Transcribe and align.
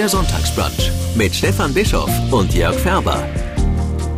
Der 0.00 0.08
Sonntagsbrunch 0.08 0.90
mit 1.14 1.34
Stefan 1.34 1.74
Bischoff 1.74 2.10
und 2.32 2.54
Jörg 2.54 2.74
Färber. 2.74 3.22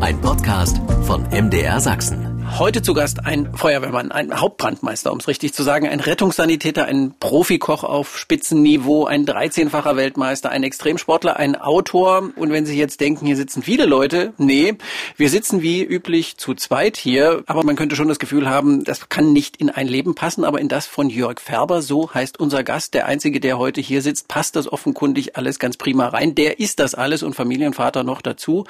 Ein 0.01 0.21
Podcast 0.21 0.81
von 1.03 1.25
MDR 1.33 1.81
Sachsen. 1.81 2.32
Heute 2.59 2.83
zu 2.83 2.93
Gast 2.93 3.25
ein 3.25 3.55
Feuerwehrmann, 3.57 4.13
ein 4.13 4.39
Hauptbrandmeister, 4.39 5.11
um 5.11 5.19
es 5.19 5.27
richtig 5.27 5.55
zu 5.55 5.63
sagen, 5.63 5.89
ein 5.89 6.01
Rettungssanitäter, 6.01 6.85
ein 6.85 7.15
Profikoch 7.19 7.83
auf 7.83 8.19
Spitzenniveau, 8.19 9.07
ein 9.07 9.25
13-facher 9.25 9.97
Weltmeister, 9.97 10.51
ein 10.51 10.63
Extremsportler, 10.63 11.39
ein 11.39 11.57
Autor. 11.57 12.31
Und 12.37 12.53
wenn 12.53 12.67
Sie 12.67 12.79
jetzt 12.79 13.01
denken, 13.01 13.25
hier 13.25 13.37
sitzen 13.37 13.63
viele 13.63 13.87
Leute, 13.87 14.35
nee, 14.37 14.75
wir 15.17 15.31
sitzen 15.31 15.63
wie 15.63 15.83
üblich 15.83 16.37
zu 16.37 16.55
zweit 16.55 16.99
hier. 16.99 17.43
Aber 17.47 17.65
man 17.65 17.75
könnte 17.75 17.97
schon 17.97 18.09
das 18.09 18.19
Gefühl 18.19 18.49
haben, 18.49 18.85
das 18.85 19.09
kann 19.09 19.33
nicht 19.33 19.57
in 19.57 19.71
ein 19.71 19.89
Leben 19.89 20.15
passen, 20.15 20.45
aber 20.45 20.61
in 20.61 20.69
das 20.69 20.87
von 20.87 21.09
Jörg 21.09 21.41
Färber, 21.41 21.81
so 21.81 22.13
heißt 22.13 22.39
unser 22.39 22.63
Gast, 22.65 22.93
der 22.93 23.07
einzige, 23.07 23.41
der 23.41 23.59
heute 23.59 23.81
hier 23.81 24.03
sitzt, 24.03 24.29
passt 24.29 24.57
das 24.57 24.71
offenkundig 24.71 25.37
alles 25.37 25.59
ganz 25.59 25.79
prima 25.79 26.09
rein. 26.09 26.35
Der 26.35 26.61
ist 26.61 26.81
das 26.81 26.95
alles 26.95 27.23
und 27.23 27.35
Familienvater 27.35 28.05
noch 28.05 28.21
dazu. 28.21 28.65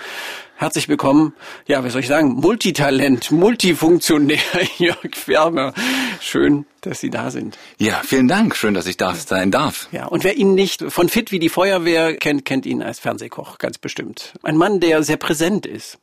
Herzlich 0.62 0.88
willkommen, 0.88 1.34
ja, 1.66 1.84
wie 1.84 1.90
soll 1.90 2.02
ich 2.02 2.06
sagen, 2.06 2.34
Multitalent, 2.34 3.32
Multifunktionär 3.32 4.38
Jörg 4.78 5.12
Färber. 5.12 5.74
Schön, 6.20 6.66
dass 6.82 7.00
Sie 7.00 7.10
da 7.10 7.32
sind. 7.32 7.58
Ja, 7.78 8.00
vielen 8.04 8.28
Dank. 8.28 8.54
Schön, 8.54 8.72
dass 8.72 8.86
ich 8.86 8.96
da 8.96 9.12
sein 9.12 9.50
darf. 9.50 9.88
Ja, 9.90 10.06
und 10.06 10.22
wer 10.22 10.36
ihn 10.36 10.54
nicht 10.54 10.84
von 10.86 11.08
Fit 11.08 11.32
wie 11.32 11.40
die 11.40 11.48
Feuerwehr 11.48 12.14
kennt, 12.14 12.44
kennt 12.44 12.64
ihn 12.64 12.80
als 12.80 13.00
Fernsehkoch, 13.00 13.58
ganz 13.58 13.78
bestimmt. 13.78 14.34
Ein 14.44 14.56
Mann, 14.56 14.78
der 14.78 15.02
sehr 15.02 15.16
präsent 15.16 15.66
ist. 15.66 15.98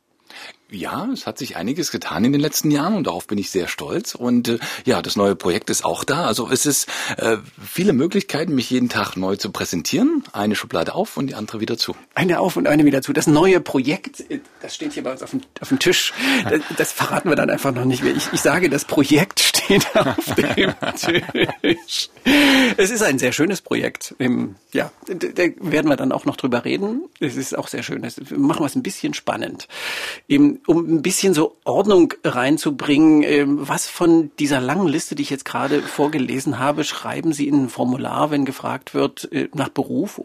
Ja, 0.70 1.08
es 1.12 1.26
hat 1.26 1.38
sich 1.38 1.56
einiges 1.56 1.90
getan 1.90 2.24
in 2.24 2.32
den 2.32 2.40
letzten 2.40 2.70
Jahren 2.70 2.94
und 2.94 3.06
darauf 3.06 3.26
bin 3.26 3.38
ich 3.38 3.50
sehr 3.50 3.66
stolz. 3.66 4.14
Und 4.14 4.48
äh, 4.48 4.58
ja, 4.84 5.02
das 5.02 5.16
neue 5.16 5.34
Projekt 5.34 5.68
ist 5.68 5.84
auch 5.84 6.04
da. 6.04 6.26
Also 6.26 6.48
es 6.50 6.64
ist 6.64 6.88
äh, 7.16 7.38
viele 7.60 7.92
Möglichkeiten, 7.92 8.54
mich 8.54 8.70
jeden 8.70 8.88
Tag 8.88 9.16
neu 9.16 9.36
zu 9.36 9.50
präsentieren. 9.50 10.22
Eine 10.32 10.54
Schublade 10.54 10.94
auf 10.94 11.16
und 11.16 11.26
die 11.26 11.34
andere 11.34 11.60
wieder 11.60 11.76
zu. 11.76 11.96
Eine 12.14 12.40
auf 12.40 12.56
und 12.56 12.68
eine 12.68 12.84
wieder 12.84 13.02
zu. 13.02 13.12
Das 13.12 13.26
neue 13.26 13.60
Projekt, 13.60 14.24
das 14.62 14.74
steht 14.74 14.92
hier 14.92 15.02
bei 15.02 15.12
uns 15.12 15.22
auf 15.22 15.30
dem, 15.30 15.40
auf 15.60 15.68
dem 15.68 15.78
Tisch. 15.78 16.12
Das, 16.48 16.60
das 16.76 16.92
verraten 16.92 17.28
wir 17.28 17.36
dann 17.36 17.50
einfach 17.50 17.72
noch 17.72 17.84
nicht 17.84 18.04
mehr. 18.04 18.14
Ich, 18.14 18.32
ich 18.32 18.40
sage, 18.40 18.70
das 18.70 18.84
Projekt 18.84 19.40
steht 19.40 19.84
auf 19.96 20.34
dem 20.36 20.74
Tisch. 21.62 22.10
Es 22.76 22.90
ist 22.90 23.02
ein 23.02 23.18
sehr 23.18 23.32
schönes 23.32 23.60
Projekt. 23.60 24.14
Ja, 24.72 24.92
da 25.06 25.42
werden 25.58 25.88
wir 25.88 25.96
dann 25.96 26.12
auch 26.12 26.26
noch 26.26 26.36
drüber 26.36 26.64
reden. 26.64 27.02
Es 27.18 27.36
ist 27.36 27.58
auch 27.58 27.66
sehr 27.66 27.82
schön. 27.82 28.02
Das 28.02 28.20
machen 28.30 28.60
wir 28.60 28.66
es 28.66 28.76
ein 28.76 28.82
bisschen 28.82 29.14
spannend 29.14 29.66
um 30.66 30.96
ein 30.96 31.02
bisschen 31.02 31.34
so 31.34 31.56
Ordnung 31.64 32.14
reinzubringen, 32.24 33.22
ähm, 33.22 33.68
was 33.68 33.86
von 33.88 34.30
dieser 34.38 34.60
langen 34.60 34.88
Liste, 34.88 35.14
die 35.14 35.22
ich 35.22 35.30
jetzt 35.30 35.44
gerade 35.44 35.82
vorgelesen 35.82 36.58
habe, 36.58 36.84
schreiben 36.84 37.32
Sie 37.32 37.48
in 37.48 37.64
ein 37.64 37.68
Formular, 37.68 38.30
wenn 38.30 38.44
gefragt 38.44 38.94
wird 38.94 39.30
äh, 39.32 39.48
nach 39.54 39.68
Beruf 39.68 40.20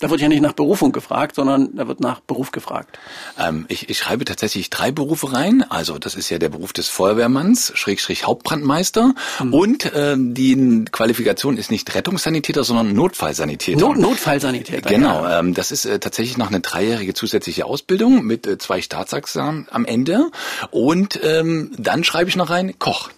da 0.00 0.10
wird 0.10 0.20
ja 0.20 0.28
nicht 0.28 0.40
nach 0.40 0.54
Berufung 0.54 0.92
gefragt, 0.92 1.36
sondern 1.36 1.76
da 1.76 1.86
wird 1.86 2.00
nach 2.00 2.20
Beruf 2.20 2.50
gefragt. 2.50 2.98
Ähm, 3.38 3.66
ich, 3.68 3.90
ich 3.90 3.98
schreibe 3.98 4.24
tatsächlich 4.24 4.70
drei 4.70 4.90
Berufe 4.90 5.32
rein. 5.32 5.62
Also 5.68 5.98
das 5.98 6.14
ist 6.14 6.30
ja 6.30 6.38
der 6.38 6.48
Beruf 6.48 6.72
des 6.72 6.88
Feuerwehrmanns, 6.88 7.72
Schrägstrich 7.74 8.26
Hauptbrandmeister. 8.26 9.14
Mhm. 9.42 9.54
Und 9.54 9.84
äh, 9.94 10.16
die 10.18 10.86
Qualifikation 10.90 11.58
ist 11.58 11.70
nicht 11.70 11.94
Rettungssanitäter, 11.94 12.64
sondern 12.64 12.94
Notfallsanitäter. 12.94 13.78
Not 13.78 13.98
Notfallsanitäter. 13.98 14.88
Genau. 14.88 15.22
Ja. 15.22 15.40
Ähm, 15.40 15.52
das 15.54 15.70
ist 15.70 15.84
äh, 15.84 15.98
tatsächlich 15.98 16.38
noch 16.38 16.48
eine 16.48 16.60
dreijährige 16.60 17.12
zusätzliche 17.12 17.66
Ausbildung 17.66 18.24
mit 18.24 18.46
äh, 18.46 18.56
zwei 18.56 18.80
Staatsexamen 18.80 19.68
am 19.70 19.84
Ende. 19.84 20.30
Und 20.70 21.20
ähm, 21.22 21.72
dann 21.76 22.04
schreibe 22.04 22.30
ich 22.30 22.36
noch 22.36 22.48
rein 22.48 22.78
Koch. 22.78 23.10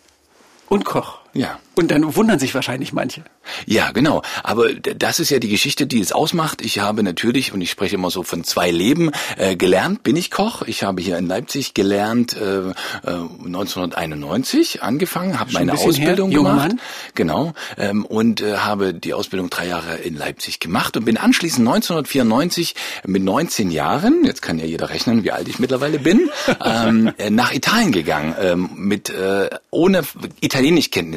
Und 0.69 0.85
Koch. 0.85 1.22
Ja. 1.35 1.59
Und 1.75 1.91
dann 1.91 2.15
wundern 2.15 2.39
sich 2.39 2.55
wahrscheinlich 2.55 2.93
manche. 2.93 3.25
Ja, 3.67 3.93
genau. 3.93 4.23
Aber 4.43 4.73
das 4.75 5.21
ist 5.21 5.31
ja 5.31 5.39
die 5.39 5.49
Geschichte, 5.49 5.87
die 5.87 6.01
es 6.01 6.13
ausmacht. 6.13 6.61
Ich 6.63 6.81
habe 6.81 7.03
natürlich, 7.03 7.55
und 7.55 7.63
ich 7.63 7.71
spreche 7.71 7.95
immer 7.95 8.11
so 8.11 8.23
von 8.23 8.45
zwei 8.45 8.71
Leben, 8.71 9.11
äh, 9.39 9.57
gelernt 9.57 10.03
bin 10.03 10.15
ich 10.17 10.31
Koch. 10.31 10.63
Ich 10.63 10.83
habe 10.83 11.01
hier 11.01 11.17
in 11.17 11.27
Leipzig 11.27 11.73
gelernt, 11.73 12.37
äh, 12.37 12.69
äh, 12.69 12.73
1991 13.05 14.83
angefangen, 14.83 15.41
habe 15.41 15.53
meine 15.53 15.73
Ausbildung 15.73 16.31
her, 16.31 16.39
gemacht. 16.41 16.69
Mann. 16.69 16.81
Genau. 17.15 17.55
Ähm, 17.79 18.05
und 18.05 18.43
äh, 18.43 18.59
habe 18.59 18.93
die 18.93 19.15
Ausbildung 19.15 19.49
drei 19.49 19.67
Jahre 19.67 19.97
in 19.97 20.15
Leipzig 20.17 20.61
gemacht 20.61 20.97
und 20.99 21.07
bin 21.07 21.17
anschließend 21.17 21.67
1994 21.67 22.75
mit 23.07 23.23
19 23.23 23.71
Jahren, 23.71 24.25
jetzt 24.25 24.43
kann 24.43 24.59
ja 24.59 24.67
jeder 24.67 24.91
rechnen, 24.91 25.25
wie 25.25 25.33
alt 25.33 25.49
ich 25.49 25.59
mittlerweile 25.59 25.99
bin, 25.99 26.29
ähm, 26.65 27.13
äh, 27.17 27.31
nach 27.31 27.55
Italien 27.55 27.93
gegangen, 27.93 28.35
ähm, 28.39 28.71
mit 28.75 29.09
äh, 29.09 29.49
ohne 29.71 30.03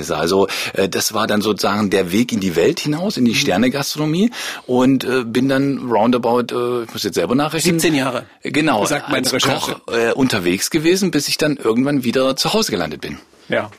Italienischkenntnisse. 0.06 0.18
Also 0.18 0.48
äh, 0.74 0.90
das 0.90 1.14
war 1.14 1.28
dann 1.28 1.42
sozusagen 1.42 1.90
der 1.90 2.12
Weg 2.12 2.32
in 2.32 2.40
die 2.40 2.56
Welt 2.56 2.80
hinaus, 2.80 3.18
in 3.18 3.26
die 3.26 3.32
mhm. 3.32 3.36
Sternegastronomie 3.36 4.32
und 4.66 5.04
äh, 5.04 5.24
bin 5.24 5.50
dann 5.50 5.90
roundabout, 5.90 6.54
äh, 6.54 6.84
ich 6.84 6.94
muss 6.94 7.04
jetzt 7.04 7.16
selber 7.16 7.36
nachrechnen. 7.36 7.80
17 7.80 7.96
Jahre. 7.96 8.26
Genau, 8.44 8.86
sagt 8.86 9.10
als 9.12 9.32
Koch 9.44 9.80
äh, 9.92 10.12
unterwegs 10.14 10.70
gewesen, 10.70 11.12
bis 11.12 11.28
ich 11.28 11.38
dann 11.38 11.58
irgendwann 11.58 12.04
wieder 12.04 12.36
zu 12.36 12.54
Hause 12.54 12.72
gelandet 12.72 13.02
bin. 13.02 13.18
Ja. 13.50 13.70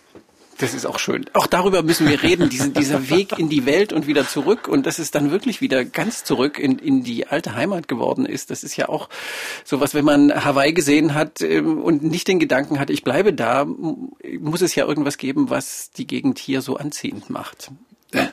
Das 0.58 0.72
ist 0.72 0.86
auch 0.86 0.98
schön. 0.98 1.26
Auch 1.34 1.46
darüber 1.46 1.82
müssen 1.82 2.08
wir 2.08 2.22
reden, 2.22 2.48
diesen, 2.48 2.72
dieser 2.72 3.10
Weg 3.10 3.38
in 3.38 3.48
die 3.48 3.66
Welt 3.66 3.92
und 3.92 4.06
wieder 4.06 4.26
zurück 4.26 4.68
und 4.68 4.86
dass 4.86 4.98
es 4.98 5.10
dann 5.10 5.30
wirklich 5.30 5.60
wieder 5.60 5.84
ganz 5.84 6.24
zurück 6.24 6.58
in, 6.58 6.78
in 6.78 7.02
die 7.02 7.26
alte 7.26 7.54
Heimat 7.54 7.88
geworden 7.88 8.24
ist. 8.24 8.50
Das 8.50 8.64
ist 8.64 8.76
ja 8.76 8.88
auch 8.88 9.08
sowas, 9.64 9.94
wenn 9.94 10.04
man 10.04 10.44
Hawaii 10.44 10.72
gesehen 10.72 11.14
hat 11.14 11.42
ähm, 11.42 11.82
und 11.82 12.02
nicht 12.02 12.28
den 12.28 12.38
Gedanken 12.38 12.78
hat, 12.78 12.88
ich 12.88 13.04
bleibe 13.04 13.34
da, 13.34 13.66
muss 13.66 14.62
es 14.62 14.74
ja 14.74 14.86
irgendwas 14.86 15.18
geben, 15.18 15.50
was 15.50 15.90
die 15.90 16.06
Gegend 16.06 16.38
hier 16.38 16.62
so 16.62 16.76
anziehend 16.76 17.28
macht. 17.28 17.70
Ja. 18.14 18.30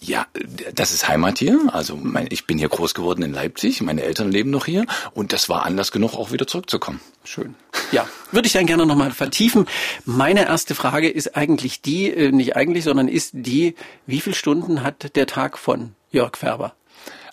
Ja, 0.00 0.26
das 0.74 0.92
ist 0.92 1.08
Heimat 1.08 1.40
hier. 1.40 1.58
Also 1.72 1.96
mein, 1.96 2.28
ich 2.30 2.46
bin 2.46 2.56
hier 2.56 2.68
groß 2.68 2.94
geworden 2.94 3.22
in 3.22 3.32
Leipzig. 3.32 3.82
Meine 3.82 4.02
Eltern 4.02 4.30
leben 4.30 4.50
noch 4.50 4.66
hier 4.66 4.86
und 5.12 5.32
das 5.32 5.48
war 5.48 5.64
Anlass 5.66 5.90
genug, 5.90 6.14
auch 6.14 6.30
wieder 6.30 6.46
zurückzukommen. 6.46 7.00
Schön. 7.24 7.56
Ja, 7.90 8.08
würde 8.30 8.46
ich 8.46 8.52
dann 8.52 8.66
gerne 8.66 8.86
nochmal 8.86 9.10
vertiefen. 9.10 9.66
Meine 10.04 10.46
erste 10.46 10.76
Frage 10.76 11.08
ist 11.08 11.36
eigentlich 11.36 11.82
die, 11.82 12.10
äh, 12.10 12.30
nicht 12.30 12.54
eigentlich, 12.54 12.84
sondern 12.84 13.08
ist 13.08 13.30
die, 13.32 13.74
wie 14.06 14.20
viele 14.20 14.36
Stunden 14.36 14.84
hat 14.84 15.16
der 15.16 15.26
Tag 15.26 15.58
von 15.58 15.94
Jörg 16.12 16.36
Färber? 16.36 16.74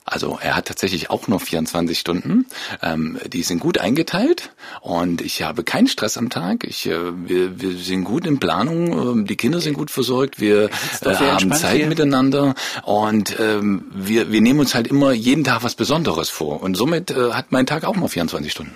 Also 0.07 0.37
er 0.39 0.55
hat 0.55 0.67
tatsächlich 0.67 1.09
auch 1.09 1.27
nur 1.27 1.39
24 1.39 1.97
Stunden. 1.97 2.45
Ähm, 2.83 3.17
die 3.25 3.41
sind 3.41 3.59
gut 3.59 3.79
eingeteilt 3.79 4.51
und 4.81 5.21
ich 5.21 5.41
habe 5.41 5.63
keinen 5.63 5.87
Stress 5.87 6.15
am 6.17 6.29
Tag. 6.29 6.63
Ich, 6.63 6.85
äh, 6.85 7.27
wir, 7.27 7.59
wir 7.59 7.75
sind 7.75 8.03
gut 8.03 8.27
in 8.27 8.39
Planung, 8.39 9.23
äh, 9.23 9.25
die 9.25 9.35
Kinder 9.35 9.59
sind 9.61 9.73
gut 9.73 9.89
versorgt, 9.89 10.39
wir 10.39 10.69
äh, 11.01 11.15
haben 11.15 11.51
Zeit 11.53 11.77
hier. 11.77 11.87
miteinander 11.87 12.53
und 12.83 13.35
ähm, 13.39 13.85
wir, 13.95 14.31
wir 14.31 14.41
nehmen 14.41 14.59
uns 14.59 14.75
halt 14.75 14.85
immer 14.85 15.11
jeden 15.11 15.43
Tag 15.43 15.63
was 15.63 15.73
Besonderes 15.73 16.29
vor. 16.29 16.61
Und 16.61 16.77
somit 16.77 17.09
äh, 17.09 17.31
hat 17.31 17.51
mein 17.51 17.65
Tag 17.65 17.83
auch 17.83 17.95
nur 17.95 18.07
24 18.07 18.51
Stunden. 18.51 18.75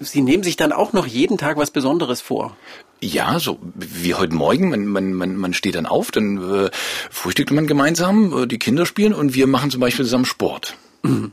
Sie 0.00 0.22
nehmen 0.22 0.42
sich 0.42 0.56
dann 0.56 0.72
auch 0.72 0.92
noch 0.92 1.06
jeden 1.06 1.38
Tag 1.38 1.56
was 1.56 1.70
Besonderes 1.70 2.20
vor. 2.20 2.56
Ja, 3.00 3.38
so 3.38 3.58
wie 3.74 4.14
heute 4.14 4.34
Morgen, 4.34 4.70
man, 4.70 4.86
man, 4.86 5.12
man, 5.12 5.36
man 5.36 5.52
steht 5.52 5.76
dann 5.76 5.86
auf, 5.86 6.10
dann 6.10 6.38
äh, 6.38 6.70
frühstückt 7.10 7.52
man 7.52 7.66
gemeinsam, 7.66 8.42
äh, 8.42 8.46
die 8.46 8.58
Kinder 8.58 8.86
spielen 8.86 9.14
und 9.14 9.34
wir 9.34 9.46
machen 9.46 9.70
zum 9.70 9.80
Beispiel 9.80 10.04
zusammen 10.04 10.24
Sport. 10.24 10.76
Mhm. 11.02 11.32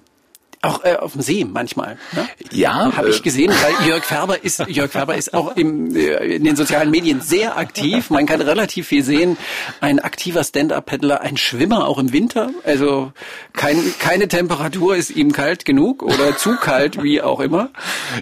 Auch 0.65 0.83
äh, 0.83 0.95
auf 0.95 1.13
dem 1.13 1.21
See 1.21 1.45
manchmal. 1.45 1.97
Ne? 2.13 2.27
Ja. 2.51 2.91
Habe 2.95 3.09
ich 3.09 3.19
äh, 3.19 3.23
gesehen, 3.23 3.51
weil 3.51 3.87
Jörg 3.87 4.03
Färber 4.03 4.43
ist, 4.43 4.65
Jörg 4.67 4.91
Färber 4.91 5.15
ist 5.15 5.33
auch 5.33 5.55
im, 5.55 5.95
äh, 5.95 6.35
in 6.35 6.43
den 6.43 6.55
sozialen 6.55 6.89
Medien 6.89 7.21
sehr 7.21 7.57
aktiv. 7.57 8.09
Man 8.09 8.25
kann 8.25 8.41
relativ 8.41 8.87
viel 8.87 9.03
sehen. 9.03 9.37
Ein 9.79 9.99
aktiver 9.99 10.43
Stand-Up-Paddler, 10.43 11.21
ein 11.21 11.37
Schwimmer 11.37 11.87
auch 11.87 11.99
im 11.99 12.11
Winter. 12.13 12.49
Also 12.63 13.11
kein, 13.53 13.77
keine 13.99 14.27
Temperatur 14.27 14.95
ist 14.95 15.11
ihm 15.11 15.31
kalt 15.33 15.65
genug 15.65 16.01
oder 16.01 16.35
zu 16.35 16.55
kalt, 16.55 17.01
wie 17.03 17.21
auch 17.21 17.39
immer. 17.39 17.69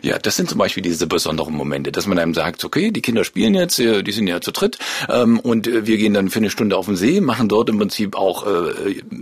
Ja, 0.01 0.19
das 0.19 0.35
sind 0.35 0.49
zum 0.49 0.57
Beispiel 0.57 0.83
diese 0.83 1.07
besonderen 1.07 1.53
Momente, 1.53 1.93
dass 1.93 2.07
man 2.07 2.19
einem 2.19 2.33
sagt, 2.33 2.65
okay, 2.65 2.91
die 2.91 3.01
Kinder 3.01 3.23
spielen 3.23 3.55
jetzt, 3.55 3.79
äh, 3.79 4.03
die 4.03 4.11
sind 4.11 4.27
ja 4.27 4.41
zu 4.41 4.51
dritt 4.51 4.79
ähm, 5.09 5.39
und 5.39 5.65
wir 5.65 5.97
gehen 5.97 6.13
dann 6.13 6.29
für 6.29 6.39
eine 6.39 6.49
Stunde 6.49 6.75
auf 6.75 6.87
den 6.87 6.97
See, 6.97 7.21
machen 7.21 7.47
dort 7.47 7.69
im 7.69 7.77
Prinzip 7.79 8.15
auch, 8.15 8.45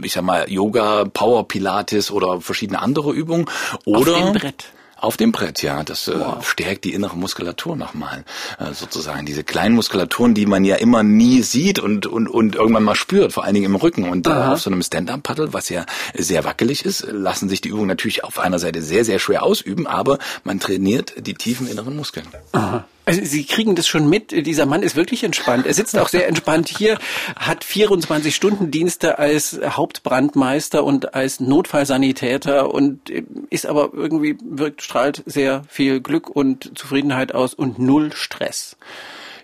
ich 0.03 0.13
sag 0.13 0.23
mal, 0.23 0.49
Yoga, 0.49 1.05
Power 1.05 1.47
Pilates 1.47 2.09
oder 2.11 2.41
verschiedene 2.41 2.81
andere 2.81 3.10
Übung. 3.13 3.49
Oder 3.85 4.15
auf 4.15 4.31
dem 4.31 4.33
Brett. 4.33 4.65
Auf 5.01 5.17
dem 5.17 5.31
Brett, 5.31 5.63
ja. 5.63 5.83
Das 5.83 6.07
äh, 6.07 6.13
wow. 6.15 6.47
stärkt 6.47 6.83
die 6.83 6.93
innere 6.93 7.17
Muskulatur 7.17 7.75
nochmal, 7.75 8.23
äh, 8.59 8.71
sozusagen. 8.73 9.25
Diese 9.25 9.43
kleinen 9.43 9.73
Muskulaturen, 9.73 10.35
die 10.35 10.45
man 10.45 10.63
ja 10.63 10.75
immer 10.75 11.01
nie 11.01 11.41
sieht 11.41 11.79
und, 11.79 12.05
und, 12.05 12.27
und 12.27 12.55
irgendwann 12.55 12.83
mal 12.83 12.93
spürt, 12.93 13.33
vor 13.33 13.43
allen 13.43 13.55
Dingen 13.55 13.65
im 13.65 13.75
Rücken. 13.75 14.07
Und 14.07 14.27
äh, 14.27 14.29
auf 14.29 14.61
so 14.61 14.69
einem 14.69 14.83
Stand-Up-Paddle, 14.83 15.53
was 15.53 15.69
ja 15.69 15.87
sehr 16.13 16.43
wackelig 16.43 16.85
ist, 16.85 17.07
lassen 17.09 17.49
sich 17.49 17.61
die 17.61 17.69
Übungen 17.69 17.87
natürlich 17.87 18.23
auf 18.23 18.37
einer 18.37 18.59
Seite 18.59 18.83
sehr, 18.83 19.03
sehr 19.03 19.17
schwer 19.17 19.41
ausüben, 19.41 19.87
aber 19.87 20.19
man 20.43 20.59
trainiert 20.59 21.13
die 21.17 21.33
tiefen 21.33 21.67
inneren 21.67 21.95
Muskeln. 21.95 22.27
Aha. 22.51 22.85
Also 23.05 23.21
Sie 23.23 23.45
kriegen 23.45 23.75
das 23.75 23.87
schon 23.87 24.09
mit. 24.09 24.31
Dieser 24.31 24.65
Mann 24.65 24.83
ist 24.83 24.95
wirklich 24.95 25.23
entspannt. 25.23 25.65
Er 25.65 25.73
sitzt 25.73 25.97
auch 25.97 26.09
sehr 26.09 26.27
entspannt 26.27 26.69
hier, 26.69 26.99
hat 27.35 27.63
24 27.63 28.35
Stunden 28.35 28.71
Dienste 28.71 29.17
als 29.17 29.59
Hauptbrandmeister 29.63 30.83
und 30.83 31.13
als 31.15 31.39
Notfallsanitäter 31.39 32.73
und 32.73 33.09
ist 33.49 33.65
aber 33.65 33.89
irgendwie 33.93 34.37
wirkt 34.43 34.83
strahlt 34.83 35.23
sehr 35.25 35.63
viel 35.67 35.99
Glück 35.99 36.29
und 36.29 36.77
Zufriedenheit 36.77 37.33
aus 37.33 37.53
und 37.53 37.79
null 37.79 38.11
Stress. 38.13 38.77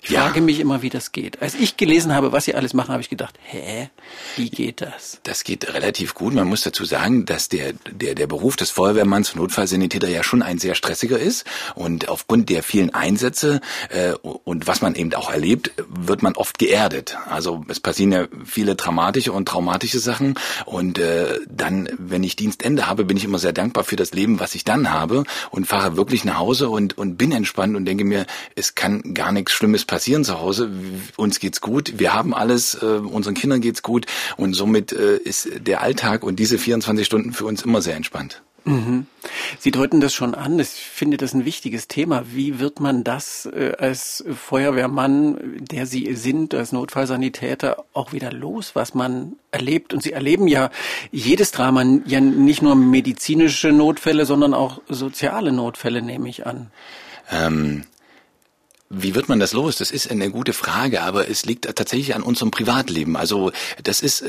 Ich 0.07 0.13
ja. 0.13 0.21
frage 0.21 0.39
mich 0.39 0.61
immer, 0.61 0.81
wie 0.81 0.89
das 0.89 1.11
geht. 1.11 1.41
Als 1.41 1.53
ich 1.53 1.75
gelesen 1.75 2.15
habe, 2.15 2.31
was 2.31 2.45
sie 2.45 2.55
alles 2.55 2.73
machen, 2.73 2.93
habe 2.93 3.01
ich 3.01 3.09
gedacht, 3.09 3.37
hä, 3.43 3.89
wie 4.37 4.49
geht 4.49 4.79
das? 4.79 5.19
Das 5.23 5.43
geht 5.43 5.73
relativ 5.73 6.13
gut. 6.13 6.33
Man 6.33 6.47
muss 6.47 6.61
dazu 6.61 6.85
sagen, 6.85 7.25
dass 7.25 7.49
der, 7.49 7.73
der, 7.91 8.15
der 8.15 8.25
Beruf 8.25 8.55
des 8.55 8.69
Feuerwehrmanns 8.69 9.35
Notfallsanitäter 9.35 10.07
ja 10.07 10.23
schon 10.23 10.41
ein 10.41 10.59
sehr 10.59 10.75
stressiger 10.75 11.19
ist. 11.19 11.45
Und 11.75 12.07
aufgrund 12.07 12.47
der 12.47 12.63
vielen 12.63 12.93
Einsätze 12.93 13.59
äh, 13.89 14.13
und 14.13 14.65
was 14.65 14.81
man 14.81 14.95
eben 14.95 15.13
auch 15.13 15.29
erlebt, 15.29 15.71
wird 15.89 16.23
man 16.23 16.35
oft 16.35 16.57
geerdet. 16.57 17.17
Also 17.29 17.65
es 17.67 17.81
passieren 17.81 18.13
ja 18.13 18.27
viele 18.45 18.75
dramatische 18.75 19.33
und 19.33 19.45
traumatische 19.45 19.99
Sachen. 19.99 20.35
Und 20.65 20.99
äh, 20.99 21.37
dann, 21.49 21.89
wenn 21.97 22.23
ich 22.23 22.37
Dienstende 22.37 22.87
habe, 22.87 23.03
bin 23.03 23.17
ich 23.17 23.25
immer 23.25 23.39
sehr 23.39 23.51
dankbar 23.51 23.83
für 23.83 23.97
das 23.97 24.13
Leben, 24.13 24.39
was 24.39 24.55
ich 24.55 24.63
dann 24.63 24.89
habe 24.89 25.25
und 25.51 25.67
fahre 25.67 25.97
wirklich 25.97 26.23
nach 26.23 26.37
Hause 26.37 26.69
und, 26.69 26.97
und 26.97 27.17
bin 27.17 27.33
entspannt 27.33 27.75
und 27.75 27.83
denke 27.83 28.05
mir, 28.05 28.25
es 28.55 28.73
kann 28.73 29.13
gar 29.13 29.33
nichts 29.33 29.51
Schlimmes 29.51 29.83
passieren 29.83 29.96
zu 30.23 30.39
Hause. 30.39 30.69
Uns 31.15 31.39
geht's 31.39 31.61
gut, 31.61 31.93
wir 31.97 32.13
haben 32.13 32.33
alles, 32.33 32.75
äh, 32.81 32.85
unseren 32.85 33.33
Kindern 33.33 33.61
geht's 33.61 33.81
gut 33.81 34.05
und 34.37 34.53
somit 34.53 34.91
äh, 34.91 35.17
ist 35.17 35.49
der 35.59 35.81
Alltag 35.81 36.23
und 36.23 36.37
diese 36.37 36.57
24 36.57 37.05
Stunden 37.05 37.33
für 37.33 37.45
uns 37.45 37.63
immer 37.63 37.81
sehr 37.81 37.95
entspannt. 37.95 38.41
Mhm. 38.67 39.05
Sie 39.59 39.71
deuten 39.71 40.01
das 40.01 40.13
schon 40.13 40.35
an. 40.35 40.59
Ich 40.59 40.67
finde 40.67 41.15
das 41.15 41.33
ein 41.33 41.45
wichtiges 41.45 41.87
Thema. 41.87 42.25
Wie 42.33 42.59
wird 42.59 42.81
man 42.81 43.05
das 43.05 43.45
äh, 43.45 43.73
als 43.79 44.25
Feuerwehrmann, 44.35 45.37
der 45.59 45.85
Sie 45.85 46.13
sind, 46.15 46.53
als 46.53 46.73
Notfallsanitäter, 46.73 47.85
auch 47.93 48.11
wieder 48.11 48.31
los, 48.33 48.75
was 48.75 48.93
man 48.93 49.37
erlebt? 49.51 49.93
Und 49.93 50.03
Sie 50.03 50.11
erleben 50.11 50.47
ja 50.47 50.69
jedes 51.11 51.51
Drama, 51.51 51.83
ja 52.05 52.19
nicht 52.19 52.61
nur 52.61 52.75
medizinische 52.75 53.71
Notfälle, 53.71 54.25
sondern 54.25 54.53
auch 54.53 54.81
soziale 54.89 55.53
Notfälle, 55.53 56.01
nehme 56.01 56.27
ich 56.27 56.45
an. 56.45 56.69
Ähm, 57.31 57.83
wie 58.89 59.15
wird 59.15 59.27
man 59.27 59.39
das 59.39 59.53
los? 59.53 59.75
Das 59.75 59.91
ist 59.91 60.09
eine 60.09 60.29
gute 60.31 60.53
Frage, 60.53 61.01
aber 61.01 61.29
es 61.29 61.45
liegt 61.45 61.65
tatsächlich 61.75 62.15
an 62.15 62.23
unserem 62.23 62.51
Privatleben. 62.51 63.17
Also 63.17 63.51
das 63.83 64.01
ist 64.01 64.23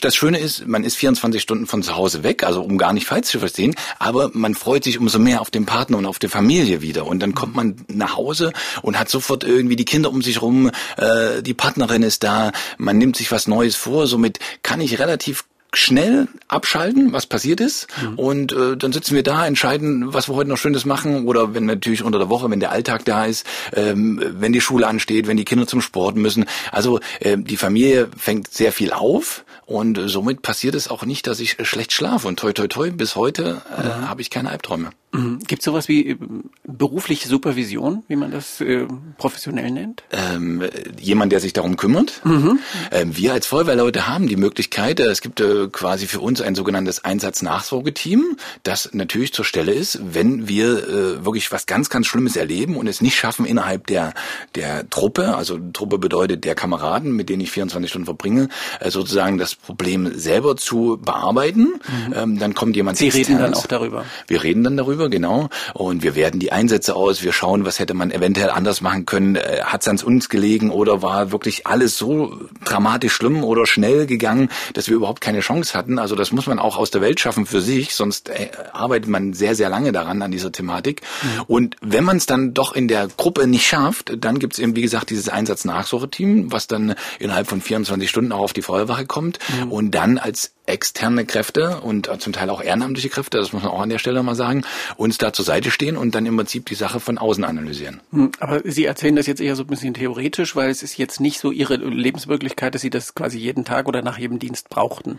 das 0.00 0.16
Schöne 0.16 0.38
ist, 0.38 0.66
man 0.66 0.84
ist 0.84 0.96
24 0.96 1.42
Stunden 1.42 1.66
von 1.66 1.82
zu 1.82 1.94
Hause 1.96 2.22
weg, 2.22 2.42
also 2.42 2.62
um 2.62 2.78
gar 2.78 2.92
nicht 2.92 3.06
falsch 3.06 3.28
zu 3.28 3.38
verstehen, 3.38 3.74
aber 3.98 4.30
man 4.32 4.54
freut 4.54 4.84
sich 4.84 4.98
umso 4.98 5.18
mehr 5.18 5.40
auf 5.40 5.50
den 5.50 5.66
Partner 5.66 5.98
und 5.98 6.06
auf 6.06 6.18
die 6.18 6.28
Familie 6.28 6.80
wieder. 6.80 7.06
Und 7.06 7.20
dann 7.20 7.34
kommt 7.34 7.54
man 7.54 7.76
nach 7.88 8.16
Hause 8.16 8.52
und 8.82 8.98
hat 8.98 9.10
sofort 9.10 9.44
irgendwie 9.44 9.76
die 9.76 9.84
Kinder 9.84 10.10
um 10.10 10.22
sich 10.22 10.40
rum, 10.40 10.70
äh, 10.96 11.42
die 11.42 11.54
Partnerin 11.54 12.02
ist 12.02 12.22
da, 12.22 12.52
man 12.78 12.96
nimmt 12.98 13.16
sich 13.16 13.30
was 13.30 13.46
Neues 13.46 13.76
vor. 13.76 14.06
Somit 14.06 14.38
kann 14.62 14.80
ich 14.80 14.98
relativ 14.98 15.44
schnell 15.74 16.28
abschalten, 16.48 17.12
was 17.12 17.26
passiert 17.26 17.60
ist. 17.60 17.88
Mhm. 18.00 18.18
Und 18.18 18.52
äh, 18.52 18.76
dann 18.76 18.92
sitzen 18.92 19.14
wir 19.14 19.22
da, 19.22 19.46
entscheiden, 19.46 20.12
was 20.14 20.28
wir 20.28 20.34
heute 20.34 20.48
noch 20.48 20.56
Schönes 20.56 20.84
machen. 20.84 21.26
Oder 21.26 21.54
wenn 21.54 21.66
natürlich 21.66 22.02
unter 22.02 22.18
der 22.18 22.30
Woche, 22.30 22.50
wenn 22.50 22.60
der 22.60 22.72
Alltag 22.72 23.04
da 23.04 23.26
ist, 23.26 23.46
ähm, 23.74 24.22
wenn 24.38 24.52
die 24.52 24.60
Schule 24.60 24.86
ansteht, 24.86 25.26
wenn 25.26 25.36
die 25.36 25.44
Kinder 25.44 25.66
zum 25.66 25.80
Sport 25.80 26.16
müssen. 26.16 26.46
Also 26.72 27.00
äh, 27.20 27.36
die 27.36 27.56
Familie 27.56 28.08
fängt 28.16 28.52
sehr 28.52 28.72
viel 28.72 28.92
auf 28.92 29.44
und 29.66 29.98
äh, 29.98 30.08
somit 30.08 30.42
passiert 30.42 30.74
es 30.74 30.88
auch 30.88 31.04
nicht, 31.04 31.26
dass 31.26 31.40
ich 31.40 31.56
schlecht 31.62 31.92
schlafe. 31.92 32.28
Und 32.28 32.38
toi 32.38 32.52
toi 32.52 32.68
toi, 32.68 32.90
bis 32.90 33.16
heute 33.16 33.60
äh, 33.76 33.82
mhm. 33.82 34.08
habe 34.08 34.22
ich 34.22 34.30
keine 34.30 34.50
Albträume. 34.50 34.90
Gibt 35.10 35.62
es 35.62 35.64
sowas 35.64 35.88
wie 35.88 36.10
äh, 36.10 36.16
berufliche 36.64 37.28
Supervision, 37.28 38.04
wie 38.08 38.16
man 38.16 38.30
das 38.30 38.60
äh, 38.60 38.86
professionell 39.16 39.70
nennt? 39.70 40.02
Ähm, 40.12 40.62
jemand, 41.00 41.32
der 41.32 41.40
sich 41.40 41.54
darum 41.54 41.76
kümmert. 41.76 42.20
Mhm. 42.24 42.58
Ähm, 42.92 43.16
wir 43.16 43.32
als 43.32 43.46
Feuerwehrleute 43.46 44.06
haben 44.06 44.28
die 44.28 44.36
Möglichkeit, 44.36 45.00
äh, 45.00 45.04
es 45.04 45.22
gibt 45.22 45.40
äh, 45.40 45.68
quasi 45.68 46.06
für 46.06 46.20
uns 46.20 46.42
ein 46.42 46.54
sogenanntes 46.54 47.04
Einsatznachsorgeteam, 47.04 48.36
das 48.64 48.90
natürlich 48.92 49.32
zur 49.32 49.46
Stelle 49.46 49.72
ist, 49.72 49.98
wenn 50.12 50.46
wir 50.46 50.88
äh, 50.88 51.24
wirklich 51.24 51.50
was 51.52 51.64
ganz, 51.64 51.88
ganz 51.88 52.06
Schlimmes 52.06 52.36
erleben 52.36 52.76
und 52.76 52.86
es 52.86 53.00
nicht 53.00 53.16
schaffen 53.16 53.46
innerhalb 53.46 53.86
der, 53.86 54.12
der 54.56 54.90
Truppe, 54.90 55.36
also 55.36 55.58
Truppe 55.72 55.98
bedeutet 55.98 56.44
der 56.44 56.54
Kameraden, 56.54 57.12
mit 57.12 57.30
denen 57.30 57.40
ich 57.40 57.50
24 57.50 57.88
Stunden 57.88 58.06
verbringe, 58.06 58.48
äh, 58.80 58.90
sozusagen 58.90 59.38
das 59.38 59.54
Problem 59.54 60.18
selber 60.18 60.56
zu 60.56 60.98
bearbeiten. 61.02 61.80
Mhm. 62.06 62.14
Ähm, 62.14 62.38
dann 62.38 62.54
kommt 62.54 62.76
jemand 62.76 62.98
Sie 62.98 63.06
externes. 63.06 63.28
reden 63.30 63.40
dann 63.40 63.54
auch 63.54 63.66
darüber. 63.66 64.04
Wir 64.26 64.42
reden 64.42 64.64
dann 64.64 64.76
darüber 64.76 64.97
drüber, 64.98 65.08
genau. 65.08 65.48
Und 65.74 66.02
wir 66.02 66.14
werten 66.14 66.38
die 66.38 66.52
Einsätze 66.52 66.96
aus, 66.96 67.22
wir 67.22 67.32
schauen, 67.32 67.64
was 67.64 67.78
hätte 67.78 67.94
man 67.94 68.10
eventuell 68.10 68.50
anders 68.50 68.80
machen 68.80 69.06
können. 69.06 69.36
Äh, 69.36 69.62
Hat 69.62 69.82
es 69.82 69.86
ans 69.86 70.02
uns 70.02 70.28
gelegen 70.28 70.70
oder 70.70 71.02
war 71.02 71.32
wirklich 71.32 71.66
alles 71.66 71.96
so 71.96 72.36
dramatisch 72.64 73.12
schlimm 73.12 73.44
oder 73.44 73.66
schnell 73.66 74.06
gegangen, 74.06 74.50
dass 74.74 74.88
wir 74.88 74.96
überhaupt 74.96 75.20
keine 75.20 75.40
Chance 75.40 75.76
hatten? 75.76 75.98
Also 75.98 76.14
das 76.14 76.32
muss 76.32 76.46
man 76.46 76.58
auch 76.58 76.76
aus 76.76 76.90
der 76.90 77.00
Welt 77.00 77.20
schaffen 77.20 77.46
für 77.46 77.60
sich, 77.60 77.94
sonst 77.94 78.28
äh, 78.28 78.50
arbeitet 78.72 79.08
man 79.08 79.32
sehr, 79.32 79.54
sehr 79.54 79.68
lange 79.68 79.92
daran, 79.92 80.22
an 80.22 80.30
dieser 80.30 80.52
Thematik. 80.52 81.02
Mhm. 81.22 81.42
Und 81.46 81.76
wenn 81.80 82.04
man 82.04 82.16
es 82.16 82.26
dann 82.26 82.54
doch 82.54 82.72
in 82.72 82.88
der 82.88 83.08
Gruppe 83.08 83.46
nicht 83.46 83.66
schafft, 83.66 84.12
dann 84.18 84.38
gibt 84.38 84.54
es 84.54 84.58
eben, 84.58 84.74
wie 84.76 84.82
gesagt, 84.82 85.10
dieses 85.10 85.28
Einsatznachsorgeteam, 85.28 86.52
was 86.52 86.66
dann 86.66 86.94
innerhalb 87.18 87.46
von 87.46 87.60
24 87.60 88.10
Stunden 88.10 88.32
auch 88.32 88.40
auf 88.40 88.52
die 88.52 88.62
Feuerwache 88.62 89.06
kommt 89.06 89.38
mhm. 89.62 89.72
und 89.72 89.90
dann 89.92 90.18
als 90.18 90.52
externe 90.68 91.24
Kräfte 91.24 91.80
und 91.80 92.10
zum 92.20 92.32
Teil 92.32 92.50
auch 92.50 92.62
ehrenamtliche 92.62 93.08
Kräfte, 93.08 93.38
das 93.38 93.52
muss 93.52 93.62
man 93.62 93.72
auch 93.72 93.80
an 93.80 93.88
der 93.88 93.98
Stelle 93.98 94.22
mal 94.22 94.34
sagen, 94.34 94.64
uns 94.96 95.18
da 95.18 95.32
zur 95.32 95.44
Seite 95.44 95.70
stehen 95.70 95.96
und 95.96 96.14
dann 96.14 96.26
im 96.26 96.36
Prinzip 96.36 96.66
die 96.66 96.74
Sache 96.74 97.00
von 97.00 97.18
außen 97.18 97.44
analysieren. 97.44 98.00
Hm, 98.12 98.32
aber 98.38 98.60
Sie 98.64 98.84
erzählen 98.84 99.16
das 99.16 99.26
jetzt 99.26 99.40
eher 99.40 99.56
so 99.56 99.64
ein 99.64 99.66
bisschen 99.66 99.94
theoretisch, 99.94 100.54
weil 100.54 100.70
es 100.70 100.82
ist 100.82 100.98
jetzt 100.98 101.20
nicht 101.20 101.40
so 101.40 101.50
Ihre 101.50 101.76
Lebenswirklichkeit, 101.76 102.74
dass 102.74 102.82
Sie 102.82 102.90
das 102.90 103.14
quasi 103.14 103.38
jeden 103.38 103.64
Tag 103.64 103.88
oder 103.88 104.02
nach 104.02 104.18
jedem 104.18 104.38
Dienst 104.38 104.68
brauchten. 104.68 105.18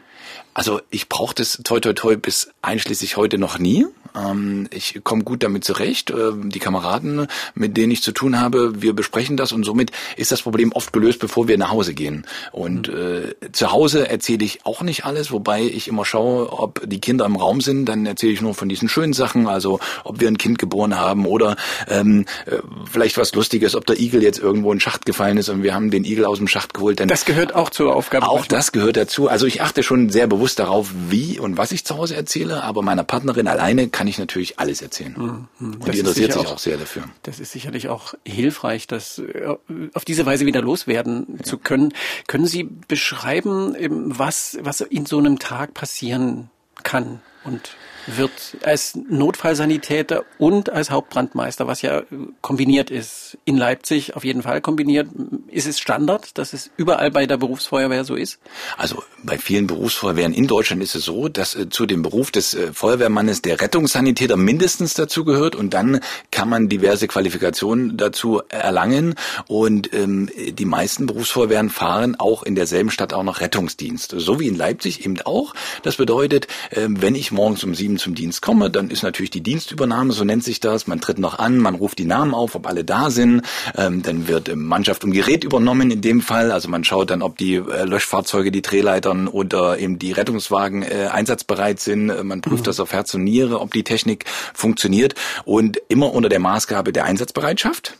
Also 0.54 0.82
ich 0.90 1.10
brauchte 1.10 1.42
es 1.42 1.62
toi 1.64 1.80
toi 1.80 1.94
toi 1.94 2.16
bis 2.16 2.52
einschließlich 2.62 3.18
heute 3.18 3.38
noch 3.38 3.60
nie. 3.60 3.86
Ähm, 4.16 4.68
ich 4.72 5.02
komme 5.04 5.24
gut 5.24 5.44
damit 5.44 5.64
zurecht. 5.64 6.12
Ähm, 6.12 6.50
die 6.50 6.60
Kameraden, 6.60 7.28
mit 7.54 7.78
denen 7.78 7.92
ich 7.92 8.04
zu 8.04 8.12
tun 8.12 8.40
habe, 8.40 8.82
wir 8.82 8.94
besprechen 8.94 9.38
das 9.38 9.52
und 9.52 9.64
somit 9.64 9.92
ist 10.18 10.32
das 10.32 10.42
Problem 10.42 10.72
oft 10.72 10.94
gelöst, 10.94 11.20
bevor 11.20 11.48
wir 11.48 11.58
nach 11.58 11.72
Hause 11.72 11.94
gehen. 11.94 12.26
Und 12.52 12.88
mhm. 12.88 12.96
äh, 13.42 13.52
zu 13.52 13.72
Hause 13.72 14.10
erzähle 14.10 14.46
ich 14.46 14.66
auch 14.66 14.82
nicht 14.82 15.06
alles, 15.06 15.32
wobei 15.32 15.64
ich 15.64 15.88
immer 15.88 16.06
schaue, 16.06 16.52
ob 16.52 16.82
die 16.86 17.00
Kinder 17.00 17.26
im 17.26 17.36
Raum 17.36 17.62
sind. 17.62 17.86
Dann 17.86 18.06
erzähle 18.06 18.34
ich 18.34 18.42
nur 18.42 18.54
von 18.54 18.70
diesen 18.70 18.90
schönen 18.90 19.14
Sachen, 19.14 19.48
also 19.48 19.80
ob 20.04 20.20
wir 20.20 20.28
ein 20.28 20.38
Kind 20.38 20.60
geboren 20.60 20.98
haben 20.98 21.26
oder 21.26 21.56
ähm, 21.88 22.26
äh, 22.46 22.58
vielleicht 22.92 23.18
was 23.18 23.34
Lustiges, 23.34 23.76
ob 23.76 23.86
der 23.86 24.00
Igel 24.00 24.24
jetzt 24.24 24.40
irgendwo 24.40 24.72
in 24.72 24.76
den 24.76 24.82
Schacht 24.82 25.06
gefallen 25.06 25.38
ist 25.38 25.50
und 25.50 25.64
wir 25.64 25.74
haben 25.74 25.92
den 25.92 26.04
Igel 26.04 26.26
aus 26.26 26.38
dem 26.38 26.48
Schacht 26.48 26.74
geholt. 26.74 27.00
Dann 27.00 27.08
das 27.08 27.26
gehört 27.26 27.56
auch 27.56 27.70
zur 27.70 27.96
Aufgabe. 27.96 28.28
Auch 28.28 28.46
das 28.46 28.72
gehört 28.72 28.98
dazu. 28.98 29.28
Also 29.28 29.46
ich 29.46 29.62
achte 29.62 29.84
schon 29.84 30.10
sehr 30.10 30.28
bewusst 30.28 30.60
darauf, 30.60 30.90
wie 31.10 31.40
und 31.40 31.58
was 31.58 31.72
ich 31.72 31.86
zu 31.86 31.98
Hause 31.98 32.16
erzähle, 32.16 32.64
aber 32.64 32.82
meiner 32.82 33.04
Partnerin 33.04 33.48
alleine 33.48 33.88
kann 34.00 34.08
ich 34.08 34.18
natürlich 34.18 34.60
alles 34.60 34.82
erzählen. 34.82 35.14
Mhm. 35.18 35.48
Und 35.60 35.86
das 35.86 35.92
die 35.92 36.00
interessiert 36.00 36.32
sich 36.32 36.48
auch, 36.48 36.54
auch, 36.54 36.58
sehr 36.58 36.78
dafür. 36.78 37.04
Das 37.24 37.42
ist 37.42 37.52
sicherlich 37.52 37.90
auch 37.90 38.14
hilfreich, 38.26 38.88
das 38.88 39.20
äh, 39.20 39.58
auf 39.94 40.06
diese 40.06 40.26
Weise 40.26 40.46
wieder 40.46 40.62
loswerden 40.62 41.28
ja. 41.38 41.44
zu 41.44 41.58
können. 41.58 41.94
Können 42.26 42.46
Sie 42.46 42.64
beschreiben, 42.64 43.76
ähm, 43.78 44.18
was, 44.18 44.58
was 44.62 44.80
in 44.80 45.06
so 45.06 45.18
einem 45.18 45.38
Tag 45.38 45.74
passieren 45.74 46.50
kann 46.82 47.20
und 47.44 47.76
wird 48.08 48.58
als 48.64 48.98
Notfallsanitäter 49.10 50.24
und 50.38 50.70
als 50.70 50.90
Hauptbrandmeister, 50.90 51.68
was 51.68 51.82
ja 51.82 52.04
kombiniert 52.42 52.92
ist, 52.92 53.38
in 53.46 53.58
Leipzig 53.58 54.16
auf 54.16 54.24
jeden 54.24 54.44
Fall 54.44 54.62
kombiniert. 54.62 55.08
Ist 55.48 55.68
es 55.68 55.80
Standard, 55.80 56.38
dass 56.38 56.54
es 56.54 56.70
überall 56.78 57.12
bei 57.12 57.26
der 57.26 57.38
Berufsfeuerwehr 57.38 58.04
so 58.04 58.16
ist? 58.16 58.40
Also 58.78 59.04
bei 59.24 59.38
vielen 59.38 59.68
Berufsfeuerwehren 59.68 60.34
in 60.34 60.48
Deutschland 60.48 60.82
ist 60.84 60.96
es 60.96 61.06
so, 61.06 61.28
dass 61.28 61.56
äh, 61.56 61.70
zu 61.70 61.86
dem 61.86 62.02
Beruf 62.02 62.32
des 62.32 62.54
äh, 62.54 62.74
Feuerwehrmannes 62.74 63.42
der 63.42 63.62
Rettungssanitäter 63.62 64.38
mindestens 64.38 64.94
dazu 64.94 65.26
gehört 65.26 65.56
und 65.56 65.74
dann 65.74 66.00
kann 66.32 66.50
man 66.50 66.70
diverse 66.70 67.08
Qualifikationen 67.08 67.98
dazu 67.98 68.42
erlangen 68.50 69.16
und 69.48 69.94
ähm, 69.94 70.30
die 70.36 70.66
meisten 70.66 71.06
Berufsfeuerwehren 71.06 71.70
fahren 71.70 72.16
auch 72.20 72.44
in 72.44 72.56
derselben 72.56 72.92
Stadt 72.92 73.14
auch 73.14 73.24
noch 73.24 73.42
Rettungsdienst, 73.42 74.14
so 74.18 74.40
wie 74.40 74.48
in 74.48 74.56
Leipzig 74.56 75.06
eben 75.06 75.20
auch. 75.22 75.54
Das 75.84 75.98
bedeutet, 75.98 76.48
äh, 76.72 76.88
wenn 76.90 77.16
ich 77.16 77.32
morgens 77.32 77.64
um 77.64 77.76
sieben 77.76 77.89
zum 77.98 78.16
Dienst 78.16 78.42
komme, 78.42 78.70
dann 78.70 78.90
ist 78.90 79.04
natürlich 79.04 79.30
die 79.30 79.42
Dienstübernahme, 79.42 80.12
so 80.12 80.24
nennt 80.24 80.44
sich 80.44 80.60
das. 80.60 80.88
Man 80.88 81.00
tritt 81.00 81.20
noch 81.20 81.40
an, 81.40 81.58
man 81.58 81.76
ruft 81.76 82.00
die 82.00 82.06
Namen 82.06 82.34
auf, 82.34 82.56
ob 82.56 82.68
alle 82.68 82.84
da 82.84 83.10
sind. 83.10 83.44
Ähm, 83.78 84.02
dann 84.02 84.28
wird 84.28 84.56
Mannschaft 84.56 85.04
und 85.04 85.12
Gerät 85.12 85.44
übernommen 85.44 85.92
in 85.92 86.02
dem 86.02 86.22
Fall. 86.22 86.52
Also 86.52 86.70
man 86.70 86.84
schaut 86.84 87.12
dann, 87.12 87.22
ob 87.22 87.38
die 87.38 87.56
äh, 87.56 87.84
Löschfahrzeuge, 87.86 88.52
die 88.52 88.62
Drehleitern 88.62 89.28
oder 89.28 89.78
eben 89.78 90.00
die 90.00 90.12
Rettungswagen 90.12 90.84
äh, 90.84 91.10
einsatzbereit 91.12 91.80
sind. 91.80 92.10
Äh, 92.10 92.24
man 92.24 92.42
prüft 92.42 92.64
mhm. 92.64 92.66
das 92.66 92.80
auf 92.80 92.92
Herz 92.92 93.14
und 93.14 93.24
Niere, 93.24 93.60
ob 93.60 93.74
die 93.74 93.84
Technik 93.84 94.26
funktioniert 94.54 95.14
und 95.46 95.80
immer 95.88 96.14
unter 96.14 96.30
der 96.30 96.40
Maßgabe 96.40 96.92
der 96.92 97.06
Einsatzbereitschaft. 97.06 97.98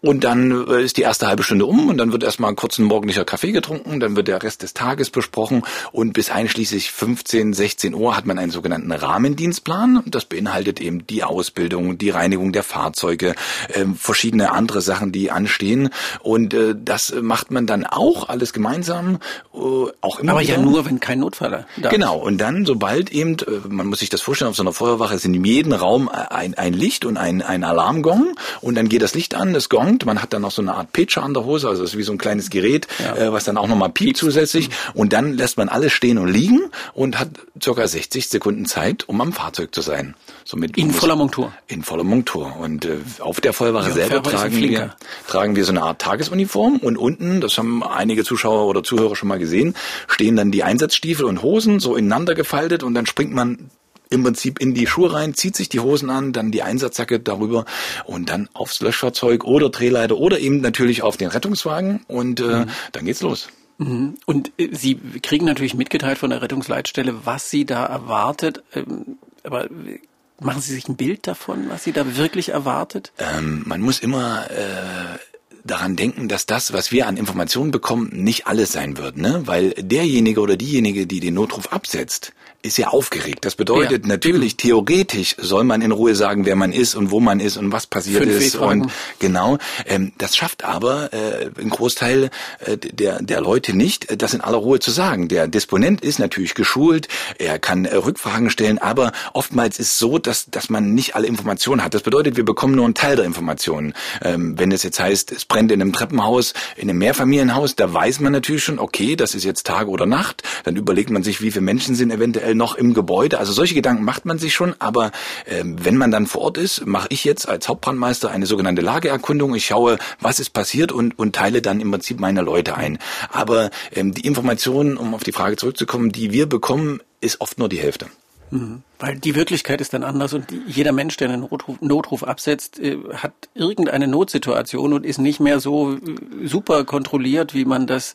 Und 0.00 0.24
dann 0.24 0.66
äh, 0.68 0.82
ist 0.82 0.96
die 0.96 1.02
erste 1.02 1.28
halbe 1.28 1.44
Stunde 1.44 1.66
um 1.66 1.88
und 1.88 1.98
dann 1.98 2.10
wird 2.10 2.24
erstmal 2.24 2.54
kurz 2.56 2.78
ein 2.78 2.84
morgendlicher 2.84 3.24
Kaffee 3.24 3.52
getrunken, 3.52 4.00
dann 4.00 4.16
wird 4.16 4.26
der 4.26 4.42
Rest 4.42 4.62
des 4.62 4.74
Tages 4.74 5.10
besprochen 5.10 5.62
und 5.92 6.12
bis 6.12 6.30
einschließlich 6.30 6.90
15, 6.90 7.52
16 7.52 7.94
Uhr 7.94 8.16
hat 8.16 8.26
man 8.26 8.38
ein 8.38 8.48
einen 8.48 8.52
sogenannten 8.52 8.90
Rahmendienstplan. 9.08 10.02
Das 10.06 10.24
beinhaltet 10.24 10.80
eben 10.80 11.06
die 11.06 11.24
Ausbildung, 11.24 11.98
die 11.98 12.10
Reinigung 12.10 12.52
der 12.52 12.62
Fahrzeuge, 12.62 13.34
äh, 13.68 13.84
verschiedene 13.96 14.52
andere 14.52 14.80
Sachen, 14.80 15.12
die 15.12 15.30
anstehen. 15.30 15.90
Und 16.20 16.54
äh, 16.54 16.74
das 16.76 17.14
macht 17.20 17.50
man 17.50 17.66
dann 17.66 17.84
auch 17.86 18.28
alles 18.28 18.52
gemeinsam, 18.52 19.18
äh, 19.54 19.58
auch 20.00 20.18
immer. 20.18 20.32
Aber 20.32 20.40
wieder. 20.40 20.54
ja 20.54 20.60
nur, 20.60 20.84
wenn 20.84 21.00
kein 21.00 21.20
Notfall 21.20 21.66
da 21.80 21.88
Genau. 21.88 22.18
Und 22.18 22.38
dann, 22.38 22.66
sobald 22.66 23.10
eben, 23.10 23.36
äh, 23.38 23.68
man 23.68 23.86
muss 23.86 24.00
sich 24.00 24.10
das 24.10 24.20
vorstellen, 24.20 24.50
auf 24.50 24.56
so 24.56 24.62
einer 24.62 24.72
Feuerwache 24.72 25.14
ist 25.14 25.24
in 25.24 25.44
jedem 25.44 25.72
Raum 25.72 26.08
ein, 26.08 26.54
ein 26.54 26.72
Licht 26.72 27.04
und 27.04 27.16
ein, 27.16 27.42
ein 27.42 27.64
Alarmgong. 27.64 28.34
Und 28.60 28.74
dann 28.74 28.88
geht 28.88 29.02
das 29.02 29.14
Licht 29.14 29.34
an, 29.34 29.54
es 29.54 29.68
gongt. 29.68 30.04
Man 30.06 30.22
hat 30.22 30.32
dann 30.32 30.42
noch 30.42 30.50
so 30.50 30.62
eine 30.62 30.74
Art 30.74 30.92
Pitcher 30.92 31.22
an 31.22 31.34
der 31.34 31.44
Hose, 31.44 31.68
also 31.68 31.82
das 31.82 31.92
ist 31.92 31.98
wie 31.98 32.02
so 32.02 32.12
ein 32.12 32.18
kleines 32.18 32.50
Gerät, 32.50 32.86
ja. 32.98 33.16
äh, 33.16 33.32
was 33.32 33.44
dann 33.44 33.56
auch 33.56 33.68
nochmal 33.68 33.90
piept 33.90 34.16
zusätzlich. 34.16 34.70
Und 34.94 35.12
dann 35.12 35.34
lässt 35.34 35.56
man 35.56 35.68
alles 35.68 35.92
stehen 35.92 36.18
und 36.18 36.28
liegen 36.28 36.60
und 36.94 37.18
hat 37.18 37.28
circa 37.62 37.86
60 37.86 38.28
Sekunden 38.28 38.66
Zeit, 38.66 38.97
um 39.06 39.20
am 39.20 39.32
Fahrzeug 39.32 39.74
zu 39.74 39.82
sein. 39.82 40.14
Somit 40.44 40.76
in 40.76 40.90
voller 40.90 41.16
Montur. 41.16 41.52
In 41.66 41.82
voller 41.82 42.04
Montur. 42.04 42.56
Und 42.56 42.84
äh, 42.84 42.98
auf 43.20 43.40
der 43.40 43.52
Feuerwache 43.52 43.88
ja, 43.88 43.94
selber 43.94 44.22
tragen 44.22 44.56
wir, 44.56 44.96
tragen 45.26 45.56
wir 45.56 45.64
so 45.64 45.72
eine 45.72 45.82
Art 45.82 46.00
Tagesuniform 46.00 46.78
und 46.78 46.96
unten, 46.96 47.40
das 47.40 47.58
haben 47.58 47.82
einige 47.82 48.24
Zuschauer 48.24 48.66
oder 48.66 48.82
Zuhörer 48.82 49.14
schon 49.14 49.28
mal 49.28 49.38
gesehen, 49.38 49.74
stehen 50.06 50.36
dann 50.36 50.50
die 50.50 50.62
Einsatzstiefel 50.62 51.24
und 51.24 51.42
Hosen 51.42 51.80
so 51.80 51.96
ineinander 51.96 52.34
gefaltet 52.34 52.82
und 52.82 52.94
dann 52.94 53.06
springt 53.06 53.32
man 53.32 53.70
im 54.10 54.22
Prinzip 54.22 54.60
in 54.60 54.74
die 54.74 54.86
Schuhe 54.86 55.12
rein, 55.12 55.34
zieht 55.34 55.56
sich 55.56 55.68
die 55.68 55.80
Hosen 55.80 56.10
an, 56.10 56.32
dann 56.32 56.50
die 56.50 56.62
Einsatzjacke 56.62 57.20
darüber 57.20 57.64
und 58.04 58.30
dann 58.30 58.48
aufs 58.54 58.80
Löschfahrzeug 58.80 59.44
oder 59.44 59.68
Drehleiter 59.70 60.16
oder 60.16 60.38
eben 60.38 60.60
natürlich 60.60 61.02
auf 61.02 61.16
den 61.16 61.28
Rettungswagen 61.28 62.04
und 62.08 62.40
äh, 62.40 62.44
mhm. 62.44 62.70
dann 62.92 63.04
geht's 63.04 63.20
los. 63.20 63.48
Mhm. 63.78 64.16
Und 64.26 64.52
äh, 64.58 64.68
Sie 64.72 64.96
kriegen 65.22 65.46
natürlich 65.46 65.74
mitgeteilt 65.74 66.18
von 66.18 66.30
der 66.30 66.42
Rettungsleitstelle, 66.42 67.24
was 67.24 67.50
Sie 67.50 67.64
da 67.64 67.86
erwartet. 67.86 68.62
Ähm, 68.74 69.18
aber 69.44 69.70
äh, 69.70 70.00
machen 70.40 70.60
Sie 70.60 70.74
sich 70.74 70.88
ein 70.88 70.96
Bild 70.96 71.26
davon, 71.26 71.70
was 71.70 71.84
Sie 71.84 71.92
da 71.92 72.16
wirklich 72.16 72.50
erwartet? 72.50 73.12
Ähm, 73.18 73.62
man 73.66 73.80
muss 73.80 74.00
immer 74.00 74.50
äh, 74.50 75.18
daran 75.64 75.96
denken, 75.96 76.28
dass 76.28 76.46
das, 76.46 76.72
was 76.72 76.92
wir 76.92 77.06
an 77.06 77.16
Informationen 77.16 77.70
bekommen, 77.70 78.10
nicht 78.12 78.46
alles 78.46 78.72
sein 78.72 78.96
wird, 78.96 79.16
ne? 79.16 79.42
Weil 79.46 79.70
derjenige 79.70 80.40
oder 80.40 80.56
diejenige, 80.56 81.06
die 81.06 81.20
den 81.20 81.34
Notruf 81.34 81.72
absetzt, 81.72 82.32
ist 82.62 82.76
ja 82.76 82.88
aufgeregt. 82.88 83.44
Das 83.44 83.54
bedeutet 83.54 84.02
ja. 84.02 84.08
natürlich, 84.08 84.56
theoretisch 84.56 85.36
soll 85.38 85.62
man 85.62 85.80
in 85.80 85.92
Ruhe 85.92 86.16
sagen, 86.16 86.44
wer 86.44 86.56
man 86.56 86.72
ist 86.72 86.96
und 86.96 87.12
wo 87.12 87.20
man 87.20 87.38
ist 87.38 87.56
und 87.56 87.70
was 87.70 87.86
passiert 87.86 88.24
Fünf 88.24 88.40
ist. 88.40 88.56
Und 88.56 88.90
genau, 89.20 89.58
ähm, 89.86 90.12
das 90.18 90.36
schafft 90.36 90.64
aber 90.64 91.12
äh, 91.12 91.50
ein 91.60 91.70
Großteil 91.70 92.30
äh, 92.58 92.76
der, 92.76 93.22
der 93.22 93.40
Leute 93.40 93.76
nicht, 93.76 94.20
das 94.20 94.34
in 94.34 94.40
aller 94.40 94.58
Ruhe 94.58 94.80
zu 94.80 94.90
sagen. 94.90 95.28
Der 95.28 95.46
Disponent 95.46 96.00
ist 96.00 96.18
natürlich 96.18 96.54
geschult, 96.54 97.06
er 97.38 97.60
kann 97.60 97.84
äh, 97.84 97.94
Rückfragen 97.94 98.50
stellen, 98.50 98.78
aber 98.78 99.12
oftmals 99.34 99.78
ist 99.78 99.96
so, 99.96 100.18
dass, 100.18 100.46
dass 100.50 100.68
man 100.68 100.94
nicht 100.94 101.14
alle 101.14 101.28
Informationen 101.28 101.84
hat. 101.84 101.94
Das 101.94 102.02
bedeutet, 102.02 102.36
wir 102.36 102.44
bekommen 102.44 102.74
nur 102.74 102.86
einen 102.86 102.94
Teil 102.94 103.14
der 103.14 103.24
Informationen. 103.24 103.94
Ähm, 104.20 104.58
wenn 104.58 104.72
es 104.72 104.82
jetzt 104.82 104.98
heißt, 104.98 105.30
es 105.30 105.44
brennt 105.44 105.70
in 105.70 105.80
einem 105.80 105.92
Treppenhaus, 105.92 106.54
in 106.74 106.90
einem 106.90 106.98
Mehrfamilienhaus, 106.98 107.76
da 107.76 107.94
weiß 107.94 108.18
man 108.18 108.32
natürlich 108.32 108.64
schon, 108.64 108.80
okay, 108.80 109.14
das 109.14 109.36
ist 109.36 109.44
jetzt 109.44 109.64
Tag 109.64 109.86
oder 109.86 110.06
Nacht. 110.06 110.42
Dann 110.64 110.74
überlegt 110.74 111.10
man 111.10 111.22
sich, 111.22 111.40
wie 111.40 111.52
viele 111.52 111.62
Menschen 111.62 111.94
sind 111.94 112.10
eventuell 112.10 112.47
noch 112.54 112.74
im 112.74 112.94
Gebäude. 112.94 113.38
Also 113.38 113.52
solche 113.52 113.74
Gedanken 113.74 114.04
macht 114.04 114.24
man 114.24 114.38
sich 114.38 114.54
schon, 114.54 114.74
aber 114.78 115.12
äh, 115.46 115.62
wenn 115.64 115.96
man 115.96 116.10
dann 116.10 116.26
vor 116.26 116.42
Ort 116.42 116.58
ist, 116.58 116.86
mache 116.86 117.08
ich 117.10 117.24
jetzt 117.24 117.48
als 117.48 117.68
Hauptbrandmeister 117.68 118.30
eine 118.30 118.46
sogenannte 118.46 118.82
Lageerkundung. 118.82 119.54
Ich 119.54 119.66
schaue, 119.66 119.98
was 120.20 120.40
ist 120.40 120.50
passiert 120.50 120.92
und, 120.92 121.18
und 121.18 121.34
teile 121.34 121.62
dann 121.62 121.80
im 121.80 121.90
Prinzip 121.90 122.20
meine 122.20 122.42
Leute 122.42 122.76
ein. 122.76 122.98
Aber 123.30 123.70
ähm, 123.94 124.14
die 124.14 124.26
Informationen, 124.26 124.96
um 124.96 125.14
auf 125.14 125.24
die 125.24 125.32
Frage 125.32 125.56
zurückzukommen, 125.56 126.12
die 126.12 126.32
wir 126.32 126.46
bekommen, 126.46 127.00
ist 127.20 127.40
oft 127.40 127.58
nur 127.58 127.68
die 127.68 127.78
Hälfte. 127.78 128.06
Mhm. 128.50 128.82
Weil 128.98 129.16
die 129.16 129.34
Wirklichkeit 129.34 129.80
ist 129.80 129.94
dann 129.94 130.02
anders 130.02 130.32
und 130.32 130.46
jeder 130.66 130.92
Mensch, 130.92 131.16
der 131.16 131.30
einen 131.30 131.42
Notruf, 131.42 131.80
Notruf 131.80 132.24
absetzt, 132.24 132.78
äh, 132.80 132.98
hat 133.14 133.32
irgendeine 133.54 134.08
Notsituation 134.08 134.92
und 134.92 135.06
ist 135.06 135.18
nicht 135.18 135.40
mehr 135.40 135.60
so 135.60 135.94
äh, 135.94 135.98
super 136.44 136.84
kontrolliert, 136.84 137.54
wie 137.54 137.64
man 137.64 137.86
das 137.86 138.14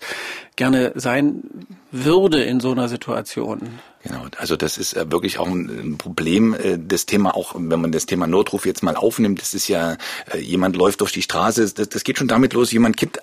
gerne 0.55 0.91
sein 0.95 1.43
würde 1.91 2.43
in 2.43 2.59
so 2.59 2.71
einer 2.71 2.89
Situation. 2.89 3.79
Genau, 4.03 4.25
also 4.37 4.55
das 4.57 4.77
ist 4.77 4.93
äh, 4.93 5.09
wirklich 5.11 5.39
auch 5.39 5.47
ein 5.47 5.97
Problem, 5.97 6.55
das 6.77 7.05
Thema 7.05 7.35
auch, 7.35 7.55
wenn 7.57 7.81
man 7.81 7.91
das 7.91 8.05
Thema 8.05 8.27
Notruf 8.27 8.65
jetzt 8.65 8.83
mal 8.83 8.95
aufnimmt, 8.95 9.41
das 9.41 9.53
ist 9.53 9.67
ja, 9.67 9.97
jemand 10.37 10.75
läuft 10.75 11.01
durch 11.01 11.11
die 11.11 11.21
Straße, 11.21 11.73
das, 11.73 11.89
das 11.89 12.03
geht 12.03 12.17
schon 12.17 12.27
damit 12.27 12.53
los, 12.53 12.71
jemand 12.71 12.97
kippt 12.97 13.19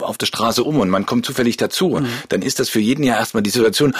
auf 0.00 0.18
der 0.18 0.26
Straße 0.26 0.62
um 0.62 0.78
und 0.80 0.88
man 0.88 1.06
kommt 1.06 1.26
zufällig 1.26 1.56
dazu, 1.56 1.90
mhm. 1.90 2.08
dann 2.28 2.42
ist 2.42 2.60
das 2.60 2.68
für 2.68 2.80
jeden 2.80 3.04
ja 3.04 3.16
erstmal 3.16 3.42
die 3.42 3.50
Situation, 3.50 3.94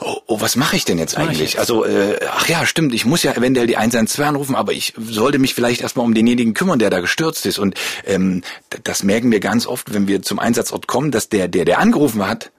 oh, 0.00 0.16
oh 0.26 0.40
was 0.40 0.56
mache 0.56 0.76
ich 0.76 0.84
denn 0.84 0.98
jetzt 0.98 1.16
eigentlich? 1.16 1.52
Jetzt? 1.52 1.58
Also, 1.58 1.84
äh, 1.84 2.18
ach 2.30 2.48
ja, 2.48 2.66
stimmt, 2.66 2.94
ich 2.94 3.04
muss 3.04 3.22
ja 3.22 3.32
eventuell 3.32 3.66
die 3.66 3.76
112 3.76 4.28
anrufen, 4.28 4.54
aber 4.54 4.72
ich 4.72 4.94
sollte 4.98 5.38
mich 5.38 5.54
vielleicht 5.54 5.80
erstmal 5.80 6.04
um 6.04 6.14
denjenigen 6.14 6.54
kümmern, 6.54 6.78
der 6.78 6.90
da 6.90 7.00
gestürzt 7.00 7.46
ist. 7.46 7.58
Und 7.58 7.74
ähm, 8.04 8.42
das 8.84 9.02
merken 9.02 9.30
wir 9.30 9.40
ganz 9.40 9.66
oft, 9.66 9.92
wenn 9.94 10.08
wir 10.08 10.22
zum 10.22 10.38
Einsatzort 10.38 10.86
kommen, 10.86 11.10
dass 11.10 11.28
der, 11.28 11.48
der, 11.48 11.64
der 11.64 11.78
angerufen 11.78 12.26
hat, 12.26 12.50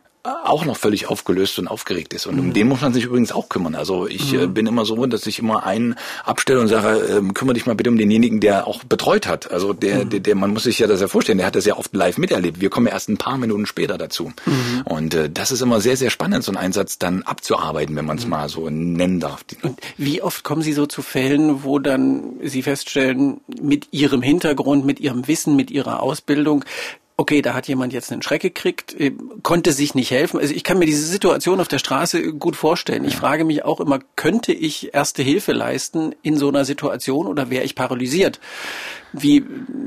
auch 0.43 0.65
noch 0.65 0.77
völlig 0.77 1.07
aufgelöst 1.07 1.59
und 1.59 1.67
aufgeregt 1.67 2.13
ist. 2.13 2.27
Und 2.27 2.35
mhm. 2.35 2.41
um 2.41 2.53
den 2.53 2.67
muss 2.67 2.81
man 2.81 2.93
sich 2.93 3.05
übrigens 3.05 3.31
auch 3.31 3.49
kümmern. 3.49 3.75
Also 3.75 4.07
ich 4.07 4.31
mhm. 4.31 4.39
äh, 4.39 4.47
bin 4.47 4.67
immer 4.67 4.85
so, 4.85 5.05
dass 5.05 5.25
ich 5.27 5.39
immer 5.39 5.65
einen 5.65 5.95
abstelle 6.25 6.59
und 6.59 6.67
sage, 6.67 6.99
äh, 6.99 7.33
kümmere 7.33 7.53
dich 7.53 7.65
mal 7.65 7.75
bitte 7.75 7.89
um 7.89 7.97
denjenigen, 7.97 8.39
der 8.39 8.67
auch 8.67 8.83
betreut 8.83 9.27
hat. 9.27 9.51
Also 9.51 9.73
der, 9.73 10.05
mhm. 10.05 10.09
der, 10.09 10.19
der, 10.19 10.35
man 10.35 10.51
muss 10.51 10.63
sich 10.63 10.79
ja 10.79 10.87
das 10.87 11.01
ja 11.01 11.07
vorstellen, 11.07 11.37
der 11.37 11.47
hat 11.47 11.55
das 11.55 11.65
ja 11.65 11.77
oft 11.77 11.93
live 11.95 12.17
miterlebt. 12.17 12.61
Wir 12.61 12.69
kommen 12.69 12.87
ja 12.87 12.93
erst 12.93 13.09
ein 13.09 13.17
paar 13.17 13.37
Minuten 13.37 13.65
später 13.65 13.97
dazu. 13.97 14.31
Mhm. 14.45 14.81
Und 14.85 15.13
äh, 15.13 15.29
das 15.29 15.51
ist 15.51 15.61
immer 15.61 15.81
sehr, 15.81 15.97
sehr 15.97 16.09
spannend, 16.09 16.43
so 16.43 16.51
einen 16.51 16.57
Einsatz 16.57 16.97
dann 16.97 17.23
abzuarbeiten, 17.23 17.95
wenn 17.95 18.05
man 18.05 18.17
es 18.17 18.25
mhm. 18.25 18.31
mal 18.31 18.49
so 18.49 18.69
nennen 18.69 19.19
darf. 19.19 19.45
Und 19.61 19.79
wie 19.97 20.21
oft 20.21 20.43
kommen 20.43 20.61
Sie 20.61 20.73
so 20.73 20.85
zu 20.85 21.01
Fällen, 21.01 21.63
wo 21.63 21.79
dann 21.79 22.33
Sie 22.43 22.61
feststellen, 22.61 23.41
mit 23.61 23.87
Ihrem 23.91 24.21
Hintergrund, 24.21 24.85
mit 24.85 24.99
Ihrem 24.99 25.27
Wissen, 25.27 25.55
mit 25.55 25.71
Ihrer 25.71 26.01
Ausbildung, 26.01 26.65
okay, 27.17 27.41
da 27.41 27.55
hat 27.55 27.67
jemand 27.67 27.93
jetzt 27.93 28.11
einen 28.11 28.21
Schreck 28.21 28.43
gekriegt, 28.43 28.93
äh, 28.99 29.11
konnte 29.41 29.71
sich 29.71 29.95
nicht 29.95 30.11
helfen. 30.11 30.39
Also 30.39 30.53
ich 30.53 30.63
kann 30.63 30.77
mir 30.77 30.85
diese 30.85 31.05
Situation 31.05 31.59
auf 31.59 31.67
der 31.67 31.79
Straße 31.79 32.33
gut 32.33 32.55
vorstellen. 32.55 33.03
Ich 33.03 33.17
frage 33.17 33.43
mich 33.43 33.65
auch 33.65 33.79
immer, 33.79 33.99
könnte 34.15 34.53
ich 34.53 34.93
erste 34.93 35.23
Hilfe 35.23 35.51
leisten 35.51 36.13
in 36.21 36.37
so 36.37 36.47
einer 36.47 36.63
Situation 36.63 37.25
oder 37.25 37.49
wäre 37.49 37.65
ich 37.65 37.73
paralysiert? 37.75 38.39
Wie 39.13 39.43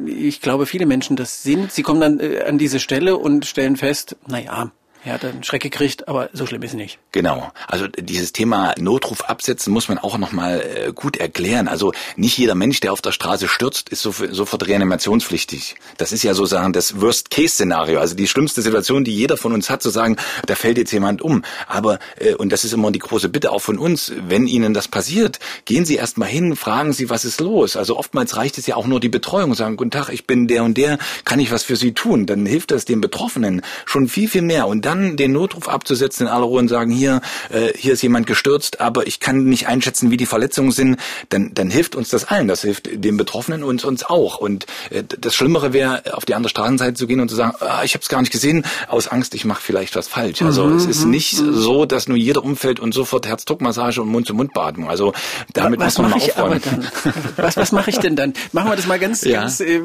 ich 0.07 0.41
glaube, 0.41 0.67
viele 0.67 0.87
Menschen 0.87 1.15
das 1.15 1.45
sind. 1.45 1.71
Sie 1.71 1.83
kommen 1.83 2.01
dann 2.01 2.21
äh, 2.21 2.43
an 2.43 2.59
diese 2.59 2.81
Stelle 2.81 3.17
und 3.17 3.47
stellen 3.47 3.77
fest, 3.77 4.17
na 4.27 4.41
ja, 4.41 4.73
er 5.05 5.15
hat 5.15 5.25
einen 5.25 5.45
Schreck 5.45 5.63
gekriegt, 5.63 6.09
aber 6.09 6.29
so 6.33 6.47
schlimm 6.47 6.63
ist 6.63 6.71
es 6.71 6.77
nicht. 6.77 6.99
Genau. 7.13 7.51
Also 7.67 7.87
dieses 7.89 8.33
Thema 8.33 8.75
Notruf 8.79 9.23
absetzen 9.23 9.73
muss 9.73 9.89
man 9.89 9.99
auch 9.99 10.19
nochmal 10.19 10.61
äh, 10.61 10.93
gut 10.93 11.17
erklären. 11.17 11.69
Also 11.69 11.93
nicht 12.17 12.37
jeder 12.37 12.55
Mensch, 12.55 12.81
der 12.81 12.93
auf 12.93 13.01
der 13.01 13.13
Straße 13.13 13.49
stürzt, 13.49 13.89
ist 13.89 14.03
sofort 14.03 14.67
reanimationspflichtig. 14.69 15.77
Das 15.97 16.13
ist 16.13 16.23
ja 16.23 16.35
sozusagen 16.35 16.73
das 16.73 17.01
Worst-Case-Szenario. 17.01 17.99
Also 17.99 18.15
die 18.15 18.29
schlimmste 18.29 18.61
Situation, 18.61 19.05
die 19.05 19.15
jeder 19.15 19.39
von 19.39 19.53
uns 19.53 19.71
hat, 19.71 19.83
zu 19.83 19.89
sagen, 19.89 20.17
da 20.47 20.55
fällt 20.55 20.77
jetzt 20.77 20.93
jemand 20.93 21.23
um. 21.23 21.45
Aber, 21.67 21.99
äh, 22.19 22.35
und 22.35 22.51
das 22.51 22.65
ist 22.65 22.75
immer 22.75 22.91
die 22.91 22.99
große 22.99 23.31
Bitte 23.31 23.53
auch 23.53 23.63
von 23.63 23.79
uns, 23.79 24.13
wenn 24.29 24.47
Ihnen 24.47 24.75
das 24.75 24.89
passiert, 24.89 25.39
gehen 25.65 25.87
Sie 25.87 25.97
erstmal 25.97 26.29
hin, 26.29 26.57
fragen 26.57 26.93
Sie, 26.93 27.09
was 27.09 27.25
ist 27.25 27.41
los. 27.41 27.77
Also 27.77 27.97
oftmals 27.97 28.37
reicht 28.37 28.59
es 28.59 28.67
ja 28.67 28.77
auch 28.77 28.87
nur 28.87 29.01
die 29.01 29.09
Betreuung, 29.09 29.55
sagen, 29.55 29.77
guten 29.77 29.91
Tag, 29.91 30.11
ich 30.11 30.27
bin 30.27 30.47
der 30.47 30.63
und 30.63 30.77
der, 30.77 30.99
kann 31.25 31.41
ich 31.41 31.51
was 31.51 31.63
für 31.63 31.77
Sie 31.77 31.95
tun? 31.95 32.27
Dann 32.27 32.45
hilft 32.45 32.71
das 32.71 32.85
den 32.85 33.01
Betroffenen 33.01 33.63
schon 33.87 34.09
viel, 34.09 34.29
viel 34.29 34.43
mehr. 34.43 34.69
Und 34.69 34.85
dann 34.91 35.17
den 35.17 35.33
Notruf 35.33 35.69
abzusetzen 35.69 36.27
in 36.27 36.33
aller 36.33 36.45
Ruhe 36.45 36.59
und 36.59 36.69
sagen, 36.69 36.91
hier, 36.91 37.21
äh, 37.51 37.73
hier 37.77 37.93
ist 37.93 38.03
jemand 38.03 38.27
gestürzt, 38.27 38.81
aber 38.81 39.07
ich 39.07 39.21
kann 39.21 39.45
nicht 39.45 39.69
einschätzen, 39.69 40.11
wie 40.11 40.17
die 40.17 40.27
Verletzungen 40.27 40.73
sind, 40.73 40.99
dann, 41.29 41.53
dann 41.55 41.71
hilft 41.71 41.95
uns 41.95 42.09
das 42.09 42.25
allen. 42.25 42.49
Das 42.49 42.63
hilft 42.63 42.89
den 42.93 43.17
Betroffenen 43.17 43.63
und 43.63 43.85
uns 43.85 44.05
auch. 44.05 44.39
Und 44.39 44.67
äh, 44.91 45.05
das 45.05 45.35
Schlimmere 45.35 45.73
wäre, 45.73 46.03
auf 46.15 46.25
die 46.25 46.35
andere 46.35 46.51
Straßenseite 46.51 46.95
zu 46.95 47.07
gehen 47.07 47.21
und 47.21 47.29
zu 47.29 47.37
sagen, 47.37 47.55
ah, 47.61 47.83
ich 47.85 47.95
habe 47.95 48.03
es 48.03 48.09
gar 48.09 48.21
nicht 48.21 48.33
gesehen, 48.33 48.65
aus 48.89 49.09
Angst, 49.09 49.35
ich 49.35 49.45
mache 49.45 49.63
vielleicht 49.63 49.95
was 49.97 50.09
falsch. 50.09 50.43
Also 50.43 50.65
mhm, 50.65 50.77
es 50.77 50.87
ist 50.87 51.05
mhm, 51.05 51.11
nicht 51.11 51.41
mhm. 51.41 51.55
so, 51.55 51.87
dass 51.87 52.09
nur 52.09 52.17
jeder 52.17 52.43
umfällt 52.43 52.81
und 52.81 52.93
sofort 52.93 53.27
Herzdruckmassage 53.27 54.03
und 54.03 54.09
Mund-zu-Mund-Beatmung. 54.09 54.91
Also 54.91 55.13
damit 55.53 55.81
was 55.81 55.99
muss 55.99 56.11
man 56.11 56.19
ich 56.19 56.37
aber 56.37 56.59
dann? 56.59 56.87
Was, 57.37 57.57
was 57.57 57.73
mache 57.73 57.91
ich 57.91 57.99
denn 57.99 58.17
dann? 58.17 58.35
Machen 58.53 58.71
wir 58.71 58.77
das 58.77 58.87
mal 58.87 58.99
ganz, 58.99 59.23
ja. 59.23 59.41
ganz 59.41 59.61
äh, 59.61 59.81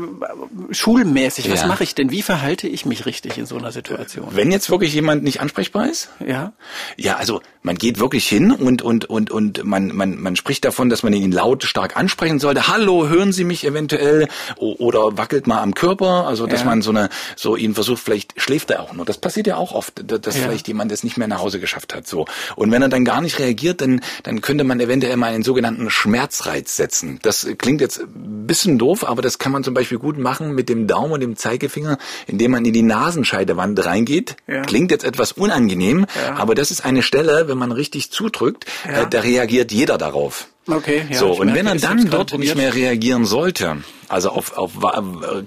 schulmäßig. 0.71 1.51
Was 1.51 1.61
ja. 1.61 1.67
mache 1.67 1.83
ich 1.83 1.95
denn? 1.95 2.11
Wie 2.11 2.21
verhalte 2.21 2.67
ich 2.67 2.85
mich 2.85 3.05
richtig 3.05 3.37
in 3.37 3.45
so 3.45 3.57
einer 3.57 3.71
Situation? 3.71 4.27
Wenn 4.31 4.51
jetzt 4.51 4.69
wirklich 4.69 4.94
jemand 4.95 5.23
nicht 5.23 5.41
ansprechbar 5.41 5.89
ist? 5.89 6.09
Ja. 6.25 6.53
Ja, 6.97 7.17
also 7.17 7.41
man 7.61 7.77
geht 7.77 7.99
wirklich 7.99 8.27
hin 8.27 8.51
und 8.51 8.81
und 8.81 9.05
und 9.05 9.29
und 9.31 9.63
man 9.63 9.95
man 9.95 10.19
man 10.19 10.35
spricht 10.35 10.65
davon, 10.65 10.89
dass 10.89 11.03
man 11.03 11.13
ihn 11.13 11.31
laut 11.31 11.63
stark 11.63 11.97
ansprechen 11.97 12.39
sollte. 12.39 12.67
Hallo, 12.67 13.07
hören 13.07 13.31
Sie 13.31 13.43
mich 13.43 13.65
eventuell 13.65 14.27
oder 14.57 15.17
wackelt 15.17 15.47
mal 15.47 15.61
am 15.61 15.73
Körper, 15.73 16.27
also 16.27 16.47
dass 16.47 16.61
ja. 16.61 16.65
man 16.65 16.81
so 16.81 16.91
eine 16.91 17.09
so 17.35 17.55
ihn 17.55 17.73
versucht, 17.75 18.01
vielleicht 18.01 18.39
schläft 18.41 18.71
er 18.71 18.81
auch 18.81 18.93
nur. 18.93 19.05
Das 19.05 19.17
passiert 19.17 19.47
ja 19.47 19.57
auch 19.57 19.73
oft, 19.73 20.03
dass 20.05 20.35
ja. 20.35 20.43
vielleicht 20.43 20.67
jemand 20.67 20.91
es 20.91 21.03
nicht 21.03 21.17
mehr 21.17 21.27
nach 21.27 21.39
Hause 21.39 21.59
geschafft 21.59 21.93
hat, 21.93 22.07
so. 22.07 22.25
Und 22.55 22.71
wenn 22.71 22.81
er 22.81 22.89
dann 22.89 23.05
gar 23.05 23.21
nicht 23.21 23.39
reagiert, 23.39 23.81
dann 23.81 24.01
dann 24.23 24.41
könnte 24.41 24.63
man 24.63 24.79
eventuell 24.79 25.17
mal 25.17 25.33
einen 25.33 25.43
sogenannten 25.43 25.89
Schmerzreiz 25.89 26.75
setzen. 26.75 27.19
Das 27.21 27.47
klingt 27.57 27.81
jetzt 27.81 27.99
ein 27.99 28.47
bisschen 28.47 28.77
doof, 28.77 29.07
aber 29.07 29.21
das 29.21 29.39
kann 29.39 29.51
man 29.51 29.63
zum 29.63 29.73
Beispiel 29.73 29.99
gut 29.99 30.17
machen 30.17 30.53
mit 30.53 30.69
dem 30.69 30.87
Daumen 30.87 31.13
und 31.13 31.19
dem 31.19 31.35
Zeigefinger, 31.35 31.97
indem 32.27 32.51
man 32.51 32.63
in 32.65 32.73
die 32.73 32.81
Nasenscheidewand 32.81 33.85
reingeht. 33.85 34.37
Ja. 34.47 34.61
Klingt 34.61 34.84
klingt 34.87 34.91
jetzt 34.91 35.03
etwas 35.03 35.31
unangenehm, 35.31 36.05
ja. 36.15 36.35
aber 36.35 36.53
das 36.53 36.69
ist 36.69 36.85
eine 36.85 37.01
Stelle, 37.01 37.47
wenn 37.47 37.57
man 37.57 37.71
richtig 37.71 38.11
zudrückt, 38.11 38.65
ja. 38.85 39.01
äh, 39.01 39.09
da 39.09 39.21
reagiert 39.21 39.71
jeder 39.71 39.97
darauf. 39.97 40.47
Okay, 40.67 41.05
ja, 41.09 41.19
so, 41.19 41.31
und 41.33 41.47
merke, 41.47 41.59
wenn 41.59 41.67
er 41.67 41.75
dann 41.75 42.09
dort 42.09 42.37
nicht 42.37 42.55
mehr 42.55 42.73
reagieren 42.73 43.25
sollte, 43.25 43.77
also 44.07 44.29
auf, 44.29 44.57
auf 44.57 44.71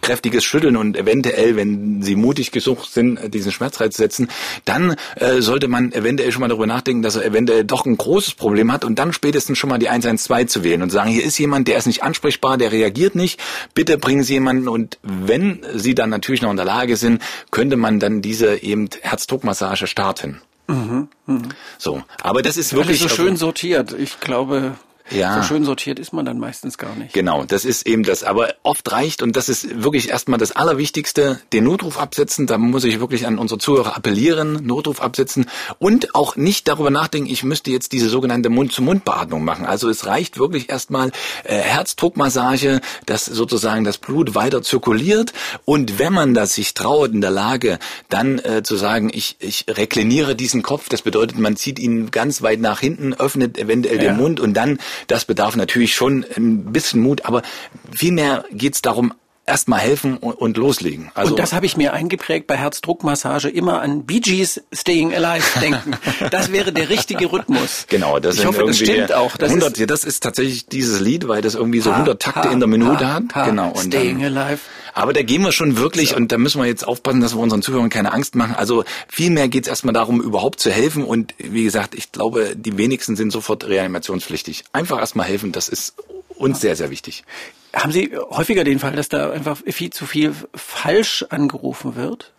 kräftiges 0.01 0.45
Schütteln 0.45 0.77
und 0.77 0.97
eventuell, 0.97 1.57
wenn 1.57 2.03
sie 2.03 2.15
mutig 2.15 2.53
gesucht 2.53 2.93
sind, 2.93 3.35
diesen 3.35 3.51
Schmerzreiz 3.51 3.97
setzen, 3.97 4.29
dann 4.65 4.95
äh, 5.17 5.41
sollte 5.41 5.67
man 5.67 5.93
eventuell 5.93 6.31
schon 6.31 6.41
mal 6.41 6.49
darüber 6.49 6.67
nachdenken, 6.67 7.03
dass 7.03 7.17
er 7.17 7.25
eventuell 7.25 7.65
doch 7.65 7.85
ein 7.85 7.97
großes 7.97 8.35
Problem 8.35 8.73
hat 8.73 8.85
und 8.85 8.99
dann 9.01 9.13
spätestens 9.13 9.59
schon 9.59 9.71
mal 9.71 9.79
die 9.79 9.89
112 9.89 10.49
zu 10.49 10.65
wählen 10.65 10.83
und 10.83 10.91
sagen, 10.91 11.11
hier 11.11 11.25
ist 11.25 11.39
jemand, 11.39 11.67
der 11.67 11.79
ist 11.79 11.87
nicht 11.87 12.05
ansprechbar, 12.05 12.57
der 12.57 12.71
reagiert 12.71 13.17
nicht, 13.17 13.41
bitte 13.75 13.99
bringen 13.99 14.23
Sie 14.23 14.35
jemanden 14.35 14.69
und 14.69 14.99
wenn 15.03 15.65
Sie 15.75 15.97
dann 15.97 16.11
natürlich 16.11 16.43
noch 16.43 16.51
in 16.51 16.57
der 16.57 16.67
Lage 16.67 16.97
sind, 16.97 17.23
könnte 17.51 17.77
man 17.77 17.99
dann 17.99 18.23
diese 18.23 18.63
eben 18.63 18.89
Herzdruckmassage 19.01 19.89
starten. 19.89 20.41
Mhm, 20.69 21.09
mh. 21.27 21.49
So, 21.79 22.03
aber 22.21 22.43
das 22.43 22.57
ist 22.57 22.75
wirklich 22.75 23.01
Alles 23.01 23.11
so 23.11 23.17
schön 23.17 23.37
sortiert. 23.37 23.95
Ich 23.99 24.21
glaube, 24.21 24.77
ja. 25.11 25.37
So 25.37 25.43
schön 25.43 25.65
sortiert 25.65 25.99
ist 25.99 26.13
man 26.13 26.25
dann 26.25 26.39
meistens 26.39 26.79
gar 26.79 26.95
nicht. 26.95 27.13
Genau, 27.13 27.45
das 27.45 27.65
ist 27.65 27.87
eben 27.87 28.03
das. 28.03 28.25
Aber 28.25 28.55
oft 28.63 28.91
reicht, 28.91 29.23
und 29.23 29.37
das 29.37 29.49
ist 29.49 29.83
wirklich 29.83 30.11
erstmal 30.11 30.39
das 30.39 30.53
Allerwichtigste, 30.53 31.41
den 31.53 31.65
Notruf 31.65 31.99
absetzen. 31.99 32.47
Da 32.47 32.59
muss 32.59 32.85
ich 32.85 33.01
wirklich 33.01 33.27
an 33.27 33.39
unsere 33.39 33.59
Zuhörer 33.59 33.97
appellieren, 33.97 34.67
Notruf 34.67 35.01
absetzen 35.01 35.47
und 35.79 36.15
auch 36.15 36.37
nicht 36.37 36.69
darüber 36.69 36.91
nachdenken, 36.91 37.31
ich 37.31 37.43
müsste 37.43 37.71
jetzt 37.71 37.93
diese 37.93 38.09
sogenannte 38.09 38.49
Mund-zu-Mund-Beatmung 38.49 39.45
machen. 39.45 39.67
Also 39.67 39.89
es 39.89 40.07
reicht 40.07 40.39
wirklich 40.39 40.71
erstmal 40.71 41.11
äh, 41.45 41.57
Herzdruckmassage, 41.57 42.81
dass 43.07 43.25
sozusagen 43.25 43.85
das 43.85 43.99
Blut 43.99 44.35
weiter 44.35 44.63
zirkuliert. 44.63 45.33
Und 45.65 45.99
wenn 45.99 46.13
man 46.13 46.35
das 46.35 46.55
sich 46.55 46.75
traut, 46.75 47.13
in 47.13 47.21
der 47.21 47.31
Lage, 47.31 47.79
dann 48.09 48.39
äh, 48.39 48.63
zu 48.63 48.77
sagen, 48.77 49.11
ich, 49.13 49.37
ich 49.41 49.67
rekliniere 49.69 50.35
diesen 50.37 50.63
Kopf, 50.63 50.89
das 50.89 51.03
bedeutet, 51.03 51.39
man 51.39 51.57
zieht 51.57 51.79
ihn 51.79 52.11
ganz 52.11 52.43
weit 52.43 52.61
nach 52.61 52.81
hinten, 52.81 53.15
öffnet 53.15 53.59
eventuell 53.59 54.03
ja. 54.03 54.11
den 54.11 54.17
Mund 54.17 54.41
und 54.41 54.55
dann 54.55 54.79
das 55.07 55.25
bedarf 55.25 55.57
natürlich 55.57 55.95
schon 55.95 56.25
ein 56.37 56.73
bisschen 56.73 57.01
Mut, 57.01 57.25
aber 57.25 57.43
vielmehr 57.91 58.45
geht 58.51 58.75
es 58.75 58.83
darum, 58.83 59.15
erstmal 59.49 59.81
helfen 59.81 60.17
und, 60.19 60.35
und 60.35 60.57
loslegen. 60.57 61.11
Also 61.15 61.33
und 61.33 61.39
das 61.39 61.53
habe 61.53 61.67
ich 61.67 61.77
mir 61.77 61.93
eingeprägt 61.93 62.47
bei 62.47 62.57
Herzdruckmassage 62.57 63.49
immer 63.49 63.81
an 63.81 64.05
Bee 64.05 64.21
Gees 64.21 64.63
Staying 64.73 65.15
Alive 65.15 65.61
denken. 65.61 65.97
das 66.31 66.53
wäre 66.53 66.73
der 66.73 66.89
richtige 66.89 67.33
Rhythmus. 67.33 67.87
Genau, 67.89 68.19
das 68.19 68.37
ich 68.37 68.47
hoffe, 68.47 68.65
das 68.67 68.79
stimmt 68.79 69.13
auch. 69.13 69.37
Das 69.37 69.51
100, 69.51 69.79
ist, 69.79 69.91
das 69.91 70.05
ist 70.05 70.23
tatsächlich 70.23 70.67
dieses 70.67 71.01
Lied, 71.01 71.27
weil 71.27 71.43
das 71.43 71.55
irgendwie 71.55 71.81
so 71.81 71.91
100 71.91 72.21
Takte 72.21 72.49
in 72.49 72.61
der 72.61 72.69
Minute 72.69 73.07
ha, 73.07 73.15
hat. 73.15 73.35
Ha, 73.35 73.47
genau. 73.47 73.71
Und 73.71 73.87
Staying 73.87 74.21
dann, 74.21 74.37
Alive. 74.37 74.61
Aber 74.95 75.13
da 75.13 75.23
gehen 75.23 75.43
wir 75.43 75.53
schon 75.53 75.77
wirklich, 75.77 76.11
so. 76.11 76.17
und 76.17 76.33
da 76.33 76.39
müssen 76.39 76.61
wir 76.61 76.67
jetzt 76.67 76.87
aufpassen, 76.87 77.21
dass 77.21 77.35
wir 77.35 77.41
unseren 77.41 77.63
Zuhörern 77.63 77.89
keine 77.89 78.13
Angst 78.13 78.35
machen. 78.35 78.55
Also 78.57 78.85
vielmehr 79.07 79.49
geht 79.49 79.65
es 79.65 79.69
erstmal 79.69 79.95
darum, 79.95 80.21
überhaupt 80.21 80.61
zu 80.61 80.71
helfen. 80.71 81.05
Und 81.05 81.35
wie 81.39 81.65
gesagt, 81.65 81.95
ich 81.95 82.13
glaube, 82.13 82.55
die 82.57 82.77
wenigsten 82.77 83.17
sind 83.17 83.31
sofort 83.31 83.69
reanimationspflichtig. 83.69 84.65
Einfach 84.73 84.99
erstmal 84.99 85.27
helfen, 85.27 85.53
das 85.53 85.69
ist 85.69 85.95
uns 86.35 86.61
sehr, 86.61 86.77
sehr 86.77 86.91
wichtig. 86.91 87.25
Haben 87.75 87.93
Sie 87.93 88.17
häufiger 88.31 88.65
den 88.65 88.79
Fall, 88.79 88.93
dass 88.93 89.09
da 89.09 89.31
einfach 89.31 89.59
viel 89.67 89.91
zu 89.91 90.07
viel 90.07 90.35
falsch 90.55 91.25
angerufen 91.29 91.97
wird? 91.97 92.33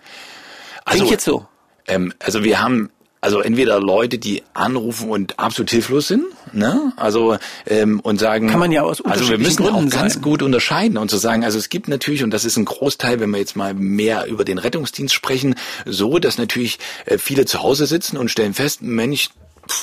Also, 0.85 0.97
Klingt 0.99 1.11
jetzt 1.11 1.25
so. 1.25 1.45
Ähm, 1.87 2.13
also 2.19 2.43
wir 2.43 2.61
haben 2.61 2.89
also 3.21 3.41
entweder 3.41 3.81
Leute, 3.81 4.17
die 4.17 4.43
anrufen 4.53 5.09
und 5.09 5.39
absolut 5.39 5.69
hilflos 5.71 6.07
sind, 6.07 6.23
ne? 6.53 6.93
Also 6.95 7.37
ähm, 7.67 7.99
und 7.99 8.17
sagen, 8.17 8.47
kann 8.47 8.59
man 8.59 8.71
ja 8.71 8.83
aus 8.83 9.03
Also 9.03 9.29
wir 9.29 9.37
müssen 9.37 9.63
Gründen 9.63 9.87
auch 9.87 9.91
ganz 9.91 10.13
sein. 10.13 10.21
gut 10.21 10.41
unterscheiden 10.41 10.97
und 10.97 11.09
zu 11.09 11.17
sagen, 11.17 11.43
also 11.43 11.57
es 11.57 11.67
gibt 11.67 11.89
natürlich 11.89 12.23
und 12.23 12.31
das 12.31 12.45
ist 12.45 12.55
ein 12.55 12.63
Großteil, 12.63 13.19
wenn 13.19 13.29
wir 13.31 13.39
jetzt 13.39 13.57
mal 13.57 13.73
mehr 13.73 14.27
über 14.27 14.45
den 14.45 14.57
Rettungsdienst 14.57 15.13
sprechen, 15.13 15.55
so, 15.85 16.17
dass 16.17 16.37
natürlich 16.37 16.79
äh, 17.05 17.17
viele 17.17 17.45
zu 17.45 17.61
Hause 17.61 17.87
sitzen 17.87 18.15
und 18.15 18.31
stellen 18.31 18.53
fest, 18.53 18.81
Mensch, 18.81 19.31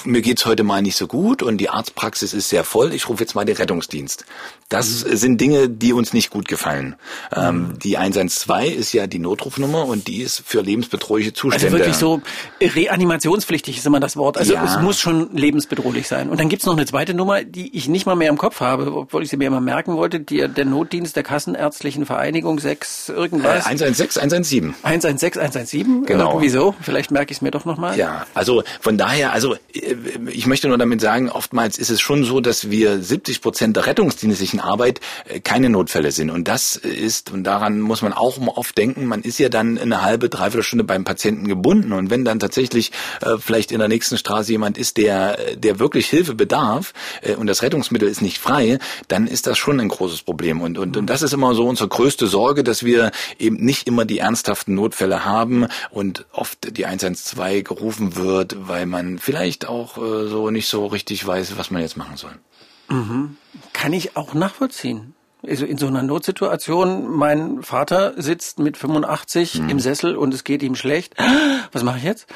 mir 0.04 0.22
geht's 0.22 0.46
heute 0.46 0.64
mal 0.64 0.82
nicht 0.82 0.96
so 0.96 1.06
gut 1.06 1.42
und 1.42 1.58
die 1.58 1.68
Arztpraxis 1.68 2.32
ist 2.32 2.48
sehr 2.48 2.64
voll, 2.64 2.92
ich 2.92 3.08
rufe 3.08 3.22
jetzt 3.22 3.34
mal 3.34 3.44
den 3.44 3.56
Rettungsdienst. 3.56 4.24
Das 4.68 5.00
sind 5.00 5.40
Dinge, 5.40 5.68
die 5.68 5.92
uns 5.92 6.12
nicht 6.12 6.30
gut 6.30 6.48
gefallen. 6.48 6.96
Ähm, 7.34 7.56
mhm. 7.56 7.78
die 7.78 7.98
112 7.98 8.76
ist 8.76 8.92
ja 8.92 9.06
die 9.06 9.20
Notrufnummer 9.20 9.86
und 9.86 10.08
die 10.08 10.22
ist 10.22 10.42
für 10.44 10.60
lebensbedrohliche 10.60 11.32
Zustände. 11.32 11.66
Also 11.66 11.78
wirklich 11.78 11.96
so 11.96 12.20
reanimationspflichtig 12.60 13.78
ist 13.78 13.86
immer 13.86 14.00
das 14.00 14.16
Wort. 14.16 14.36
Also 14.36 14.54
ja. 14.54 14.64
es 14.64 14.80
muss 14.80 14.98
schon 14.98 15.36
lebensbedrohlich 15.36 16.08
sein. 16.08 16.30
Und 16.30 16.40
dann 16.40 16.48
gibt's 16.48 16.66
noch 16.66 16.76
eine 16.76 16.84
zweite 16.84 17.14
Nummer, 17.14 17.44
die 17.44 17.76
ich 17.76 17.88
nicht 17.88 18.06
mal 18.06 18.16
mehr 18.16 18.28
im 18.28 18.38
Kopf 18.38 18.60
habe, 18.60 18.92
obwohl 18.92 19.22
ich 19.22 19.30
sie 19.30 19.36
mir 19.36 19.46
immer 19.46 19.60
merken 19.60 19.94
wollte, 19.96 20.18
die, 20.18 20.48
der 20.48 20.64
Notdienst 20.64 21.14
der 21.14 21.22
Kassenärztlichen 21.22 22.04
Vereinigung 22.04 22.58
6 22.58 23.10
irgendwas. 23.10 23.66
Äh, 23.66 23.68
116, 23.68 24.20
117. 24.20 24.74
116, 24.82 25.42
117, 25.42 26.06
genau. 26.06 26.30
Irgendwie 26.30 26.48
so. 26.48 26.74
Vielleicht 26.80 27.12
merke 27.12 27.30
ich 27.30 27.38
es 27.38 27.42
mir 27.42 27.52
doch 27.52 27.66
nochmal. 27.66 27.96
Ja, 27.96 28.26
also 28.34 28.64
von 28.80 28.98
daher, 28.98 29.32
also 29.32 29.56
ich 29.72 30.46
möchte 30.46 30.66
nur 30.66 30.78
damit 30.78 31.00
sagen, 31.00 31.30
oftmals 31.30 31.78
ist 31.78 31.90
es 31.90 32.00
schon 32.00 32.24
so, 32.24 32.40
dass 32.40 32.70
wir 32.70 33.00
70 33.00 33.40
Prozent 33.40 33.76
der 33.76 33.86
rettungsdienstlichen 34.56 34.60
Arbeit 34.60 35.00
äh, 35.28 35.40
keine 35.40 35.70
Notfälle 35.70 36.12
sind. 36.12 36.30
Und 36.30 36.48
das 36.48 36.76
ist, 36.76 37.30
und 37.30 37.44
daran 37.44 37.80
muss 37.80 38.02
man 38.02 38.12
auch 38.12 38.38
oft 38.56 38.76
denken, 38.76 39.06
man 39.06 39.22
ist 39.22 39.38
ja 39.38 39.48
dann 39.48 39.78
eine 39.78 40.02
halbe, 40.02 40.28
dreiviertel 40.28 40.62
Stunde 40.62 40.84
beim 40.84 41.04
Patienten 41.04 41.46
gebunden. 41.48 41.92
Und 41.92 42.10
wenn 42.10 42.24
dann 42.24 42.38
tatsächlich 42.38 42.92
äh, 43.20 43.36
vielleicht 43.38 43.72
in 43.72 43.78
der 43.78 43.88
nächsten 43.88 44.18
Straße 44.18 44.52
jemand 44.52 44.78
ist, 44.78 44.96
der, 44.96 45.38
der 45.56 45.78
wirklich 45.78 46.08
Hilfe 46.08 46.34
bedarf 46.34 46.92
äh, 47.22 47.34
und 47.34 47.46
das 47.46 47.62
Rettungsmittel 47.62 48.08
ist 48.08 48.22
nicht 48.22 48.38
frei, 48.38 48.78
dann 49.08 49.26
ist 49.26 49.46
das 49.46 49.58
schon 49.58 49.80
ein 49.80 49.88
großes 49.88 50.22
Problem. 50.22 50.60
Und, 50.60 50.78
und, 50.78 50.96
und 50.96 51.06
das 51.06 51.22
ist 51.22 51.32
immer 51.32 51.54
so 51.54 51.66
unsere 51.66 51.88
größte 51.88 52.26
Sorge, 52.26 52.64
dass 52.64 52.84
wir 52.84 53.10
eben 53.38 53.56
nicht 53.56 53.86
immer 53.86 54.04
die 54.04 54.18
ernsthaften 54.18 54.74
Notfälle 54.74 55.24
haben 55.24 55.66
und 55.90 56.26
oft 56.32 56.76
die 56.76 56.86
112 56.86 57.64
gerufen 57.64 58.16
wird, 58.16 58.68
weil 58.68 58.86
man 58.86 59.18
vielleicht 59.18 59.66
auch 59.66 59.96
äh, 59.98 60.26
so 60.28 60.50
nicht 60.50 60.68
so 60.68 60.86
richtig 60.86 61.26
weiß, 61.26 61.56
was 61.56 61.70
man 61.70 61.82
jetzt 61.82 61.96
machen 61.96 62.16
soll. 62.16 62.32
Mhm. 62.88 63.36
Kann 63.72 63.92
ich 63.92 64.16
auch 64.16 64.34
nachvollziehen. 64.34 65.14
Also 65.46 65.64
in 65.64 65.78
so 65.78 65.86
einer 65.86 66.02
Notsituation, 66.02 67.08
mein 67.08 67.62
Vater 67.62 68.20
sitzt 68.20 68.58
mit 68.58 68.76
85 68.76 69.60
mhm. 69.60 69.68
im 69.68 69.80
Sessel 69.80 70.16
und 70.16 70.34
es 70.34 70.44
geht 70.44 70.62
ihm 70.62 70.74
schlecht. 70.74 71.14
Was 71.72 71.82
mache 71.82 71.98
ich 71.98 72.04
jetzt? 72.04 72.26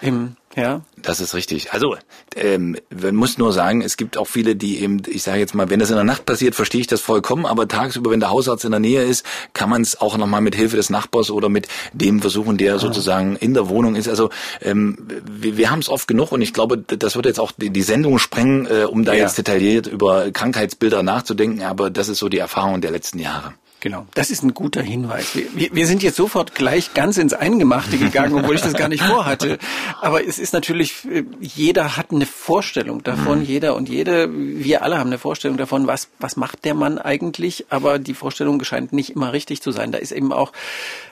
Im 0.00 0.36
ja. 0.56 0.82
Das 0.96 1.20
ist 1.20 1.34
richtig. 1.34 1.72
Also 1.72 1.96
ähm, 2.36 2.76
man 2.90 3.14
muss 3.14 3.36
nur 3.38 3.52
sagen, 3.52 3.82
es 3.82 3.96
gibt 3.96 4.16
auch 4.16 4.26
viele, 4.26 4.56
die 4.56 4.80
eben, 4.80 5.02
ich 5.06 5.22
sage 5.22 5.38
jetzt 5.38 5.54
mal, 5.54 5.68
wenn 5.68 5.80
das 5.80 5.90
in 5.90 5.96
der 5.96 6.04
Nacht 6.04 6.24
passiert, 6.24 6.54
verstehe 6.54 6.80
ich 6.80 6.86
das 6.86 7.00
vollkommen, 7.00 7.44
aber 7.44 7.68
tagsüber, 7.68 8.10
wenn 8.10 8.20
der 8.20 8.30
Hausarzt 8.30 8.64
in 8.64 8.70
der 8.70 8.80
Nähe 8.80 9.02
ist, 9.02 9.26
kann 9.52 9.68
man 9.68 9.82
es 9.82 10.00
auch 10.00 10.16
nochmal 10.16 10.40
mit 10.40 10.54
Hilfe 10.54 10.76
des 10.76 10.90
Nachbars 10.90 11.30
oder 11.30 11.48
mit 11.48 11.68
dem 11.92 12.20
versuchen, 12.20 12.56
der 12.56 12.76
ah. 12.76 12.78
sozusagen 12.78 13.36
in 13.36 13.54
der 13.54 13.68
Wohnung 13.68 13.96
ist. 13.96 14.08
Also 14.08 14.30
ähm, 14.62 14.96
wir, 15.30 15.56
wir 15.56 15.70
haben 15.70 15.80
es 15.80 15.88
oft 15.88 16.08
genug 16.08 16.32
und 16.32 16.40
ich 16.40 16.52
glaube, 16.52 16.78
das 16.78 17.16
wird 17.16 17.26
jetzt 17.26 17.40
auch 17.40 17.52
die, 17.52 17.70
die 17.70 17.82
Sendung 17.82 18.18
sprengen, 18.18 18.66
äh, 18.66 18.84
um 18.84 19.04
da 19.04 19.12
ja. 19.12 19.20
jetzt 19.20 19.36
detailliert 19.36 19.86
über 19.86 20.30
Krankheitsbilder 20.30 21.02
nachzudenken, 21.02 21.62
aber 21.62 21.90
das 21.90 22.08
ist 22.08 22.18
so 22.18 22.28
die 22.28 22.38
Erfahrung 22.38 22.80
der 22.80 22.90
letzten 22.90 23.18
Jahre. 23.18 23.54
Genau, 23.84 24.06
das 24.14 24.30
ist 24.30 24.42
ein 24.42 24.54
guter 24.54 24.80
Hinweis. 24.80 25.34
Wir, 25.34 25.74
wir 25.74 25.86
sind 25.86 26.02
jetzt 26.02 26.16
sofort 26.16 26.54
gleich 26.54 26.94
ganz 26.94 27.18
ins 27.18 27.34
Eingemachte 27.34 27.98
gegangen, 27.98 28.32
obwohl 28.32 28.54
ich 28.54 28.62
das 28.62 28.72
gar 28.72 28.88
nicht 28.88 29.02
vorhatte. 29.04 29.58
Aber 30.00 30.26
es 30.26 30.38
ist 30.38 30.54
natürlich, 30.54 31.06
jeder 31.38 31.98
hat 31.98 32.10
eine 32.10 32.24
Vorstellung 32.24 33.02
davon, 33.02 33.40
mhm. 33.40 33.44
jeder 33.44 33.76
und 33.76 33.90
jede, 33.90 34.30
wir 34.32 34.82
alle 34.84 34.96
haben 34.96 35.08
eine 35.08 35.18
Vorstellung 35.18 35.58
davon, 35.58 35.86
was, 35.86 36.08
was 36.18 36.36
macht 36.36 36.64
der 36.64 36.72
Mann 36.72 36.96
eigentlich, 36.96 37.66
aber 37.68 37.98
die 37.98 38.14
Vorstellung 38.14 38.64
scheint 38.64 38.94
nicht 38.94 39.10
immer 39.10 39.34
richtig 39.34 39.60
zu 39.60 39.70
sein. 39.70 39.92
Da 39.92 39.98
ist 39.98 40.12
eben 40.12 40.32
auch, 40.32 40.52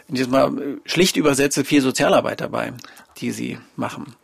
wenn 0.09 0.17
ich 0.17 0.23
das 0.23 0.31
mal 0.31 0.79
schlicht 0.87 1.19
übersetze, 1.19 1.67
viel 1.67 1.83
Sozialarbeit 1.83 2.41
dabei, 2.41 2.73
die 3.19 3.33
sie 3.33 3.59
machen 3.77 4.15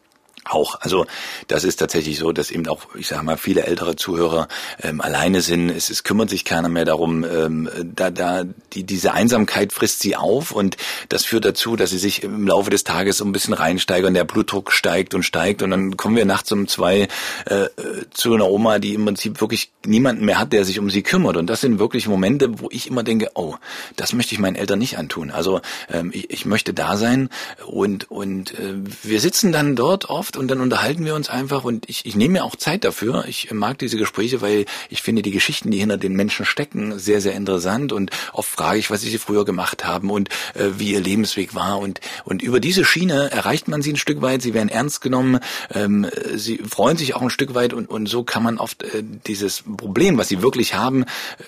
auch. 0.50 0.80
Also 0.80 1.06
das 1.46 1.64
ist 1.64 1.76
tatsächlich 1.76 2.18
so, 2.18 2.32
dass 2.32 2.50
eben 2.50 2.66
auch, 2.68 2.94
ich 2.94 3.08
sage 3.08 3.24
mal, 3.24 3.36
viele 3.36 3.64
ältere 3.64 3.96
Zuhörer 3.96 4.48
ähm, 4.82 5.00
alleine 5.00 5.40
sind. 5.40 5.70
Es, 5.70 5.90
es 5.90 6.04
kümmert 6.04 6.30
sich 6.30 6.44
keiner 6.44 6.68
mehr 6.68 6.84
darum. 6.84 7.24
Ähm, 7.24 7.68
da, 7.94 8.10
da 8.10 8.44
die, 8.72 8.84
diese 8.84 9.12
Einsamkeit 9.12 9.72
frisst 9.72 10.00
sie 10.00 10.16
auf 10.16 10.52
und 10.52 10.76
das 11.08 11.24
führt 11.24 11.44
dazu, 11.44 11.76
dass 11.76 11.90
sie 11.90 11.98
sich 11.98 12.22
im 12.22 12.46
Laufe 12.46 12.70
des 12.70 12.84
Tages 12.84 13.18
so 13.18 13.24
ein 13.24 13.32
bisschen 13.32 13.54
reinsteigern. 13.54 14.14
Der 14.14 14.24
Blutdruck 14.24 14.72
steigt 14.72 15.14
und 15.14 15.22
steigt 15.22 15.62
und 15.62 15.70
dann 15.70 15.96
kommen 15.96 16.16
wir 16.16 16.24
nachts 16.24 16.52
um 16.52 16.68
zwei 16.68 17.08
äh, 17.46 17.66
zu 18.10 18.34
einer 18.34 18.48
Oma, 18.48 18.78
die 18.78 18.94
im 18.94 19.04
Prinzip 19.04 19.40
wirklich 19.40 19.72
niemanden 19.84 20.24
mehr 20.24 20.38
hat, 20.38 20.52
der 20.52 20.64
sich 20.64 20.78
um 20.78 20.90
sie 20.90 21.02
kümmert. 21.02 21.36
Und 21.36 21.48
das 21.48 21.60
sind 21.60 21.78
wirklich 21.78 22.08
Momente, 22.08 22.60
wo 22.60 22.68
ich 22.70 22.86
immer 22.86 23.02
denke, 23.02 23.30
oh, 23.34 23.54
das 23.96 24.12
möchte 24.12 24.34
ich 24.34 24.40
meinen 24.40 24.56
Eltern 24.56 24.78
nicht 24.78 24.98
antun. 24.98 25.30
Also 25.30 25.60
ähm, 25.90 26.10
ich, 26.12 26.30
ich 26.30 26.46
möchte 26.46 26.74
da 26.74 26.96
sein 26.96 27.28
und 27.66 28.10
und 28.10 28.58
äh, 28.58 28.74
wir 29.02 29.20
sitzen 29.20 29.52
dann 29.52 29.76
dort 29.76 30.10
oft 30.10 30.36
und 30.38 30.48
dann 30.48 30.60
unterhalten 30.60 31.04
wir 31.04 31.14
uns 31.14 31.28
einfach 31.28 31.64
und 31.64 31.88
ich, 31.88 32.06
ich 32.06 32.16
nehme 32.16 32.34
mir 32.34 32.44
auch 32.44 32.56
Zeit 32.56 32.84
dafür. 32.84 33.24
Ich 33.26 33.52
mag 33.52 33.78
diese 33.78 33.96
Gespräche, 33.96 34.40
weil 34.40 34.64
ich 34.88 35.02
finde 35.02 35.22
die 35.22 35.30
Geschichten, 35.30 35.70
die 35.70 35.78
hinter 35.78 35.98
den 35.98 36.14
Menschen 36.14 36.46
stecken, 36.46 36.98
sehr, 36.98 37.20
sehr 37.20 37.34
interessant 37.34 37.92
und 37.92 38.10
oft 38.32 38.48
frage 38.48 38.78
ich, 38.78 38.90
was 38.90 39.02
sie 39.02 39.18
früher 39.18 39.44
gemacht 39.44 39.84
haben 39.84 40.10
und 40.10 40.28
äh, 40.54 40.70
wie 40.78 40.92
ihr 40.92 41.00
Lebensweg 41.00 41.54
war 41.54 41.78
und, 41.78 42.00
und 42.24 42.42
über 42.42 42.60
diese 42.60 42.84
Schiene 42.84 43.30
erreicht 43.30 43.68
man 43.68 43.82
sie 43.82 43.92
ein 43.92 43.96
Stück 43.96 44.22
weit, 44.22 44.42
sie 44.42 44.54
werden 44.54 44.68
ernst 44.68 45.00
genommen, 45.00 45.40
ähm, 45.70 46.06
sie 46.34 46.58
freuen 46.58 46.96
sich 46.96 47.14
auch 47.14 47.22
ein 47.22 47.30
Stück 47.30 47.54
weit 47.54 47.72
und, 47.72 47.90
und 47.90 48.08
so 48.08 48.24
kann 48.24 48.42
man 48.42 48.58
oft 48.58 48.82
äh, 48.82 49.02
dieses 49.26 49.64
Problem, 49.76 50.18
was 50.18 50.28
sie 50.28 50.42
wirklich 50.42 50.74
haben, 50.74 51.04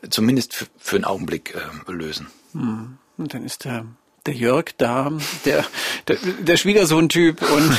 zumindest 0.09 0.55
für, 0.55 0.67
für 0.79 0.97
einen 0.97 1.05
Augenblick 1.05 1.55
äh, 1.55 1.93
lösen. 1.93 2.27
Hm. 2.53 2.99
Und 3.17 3.35
dann 3.35 3.45
ist 3.45 3.65
der 3.65 3.85
der 4.27 4.35
Jörg 4.35 4.73
da, 4.77 5.13
der, 5.45 5.65
der, 6.09 6.17
der 6.41 6.57
Schwiegersohn-Typ 6.57 7.43
und, 7.43 7.79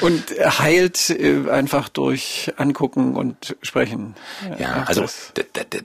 und 0.00 0.24
heilt 0.38 1.10
äh, 1.10 1.50
einfach 1.50 1.88
durch 1.88 2.52
Angucken 2.56 3.14
und 3.16 3.56
Sprechen. 3.62 4.14
Ja, 4.58 4.84
also 4.86 5.02
das, 5.02 5.32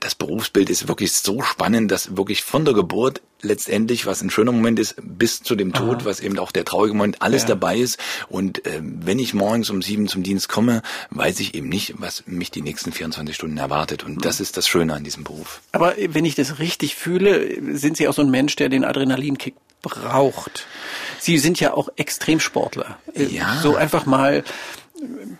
das 0.00 0.14
Berufsbild 0.14 0.70
ist 0.70 0.88
wirklich 0.88 1.12
so 1.12 1.42
spannend, 1.42 1.90
dass 1.90 2.16
wirklich 2.16 2.42
von 2.42 2.64
der 2.64 2.74
Geburt 2.74 3.20
letztendlich, 3.44 4.06
was 4.06 4.22
ein 4.22 4.30
schöner 4.30 4.52
Moment 4.52 4.78
ist, 4.78 4.96
bis 5.02 5.42
zu 5.42 5.54
dem 5.54 5.72
Tod, 5.72 5.98
Aha. 5.98 6.04
was 6.04 6.20
eben 6.20 6.38
auch 6.38 6.50
der 6.50 6.64
traurige 6.64 6.94
Moment, 6.94 7.22
alles 7.22 7.42
ja. 7.42 7.48
dabei 7.48 7.76
ist. 7.76 7.98
Und 8.28 8.66
äh, 8.66 8.80
wenn 8.82 9.18
ich 9.18 9.34
morgens 9.34 9.70
um 9.70 9.82
sieben 9.82 10.08
zum 10.08 10.22
Dienst 10.22 10.48
komme, 10.48 10.82
weiß 11.10 11.40
ich 11.40 11.54
eben 11.54 11.68
nicht, 11.68 11.94
was 11.98 12.24
mich 12.26 12.50
die 12.50 12.62
nächsten 12.62 12.92
24 12.92 13.36
Stunden 13.36 13.58
erwartet. 13.58 14.04
Und 14.04 14.16
mhm. 14.16 14.20
das 14.20 14.40
ist 14.40 14.56
das 14.56 14.66
Schöne 14.66 14.94
an 14.94 15.04
diesem 15.04 15.24
Beruf. 15.24 15.60
Aber 15.72 15.94
wenn 16.08 16.24
ich 16.24 16.34
das 16.34 16.58
richtig 16.58 16.96
fühle, 16.96 17.76
sind 17.76 17.96
Sie 17.96 18.08
auch 18.08 18.14
so 18.14 18.22
ein 18.22 18.30
Mensch, 18.30 18.56
der 18.56 18.68
den 18.68 18.84
Adrenalinkick 18.84 19.54
braucht. 19.84 20.66
Sie 21.18 21.38
sind 21.38 21.60
ja 21.60 21.74
auch 21.74 21.88
Extremsportler. 21.96 22.98
Äh, 23.14 23.26
ja. 23.26 23.60
So 23.62 23.76
einfach 23.76 24.06
mal 24.06 24.44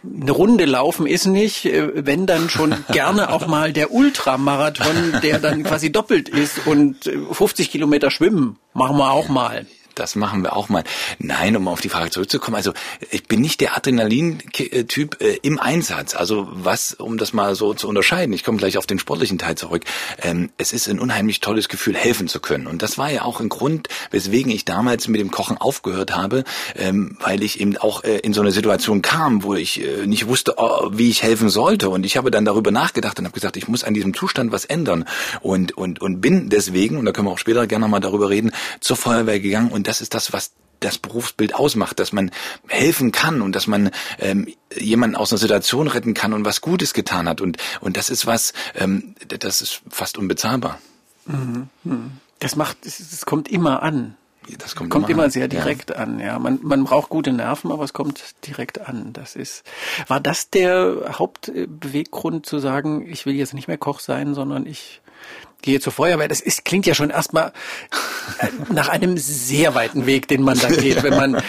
eine 0.05 0.33
Runde 0.33 0.67
laufen 0.67 1.07
ist 1.07 1.27
nicht, 1.27 1.65
äh, 1.65 2.07
wenn 2.07 2.27
dann 2.27 2.51
schon 2.51 2.75
gerne 2.93 3.31
auch 3.31 3.47
mal 3.47 3.73
der 3.73 3.93
Ultramarathon, 3.93 5.21
der 5.23 5.39
dann 5.39 5.65
quasi 5.65 5.91
doppelt 5.91 6.29
ist 6.29 6.67
und 6.67 7.11
50 7.33 7.67
äh, 7.67 7.71
Kilometer 7.71 8.11
schwimmen, 8.11 8.59
machen 8.75 8.99
wir 8.99 9.11
auch 9.11 9.29
mal 9.29 9.67
das 9.95 10.17
machen 10.17 10.43
wir 10.43 10.57
auch 10.57 10.69
mal. 10.69 10.85
Nein, 11.19 11.57
um 11.57 11.69
auf 11.69 11.81
die 11.81 11.89
Frage 11.89 12.11
zurückzukommen. 12.11 12.57
Also 12.57 12.73
ich 13.11 13.25
bin 13.25 13.41
nicht 13.41 13.61
der 13.61 13.77
Adrenalin-Typ 13.77 15.21
äh, 15.21 15.39
im 15.43 15.59
Einsatz. 15.59 16.15
Also 16.15 16.49
was, 16.51 16.95
um 16.95 17.19
das 17.19 17.33
mal 17.33 17.55
so 17.55 17.75
zu 17.75 17.89
unterscheiden, 17.89 18.33
ich 18.33 18.45
komme 18.45 18.59
gleich 18.59 18.79
auf 18.79 18.87
den 18.87 18.99
sportlichen 18.99 19.39
Teil 19.39 19.57
zurück. 19.57 19.85
Ähm, 20.23 20.51
es 20.59 20.73
ist 20.73 20.89
ein 20.89 20.99
unheimlich 20.99 21.41
tolles 21.41 21.69
Gefühl, 21.69 21.95
helfen 21.95 22.29
zu 22.29 22.41
können. 22.41 22.67
Und 22.67 22.83
das 22.83 22.99
war 22.99 23.11
ja 23.11 23.23
auch 23.23 23.41
ein 23.41 23.49
Grund, 23.49 23.89
weswegen 24.11 24.51
ich 24.51 24.65
damals 24.65 25.09
mit 25.09 25.21
dem 25.21 25.31
Kochen 25.31 25.59
aufgehört 25.59 26.15
habe, 26.15 26.45
ähm, 26.77 27.17
weil 27.21 27.43
ich 27.43 27.61
eben 27.61 27.77
auch 27.77 28.05
äh, 28.05 28.19
in 28.19 28.33
so 28.33 28.41
eine 28.41 28.53
Situation 28.53 29.03
kam, 29.03 29.43
wo 29.43 29.55
ich 29.55 29.83
äh, 29.83 30.07
nicht 30.07 30.29
wusste, 30.29 30.55
oh, 30.57 30.91
wie 30.93 31.11
ich 31.11 31.23
helfen 31.23 31.49
sollte. 31.49 31.89
Und 31.89 32.05
ich 32.05 32.17
habe 32.17 32.31
dann 32.31 32.45
darüber 32.45 32.71
nachgedacht 32.71 33.19
und 33.19 33.25
habe 33.25 33.35
gesagt, 33.35 33.57
ich 33.57 33.69
muss 33.69 33.85
an 33.85 33.95
diesem 33.95 34.15
Zustand 34.15 34.53
was 34.53 34.65
ändern. 34.65 35.05
Und, 35.41 35.77
und, 35.77 36.01
und 36.01 36.21
bin 36.21 36.49
deswegen, 36.49 36.97
und 36.97 37.05
da 37.07 37.13
können 37.13 37.29
wir 37.29 37.33
auch 37.33 37.39
später 37.39 37.67
gerne 37.67 37.85
nochmal 37.85 38.01
darüber 38.01 38.31
reden, 38.31 38.53
zur 38.81 38.97
Feuerwehr 38.97 39.41
gegangen 39.41 39.71
und 39.71 39.84
das 39.87 40.01
ist 40.01 40.15
das, 40.15 40.33
was 40.33 40.53
das 40.81 40.99
Berufsbild 40.99 41.55
ausmacht, 41.55 41.99
dass 41.99 42.13
man 42.13 42.31
helfen 42.69 43.13
kann 43.13 43.41
und 43.43 43.55
dass 43.55 43.67
man 43.67 43.91
ähm, 44.19 44.49
jemanden 44.77 45.17
aus 45.17 45.33
einer 45.33 45.39
Situation 45.39 45.89
retten 45.89 46.15
kann 46.15 46.33
und 46.33 46.45
was 46.45 46.61
Gutes 46.61 46.95
getan 46.95 47.29
hat. 47.29 47.41
Und, 47.41 47.57
und 47.81 47.97
das 47.97 48.11
ist 48.11 48.27
was, 48.27 48.53
ähm, 48.75 49.15
das 49.27 49.63
ist 49.63 49.83
fast 49.89 50.19
unbezahlbar. 50.19 50.79
Mhm. 51.27 51.69
Das 52.39 52.57
macht, 52.57 52.85
es 52.85 53.25
kommt 53.25 53.49
immer 53.49 53.83
an. 53.83 54.17
Das 54.59 54.77
kommt, 54.77 54.91
kommt 54.91 55.09
immer, 55.09 55.23
immer 55.23 55.31
sehr 55.31 55.49
direkt 55.49 55.89
ja. 55.89 55.97
an. 55.97 56.21
Ja, 56.21 56.39
man, 56.39 56.59
man 56.63 56.85
braucht 56.85 57.09
gute 57.09 57.33
Nerven, 57.33 57.73
aber 57.73 57.85
es 57.85 57.95
kommt 57.95 58.35
direkt 58.47 58.79
an. 58.79 59.15
Das 59.15 59.37
ist. 59.37 59.65
War 60.07 60.21
das 60.21 60.51
der 60.51 61.15
Hauptbeweggrund 61.19 62.45
zu 62.45 62.59
sagen, 62.59 63.09
ich 63.09 63.25
will 63.25 63.35
jetzt 63.35 63.55
nicht 63.55 63.69
mehr 63.69 63.79
Koch 63.79 64.01
sein, 64.01 64.35
sondern 64.35 64.67
ich 64.67 65.01
gehe 65.65 65.81
zur 65.81 65.93
Feuerwehr. 65.93 66.29
Das 66.29 66.41
ist, 66.41 66.65
klingt 66.65 66.87
ja 66.87 66.95
schon 66.95 67.11
erstmal 67.11 67.53
äh, 68.39 68.47
nach 68.73 68.89
einem 68.89 69.17
sehr 69.17 69.75
weiten 69.75 70.07
Weg, 70.07 70.29
den 70.29 70.43
man 70.43 70.59
da 70.59 70.69
geht, 70.69 71.03
wenn 71.03 71.17
man 71.17 71.43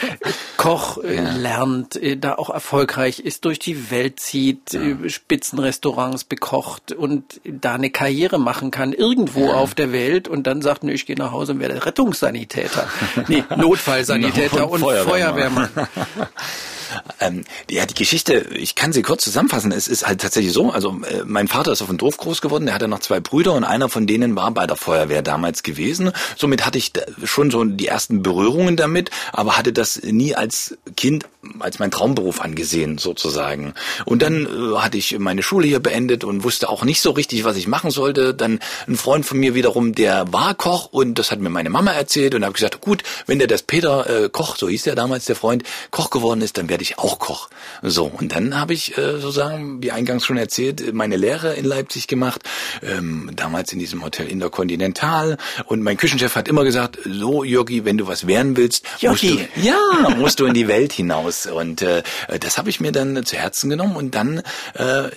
Koch 0.57 0.97
äh, 1.03 1.15
ja. 1.15 1.31
lernt, 1.33 1.95
äh, 1.95 2.17
da 2.17 2.35
auch 2.35 2.49
erfolgreich 2.49 3.19
ist, 3.19 3.45
durch 3.45 3.59
die 3.59 3.91
Welt 3.91 4.19
zieht, 4.19 4.73
ja. 4.73 5.09
Spitzenrestaurants 5.09 6.23
bekocht 6.23 6.93
und 6.93 7.41
da 7.43 7.75
eine 7.75 7.89
Karriere 7.89 8.39
machen 8.39 8.71
kann, 8.71 8.93
irgendwo 8.93 9.47
ja. 9.47 9.53
auf 9.53 9.75
der 9.75 9.91
Welt 9.91 10.27
und 10.27 10.47
dann 10.47 10.61
sagt, 10.61 10.83
nee, 10.83 10.93
ich 10.93 11.05
gehe 11.05 11.17
nach 11.17 11.31
Hause 11.31 11.51
und 11.51 11.59
werde 11.59 11.85
Rettungssanitäter. 11.85 12.87
Nee, 13.27 13.43
Notfallsanitäter 13.55 14.63
und, 14.69 14.81
und 14.81 15.05
Feuerwehrmann. 15.05 15.69
Feuerwehrmann. 15.69 15.69
Ähm, 17.19 17.43
ja, 17.69 17.85
die 17.85 17.93
Geschichte, 17.93 18.47
ich 18.53 18.75
kann 18.75 18.93
sie 18.93 19.01
kurz 19.01 19.23
zusammenfassen. 19.23 19.71
Es 19.71 19.87
ist 19.87 20.07
halt 20.07 20.21
tatsächlich 20.21 20.53
so, 20.53 20.71
also 20.71 20.99
äh, 21.09 21.23
mein 21.25 21.47
Vater 21.47 21.71
ist 21.71 21.81
auf 21.81 21.87
dem 21.87 21.97
Dorf 21.97 22.17
groß 22.17 22.41
geworden, 22.41 22.67
er 22.67 22.75
hatte 22.75 22.87
noch 22.87 22.99
zwei 22.99 23.19
Brüder 23.19 23.53
und 23.53 23.63
einer 23.63 23.89
von 23.89 24.07
denen 24.07 24.35
war 24.35 24.51
bei 24.51 24.67
der 24.67 24.75
Feuerwehr 24.75 25.21
damals 25.21 25.63
gewesen. 25.63 26.11
Somit 26.37 26.65
hatte 26.65 26.77
ich 26.77 26.91
schon 27.23 27.51
so 27.51 27.63
die 27.63 27.87
ersten 27.87 28.21
Berührungen 28.21 28.75
damit, 28.75 29.09
aber 29.31 29.57
hatte 29.57 29.73
das 29.73 30.01
nie 30.03 30.35
als 30.35 30.77
Kind 30.95 31.25
als 31.59 31.79
mein 31.79 31.91
Traumberuf 31.91 32.41
angesehen 32.41 32.97
sozusagen. 32.97 33.73
Und 34.05 34.21
dann 34.21 34.45
äh, 34.45 34.77
hatte 34.77 34.97
ich 34.97 35.17
meine 35.19 35.43
Schule 35.43 35.67
hier 35.67 35.79
beendet 35.79 36.23
und 36.23 36.43
wusste 36.43 36.69
auch 36.69 36.83
nicht 36.83 37.01
so 37.01 37.11
richtig, 37.11 37.43
was 37.43 37.55
ich 37.55 37.67
machen 37.67 37.91
sollte. 37.91 38.33
Dann 38.33 38.59
ein 38.87 38.95
Freund 38.95 39.25
von 39.25 39.39
mir 39.39 39.55
wiederum, 39.55 39.93
der 39.93 40.31
war 40.33 40.55
Koch 40.55 40.89
und 40.91 41.19
das 41.19 41.31
hat 41.31 41.39
mir 41.39 41.49
meine 41.49 41.69
Mama 41.69 41.91
erzählt 41.91 42.35
und 42.35 42.43
habe 42.43 42.53
gesagt, 42.53 42.81
gut, 42.81 43.03
wenn 43.25 43.39
der 43.39 43.47
das 43.47 43.61
Peter 43.61 44.25
äh, 44.25 44.29
Koch, 44.29 44.57
so 44.57 44.69
hieß 44.69 44.83
der 44.83 44.95
damals 44.95 45.25
der 45.25 45.35
Freund, 45.35 45.63
Koch 45.91 46.09
geworden 46.09 46.41
ist, 46.41 46.57
dann 46.57 46.69
werde 46.69 46.83
ich 46.83 46.84
auch 46.97 47.19
Koch. 47.19 47.49
So 47.81 48.05
und 48.05 48.33
dann 48.33 48.59
habe 48.59 48.73
ich 48.73 48.97
äh, 48.97 49.19
sozusagen, 49.19 49.83
wie 49.83 49.91
eingangs 49.91 50.25
schon 50.25 50.37
erzählt, 50.37 50.93
meine 50.93 51.17
Lehre 51.17 51.53
in 51.53 51.65
Leipzig 51.65 52.07
gemacht, 52.07 52.41
ähm, 52.81 53.29
damals 53.35 53.73
in 53.73 53.79
diesem 53.79 54.03
Hotel 54.03 54.27
Intercontinental 54.27 55.37
und 55.65 55.81
mein 55.81 55.97
Küchenchef 55.97 56.35
hat 56.35 56.47
immer 56.47 56.63
gesagt, 56.63 56.97
so 57.05 57.43
Jörgi, 57.43 57.85
wenn 57.85 57.97
du 57.97 58.07
was 58.07 58.27
werden 58.27 58.55
willst, 58.57 58.85
musst 59.01 59.23
du, 59.23 59.37
ja, 59.61 59.77
musst 60.17 60.39
du 60.39 60.45
in 60.45 60.53
die 60.53 60.67
Welt 60.67 60.93
hinaus 60.93 61.25
aus. 61.25 61.45
Und 61.45 61.81
äh, 61.81 62.03
das 62.39 62.57
habe 62.57 62.69
ich 62.69 62.79
mir 62.79 62.91
dann 62.91 63.25
zu 63.25 63.35
Herzen 63.35 63.69
genommen 63.69 63.95
und 63.95 64.15
dann 64.15 64.41
äh, 64.75 65.09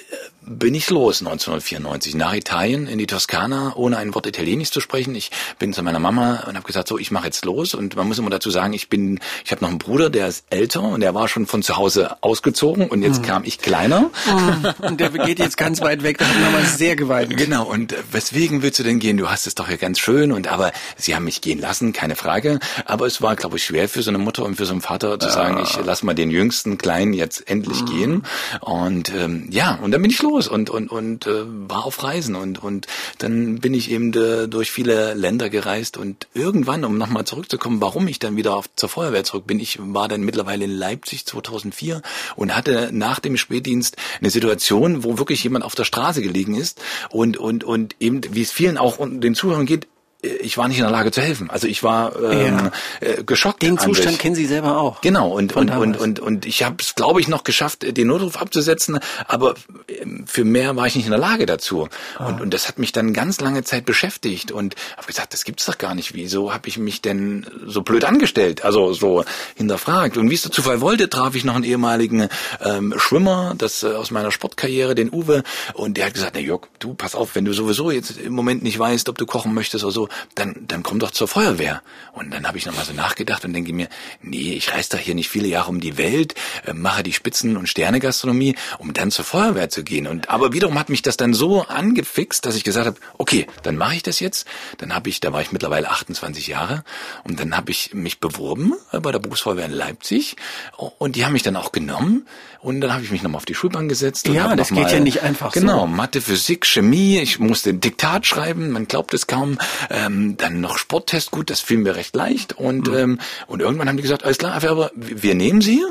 bin 0.48 0.74
ich 0.74 0.88
los 0.90 1.20
1994 1.20 2.14
nach 2.14 2.34
Italien 2.34 2.86
in 2.86 2.98
die 2.98 3.06
Toskana, 3.06 3.74
ohne 3.76 3.98
ein 3.98 4.14
Wort 4.14 4.26
Italienisch 4.26 4.70
zu 4.70 4.80
sprechen. 4.80 5.14
Ich 5.14 5.30
bin 5.58 5.72
zu 5.72 5.82
meiner 5.82 5.98
Mama 5.98 6.44
und 6.48 6.56
habe 6.56 6.66
gesagt, 6.66 6.88
so 6.88 6.98
ich 6.98 7.10
mache 7.10 7.26
jetzt 7.26 7.44
los. 7.44 7.74
Und 7.74 7.96
man 7.96 8.08
muss 8.08 8.18
immer 8.18 8.30
dazu 8.30 8.50
sagen, 8.50 8.72
ich 8.72 8.88
bin, 8.88 9.20
ich 9.44 9.50
habe 9.50 9.62
noch 9.62 9.68
einen 9.68 9.78
Bruder, 9.78 10.10
der 10.10 10.28
ist 10.28 10.44
älter 10.50 10.82
und 10.82 11.00
der 11.00 11.14
war 11.14 11.28
schon 11.28 11.46
von 11.46 11.62
zu 11.62 11.76
Hause 11.76 12.22
ausgezogen 12.22 12.88
und 12.88 13.02
jetzt 13.02 13.20
mhm. 13.22 13.26
kam 13.26 13.44
ich 13.44 13.58
kleiner. 13.58 14.10
Mhm. 14.26 14.74
Und 14.80 15.00
der 15.00 15.10
geht 15.10 15.38
jetzt 15.38 15.56
ganz 15.56 15.80
weit 15.80 16.02
weg. 16.02 16.18
Da 16.18 16.26
hat 16.26 16.34
Mama 16.40 16.64
sehr 16.64 16.96
geweint. 16.96 17.36
Genau. 17.36 17.64
Und 17.64 17.94
weswegen 18.10 18.62
willst 18.62 18.78
du 18.78 18.82
denn 18.82 18.98
gehen? 18.98 19.16
Du 19.16 19.28
hast 19.28 19.46
es 19.46 19.54
doch 19.54 19.68
ja 19.68 19.76
ganz 19.76 19.98
schön. 19.98 20.32
Und 20.32 20.48
aber 20.48 20.72
sie 20.96 21.14
haben 21.14 21.24
mich 21.24 21.40
gehen 21.40 21.60
lassen, 21.60 21.92
keine 21.92 22.16
Frage. 22.16 22.58
Aber 22.84 23.06
es 23.06 23.20
war, 23.20 23.36
glaube 23.36 23.56
ich, 23.56 23.64
schwer 23.64 23.88
für 23.88 24.02
so 24.02 24.10
eine 24.10 24.18
Mutter 24.18 24.44
und 24.44 24.56
für 24.56 24.64
so 24.64 24.72
einen 24.72 24.80
Vater 24.80 25.18
zu 25.18 25.28
sagen, 25.28 25.60
ich 25.62 25.78
lass 25.84 26.02
mal 26.02 26.14
den 26.14 26.30
jüngsten 26.30 26.78
Kleinen 26.78 27.12
jetzt 27.12 27.48
endlich 27.50 27.82
mhm. 27.82 27.86
gehen. 27.86 28.22
Und 28.60 29.12
ähm, 29.14 29.48
ja, 29.50 29.78
und 29.82 29.90
dann 29.90 30.02
bin 30.02 30.10
ich 30.10 30.22
los 30.22 30.37
los 30.38 30.48
und 30.48 30.70
und 30.70 30.90
und 30.90 31.26
äh, 31.26 31.44
war 31.68 31.84
auf 31.84 32.02
Reisen 32.02 32.36
und 32.36 32.62
und 32.62 32.86
dann 33.18 33.58
bin 33.58 33.74
ich 33.74 33.90
eben 33.90 34.12
äh, 34.14 34.46
durch 34.46 34.70
viele 34.70 35.14
Länder 35.14 35.50
gereist 35.50 35.96
und 35.96 36.28
irgendwann, 36.32 36.84
um 36.84 36.96
nochmal 36.96 37.24
zurückzukommen, 37.24 37.80
warum 37.80 38.06
ich 38.06 38.20
dann 38.20 38.36
wieder 38.36 38.54
auf, 38.54 38.66
zur 38.76 38.88
Feuerwehr 38.88 39.24
zurück 39.24 39.46
bin, 39.46 39.58
ich 39.58 39.78
war 39.80 40.06
dann 40.06 40.22
mittlerweile 40.22 40.64
in 40.64 40.70
Leipzig 40.70 41.26
2004 41.26 42.02
und 42.36 42.54
hatte 42.54 42.90
nach 42.92 43.18
dem 43.18 43.36
Spätdienst 43.36 43.96
eine 44.20 44.30
Situation, 44.30 45.02
wo 45.02 45.18
wirklich 45.18 45.42
jemand 45.42 45.64
auf 45.64 45.74
der 45.74 45.84
Straße 45.84 46.22
gelegen 46.22 46.54
ist 46.54 46.80
und 47.10 47.36
und 47.36 47.64
und 47.64 47.96
eben 47.98 48.20
wie 48.30 48.42
es 48.42 48.52
vielen 48.52 48.78
auch 48.78 48.98
den 49.00 49.34
Zuhörern 49.34 49.66
geht, 49.66 49.88
ich 50.20 50.58
war 50.58 50.66
nicht 50.66 50.78
in 50.78 50.82
der 50.82 50.90
Lage 50.90 51.12
zu 51.12 51.20
helfen. 51.20 51.48
Also 51.48 51.68
ich 51.68 51.84
war 51.84 52.20
ähm, 52.20 52.70
ja. 53.00 53.08
äh, 53.08 53.22
geschockt. 53.22 53.62
Den 53.62 53.78
Zustand 53.78 54.10
sich. 54.10 54.18
kennen 54.18 54.34
Sie 54.34 54.46
selber 54.46 54.78
auch. 54.78 55.00
Genau 55.00 55.30
und 55.30 55.54
und, 55.54 55.70
und 55.70 55.96
und 55.96 56.18
und 56.18 56.44
ich 56.44 56.64
habe 56.64 56.76
es, 56.80 56.96
glaube 56.96 57.20
ich, 57.20 57.28
noch 57.28 57.44
geschafft, 57.44 57.84
den 57.96 58.08
Notruf 58.08 58.36
abzusetzen, 58.36 58.98
aber 59.28 59.54
ähm, 59.88 60.24
für 60.26 60.44
mehr 60.44 60.74
war 60.74 60.88
ich 60.88 60.96
nicht 60.96 61.04
in 61.04 61.12
der 61.12 61.20
Lage 61.20 61.46
dazu. 61.46 61.88
Ah. 62.18 62.26
Und 62.26 62.40
und 62.40 62.52
das 62.52 62.66
hat 62.66 62.78
mich 62.80 62.90
dann 62.90 63.12
ganz 63.12 63.40
lange 63.40 63.62
Zeit 63.62 63.84
beschäftigt 63.84 64.50
und 64.50 64.74
habe 64.96 65.06
gesagt, 65.06 65.34
das 65.34 65.44
gibt's 65.44 65.66
doch 65.66 65.78
gar 65.78 65.94
nicht. 65.94 66.14
Wieso 66.14 66.52
habe 66.52 66.68
ich 66.68 66.78
mich 66.78 67.00
denn 67.00 67.46
so 67.64 67.82
blöd 67.82 68.04
angestellt? 68.04 68.64
Also 68.64 68.92
so 68.94 69.24
hinterfragt. 69.54 70.16
Und 70.16 70.30
wie 70.30 70.34
es 70.34 70.42
der 70.42 70.50
Zufall 70.50 70.80
wollte, 70.80 71.08
traf 71.08 71.36
ich 71.36 71.44
noch 71.44 71.54
einen 71.54 71.64
ehemaligen 71.64 72.28
ähm, 72.60 72.92
Schwimmer, 72.96 73.54
das 73.56 73.84
äh, 73.84 73.88
aus 73.88 74.10
meiner 74.10 74.32
Sportkarriere, 74.32 74.96
den 74.96 75.12
Uwe, 75.12 75.44
und 75.74 75.96
der 75.96 76.06
hat 76.06 76.14
gesagt, 76.14 76.32
na 76.34 76.40
Jörg, 76.40 76.62
du 76.80 76.94
pass 76.94 77.14
auf, 77.14 77.36
wenn 77.36 77.44
du 77.44 77.52
sowieso 77.52 77.92
jetzt 77.92 78.18
im 78.18 78.32
Moment 78.32 78.64
nicht 78.64 78.78
weißt, 78.78 79.08
ob 79.08 79.16
du 79.16 79.26
kochen 79.26 79.54
möchtest 79.54 79.84
oder 79.84 79.92
so, 79.92 80.07
dann, 80.34 80.54
dann 80.66 80.82
komm 80.82 80.98
doch 80.98 81.10
zur 81.10 81.28
Feuerwehr. 81.28 81.82
Und 82.12 82.32
dann 82.32 82.46
habe 82.46 82.58
ich 82.58 82.66
nochmal 82.66 82.84
so 82.84 82.92
nachgedacht 82.92 83.44
und 83.44 83.52
denke 83.52 83.72
mir, 83.72 83.88
nee, 84.22 84.54
ich 84.54 84.72
reise 84.72 84.90
doch 84.90 84.98
hier 84.98 85.14
nicht 85.14 85.28
viele 85.28 85.48
Jahre 85.48 85.68
um 85.68 85.80
die 85.80 85.98
Welt, 85.98 86.34
äh, 86.66 86.72
mache 86.72 87.02
die 87.02 87.12
Spitzen- 87.12 87.56
und 87.56 87.68
Sternegastronomie, 87.68 88.56
um 88.78 88.92
dann 88.92 89.10
zur 89.10 89.24
Feuerwehr 89.24 89.68
zu 89.68 89.84
gehen. 89.84 90.06
Und 90.06 90.28
aber 90.30 90.52
wiederum 90.52 90.78
hat 90.78 90.88
mich 90.88 91.02
das 91.02 91.16
dann 91.16 91.34
so 91.34 91.62
angefixt, 91.62 92.44
dass 92.44 92.56
ich 92.56 92.64
gesagt 92.64 92.86
habe, 92.86 92.98
okay, 93.18 93.46
dann 93.62 93.76
mache 93.76 93.94
ich 93.94 94.02
das 94.02 94.20
jetzt. 94.20 94.46
Dann 94.78 94.94
habe 94.94 95.08
ich, 95.08 95.20
da 95.20 95.32
war 95.32 95.40
ich 95.40 95.52
mittlerweile 95.52 95.90
28 95.90 96.46
Jahre 96.46 96.84
und 97.24 97.40
dann 97.40 97.56
habe 97.56 97.70
ich 97.70 97.94
mich 97.94 98.20
beworben 98.20 98.74
äh, 98.92 99.00
bei 99.00 99.12
der 99.12 99.18
Berufsfeuerwehr 99.18 99.66
in 99.66 99.72
Leipzig 99.72 100.36
und 100.76 101.16
die 101.16 101.24
haben 101.24 101.32
mich 101.32 101.42
dann 101.42 101.56
auch 101.56 101.72
genommen 101.72 102.26
und 102.60 102.80
dann 102.80 102.92
habe 102.92 103.04
ich 103.04 103.10
mich 103.10 103.22
nochmal 103.22 103.38
auf 103.38 103.44
die 103.44 103.54
Schulbank 103.54 103.88
gesetzt. 103.88 104.26
Ja, 104.28 104.56
das 104.56 104.68
geht 104.68 104.78
mal, 104.78 104.92
ja 104.92 105.00
nicht 105.00 105.22
einfach 105.22 105.52
genau, 105.52 105.66
so. 105.66 105.84
Genau, 105.84 105.86
Mathe, 105.86 106.20
Physik, 106.20 106.66
Chemie, 106.66 107.18
ich 107.18 107.38
musste 107.38 107.74
Diktat 107.74 108.26
schreiben, 108.26 108.70
man 108.70 108.88
glaubt 108.88 109.14
es 109.14 109.26
kaum. 109.26 109.58
Ähm, 109.90 110.36
dann 110.36 110.60
noch 110.60 110.78
Sporttest, 110.78 111.30
gut, 111.30 111.50
das 111.50 111.60
fiel 111.60 111.78
mir 111.78 111.94
recht 111.96 112.16
leicht. 112.16 112.54
Und, 112.54 112.88
mhm. 112.88 112.96
ähm, 112.96 113.20
und 113.46 113.60
irgendwann 113.60 113.88
haben 113.88 113.96
die 113.96 114.02
gesagt, 114.02 114.24
alles 114.24 114.38
klar, 114.38 114.52
aber 114.54 114.90
wir 114.94 115.34
nehmen 115.34 115.60
Sie. 115.60 115.84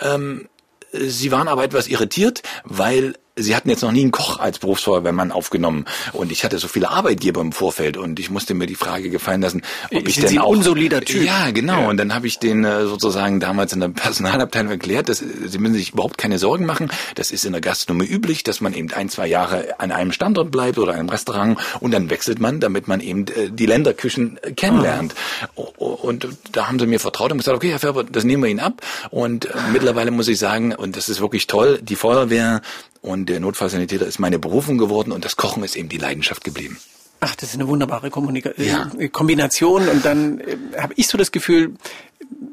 Ähm, 0.00 0.48
Sie 0.92 1.32
waren 1.32 1.48
aber 1.48 1.64
etwas 1.64 1.88
irritiert, 1.88 2.42
weil 2.64 3.16
sie 3.36 3.56
hatten 3.56 3.68
jetzt 3.68 3.82
noch 3.82 3.90
nie 3.92 4.02
einen 4.02 4.10
Koch 4.12 4.38
als 4.38 4.58
Berufsfeuerwehrmann 4.60 5.32
aufgenommen 5.32 5.86
und 6.12 6.30
ich 6.30 6.44
hatte 6.44 6.58
so 6.58 6.68
viele 6.68 6.90
Arbeitgeber 6.90 7.40
im 7.40 7.52
Vorfeld 7.52 7.96
und 7.96 8.20
ich 8.20 8.30
musste 8.30 8.54
mir 8.54 8.66
die 8.66 8.76
Frage 8.76 9.10
gefallen 9.10 9.42
lassen, 9.42 9.62
ob 9.92 10.06
ich 10.08 10.14
Sind 10.14 10.28
Sie 10.28 10.34
denn 10.34 10.42
ein 10.42 10.44
auch 10.46 10.50
unsolider 10.50 11.00
Typ? 11.00 11.22
Ja, 11.24 11.50
genau. 11.50 11.80
Ja. 11.82 11.88
Und 11.88 11.96
dann 11.96 12.14
habe 12.14 12.26
ich 12.28 12.38
den 12.38 12.64
äh, 12.64 12.86
sozusagen 12.86 13.40
damals 13.40 13.72
in 13.72 13.80
der 13.80 13.88
Personalabteilung 13.88 14.70
erklärt, 14.70 15.08
dass 15.08 15.20
äh, 15.20 15.26
sie 15.46 15.58
müssen 15.58 15.74
sich 15.74 15.92
überhaupt 15.92 16.16
keine 16.18 16.38
Sorgen 16.38 16.64
machen. 16.64 16.90
Das 17.16 17.30
ist 17.32 17.44
in 17.44 17.52
der 17.52 17.60
Gastronomie 17.60 18.06
üblich, 18.06 18.44
dass 18.44 18.60
man 18.60 18.72
eben 18.72 18.92
ein, 18.92 19.08
zwei 19.08 19.26
Jahre 19.26 19.80
an 19.80 19.90
einem 19.90 20.12
Standort 20.12 20.50
bleibt 20.52 20.78
oder 20.78 20.94
einem 20.94 21.08
Restaurant 21.08 21.58
und 21.80 21.90
dann 21.92 22.10
wechselt 22.10 22.38
man, 22.38 22.60
damit 22.60 22.86
man 22.88 23.00
eben 23.00 23.26
äh, 23.28 23.50
die 23.50 23.66
Länderküchen 23.66 24.38
äh, 24.42 24.52
kennenlernt. 24.52 25.14
O- 25.56 25.62
Und 25.86 26.28
da 26.52 26.68
haben 26.68 26.78
sie 26.78 26.86
mir 26.86 27.00
vertraut 27.00 27.32
und 27.32 27.38
gesagt, 27.38 27.56
okay, 27.56 27.70
Herr 27.70 27.80
Färber, 27.80 28.04
das 28.04 28.22
nehmen 28.22 28.44
wir 28.44 28.50
Ihnen 28.50 28.60
ab. 28.60 28.80
Und 29.10 29.46
äh, 29.46 29.48
mittlerweile 29.72 30.12
muss 30.12 30.28
ich 30.28 30.38
sagen, 30.38 30.72
und 30.72 30.96
das 30.96 31.08
ist 31.08 31.20
wirklich 31.20 31.48
toll, 31.48 31.80
die 31.82 31.96
Feuerwehr 31.96 32.60
und 33.04 33.28
der 33.28 33.38
Notfallsanitäter 33.40 34.06
ist 34.06 34.18
meine 34.18 34.38
Berufung 34.38 34.78
geworden 34.78 35.12
und 35.12 35.24
das 35.24 35.36
Kochen 35.36 35.62
ist 35.62 35.76
eben 35.76 35.88
die 35.88 35.98
Leidenschaft 35.98 36.42
geblieben. 36.42 36.78
Ach, 37.20 37.34
das 37.36 37.50
ist 37.50 37.54
eine 37.54 37.68
wunderbare 37.68 38.10
Kommunika 38.10 38.50
Ja. 38.56 38.90
äh, 38.98 39.08
Kombination. 39.08 39.88
Und 39.88 40.04
dann 40.04 40.40
äh, 40.40 40.56
habe 40.78 40.94
ich 40.96 41.06
so 41.08 41.16
das 41.16 41.30
Gefühl, 41.32 41.74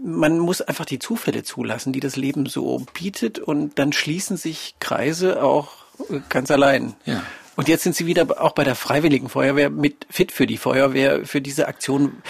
man 0.03 0.39
muss 0.39 0.61
einfach 0.61 0.85
die 0.85 0.99
Zufälle 0.99 1.43
zulassen, 1.43 1.91
die 1.93 1.99
das 1.99 2.15
Leben 2.15 2.45
so 2.45 2.85
bietet. 2.93 3.39
Und 3.39 3.77
dann 3.79 3.91
schließen 3.91 4.37
sich 4.37 4.75
Kreise 4.79 5.43
auch 5.43 5.69
äh, 6.09 6.19
ganz 6.29 6.51
allein. 6.51 6.93
Ja. 7.05 7.23
Und 7.55 7.67
jetzt 7.67 7.83
sind 7.83 7.95
Sie 7.95 8.05
wieder 8.05 8.41
auch 8.41 8.53
bei 8.53 8.63
der 8.63 8.75
Freiwilligen 8.75 9.27
Feuerwehr 9.27 9.69
mit 9.69 10.07
Fit 10.09 10.31
für 10.31 10.47
die 10.47 10.57
Feuerwehr, 10.57 11.25
für 11.25 11.41
diese 11.41 11.67
Aktion. 11.67 12.21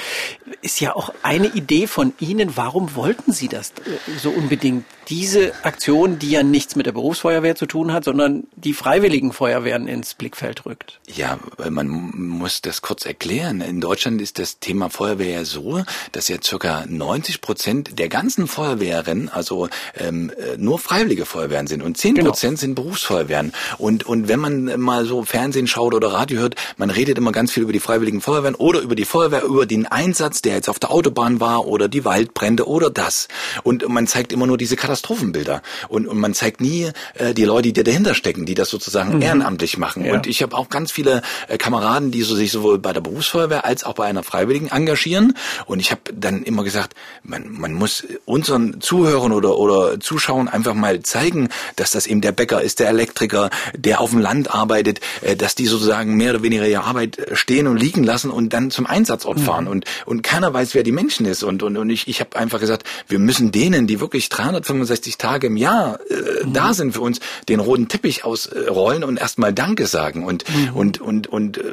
Ist 0.62 0.80
ja 0.82 0.96
auch 0.96 1.14
eine 1.22 1.48
Idee 1.48 1.88
von 1.88 2.14
Ihnen. 2.20 2.58
Warum 2.58 2.96
wollten 2.96 3.32
Sie 3.32 3.48
das 3.48 3.74
so 4.18 4.32
unbedingt? 4.32 4.86
Diese 5.10 5.54
Aktion, 5.64 6.20
die 6.20 6.32
ja 6.32 6.42
nichts 6.42 6.76
mit 6.76 6.86
der 6.86 6.94
Berufsfeuerwehr 6.94 7.56
zu 7.56 7.66
tun 7.66 7.92
hat, 7.92 8.06
sondern 8.06 8.48
die 8.56 8.74
Freiwilligen 8.74 9.34
Feuerwehren 9.34 9.88
ins 9.88 10.14
Blickfeld 10.14 10.66
rückt. 10.66 11.00
Ja, 11.14 11.38
man 11.70 11.88
muss 11.88 12.62
das 12.62 12.82
kurz 12.82 13.06
erklären. 13.06 13.62
In 13.62 13.82
Deutschland 13.82 14.22
ist 14.22 14.40
das 14.40 14.60
Thema 14.60 14.90
Feuerwehr 14.90 15.30
ja 15.30 15.46
so, 15.46 15.84
dass 16.14 16.30
ja 16.30 16.38
circa 16.42 16.86
90 16.88 17.42
Prozent 17.42 18.00
der 18.00 18.10
ganzen 18.10 18.48
Feuerwehren, 18.48 19.28
also 19.30 19.68
ähm, 19.98 20.32
äh, 20.38 20.58
nur 20.58 20.80
freiwillige 20.80 21.26
Feuerwehren 21.26 21.68
sind 21.68 21.84
und 21.84 21.98
10 21.98 22.16
Prozent 22.16 22.60
sind 22.60 22.76
Berufsfeuerwehren. 22.76 23.52
Und, 23.78 24.06
und 24.06 24.28
wenn 24.30 24.40
man 24.40 24.80
mal 24.80 25.06
so 25.06 25.11
Fernsehen 25.24 25.68
schaut 25.68 25.94
oder 25.94 26.14
Radio 26.14 26.40
hört, 26.40 26.56
man 26.78 26.90
redet 26.90 27.18
immer 27.18 27.32
ganz 27.32 27.52
viel 27.52 27.64
über 27.64 27.74
die 27.74 27.80
freiwilligen 27.80 28.22
Feuerwehren 28.22 28.56
oder 28.56 28.80
über 28.82 28.96
die 28.96 29.06
Feuerwehr, 29.06 29.44
über 29.44 29.66
den 29.66 29.86
Einsatz, 29.86 30.42
der 30.42 30.56
jetzt 30.56 30.70
auf 30.70 30.80
der 30.80 30.92
Autobahn 30.92 31.40
war 31.40 31.68
oder 31.68 31.88
die 31.88 32.06
Waldbrände 32.06 32.68
oder 32.68 32.90
das. 32.90 33.28
Und 33.64 33.88
man 33.90 34.08
zeigt 34.08 34.32
immer 34.32 34.48
nur 34.48 34.58
diese 34.58 34.76
Katastrophenbilder. 34.76 35.62
Und, 35.90 36.08
und 36.08 36.18
man 36.18 36.34
zeigt 36.34 36.62
nie 36.62 36.92
äh, 37.16 37.34
die 37.34 37.44
Leute, 37.44 37.74
die 37.74 37.84
dahinter 37.84 38.16
stecken, 38.16 38.46
die 38.46 38.54
das 38.54 38.70
sozusagen 38.70 39.22
ehrenamtlich 39.22 39.78
machen. 39.78 40.06
Ja. 40.06 40.14
Und 40.14 40.28
ich 40.28 40.42
habe 40.42 40.56
auch 40.58 40.70
ganz 40.70 40.92
viele 40.92 41.22
äh, 41.48 41.58
Kameraden, 41.58 42.12
die 42.12 42.22
so 42.24 42.36
sich 42.36 42.52
sowohl 42.52 42.80
bei 42.80 42.94
der 42.94 43.02
Berufsfeuerwehr 43.02 43.66
als 43.66 43.84
auch 43.84 43.94
bei 43.94 44.06
einer 44.06 44.24
Freiwilligen 44.24 44.70
engagieren. 44.70 45.34
Und 45.66 45.80
ich 45.80 45.92
habe 45.92 46.02
dann 46.14 46.44
immer 46.44 46.64
gesagt, 46.64 46.94
man, 47.24 47.52
man 47.52 47.74
muss 47.74 48.06
unseren 48.26 48.82
Zuhörern 48.82 49.32
oder, 49.32 49.58
oder 49.58 50.00
Zuschauern 50.00 50.48
einfach 50.48 50.74
mal 50.74 51.02
zeigen, 51.02 51.50
dass 51.76 51.92
das 51.92 52.08
eben 52.08 52.22
der 52.22 52.32
Bäcker 52.32 52.62
ist, 52.62 52.80
der 52.80 52.90
Elektriker, 52.90 53.50
der 53.76 54.00
auf 54.00 54.12
dem 54.12 54.20
Land 54.20 54.54
arbeitet, 54.54 55.01
dass 55.36 55.56
die 55.56 55.66
sozusagen 55.66 56.16
mehr 56.16 56.32
oder 56.32 56.44
weniger 56.44 56.68
ihre 56.68 56.84
Arbeit 56.84 57.18
äh, 57.18 57.36
stehen 57.36 57.68
und 57.68 57.78
liegen 57.78 58.04
lassen 58.04 58.32
und 58.32 58.54
dann 58.54 58.72
zum 58.72 58.86
Einsatzort 58.86 59.40
fahren. 59.40 59.68
Und, 59.68 59.86
und 60.06 60.24
keiner 60.24 60.54
weiß, 60.54 60.76
wer 60.76 60.84
die 60.84 60.92
Menschen 60.92 61.26
ist. 61.26 61.44
Und, 61.44 61.64
und, 61.64 61.78
und 61.78 61.90
ich, 61.90 62.08
ich 62.08 62.20
habe 62.20 62.38
einfach 62.38 62.60
gesagt, 62.60 62.88
wir 63.08 63.20
müssen 63.20 63.52
denen, 63.52 63.88
die 63.88 64.00
wirklich 64.00 64.30
365 64.30 65.18
Tage 65.18 65.48
im 65.48 65.58
Jahr 65.58 66.00
äh, 66.10 66.46
da 66.46 66.74
sind 66.74 66.94
für 66.94 67.02
uns, 67.02 67.20
den 67.50 67.60
roten 67.60 67.88
Teppich 67.88 68.26
ausrollen 68.26 69.04
und 69.04 69.18
erstmal 69.18 69.54
Danke 69.54 69.86
sagen. 69.86 70.26
Und, 70.26 70.46
und, 70.74 71.02
und, 71.02 71.28
und 71.28 71.58
äh, 71.58 71.64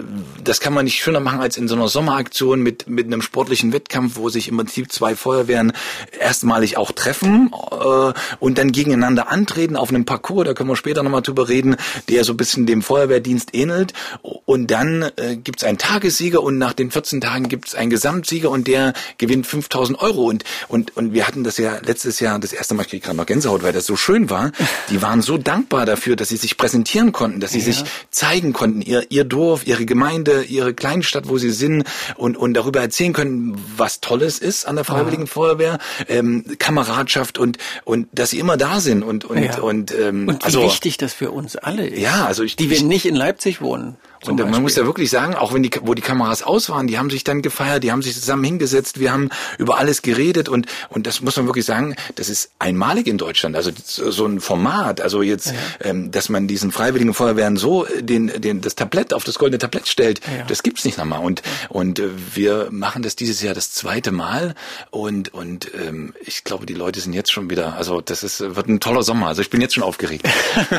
das 0.42 0.60
kann 0.60 0.72
man 0.72 0.84
nicht 0.84 1.02
schöner 1.02 1.20
machen 1.20 1.40
als 1.40 1.56
in 1.56 1.68
so 1.68 1.74
einer 1.74 1.88
Sommeraktion 1.88 2.62
mit, 2.62 2.88
mit 2.88 3.06
einem 3.06 3.22
sportlichen 3.22 3.72
Wettkampf, 3.72 4.16
wo 4.16 4.28
sich 4.28 4.48
im 4.48 4.56
Prinzip 4.56 4.92
zwei 4.92 5.14
Feuerwehren 5.14 5.72
erstmalig 6.18 6.76
auch 6.76 6.92
treffen 6.92 7.50
äh, 7.70 8.12
und 8.40 8.58
dann 8.58 8.72
gegeneinander 8.72 9.30
antreten 9.30 9.76
auf 9.76 9.90
einem 9.90 10.04
Parcours, 10.04 10.46
da 10.46 10.54
können 10.54 10.68
wir 10.68 10.76
später 10.76 11.02
nochmal 11.02 11.22
drüber 11.22 11.48
reden, 11.48 11.76
der 12.08 12.24
so 12.24 12.32
ein 12.32 12.36
bisschen 12.36 12.66
dem 12.66 12.82
Feuerwehrdienst 13.18 13.54
ähnelt. 13.54 13.92
Und 14.22 14.70
dann 14.70 15.02
äh, 15.16 15.36
gibt 15.36 15.60
es 15.62 15.68
einen 15.68 15.78
Tagessieger 15.78 16.42
und 16.42 16.58
nach 16.58 16.72
den 16.72 16.90
14 16.90 17.20
Tagen 17.20 17.48
gibt 17.48 17.68
es 17.68 17.74
einen 17.74 17.90
Gesamtsieger 17.90 18.50
und 18.50 18.66
der 18.68 18.92
gewinnt 19.18 19.46
5000 19.46 20.00
Euro. 20.00 20.24
Und, 20.24 20.44
und, 20.68 20.96
und 20.96 21.12
wir 21.12 21.26
hatten 21.26 21.44
das 21.44 21.58
ja 21.58 21.78
letztes 21.84 22.20
Jahr, 22.20 22.38
das 22.38 22.52
erste 22.52 22.74
Mal, 22.74 22.82
ich 22.82 22.88
kriege 22.88 23.04
gerade 23.04 23.16
noch 23.16 23.26
Gänsehaut, 23.26 23.62
weil 23.62 23.72
das 23.72 23.86
so 23.86 23.96
schön 23.96 24.30
war. 24.30 24.52
Die 24.90 25.02
waren 25.02 25.22
so 25.22 25.36
dankbar 25.38 25.86
dafür, 25.86 26.16
dass 26.16 26.28
sie 26.28 26.36
sich 26.36 26.56
präsentieren 26.56 27.12
konnten, 27.12 27.40
dass 27.40 27.52
sie 27.52 27.60
sich 27.60 27.84
zeigen 28.10 28.52
konnten, 28.52 28.82
ihr, 28.82 29.06
ihr 29.10 29.24
Dorf, 29.24 29.66
ihre 29.66 29.84
Gemeinde, 29.84 30.44
ihre 30.44 30.74
Kleinstadt, 30.74 31.28
wo 31.28 31.38
sie 31.38 31.50
sind 31.50 31.84
und, 32.16 32.36
und 32.36 32.54
darüber 32.54 32.80
erzählen 32.80 33.12
können, 33.12 33.56
was 33.76 34.00
Tolles 34.00 34.38
ist 34.38 34.66
an 34.66 34.76
der 34.76 34.84
Freiwilligen 34.84 35.26
Feuerwehr, 35.26 35.78
ähm, 36.08 36.44
Kameradschaft 36.58 37.38
und, 37.38 37.58
und 37.84 38.08
dass 38.12 38.30
sie 38.30 38.38
immer 38.38 38.56
da 38.56 38.80
sind 38.80 39.02
und, 39.02 39.24
und, 39.24 39.42
Ja. 39.42 39.58
und, 39.60 39.92
ähm, 39.92 40.28
Und 40.28 40.42
wie 40.42 40.44
also, 40.46 40.62
wichtig 40.62 40.96
das 40.98 41.12
für 41.12 41.30
uns 41.30 41.56
alle 41.56 41.86
ist. 41.86 42.00
Ja, 42.00 42.26
also 42.26 42.42
ich- 42.42 42.56
die 42.56 42.70
wir 42.70 42.76
ich- 42.78 42.82
nicht 42.84 43.06
in 43.08 43.16
Leipzig 43.16 43.60
wohnen. 43.60 43.96
Und 44.26 44.36
man 44.36 44.46
Beispiel. 44.46 44.60
muss 44.62 44.76
ja 44.76 44.84
wirklich 44.84 45.10
sagen, 45.10 45.34
auch 45.34 45.52
wenn 45.54 45.62
die, 45.62 45.70
wo 45.82 45.94
die 45.94 46.02
Kameras 46.02 46.42
aus 46.42 46.68
waren, 46.70 46.86
die 46.86 46.98
haben 46.98 47.10
sich 47.10 47.24
dann 47.24 47.40
gefeiert, 47.42 47.84
die 47.84 47.92
haben 47.92 48.02
sich 48.02 48.14
zusammen 48.14 48.44
hingesetzt, 48.44 48.98
wir 48.98 49.12
haben 49.12 49.30
über 49.58 49.78
alles 49.78 50.02
geredet 50.02 50.48
und, 50.48 50.66
und 50.88 51.06
das 51.06 51.20
muss 51.20 51.36
man 51.36 51.46
wirklich 51.46 51.64
sagen, 51.64 51.94
das 52.16 52.28
ist 52.28 52.50
einmalig 52.58 53.06
in 53.06 53.16
Deutschland. 53.18 53.54
Also 53.56 53.70
so 53.86 54.26
ein 54.26 54.40
Format, 54.40 55.00
also 55.00 55.22
jetzt, 55.22 55.54
ähm, 55.80 56.10
dass 56.10 56.28
man 56.28 56.48
diesen 56.48 56.72
freiwilligen 56.72 57.14
Feuerwehren 57.14 57.56
so 57.56 57.86
äh, 57.86 58.02
den, 58.02 58.26
den, 58.40 58.60
das 58.60 58.74
Tablett 58.74 59.14
auf 59.14 59.24
das 59.24 59.38
goldene 59.38 59.58
Tablett 59.58 59.86
stellt, 59.88 60.20
Ja. 60.26 60.44
das 60.46 60.62
gibt's 60.62 60.84
nicht 60.84 60.98
nochmal. 60.98 61.20
Und, 61.24 61.42
und 61.68 61.98
äh, 62.00 62.08
wir 62.34 62.68
machen 62.70 63.02
das 63.02 63.14
dieses 63.16 63.40
Jahr 63.42 63.54
das 63.54 63.72
zweite 63.72 64.10
Mal 64.10 64.54
und, 64.90 65.32
und 65.32 65.70
ähm, 65.74 66.12
ich 66.24 66.44
glaube, 66.44 66.66
die 66.66 66.74
Leute 66.74 67.00
sind 67.00 67.12
jetzt 67.12 67.30
schon 67.32 67.50
wieder, 67.50 67.76
also 67.76 68.00
das 68.00 68.22
ist, 68.22 68.40
wird 68.40 68.68
ein 68.68 68.80
toller 68.80 69.02
Sommer. 69.02 69.28
Also 69.28 69.42
ich 69.42 69.50
bin 69.50 69.60
jetzt 69.60 69.74
schon 69.74 69.84
aufgeregt. 69.84 70.26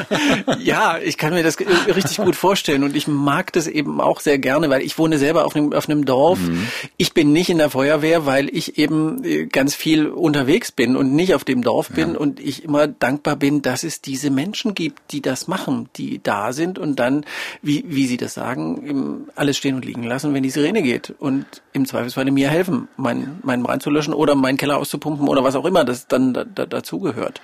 ja, 0.60 0.98
ich 0.98 1.18
kann 1.18 1.34
mir 1.34 1.44
das 1.44 1.56
äh, 1.56 1.66
richtig 1.92 2.18
gut 2.18 2.36
vorstellen 2.36 2.84
und 2.84 2.96
ich 2.96 3.08
mag 3.30 3.54
das 3.54 3.68
eben 3.68 4.02
auch 4.02 4.22
sehr 4.22 4.40
gerne, 4.40 4.72
weil 4.72 4.82
ich 4.82 4.98
wohne 4.98 5.20
selber 5.20 5.46
auf 5.46 5.56
einem, 5.56 5.72
auf 5.72 5.88
einem 5.88 6.04
Dorf. 6.04 6.40
Ich 6.98 7.14
bin 7.14 7.32
nicht 7.32 7.52
in 7.52 7.60
der 7.60 7.70
Feuerwehr, 7.70 8.26
weil 8.26 8.50
ich 8.50 8.80
eben 8.80 9.24
äh, 9.24 9.46
ganz 9.46 9.76
viel 9.76 10.08
unterwegs 10.08 10.72
bin 10.72 10.96
und 10.96 11.14
nicht 11.14 11.36
auf 11.36 11.44
dem 11.44 11.62
Dorf 11.62 11.90
bin 11.90 12.16
und 12.16 12.40
ich 12.40 12.64
immer 12.64 12.88
dankbar 12.88 13.36
bin, 13.36 13.62
dass 13.62 13.84
es 13.84 14.02
diese 14.02 14.32
Menschen 14.32 14.74
gibt, 14.74 15.12
die 15.12 15.22
das 15.22 15.48
machen, 15.48 15.90
die 15.96 16.20
da 16.24 16.54
sind 16.54 16.80
und 16.80 16.96
dann, 16.98 17.24
wie, 17.62 17.86
wie 17.88 18.08
Sie 18.08 18.18
das 18.18 18.34
sagen, 18.34 18.84
eben 18.88 19.28
alles 19.36 19.58
stehen 19.58 19.76
und 19.76 19.86
liegen 19.86 20.04
lassen, 20.04 20.34
wenn 20.34 20.42
die 20.42 20.50
Sirene 20.50 20.82
geht 20.82 21.14
und 21.20 21.46
im 21.74 21.86
Zweifelsfall 21.86 22.26
mir 22.32 22.50
helfen, 22.50 22.88
meinen 22.98 23.40
meinen 23.44 23.62
Brand 23.62 23.84
zu 23.84 23.92
löschen 23.92 24.16
oder 24.16 24.34
meinen 24.34 24.58
Keller 24.58 24.78
auszupumpen 24.78 25.28
oder 25.28 25.44
was 25.44 25.56
auch 25.56 25.66
immer 25.66 25.86
das 25.86 26.08
dann 26.08 26.34
da, 26.34 26.46
da, 26.46 26.66
dazugehört. 26.66 27.42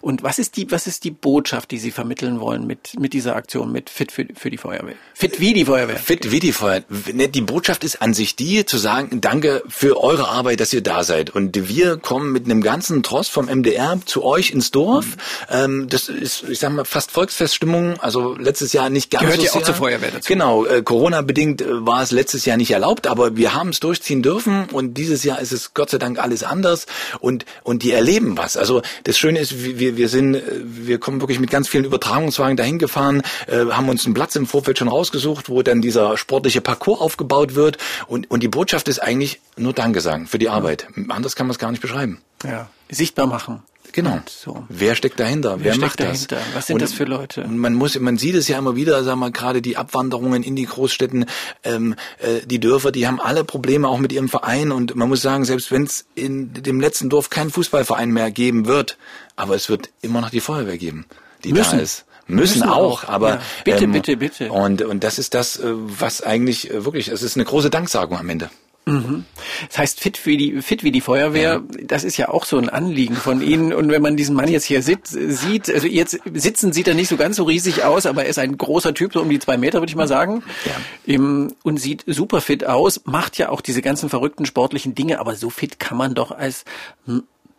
Und 0.00 0.24
was 0.24 0.40
ist 0.40 0.56
die, 0.56 0.70
was 0.72 0.88
ist 0.88 1.04
die 1.04 1.12
Botschaft, 1.12 1.70
die 1.70 1.78
Sie 1.78 1.92
vermitteln 1.92 2.40
wollen 2.40 2.66
mit, 2.66 2.98
mit 2.98 3.12
dieser 3.12 3.36
Aktion, 3.36 3.70
mit 3.70 3.90
Fit 3.90 4.10
für, 4.12 4.26
für 4.34 4.50
die 4.50 4.56
Feuerwehr? 4.56 4.96
Fit 5.20 5.38
wie 5.38 5.52
die 5.52 5.66
Feuerwehr. 5.66 5.96
Fit 5.98 6.30
wie 6.32 6.40
die 6.40 6.52
Feuerwehr. 6.52 6.82
Ne, 7.12 7.28
Die 7.28 7.42
Botschaft 7.42 7.84
ist 7.84 8.00
an 8.00 8.14
sich 8.14 8.36
die, 8.36 8.64
zu 8.64 8.78
sagen, 8.78 9.20
danke 9.20 9.62
für 9.68 10.02
eure 10.02 10.28
Arbeit, 10.28 10.60
dass 10.60 10.72
ihr 10.72 10.80
da 10.82 11.04
seid. 11.04 11.28
Und 11.28 11.68
wir 11.68 11.98
kommen 11.98 12.32
mit 12.32 12.46
einem 12.46 12.62
ganzen 12.62 13.02
Tross 13.02 13.28
vom 13.28 13.44
MDR 13.46 13.98
zu 14.06 14.24
euch 14.24 14.50
ins 14.50 14.70
Dorf. 14.70 15.04
Ähm, 15.50 15.88
das 15.90 16.08
ist, 16.08 16.44
ich 16.48 16.58
sag 16.58 16.72
mal, 16.72 16.86
fast 16.86 17.10
Volksfeststimmung. 17.10 18.00
Also 18.00 18.34
letztes 18.34 18.72
Jahr 18.72 18.88
nicht 18.88 19.10
ganz 19.10 19.24
Gehört 19.24 19.40
so 19.40 19.44
ja 19.44 19.52
auch 19.52 19.62
zur 19.62 19.74
Feuerwehr 19.74 20.10
dazu. 20.10 20.26
Genau, 20.26 20.64
äh, 20.64 20.82
Corona-bedingt 20.82 21.60
äh, 21.60 21.66
war 21.86 22.02
es 22.02 22.12
letztes 22.12 22.46
Jahr 22.46 22.56
nicht 22.56 22.70
erlaubt, 22.70 23.06
aber 23.06 23.36
wir 23.36 23.52
haben 23.52 23.68
es 23.68 23.80
durchziehen 23.80 24.22
dürfen 24.22 24.70
und 24.72 24.94
dieses 24.94 25.22
Jahr 25.22 25.38
ist 25.38 25.52
es 25.52 25.74
Gott 25.74 25.90
sei 25.90 25.98
Dank 25.98 26.18
alles 26.18 26.42
anders 26.44 26.86
und, 27.20 27.44
und 27.62 27.82
die 27.82 27.92
erleben 27.92 28.38
was. 28.38 28.56
Also 28.56 28.80
das 29.04 29.18
Schöne 29.18 29.38
ist, 29.38 29.62
wir- 29.62 29.98
wir, 29.98 30.08
sind, 30.08 30.36
äh, 30.36 30.40
wir 30.64 30.98
kommen 30.98 31.20
wirklich 31.20 31.40
mit 31.40 31.50
ganz 31.50 31.68
vielen 31.68 31.84
Übertragungswagen 31.84 32.56
dahin 32.56 32.78
gefahren, 32.78 33.22
haben 33.50 33.88
uns 33.90 34.04
einen 34.06 34.14
Platz 34.14 34.34
im 34.36 34.46
Vorfeld 34.46 34.78
schon 34.78 34.88
rausgesucht, 35.10 35.48
wo 35.48 35.62
dann 35.62 35.82
dieser 35.82 36.16
sportliche 36.16 36.60
Parcours 36.60 37.00
aufgebaut 37.00 37.54
wird 37.54 37.78
und, 38.06 38.30
und 38.30 38.42
die 38.42 38.48
Botschaft 38.48 38.88
ist 38.88 39.00
eigentlich 39.00 39.40
nur 39.56 39.72
Danke 39.72 40.00
sagen 40.00 40.26
für 40.26 40.38
die 40.38 40.48
Arbeit. 40.48 40.86
Anders 41.08 41.36
kann 41.36 41.46
man 41.46 41.52
es 41.52 41.58
gar 41.58 41.70
nicht 41.70 41.82
beschreiben. 41.82 42.20
Ja. 42.44 42.70
Sichtbar 42.90 43.26
machen. 43.26 43.62
Genau. 43.92 44.12
Und 44.12 44.28
so. 44.28 44.64
Wer 44.68 44.94
steckt 44.94 45.18
dahinter? 45.18 45.56
Wer, 45.58 45.72
steckt 45.72 45.84
macht 45.84 46.00
das? 46.00 46.28
dahinter? 46.28 46.54
Was 46.54 46.68
sind 46.68 46.80
das 46.80 46.92
für 46.92 47.04
Leute? 47.04 47.42
Und 47.42 47.58
man 47.58 47.74
muss, 47.74 47.98
man 47.98 48.18
sieht 48.18 48.36
es 48.36 48.46
ja 48.46 48.56
immer 48.56 48.76
wieder, 48.76 49.02
sagen 49.02 49.18
wir 49.18 49.32
gerade 49.32 49.62
die 49.62 49.76
Abwanderungen 49.76 50.44
in 50.44 50.54
die 50.54 50.66
Großstädten, 50.66 51.26
ähm, 51.64 51.96
äh, 52.18 52.46
die 52.46 52.60
Dörfer, 52.60 52.92
die 52.92 53.08
haben 53.08 53.20
alle 53.20 53.42
Probleme 53.42 53.88
auch 53.88 53.98
mit 53.98 54.12
ihrem 54.12 54.28
Verein 54.28 54.70
und 54.70 54.94
man 54.94 55.08
muss 55.08 55.22
sagen, 55.22 55.44
selbst 55.44 55.72
wenn 55.72 55.84
es 55.84 56.06
in 56.14 56.52
dem 56.52 56.80
letzten 56.80 57.10
Dorf 57.10 57.30
keinen 57.30 57.50
Fußballverein 57.50 58.10
mehr 58.10 58.30
geben 58.30 58.66
wird, 58.66 58.96
aber 59.34 59.56
es 59.56 59.68
wird 59.68 59.90
immer 60.02 60.20
noch 60.20 60.30
die 60.30 60.40
Feuerwehr 60.40 60.78
geben, 60.78 61.06
die 61.42 61.52
Müssen. 61.52 61.78
da 61.78 61.82
ist. 61.82 62.04
Müssen, 62.30 62.60
Müssen 62.60 62.70
auch, 62.70 63.04
auch, 63.04 63.08
aber 63.08 63.28
ja. 63.28 63.40
Bitte, 63.64 63.88
bitte, 63.88 64.16
bitte. 64.16 64.52
Und 64.52 64.82
und 64.82 65.04
das 65.04 65.18
ist 65.18 65.34
das, 65.34 65.58
äh, 65.58 65.64
was 65.72 66.22
eigentlich 66.22 66.70
äh, 66.70 66.84
wirklich, 66.84 67.08
es 67.08 67.22
ist 67.22 67.36
eine 67.36 67.44
große 67.44 67.70
Danksagung 67.70 68.18
am 68.18 68.28
Ende. 68.28 68.50
Mhm. 68.86 69.24
Das 69.68 69.78
heißt, 69.78 70.00
fit 70.00 70.24
wie 70.26 70.36
die, 70.36 70.62
fit 70.62 70.82
wie 70.82 70.90
die 70.90 71.00
Feuerwehr, 71.00 71.62
ja. 71.62 71.84
das 71.84 72.02
ist 72.02 72.16
ja 72.16 72.28
auch 72.28 72.44
so 72.44 72.58
ein 72.58 72.68
Anliegen 72.68 73.14
von 73.14 73.42
Ihnen. 73.42 73.72
Und 73.72 73.90
wenn 73.90 74.02
man 74.02 74.16
diesen 74.16 74.34
Mann 74.34 74.48
jetzt 74.48 74.64
hier 74.64 74.82
sit, 74.82 75.06
sieht, 75.06 75.72
also 75.72 75.86
jetzt 75.86 76.18
sitzen 76.32 76.72
sieht 76.72 76.88
er 76.88 76.94
nicht 76.94 77.08
so 77.08 77.16
ganz 77.16 77.36
so 77.36 77.44
riesig 77.44 77.84
aus, 77.84 78.06
aber 78.06 78.24
er 78.24 78.30
ist 78.30 78.38
ein 78.38 78.56
großer 78.56 78.94
Typ, 78.94 79.12
so 79.12 79.20
um 79.20 79.28
die 79.28 79.38
zwei 79.38 79.58
Meter, 79.58 79.80
würde 79.80 79.90
ich 79.90 79.96
mal 79.96 80.08
sagen. 80.08 80.42
Ja. 80.64 81.18
Und 81.62 81.76
sieht 81.76 82.04
super 82.06 82.40
fit 82.40 82.66
aus, 82.66 83.02
macht 83.04 83.38
ja 83.38 83.50
auch 83.50 83.60
diese 83.60 83.82
ganzen 83.82 84.08
verrückten 84.08 84.46
sportlichen 84.46 84.94
Dinge, 84.94 85.20
aber 85.20 85.36
so 85.36 85.50
fit 85.50 85.78
kann 85.78 85.98
man 85.98 86.14
doch 86.14 86.30
als 86.30 86.64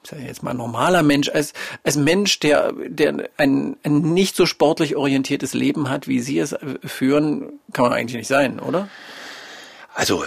sag 0.04 0.20
ich 0.20 0.26
jetzt 0.26 0.44
mal 0.44 0.54
normaler 0.54 1.04
Mensch, 1.04 1.30
als, 1.30 1.54
als 1.84 1.96
Mensch, 1.96 2.40
der, 2.40 2.74
der 2.88 3.30
ein, 3.38 3.78
ein 3.84 4.14
nicht 4.14 4.36
so 4.36 4.46
sportlich 4.46 4.96
orientiertes 4.96 5.54
Leben 5.54 5.90
hat, 5.90 6.08
wie 6.08 6.20
Sie 6.20 6.40
es 6.40 6.56
führen, 6.84 7.60
kann 7.74 7.86
man 7.86 7.94
eigentlich 7.94 8.18
nicht 8.18 8.28
sein, 8.28 8.60
oder? 8.60 8.90
Also 9.94 10.24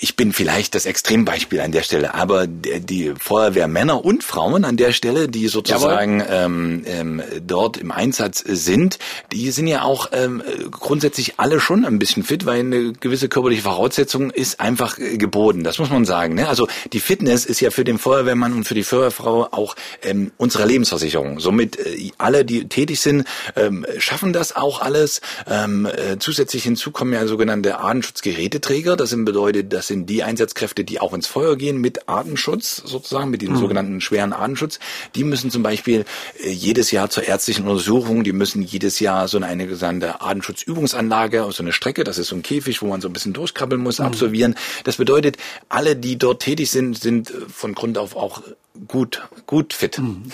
ich 0.00 0.14
bin 0.14 0.32
vielleicht 0.32 0.76
das 0.76 0.86
Extrembeispiel 0.86 1.60
an 1.60 1.72
der 1.72 1.82
Stelle, 1.82 2.14
aber 2.14 2.46
die 2.46 3.14
Feuerwehrmänner 3.18 4.04
und 4.04 4.22
Frauen 4.22 4.64
an 4.64 4.76
der 4.76 4.92
Stelle, 4.92 5.28
die 5.28 5.48
sozusagen 5.48 6.22
ähm, 6.28 6.84
ähm, 6.86 7.22
dort 7.44 7.78
im 7.78 7.90
Einsatz 7.90 8.44
sind, 8.46 8.98
die 9.32 9.50
sind 9.50 9.66
ja 9.66 9.82
auch 9.82 10.10
ähm, 10.12 10.40
grundsätzlich 10.70 11.34
alle 11.38 11.58
schon 11.58 11.84
ein 11.84 11.98
bisschen 11.98 12.22
fit, 12.22 12.46
weil 12.46 12.60
eine 12.60 12.92
gewisse 12.92 13.28
körperliche 13.28 13.62
Voraussetzung 13.62 14.30
ist 14.30 14.60
einfach 14.60 14.96
geboten. 14.96 15.64
Das 15.64 15.78
muss 15.78 15.90
man 15.90 16.04
sagen. 16.04 16.34
Ne? 16.34 16.48
Also 16.48 16.68
die 16.92 17.00
Fitness 17.00 17.44
ist 17.44 17.60
ja 17.60 17.70
für 17.70 17.84
den 17.84 17.98
Feuerwehrmann 17.98 18.52
und 18.52 18.64
für 18.64 18.74
die 18.74 18.84
Feuerwehrfrau 18.84 19.48
auch 19.50 19.74
ähm, 20.02 20.30
unsere 20.36 20.64
Lebensversicherung. 20.64 21.40
Somit 21.40 21.76
äh, 21.76 22.12
alle, 22.18 22.44
die 22.44 22.68
tätig 22.68 23.00
sind, 23.00 23.26
ähm, 23.56 23.84
schaffen 23.98 24.32
das 24.32 24.54
auch 24.54 24.80
alles. 24.80 25.20
Ähm, 25.48 25.86
äh, 25.86 26.18
zusätzlich 26.20 26.62
hinzu 26.62 26.92
kommen 26.92 27.12
ja 27.12 27.26
sogenannte 27.26 27.78
Artenschutzgeräteträger. 27.80 28.96
Das 28.96 29.07
sind 29.10 29.24
bedeutet, 29.24 29.72
das 29.72 29.86
sind 29.86 30.06
die 30.06 30.22
Einsatzkräfte, 30.22 30.84
die 30.84 31.00
auch 31.00 31.12
ins 31.12 31.26
Feuer 31.26 31.56
gehen 31.56 31.80
mit 31.80 32.08
Artenschutz 32.08 32.82
sozusagen, 32.84 33.30
mit 33.30 33.42
dem 33.42 33.52
mhm. 33.52 33.58
sogenannten 33.58 34.00
schweren 34.00 34.32
Artenschutz. 34.32 34.78
Die 35.14 35.24
müssen 35.24 35.50
zum 35.50 35.62
Beispiel 35.62 36.04
äh, 36.42 36.50
jedes 36.50 36.90
Jahr 36.90 37.10
zur 37.10 37.24
ärztlichen 37.24 37.66
Untersuchung, 37.66 38.24
die 38.24 38.32
müssen 38.32 38.62
jedes 38.62 39.00
Jahr 39.00 39.28
so 39.28 39.38
eine 39.38 39.66
gesandte 39.66 40.20
Artenschutzübungsanlage, 40.20 41.46
so 41.50 41.62
eine 41.62 41.72
Strecke, 41.72 42.04
das 42.04 42.18
ist 42.18 42.28
so 42.28 42.36
ein 42.36 42.42
Käfig, 42.42 42.82
wo 42.82 42.86
man 42.86 43.00
so 43.00 43.08
ein 43.08 43.12
bisschen 43.12 43.32
durchkrabbeln 43.32 43.80
muss, 43.80 43.98
mhm. 43.98 44.06
absolvieren. 44.06 44.54
Das 44.84 44.96
bedeutet, 44.96 45.36
alle, 45.68 45.96
die 45.96 46.18
dort 46.18 46.42
tätig 46.42 46.70
sind, 46.70 46.98
sind 46.98 47.32
von 47.52 47.74
Grund 47.74 47.98
auf 47.98 48.16
auch 48.16 48.42
gut, 48.86 49.28
gut 49.46 49.72
fit. 49.72 49.98
Mhm. 49.98 50.30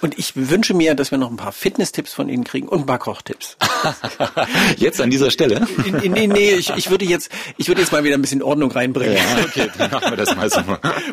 Und 0.00 0.18
ich 0.18 0.32
wünsche 0.36 0.74
mir, 0.74 0.94
dass 0.94 1.10
wir 1.10 1.18
noch 1.18 1.30
ein 1.30 1.36
paar 1.36 1.52
Fitness-Tipps 1.52 2.12
von 2.12 2.28
Ihnen 2.28 2.44
kriegen 2.44 2.68
und 2.68 2.80
ein 2.80 2.86
paar 2.86 2.98
Kochtipps. 2.98 3.56
jetzt 4.76 5.00
an 5.00 5.10
dieser 5.10 5.30
Stelle? 5.30 5.66
Nee, 6.02 6.08
nee, 6.08 6.26
nee 6.26 6.50
ich, 6.52 6.70
ich 6.76 6.90
würde 6.90 7.04
jetzt, 7.04 7.30
ich 7.56 7.68
würde 7.68 7.80
jetzt 7.80 7.92
mal 7.92 8.04
wieder 8.04 8.14
ein 8.14 8.20
bisschen 8.20 8.42
Ordnung 8.42 8.70
reinbringen. 8.70 9.16
Ja, 9.16 9.44
okay, 9.44 9.70
dann 9.76 9.90
machen 9.90 10.10
wir 10.10 10.16
das 10.16 10.36
mal 10.36 10.48
so. 10.50 10.60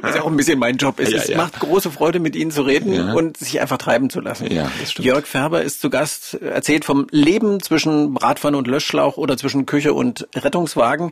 Was 0.01 0.15
ja 0.15 0.21
auch 0.21 0.27
ein 0.27 0.37
bisschen 0.37 0.59
mein 0.59 0.77
Job 0.77 0.99
ist. 0.99 1.11
Ja, 1.11 1.17
es 1.17 1.27
ja. 1.27 1.37
macht 1.37 1.59
große 1.59 1.89
Freude, 1.91 2.19
mit 2.19 2.35
Ihnen 2.35 2.51
zu 2.51 2.61
reden 2.61 3.11
und 3.11 3.37
sich 3.37 3.59
einfach 3.59 3.77
treiben 3.77 4.09
zu 4.09 4.19
lassen. 4.19 4.51
Ja, 4.51 4.71
das 4.79 4.91
stimmt. 4.91 5.05
Jörg 5.05 5.25
Färber 5.25 5.63
ist 5.63 5.81
zu 5.81 5.89
Gast, 5.89 6.35
erzählt 6.35 6.85
vom 6.85 7.07
Leben 7.11 7.61
zwischen 7.61 8.13
Bratpfanne 8.13 8.57
und 8.57 8.67
Löschschlauch 8.67 9.17
oder 9.17 9.37
zwischen 9.37 9.65
Küche 9.65 9.93
und 9.93 10.27
Rettungswagen. 10.35 11.11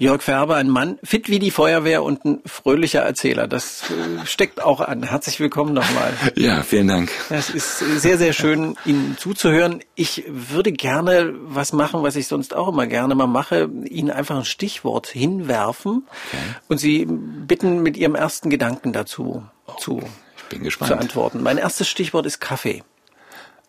Jörg 0.00 0.22
Färber, 0.22 0.56
ein 0.56 0.70
Mann, 0.70 0.98
fit 1.04 1.28
wie 1.28 1.38
die 1.38 1.50
Feuerwehr 1.50 2.02
und 2.02 2.24
ein 2.24 2.40
fröhlicher 2.46 3.00
Erzähler. 3.00 3.46
Das 3.46 3.82
äh, 3.90 4.24
steckt 4.24 4.62
auch 4.62 4.80
an. 4.80 5.02
Herzlich 5.02 5.40
willkommen 5.40 5.74
nochmal. 5.74 6.14
Ja, 6.36 6.62
vielen 6.62 6.88
Dank. 6.88 7.10
Es 7.28 7.50
ist 7.50 7.80
sehr, 7.80 8.16
sehr 8.16 8.32
schön, 8.32 8.78
Ihnen 8.86 9.18
zuzuhören. 9.18 9.82
Ich 9.96 10.24
würde 10.26 10.72
gerne 10.72 11.34
was 11.42 11.74
machen, 11.74 12.02
was 12.02 12.16
ich 12.16 12.28
sonst 12.28 12.56
auch 12.56 12.68
immer 12.68 12.86
gerne 12.86 13.14
mal 13.14 13.26
mache, 13.26 13.68
Ihnen 13.84 14.10
einfach 14.10 14.36
ein 14.36 14.46
Stichwort 14.46 15.06
hinwerfen 15.08 16.04
okay. 16.08 16.42
und 16.68 16.78
Sie 16.78 17.04
bitten, 17.04 17.82
mit 17.82 17.98
Ihrem 17.98 18.14
ersten 18.14 18.48
Gedanken 18.48 18.94
dazu 18.94 19.44
oh, 19.66 19.72
zu, 19.74 20.02
zu 20.48 20.96
antworten. 20.96 21.42
Mein 21.42 21.58
erstes 21.58 21.90
Stichwort 21.90 22.24
ist 22.24 22.40
Kaffee. 22.40 22.82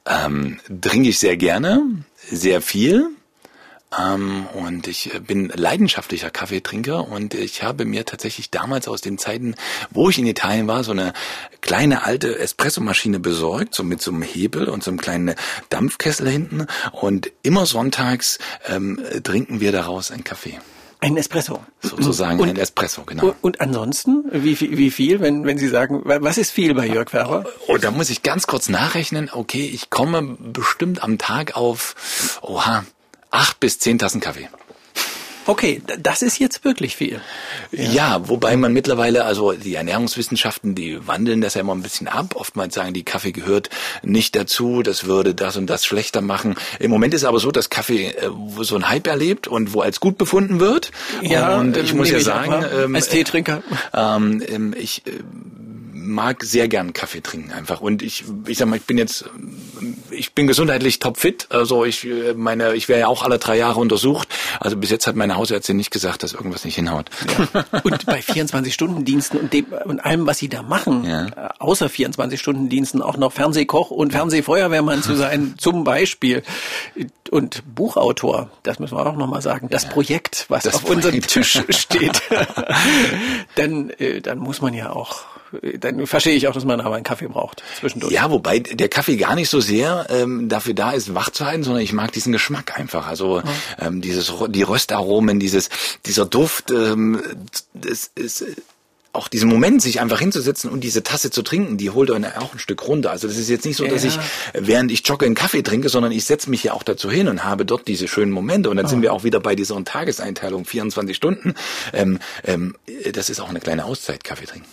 Ähm, 0.06 0.62
trinke 0.80 1.10
ich 1.10 1.20
sehr 1.20 1.36
gerne, 1.36 1.84
sehr 2.30 2.62
viel. 2.62 3.10
Ähm, 3.98 4.48
und 4.54 4.88
ich 4.88 5.14
äh, 5.14 5.20
bin 5.20 5.52
leidenschaftlicher 5.54 6.30
Kaffeetrinker 6.30 7.08
und 7.08 7.34
ich 7.34 7.64
habe 7.64 7.86
mir 7.86 8.06
tatsächlich 8.06 8.50
damals 8.50 8.88
aus 8.88 9.02
den 9.02 9.18
Zeiten, 9.18 9.56
wo 9.90 10.10
ich 10.10 10.18
in 10.18 10.28
Italien 10.28 10.68
war, 10.68 10.84
so 10.84 10.92
eine 10.92 11.14
kleine 11.60 12.04
alte 12.04 12.40
Espressomaschine 12.40 13.20
besorgt, 13.20 13.76
so 13.76 13.84
mit 13.84 14.02
so 14.02 14.12
einem 14.12 14.22
Hebel 14.22 14.70
und 14.70 14.84
so 14.84 14.92
einem 14.92 15.02
kleinen 15.02 15.36
Dampfkessel 15.70 16.30
hinten. 16.30 16.68
Und 16.92 17.32
immer 17.44 17.66
sonntags 17.66 18.40
ähm, 18.68 19.00
trinken 19.24 19.60
wir 19.60 19.72
daraus 19.72 20.12
einen 20.12 20.24
Kaffee. 20.24 20.58
Ein 21.04 21.18
Espresso. 21.18 21.64
Sozusagen 21.82 22.40
und, 22.40 22.48
ein 22.48 22.58
Espresso, 22.58 23.04
genau. 23.04 23.26
Und, 23.26 23.36
und 23.42 23.62
ansonsten, 23.62 24.24
wie, 24.32 24.60
wie 24.60 24.92
viel, 24.92 25.20
wenn, 25.20 25.46
wenn 25.46 25.58
Sie 25.58 25.68
sagen, 25.68 26.02
was 26.06 26.38
ist 26.38 26.52
viel 26.52 26.76
bei 26.76 26.86
Jörg 26.86 27.10
Ferber? 27.10 27.46
Oh, 27.68 27.78
da 27.78 27.90
muss 27.90 28.12
ich 28.12 28.22
ganz 28.22 28.46
kurz 28.46 28.70
nachrechnen. 28.70 29.32
Okay, 29.34 29.66
ich 29.66 29.90
komme 29.90 30.38
bestimmt 30.40 31.04
am 31.04 31.18
Tag 31.18 31.58
auf, 31.58 31.96
oha, 32.44 32.86
acht 33.32 33.60
bis 33.60 33.80
zehn 33.80 33.98
Tassen 33.98 34.22
Kaffee. 34.22 34.50
Okay, 35.48 35.82
das 36.00 36.22
ist 36.22 36.40
jetzt 36.40 36.64
wirklich 36.64 36.96
viel. 36.96 37.20
Ja. 37.72 37.92
ja. 37.92 38.30
wobei 38.30 38.56
man 38.58 38.74
mittlerweile, 38.74 39.26
also 39.26 39.54
die 39.54 39.74
Ernährungswissenschaften, 39.74 40.76
die 40.76 41.06
wandeln 41.08 41.42
das 41.42 41.56
ja 41.56 41.62
immer 41.62 41.74
ein 41.74 41.82
bisschen 41.82 42.08
ab. 42.08 42.36
Oftmals 42.36 42.76
sagen 42.76 42.94
die, 42.94 43.04
Kaffee 43.04 43.32
gehört 43.32 43.70
nicht 44.04 44.36
dazu, 44.36 44.84
das 44.84 45.06
würde 45.06 45.34
das 45.34 45.58
und 45.58 45.68
das 45.68 45.86
schlechter 45.86 46.22
machen. 46.22 46.56
Im 46.80 46.92
Moment 46.92 47.14
ist 47.14 47.24
aber 47.24 47.40
so, 47.40 47.52
dass 47.52 47.70
Kaffee 47.70 48.10
äh, 48.10 48.30
so 48.60 48.76
ein 48.76 48.88
Hype 48.88 49.08
erlebt 49.08 49.48
und 49.48 49.74
wo 49.74 49.82
als 49.82 50.00
gut 50.00 50.18
befunden 50.18 50.60
wird. 50.60 50.92
Ja, 51.22 51.58
und 51.58 51.76
ich 51.76 51.94
muss 51.94 52.12
ja 52.12 52.20
sagen, 52.20 52.64
ähm, 52.74 52.96
als 52.96 53.10
Teetrinker. 53.10 53.64
Ähm, 53.94 54.44
ähm, 54.48 54.76
ich 54.78 55.08
äh, 55.08 55.12
mag 56.02 56.44
sehr 56.44 56.68
gern 56.68 56.94
Kaffee 56.94 57.22
trinken 57.22 57.52
einfach. 57.52 57.82
Und 57.82 58.02
ich, 58.02 58.26
ich 58.48 58.58
sag 58.58 58.68
mal, 58.68 58.78
ich 58.78 58.84
bin 58.84 58.98
jetzt, 58.98 59.26
ich 60.10 60.34
bin 60.34 60.48
gesundheitlich 60.48 61.00
topfit. 61.00 61.48
Also 61.50 61.86
ich 61.86 62.08
meine, 62.36 62.74
ich 62.76 62.90
wäre 62.90 63.02
ja 63.02 63.08
auch 63.08 63.24
alle 63.24 63.40
drei 63.40 63.58
Jahre 63.58 63.80
untersucht. 63.80 64.28
Also 64.60 64.78
bis 64.78 64.90
jetzt 64.90 65.08
hat 65.08 65.16
meine 65.16 65.36
Hausärztin 65.36 65.78
nicht 65.78 65.92
gesagt, 65.92 66.24
dass 66.24 66.34
irgendwas 66.34 66.66
nicht 66.66 66.76
hinhaut. 66.76 67.10
Ja. 67.54 67.66
Und 67.84 68.06
bei 68.06 68.20
24-Stunden-Diensten 68.20 69.38
und 69.38 69.54
dem 69.54 69.66
und 69.86 70.04
allem, 70.04 70.26
was 70.28 70.38
sie 70.38 70.50
da 70.50 70.62
machen, 70.62 71.04
ja. 71.04 71.28
Äh, 71.28 71.50
außer 71.60 71.88
24-Stunden-Diensten 71.88 73.02
auch 73.02 73.18
noch 73.18 73.32
Fernsehkoch 73.32 73.92
und 73.92 74.12
Fernsehfeuerwehrmann 74.12 75.04
zu 75.04 75.16
sein, 75.22 75.56
zum 75.58 75.84
Beispiel. 75.84 76.44
Und 77.30 77.64
Buchautor, 77.76 78.50
das 78.64 78.80
müssen 78.80 78.98
wir 78.98 79.06
auch 79.06 79.16
nochmal 79.16 79.42
sagen, 79.42 79.70
das 79.70 79.84
ja. 79.84 79.90
Projekt, 79.90 80.46
was 80.50 80.64
das 80.64 80.76
auf 80.76 80.82
Projekt. 80.82 81.06
unserem 81.06 81.22
Tisch 81.22 81.64
steht. 81.70 82.22
dann, 83.56 83.90
äh, 83.92 84.22
dann 84.22 84.40
muss 84.40 84.62
man 84.62 84.74
ja 84.74 84.92
auch 84.92 85.24
dann 85.80 86.08
verstehe 86.08 86.36
ich 86.36 86.48
auch, 86.48 86.54
dass 86.54 86.66
man 86.66 86.82
aber 86.82 86.96
einen 86.96 87.04
Kaffee 87.04 87.28
braucht 87.28 87.64
zwischendurch. 87.80 88.14
Ja, 88.14 88.32
wobei 88.32 88.60
der 88.60 88.90
Kaffee 88.90 89.18
gar 89.18 89.36
nicht 89.36 89.50
so 89.50 89.60
sehr 89.60 90.08
ähm, 90.10 90.50
dafür 90.50 90.74
da 90.74 90.92
ist, 90.92 91.14
wach 91.14 91.30
zu 91.30 91.46
halten, 91.46 91.64
sondern 91.64 91.84
ich 91.84 91.94
mag 91.94 92.12
diesen 92.12 92.32
Geschmack 92.32 92.80
einfach. 92.80 93.08
Also 93.08 93.42
mhm. 93.42 93.50
ähm, 93.80 94.02
dieses 94.02 94.34
die 94.50 94.64
Röstaromen, 94.64 95.40
dieses 95.40 95.70
dieser 96.06 96.26
Duft, 96.26 96.72
ähm, 96.72 97.22
das 97.74 98.12
ist 98.16 98.46
auch 99.14 99.28
diesen 99.28 99.50
Moment, 99.50 99.82
sich 99.82 100.00
einfach 100.00 100.20
hinzusetzen 100.20 100.70
und 100.70 100.84
diese 100.84 101.04
Tasse 101.04 101.32
zu 101.32 101.42
trinken, 101.42 101.78
die 101.78 101.90
holt 101.90 102.12
einen 102.12 102.26
auch 102.26 102.54
ein 102.54 102.60
Stück 102.60 102.88
runter. 102.88 103.12
Also 103.12 103.28
das 103.28 103.38
ist 103.38 103.50
jetzt 103.50 103.66
nicht 103.66 103.76
so, 103.76 103.86
dass 103.86 104.04
ja. 104.04 104.10
ich, 104.10 104.20
während 104.54 104.92
ich 104.92 105.06
jogge, 105.06 105.26
einen 105.26 105.36
Kaffee 105.36 105.64
trinke, 105.64 105.90
sondern 105.90 106.12
ich 106.12 106.24
setze 106.24 106.50
mich 106.50 106.64
ja 106.64 106.74
auch 106.74 106.84
dazu 106.84 107.12
hin 107.12 107.28
und 107.28 107.44
habe 107.44 107.66
dort 107.66 107.88
diese 107.88 108.08
schönen 108.08 108.32
Momente. 108.32 108.70
Und 108.70 108.78
dann 108.78 108.86
oh. 108.86 108.90
sind 108.90 109.02
wir 109.02 109.12
auch 109.12 109.24
wieder 109.24 109.42
bei 109.42 109.56
dieser 109.56 109.84
Tageseinteilung, 109.84 110.64
24 110.64 111.16
Stunden. 111.16 111.56
Ähm, 111.92 112.20
ähm, 112.46 112.76
das 113.12 113.30
ist 113.30 113.42
auch 113.42 113.50
eine 113.50 113.60
kleine 113.60 113.84
Auszeit, 113.84 114.24
Kaffee 114.24 114.46
trinken. 114.46 114.68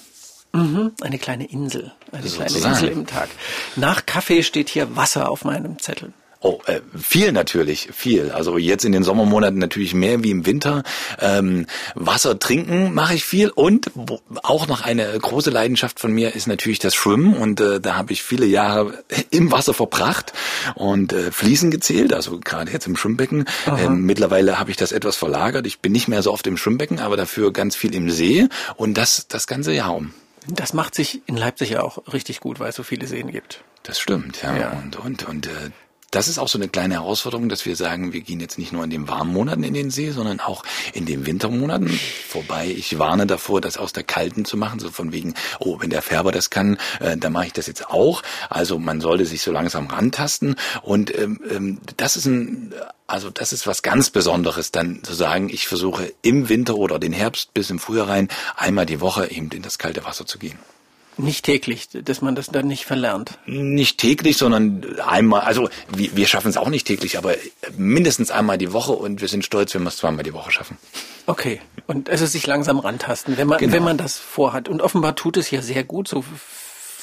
Mhm, 0.53 0.93
eine 1.03 1.19
kleine 1.19 1.51
Insel, 1.51 1.93
eine 2.13 2.23
Sozusagen. 2.23 2.55
kleine 2.55 2.75
Insel 2.75 2.89
im 2.91 3.07
Tag. 3.07 3.29
Nach 3.77 4.07
Kaffee 4.07 4.43
steht 4.43 4.69
hier 4.69 4.97
Wasser 4.97 5.31
auf 5.31 5.45
meinem 5.45 5.79
Zettel. 5.79 6.13
Oh, 6.41 6.61
äh, 6.67 6.81
viel 6.97 7.33
natürlich, 7.33 7.89
viel. 7.93 8.31
Also 8.31 8.59
jetzt 8.59 8.85
in 8.85 8.93
den 8.93 9.03
Sommermonaten 9.03 9.59
natürlich 9.59 9.93
mehr 9.93 10.23
wie 10.23 10.31
im 10.31 10.47
Winter. 10.47 10.85
Ähm, 11.21 11.67
Wasser 11.97 12.39
trinken 12.39 12.95
mache 12.95 13.15
ich 13.15 13.25
viel 13.25 13.51
und 13.51 13.91
auch 14.45 14.69
noch 14.69 14.83
eine 14.83 15.19
große 15.19 15.51
Leidenschaft 15.51 15.99
von 15.99 16.13
mir 16.13 16.37
ist 16.37 16.47
natürlich 16.47 16.79
das 16.79 16.95
Schwimmen 16.95 17.35
und 17.35 17.61
äh, 17.61 17.81
da 17.81 17.97
habe 17.97 18.13
ich 18.13 18.23
viele 18.23 18.47
Jahre 18.47 19.03
im 19.31 19.51
Wasser 19.51 19.75
verbracht 19.75 20.33
und 20.77 21.13
äh, 21.13 21.33
Fliesen 21.33 21.73
gezählt, 21.73 22.13
also 22.15 22.39
gerade 22.39 22.71
jetzt 22.71 22.87
im 22.87 22.95
Schwimmbecken. 22.95 23.47
Ähm, 23.67 24.03
mittlerweile 24.03 24.61
habe 24.61 24.71
ich 24.71 24.77
das 24.77 24.93
etwas 24.93 25.17
verlagert. 25.17 25.67
Ich 25.67 25.81
bin 25.81 25.91
nicht 25.91 26.07
mehr 26.07 26.23
so 26.23 26.33
oft 26.33 26.47
im 26.47 26.57
Schwimmbecken, 26.57 27.01
aber 27.01 27.17
dafür 27.17 27.53
ganz 27.53 27.75
viel 27.75 27.97
im 27.97 28.11
See 28.11 28.47
und 28.77 28.95
das 28.95 29.27
das 29.27 29.49
ganze 29.49 29.73
Jahr 29.73 29.93
um. 29.93 30.15
Das 30.49 30.73
macht 30.73 30.95
sich 30.95 31.23
in 31.27 31.37
Leipzig 31.37 31.71
ja 31.71 31.83
auch 31.83 32.13
richtig 32.13 32.41
gut, 32.41 32.61
weil 32.61 32.71
es 32.71 32.77
so 32.77 32.83
viele 32.83 33.07
Seen 33.07 33.31
gibt. 33.31 33.63
Das 33.83 33.99
stimmt, 33.99 34.43
ja. 34.43 34.57
ja. 34.57 34.71
Und, 34.73 34.97
und, 34.97 35.29
und 35.29 35.47
äh, 35.47 35.71
das 36.11 36.29
ist 36.29 36.39
auch 36.39 36.49
so 36.49 36.59
eine 36.59 36.69
kleine 36.69 36.95
Herausforderung, 36.95 37.51
dass 37.51 37.67
wir 37.67 37.77
sagen, 37.77 38.15
wir 38.15 38.23
gehen 38.23 38.41
jetzt 38.41 38.57
nicht 38.57 38.73
nur 38.73 38.83
in 38.83 38.89
den 38.89 39.09
warmen 39.09 39.31
Monaten 39.33 39.63
in 39.63 39.75
den 39.75 39.91
See, 39.91 40.11
sondern 40.11 40.41
auch 40.41 40.65
in 40.95 41.05
den 41.05 41.27
Wintermonaten. 41.27 41.89
Vorbei, 41.89 42.67
ich 42.67 42.99
warne 42.99 43.27
davor, 43.27 43.61
das 43.61 43.77
aus 43.77 43.93
der 43.93 44.05
kalten 44.05 44.47
zu 44.47 44.57
machen, 44.57 44.81
so 44.81 44.91
von 44.91 45.13
wegen, 45.13 45.35
oh, 45.59 45.81
wenn 45.81 45.91
der 45.91 46.01
Färber 46.01 46.33
das 46.33 46.49
kann, 46.49 46.79
äh, 47.01 47.19
dann 47.19 47.33
mache 47.33 47.47
ich 47.47 47.53
das 47.53 47.67
jetzt 47.67 47.91
auch. 47.91 48.23
Also 48.49 48.79
man 48.79 49.03
sollte 49.03 49.27
sich 49.27 49.43
so 49.43 49.53
langsam 49.53 49.89
rantasten. 49.89 50.57
Und 50.81 51.15
ähm, 51.17 51.41
ähm, 51.51 51.81
das 51.99 52.17
ist 52.17 52.25
ein, 52.25 52.73
also 53.09 53.31
das 53.31 53.53
ist 53.53 53.67
was 53.67 53.83
ganz 53.83 54.11
Besonderes, 54.11 54.71
dann 54.71 55.03
zu 55.03 55.15
sagen, 55.15 55.49
ich 55.49 55.67
versuche 55.67 56.13
im 56.23 56.49
Winter 56.49 56.77
oder 56.77 56.99
den 56.99 57.13
Herbst 57.13 57.55
bis 57.55 57.71
im 57.71 57.79
Frühjahr 57.79 58.09
rein 58.09 58.29
einmal 58.57 58.87
die 58.87 59.01
Woche 59.01 59.31
eben 59.31 59.51
in 59.51 59.63
das 59.63 59.79
kalte 59.79 60.05
Wasser 60.05 60.27
zu 60.27 60.39
gehen. 60.39 60.59
Nicht 61.17 61.45
täglich, 61.45 61.89
dass 61.91 62.21
man 62.23 62.37
das 62.37 62.47
dann 62.47 62.69
nicht 62.69 62.85
verlernt. 62.85 63.39
Nicht 63.47 63.99
täglich, 63.99 64.37
sondern 64.37 65.01
einmal, 65.01 65.41
also 65.41 65.69
wir, 65.89 66.15
wir 66.15 66.29
schaffen 66.29 66.49
es 66.49 66.57
auch 66.57 66.69
nicht 66.69 66.87
täglich, 66.87 67.19
aber 67.19 67.35
mindestens 67.77 68.31
einmal 68.31 68.57
die 68.57 68.73
Woche 68.73 68.93
und 68.93 69.21
wir 69.21 69.27
sind 69.27 69.45
stolz, 69.45 69.75
wenn 69.75 69.83
wir 69.83 69.89
es 69.89 69.97
zweimal 69.97 70.23
die 70.23 70.33
Woche 70.33 70.53
schaffen. 70.53 70.79
Okay. 71.27 71.61
Und 71.89 72.09
also 72.09 72.25
sich 72.25 72.47
langsam 72.47 72.79
rantasten, 72.79 73.37
wenn 73.37 73.49
man, 73.49 73.59
Genau. 73.59 73.73
wenn 73.73 73.83
man 73.83 73.97
das 73.97 74.17
vorhat. 74.17 74.69
Und 74.69 74.81
offenbar 74.81 75.17
tut 75.17 75.37
es 75.39 75.51
ja 75.51 75.61
sehr 75.61 75.83
gut, 75.83 76.07
so 76.07 76.25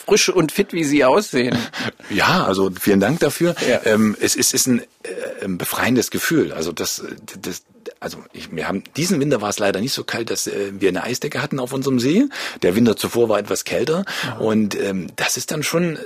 frisch 0.05 0.29
und 0.29 0.51
fit, 0.51 0.73
wie 0.73 0.83
Sie 0.83 1.03
aussehen. 1.03 1.57
Ja, 2.11 2.45
also 2.45 2.69
vielen 2.79 2.99
Dank 2.99 3.19
dafür. 3.19 3.55
Ja. 3.67 3.81
Ähm, 3.85 4.15
es 4.19 4.35
ist, 4.35 4.53
ist 4.53 4.67
ein 4.67 4.81
äh, 4.81 5.47
befreiendes 5.47 6.11
Gefühl. 6.11 6.53
Also 6.53 6.71
das, 6.71 7.03
das 7.41 7.63
also 7.99 8.23
ich, 8.31 8.51
wir 8.55 8.67
haben 8.67 8.83
diesen 8.95 9.19
Winter 9.19 9.41
war 9.41 9.49
es 9.49 9.57
leider 9.57 9.79
nicht 9.81 9.93
so 9.93 10.03
kalt, 10.03 10.29
dass 10.29 10.45
äh, 10.45 10.71
wir 10.73 10.89
eine 10.89 11.03
Eisdecke 11.03 11.41
hatten 11.41 11.59
auf 11.59 11.73
unserem 11.73 11.99
See. 11.99 12.25
Der 12.61 12.75
Winter 12.75 12.95
zuvor 12.95 13.27
war 13.29 13.39
etwas 13.39 13.63
kälter 13.63 14.05
und 14.39 14.79
ähm, 14.79 15.07
das 15.15 15.35
ist 15.35 15.49
dann 15.49 15.63
schon 15.63 15.95
äh, 15.95 15.99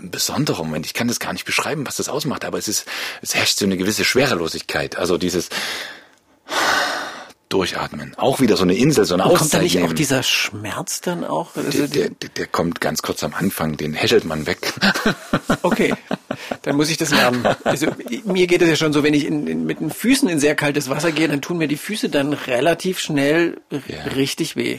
ein 0.00 0.10
besonderer 0.10 0.64
Moment. 0.64 0.84
Ich 0.86 0.94
kann 0.94 1.08
das 1.08 1.20
gar 1.20 1.32
nicht 1.32 1.44
beschreiben, 1.44 1.86
was 1.86 1.96
das 1.96 2.08
ausmacht, 2.08 2.44
aber 2.44 2.58
es 2.58 2.68
ist, 2.68 2.86
es 3.22 3.34
herrscht 3.34 3.58
so 3.58 3.64
eine 3.64 3.76
gewisse 3.78 4.04
Schwerelosigkeit. 4.04 4.96
Also 4.96 5.16
dieses 5.18 5.48
Durchatmen. 7.48 8.14
Auch 8.16 8.40
wieder 8.40 8.56
so 8.56 8.62
eine 8.64 8.74
Insel, 8.74 9.04
so 9.04 9.14
eine 9.14 9.24
Und 9.24 9.30
kommt 9.30 9.40
da 9.40 9.44
Auszeit 9.44 9.62
nicht 9.62 9.78
auch 9.78 9.82
nehmen. 9.82 9.94
dieser 9.96 10.22
Schmerz 10.22 11.00
dann 11.00 11.24
auch? 11.24 11.56
Also 11.56 11.86
der, 11.86 12.10
der, 12.10 12.28
der, 12.28 12.46
kommt 12.46 12.80
ganz 12.80 13.00
kurz 13.02 13.22
am 13.24 13.32
Anfang, 13.34 13.76
den 13.76 13.94
häschelt 13.94 14.24
man 14.24 14.46
weg. 14.46 14.72
Okay, 15.62 15.92
dann 16.62 16.76
muss 16.76 16.88
ich 16.88 16.96
das 16.98 17.10
lernen. 17.10 17.44
Also 17.64 17.88
mir 18.24 18.46
geht 18.46 18.62
es 18.62 18.68
ja 18.68 18.76
schon 18.76 18.92
so, 18.92 19.02
wenn 19.02 19.12
ich 19.12 19.26
in, 19.26 19.46
in, 19.46 19.64
mit 19.66 19.80
den 19.80 19.90
Füßen 19.90 20.28
in 20.28 20.38
sehr 20.38 20.54
kaltes 20.54 20.88
Wasser 20.88 21.10
gehe, 21.10 21.26
dann 21.28 21.42
tun 21.42 21.58
mir 21.58 21.66
die 21.68 21.76
Füße 21.76 22.08
dann 22.08 22.32
relativ 22.32 23.00
schnell 23.00 23.60
Ja. 23.70 24.04
richtig 24.14 24.54
weh. 24.56 24.78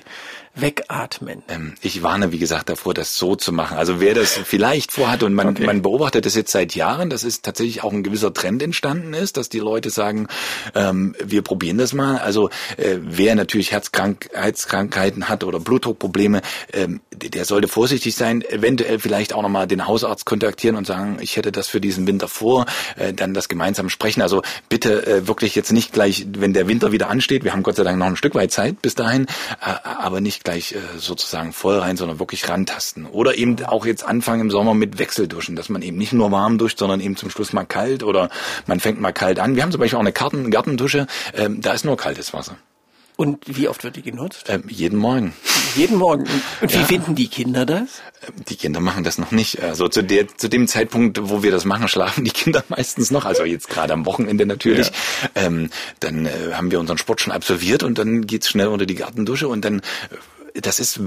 Wegatmen. 0.56 1.43
Ähm, 1.47 1.74
ich 1.82 2.04
warne, 2.04 2.32
wie 2.32 2.39
gesagt, 2.39 2.70
davor, 2.70 2.93
das 2.93 3.18
so 3.18 3.36
zu 3.36 3.52
machen. 3.52 3.78
Also 3.78 4.00
wer 4.00 4.14
das 4.14 4.34
vielleicht 4.45 4.91
vorhat 4.91 5.24
und 5.24 5.34
man, 5.34 5.50
Okay. 5.50 5.66
man 5.66 5.82
beobachtet 5.82 6.26
das 6.26 6.36
jetzt 6.36 6.52
seit 6.52 6.76
Jahren, 6.76 7.10
dass 7.10 7.24
es 7.24 7.41
tatsächlich 7.41 7.84
auch 7.84 7.91
ein 7.91 8.04
gewisser 8.04 8.34
Trend 8.34 8.62
entstanden 8.62 9.14
ist, 9.14 9.36
dass 9.38 9.50
die 9.50 9.60
Leute 9.60 9.89
sagen, 9.89 10.28
ähm, 10.76 11.16
wir 11.24 11.41
probieren 11.41 11.78
das 11.80 11.93
mal. 11.93 12.18
Also 12.20 12.50
äh, 12.78 12.97
wer 13.02 13.34
natürlich 13.36 13.72
Herzkrank 13.72 14.30
Herzkrankheiten 14.34 15.30
hat 15.30 15.43
oder 15.43 15.60
Blutdruckprobleme, 15.60 16.41
ähm, 16.74 17.02
der 17.12 17.39
der 17.39 17.45
sollte 17.45 17.68
vorsichtig 17.70 18.16
sein, 18.16 18.41
eventuell 18.41 19.00
vielleicht 19.00 19.34
auch 19.34 19.41
nochmal 19.41 19.66
den 19.66 19.88
Hausarzt 19.88 20.26
kontaktieren 20.26 20.76
und 20.76 20.86
sagen, 20.86 21.20
ich 21.22 21.38
hätte 21.38 21.52
das 21.54 21.68
für 21.68 21.80
diesen 21.80 22.06
Winter 22.06 22.28
vor, 22.28 22.66
äh, 22.97 23.14
dann 23.14 23.34
das 23.34 23.47
gemeinsam 23.47 23.89
sprechen. 23.89 24.22
Also 24.22 24.41
bitte 24.68 25.08
äh, 25.08 25.28
wirklich 25.28 25.56
jetzt 25.56 25.72
nicht 25.72 25.93
gleich, 25.93 26.28
wenn 26.38 26.54
der 26.54 26.68
Winter 26.68 26.91
wieder 26.91 27.10
ansteht, 27.10 27.43
wir 27.45 27.54
haben 27.54 27.64
Gott 27.64 27.78
sei 27.78 27.84
Dank 27.84 27.97
noch 27.97 28.08
ein 28.08 28.18
Stück 28.18 28.36
weit 28.36 28.52
Zeit 28.52 28.82
bis 28.82 28.93
dahin, 28.95 29.24
äh, 29.62 29.72
aber 29.84 30.20
nicht 30.20 30.38
gleich 30.43 30.73
äh, 30.73 30.79
sozusagen 30.97 31.53
voll 31.53 31.79
rein, 31.79 31.97
sondern 31.97 32.19
wirklich 32.19 32.47
rantasten. 32.49 33.05
Oder 33.05 33.37
eben 33.37 33.63
auch 33.65 33.85
jetzt 33.85 34.03
anfangen 34.03 34.41
im 34.41 34.51
Sommer 34.51 34.73
mit 34.73 34.99
Wechselduschen, 34.99 35.55
dass 35.55 35.69
man 35.69 35.81
eben 35.81 35.97
nicht 35.97 36.13
nur 36.13 36.31
warm 36.31 36.57
duscht, 36.57 36.79
sondern 36.79 36.99
eben 36.99 37.15
zum 37.15 37.29
Schluss 37.29 37.53
mal 37.53 37.65
kalt 37.65 38.03
oder 38.03 38.29
man 38.67 38.79
fängt 38.79 38.99
mal 38.99 39.11
kalt 39.11 39.39
an. 39.39 39.55
Wir 39.55 39.63
haben 39.63 39.71
zum 39.71 39.81
Beispiel 39.81 39.97
auch 39.97 40.01
eine 40.01 40.13
Karten 40.13 40.51
Gartendusche, 40.51 41.07
ähm, 41.33 41.61
da 41.61 41.73
ist 41.73 41.85
nur 41.85 41.97
kaltes 41.97 42.33
Wasser. 42.33 42.57
Und 43.20 43.57
wie 43.57 43.67
oft 43.67 43.84
wird 43.84 43.97
die 43.97 44.01
genutzt? 44.01 44.45
Ähm, 44.47 44.63
jeden 44.70 44.97
Morgen. 44.97 45.34
Jeden 45.76 45.97
Morgen. 45.97 46.24
Und 46.61 46.74
wie 46.74 46.78
Ja. 46.78 46.86
finden 46.86 47.15
die 47.15 47.28
Kinder 47.28 47.65
das? 47.65 48.01
Die 48.47 48.55
Kinder 48.55 48.80
machen 48.80 49.03
das 49.03 49.17
noch 49.17 49.32
nicht. 49.32 49.61
Also 49.61 49.89
zu, 49.89 50.01
der, 50.05 50.30
zu 50.38 50.47
dem 50.47 50.70
Zeitpunkt, 50.70 51.20
wo 51.30 51.43
wir 51.43 51.51
das 51.51 51.65
machen, 51.65 51.88
schlafen 51.89 52.24
die 52.24 52.32
Kinder 52.32 52.63
meistens 52.70 53.11
noch. 53.11 53.26
Also 53.26 53.43
jetzt 53.43 53.67
gerade 53.67 53.91
am 53.91 54.05
Wochenende 54.05 54.45
natürlich. 54.45 54.93
Ähm, 55.36 55.70
dann 55.99 56.28
äh, 56.28 56.53
haben 56.53 56.72
wir 56.72 56.80
unseren 56.80 56.97
Sport 56.97 57.20
schon 57.20 57.34
absolviert 57.34 57.84
und 57.84 57.97
dann 57.97 58.26
geht's 58.26 58.47
schnell 58.47 58.67
unter 58.67 58.86
die 58.86 58.95
Gartendusche 58.95 59.49
und 59.49 59.65
dann, 59.65 59.80
äh, 60.53 60.61
das 60.61 60.80
ist 60.80 61.01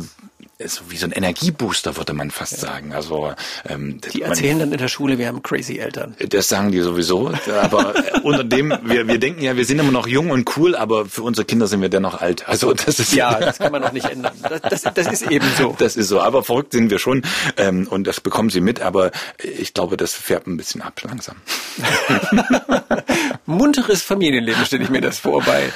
so 0.66 0.82
wie 0.88 0.96
so 0.96 1.06
ein 1.06 1.12
Energiebooster, 1.12 1.96
würde 1.96 2.12
man 2.12 2.30
fast 2.30 2.58
sagen. 2.58 2.92
Also 2.94 3.32
ähm, 3.68 4.00
Die 4.12 4.20
man- 4.20 4.30
erzählen 4.30 4.58
dann 4.58 4.72
in 4.72 4.78
der 4.78 4.88
Schule, 4.88 5.18
wir 5.18 5.26
haben 5.28 5.42
crazy 5.42 5.78
Eltern. 5.78 6.14
das 6.28 6.48
sagen 6.48 6.72
die 6.72 6.80
sowieso. 6.80 7.32
Aber 7.60 7.94
äh, 7.96 8.20
unter 8.22 8.44
dem, 8.44 8.72
wir, 8.84 9.06
wir 9.08 9.18
denken 9.18 9.42
ja, 9.42 9.56
wir 9.56 9.64
sind 9.64 9.78
immer 9.78 9.92
noch 9.92 10.06
jung 10.06 10.30
und 10.30 10.56
cool, 10.56 10.74
aber 10.76 11.06
für 11.06 11.22
unsere 11.22 11.44
Kinder 11.44 11.66
sind 11.66 11.80
wir 11.82 11.88
dennoch 11.88 12.20
alt. 12.20 12.48
Also 12.48 12.72
das 12.74 12.98
ist 12.98 13.12
Ja, 13.14 13.38
das 13.38 13.58
kann 13.58 13.72
man 13.72 13.82
auch 13.84 13.92
nicht 13.92 14.06
ändern. 14.08 14.32
Das, 14.42 14.82
das, 14.82 14.94
das 14.94 15.06
ist 15.08 15.30
eben 15.30 15.46
so. 15.58 15.74
Das 15.78 15.96
ist 15.96 16.08
so, 16.08 16.20
aber 16.20 16.42
verrückt 16.42 16.72
sind 16.72 16.90
wir 16.90 16.98
schon 16.98 17.22
ähm, 17.56 17.86
und 17.88 18.06
das 18.06 18.20
bekommen 18.20 18.50
sie 18.50 18.60
mit, 18.60 18.80
aber 18.80 19.10
ich 19.42 19.74
glaube, 19.74 19.96
das 19.96 20.12
färbt 20.14 20.46
ein 20.46 20.56
bisschen 20.56 20.82
ab 20.82 21.00
langsam. 21.02 21.36
Munteres 23.46 24.02
Familienleben 24.02 24.64
stelle 24.64 24.84
ich 24.84 24.90
mir 24.90 25.00
das 25.00 25.18
vor 25.18 25.42
bei 25.42 25.72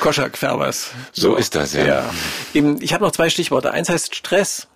Koschak 0.00 0.38
Färbers. 0.38 0.90
So 1.12 1.36
ist 1.36 1.54
das, 1.54 1.74
ja. 1.74 1.84
ja. 1.84 2.10
Ich 2.80 2.92
habe 2.94 3.04
noch 3.04 3.12
zwei 3.12 3.28
Stichworte. 3.30 3.70
Eins 3.72 3.88
heißt 3.88 4.16
Stress. 4.30 4.68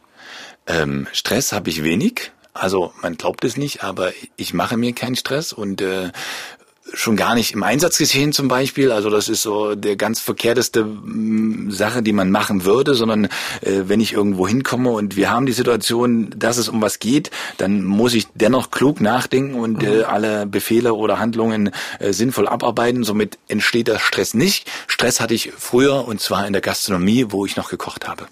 Ähm, 0.67 1.07
Stress 1.13 1.53
habe 1.53 1.71
ich 1.71 1.85
wenig, 1.85 2.33
also 2.55 2.93
man 3.03 3.17
glaubt 3.17 3.45
es 3.45 3.57
nicht, 3.57 3.85
aber 3.85 4.11
ich 4.35 4.53
mache 4.53 4.77
mir 4.77 4.93
keinen 4.95 5.15
Stress 5.15 5.53
und 5.53 5.81
äh, 5.81 6.11
schon 6.93 7.15
gar 7.15 7.37
nicht 7.37 7.53
im 7.53 7.63
Einsatzgeschehen 7.63 8.33
zum 8.33 8.49
Beispiel. 8.49 8.91
Also 8.91 9.11
das 9.11 9.29
ist 9.29 9.43
so 9.43 9.77
der 9.77 9.95
ganz 9.95 10.19
verkehrteste 10.19 10.85
mm, 10.85 11.71
Sache, 11.71 12.03
die 12.03 12.13
man 12.13 12.33
machen 12.33 12.65
würde, 12.65 12.97
sondern 12.97 13.27
äh, 13.61 13.83
wenn 13.87 14.01
ich 14.01 14.13
irgendwo 14.13 14.49
hinkomme 14.49 14.91
und 14.91 15.15
wir 15.15 15.31
haben 15.31 15.47
die 15.47 15.53
Situation, 15.53 16.35
dass 16.37 16.57
es 16.57 16.69
um 16.69 16.83
was 16.83 16.99
geht, 16.99 17.31
dann 17.57 17.85
muss 17.85 18.15
ich 18.15 18.27
dennoch 18.35 18.73
klug 18.73 19.01
nachdenken 19.01 19.55
und 19.55 19.85
äh, 19.85 20.03
alle 20.03 20.47
Befehle 20.47 20.95
oder 20.95 21.21
Handlungen 21.21 21.71
äh, 22.01 22.13
sinnvoll 22.13 22.49
abarbeiten. 22.49 23.05
Somit 23.05 23.39
entsteht 23.47 23.87
der 23.87 24.01
Stress 24.01 24.35
nicht. 24.35 24.69
Stress 24.89 25.21
hatte 25.21 25.35
ich 25.35 25.53
früher 25.57 26.09
und 26.09 26.21
zwar 26.21 26.45
in 26.45 26.53
der 26.53 26.63
Gastronomie, 26.63 27.27
wo 27.29 27.47
ich 27.47 27.55
noch 27.55 27.71
gekocht 27.71 28.09
habe. 28.09 28.27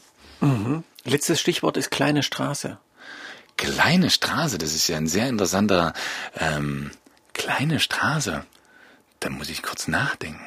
Letztes 1.04 1.40
Stichwort 1.40 1.76
ist 1.76 1.90
kleine 1.90 2.22
Straße. 2.22 2.78
Kleine 3.56 4.10
Straße, 4.10 4.58
das 4.58 4.74
ist 4.74 4.88
ja 4.88 4.96
ein 4.96 5.06
sehr 5.06 5.28
interessanter 5.28 5.92
ähm, 6.38 6.90
kleine 7.32 7.80
Straße. 7.80 8.44
Da 9.20 9.30
muss 9.30 9.50
ich 9.50 9.62
kurz 9.62 9.88
nachdenken. 9.88 10.40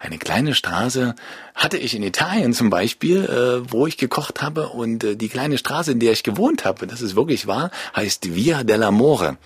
Eine 0.00 0.18
kleine 0.18 0.54
Straße 0.54 1.14
hatte 1.54 1.78
ich 1.78 1.94
in 1.94 2.02
Italien 2.02 2.52
zum 2.52 2.70
Beispiel, 2.70 3.24
äh, 3.24 3.72
wo 3.72 3.86
ich 3.86 3.96
gekocht 3.96 4.42
habe 4.42 4.68
und 4.68 5.02
äh, 5.02 5.16
die 5.16 5.28
kleine 5.28 5.58
Straße, 5.58 5.92
in 5.92 6.00
der 6.00 6.12
ich 6.12 6.22
gewohnt 6.22 6.64
habe, 6.64 6.86
das 6.86 7.00
ist 7.00 7.16
wirklich 7.16 7.46
wahr, 7.46 7.70
heißt 7.96 8.34
Via 8.34 8.60
dell'Amore. 8.60 9.36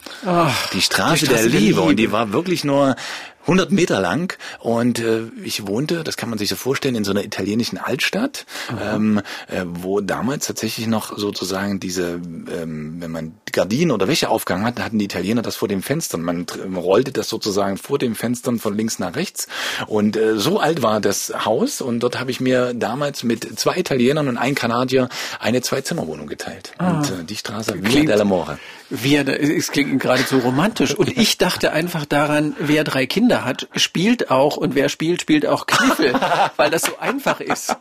Die, 0.73 0.83
Straße 0.83 1.21
die 1.21 1.27
Straße 1.27 1.27
der, 1.27 1.37
der 1.37 1.61
Liebe. 1.61 1.81
und 1.81 1.97
die 1.97 2.13
war 2.13 2.33
wirklich 2.33 2.65
nur 2.65 2.97
100 3.49 3.73
Meter 3.73 3.99
lang 4.01 4.37
und 4.61 4.99
äh, 4.99 5.23
ich 5.43 5.67
wohnte, 5.67 6.05
das 6.05 6.19
kann 6.19 6.29
man 6.29 6.39
sich 6.39 6.51
so 6.51 6.55
vorstellen, 6.57 6.95
in 6.95 7.05
so 7.05 7.13
einer 7.13 7.25
italienischen 7.25 7.79
Altstadt, 7.79 8.45
ähm, 8.83 9.23
äh, 9.49 9.65
wo 9.67 10.01
damals 10.01 10.47
tatsächlich 10.47 10.87
noch 10.87 11.17
sozusagen 11.17 11.81
diese, 11.81 12.21
ähm, 12.21 12.97
wenn 13.01 13.11
man 13.11 13.33
Gardinen 13.51 13.91
oder 13.91 14.07
Wäsche 14.07 14.29
aufgehangen 14.29 14.67
hat, 14.67 14.77
dann 14.79 14.85
hatten 14.85 14.99
die 14.99 15.07
Italiener 15.07 15.41
das 15.41 15.57
vor 15.57 15.67
den 15.67 15.81
Fenstern. 15.81 16.21
Man 16.23 16.45
rollte 16.77 17.11
das 17.11 17.31
sozusagen 17.31 17.79
vor 17.79 17.99
den 17.99 18.15
Fenstern 18.15 18.59
von 18.59 18.77
links 18.77 18.99
nach 18.99 19.17
rechts 19.17 19.49
und 19.87 20.17
äh, 20.19 20.37
so 20.39 20.61
alt 20.61 20.83
war 20.83 21.01
das 21.01 21.33
Haus 21.47 21.81
und 21.81 22.01
dort 22.01 22.21
habe 22.21 22.31
ich 22.31 22.41
mir 22.41 22.75
damals 22.75 23.23
mit 23.25 23.59
zwei 23.59 23.79
Italienern 23.79 24.29
und 24.29 24.37
einem 24.37 24.55
Kanadier 24.57 25.09
eine 25.41 25.63
Zwei-Zimmer-Wohnung 25.63 26.27
geteilt. 26.27 26.73
Und 26.79 27.11
äh, 27.11 27.25
die 27.25 27.37
Straße 27.37 27.73
Via 27.75 27.89
Klingt- 27.89 28.11
dell'Amore. 28.11 28.59
Wer, 28.91 29.25
da- 29.25 29.33
es 29.33 29.71
klingt 29.71 30.01
geradezu 30.01 30.39
romantisch. 30.39 30.95
Und 30.95 31.17
ich 31.19 31.37
dachte 31.39 31.73
einfach 31.73 32.05
daran, 32.07 32.55
wer 32.59 32.85
drei 32.85 33.07
Kinder 33.07 33.38
hat, 33.45 33.69
spielt 33.77 34.31
auch 34.31 34.57
und 34.57 34.75
wer 34.75 34.89
spielt, 34.89 35.23
spielt 35.23 35.47
auch 35.47 35.67
Kniffel, 35.67 36.15
weil 36.57 36.71
das 36.71 36.83
so 36.83 36.99
einfach 36.99 37.41
ist. 37.41 37.77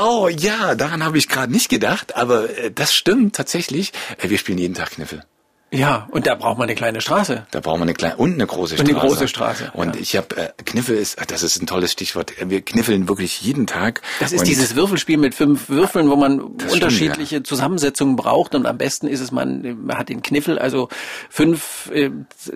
Oh 0.00 0.28
ja, 0.28 0.74
daran 0.74 1.04
habe 1.04 1.18
ich 1.18 1.28
gerade 1.28 1.52
nicht 1.52 1.68
gedacht, 1.68 2.16
aber 2.16 2.50
äh, 2.56 2.70
das 2.70 2.94
stimmt 2.94 3.36
tatsächlich. 3.36 3.92
Äh, 4.18 4.30
wir 4.30 4.38
spielen 4.38 4.58
jeden 4.58 4.74
Tag 4.74 4.92
Kniffel. 4.92 5.24
Ja, 5.72 6.06
und 6.12 6.28
da 6.28 6.36
braucht 6.36 6.58
man 6.58 6.68
eine 6.68 6.76
kleine 6.76 7.00
Straße. 7.00 7.44
Da 7.50 7.60
brauchen 7.60 7.80
wir 7.80 7.82
eine 7.84 7.94
kleine 7.94 8.16
und 8.16 8.34
eine 8.34 8.46
große 8.46 8.76
Und 8.76 8.86
Straße. 8.86 9.00
eine 9.00 9.08
große 9.08 9.28
Straße, 9.28 9.70
Und 9.74 9.96
ja. 9.96 10.00
ich 10.00 10.16
habe 10.16 10.36
äh, 10.36 10.48
Kniffel 10.64 10.96
ist, 10.96 11.18
das 11.28 11.42
ist 11.42 11.60
ein 11.60 11.66
tolles 11.66 11.90
Stichwort. 11.90 12.32
Wir 12.40 12.62
kniffeln 12.62 13.08
wirklich 13.08 13.42
jeden 13.42 13.66
Tag. 13.66 14.00
Das 14.20 14.30
ist 14.32 14.40
und 14.40 14.48
dieses 14.48 14.76
Würfelspiel 14.76 15.18
mit 15.18 15.34
fünf 15.34 15.68
Würfeln, 15.68 16.08
wo 16.08 16.14
man 16.14 16.38
stimmt, 16.38 16.72
unterschiedliche 16.72 17.42
Zusammensetzungen 17.42 18.14
braucht. 18.14 18.54
Und 18.54 18.64
am 18.64 18.78
besten 18.78 19.08
ist 19.08 19.20
es, 19.20 19.32
man, 19.32 19.84
man 19.86 19.98
hat 19.98 20.08
den 20.08 20.22
Kniffel, 20.22 20.58
also 20.58 20.88
fünf 21.28 21.90
äh, 21.92 22.10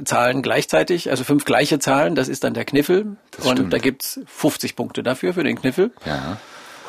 Zahlen 0.05 0.43
gleichzeitig, 0.43 1.11
also 1.11 1.25
fünf 1.25 1.45
gleiche 1.45 1.81
Zahlen, 1.81 2.15
das 2.15 2.29
ist 2.29 2.45
dann 2.45 2.55
der 2.55 2.65
Kniffel. 2.65 3.17
Das 3.33 3.45
und 3.45 3.57
stimmt. 3.57 3.73
da 3.73 3.79
gibt's 3.79 4.21
50 4.27 4.77
Punkte 4.77 5.03
dafür, 5.03 5.35
für 5.35 5.43
den 5.43 5.59
Kniffel. 5.61 5.91
Ja. 6.07 6.39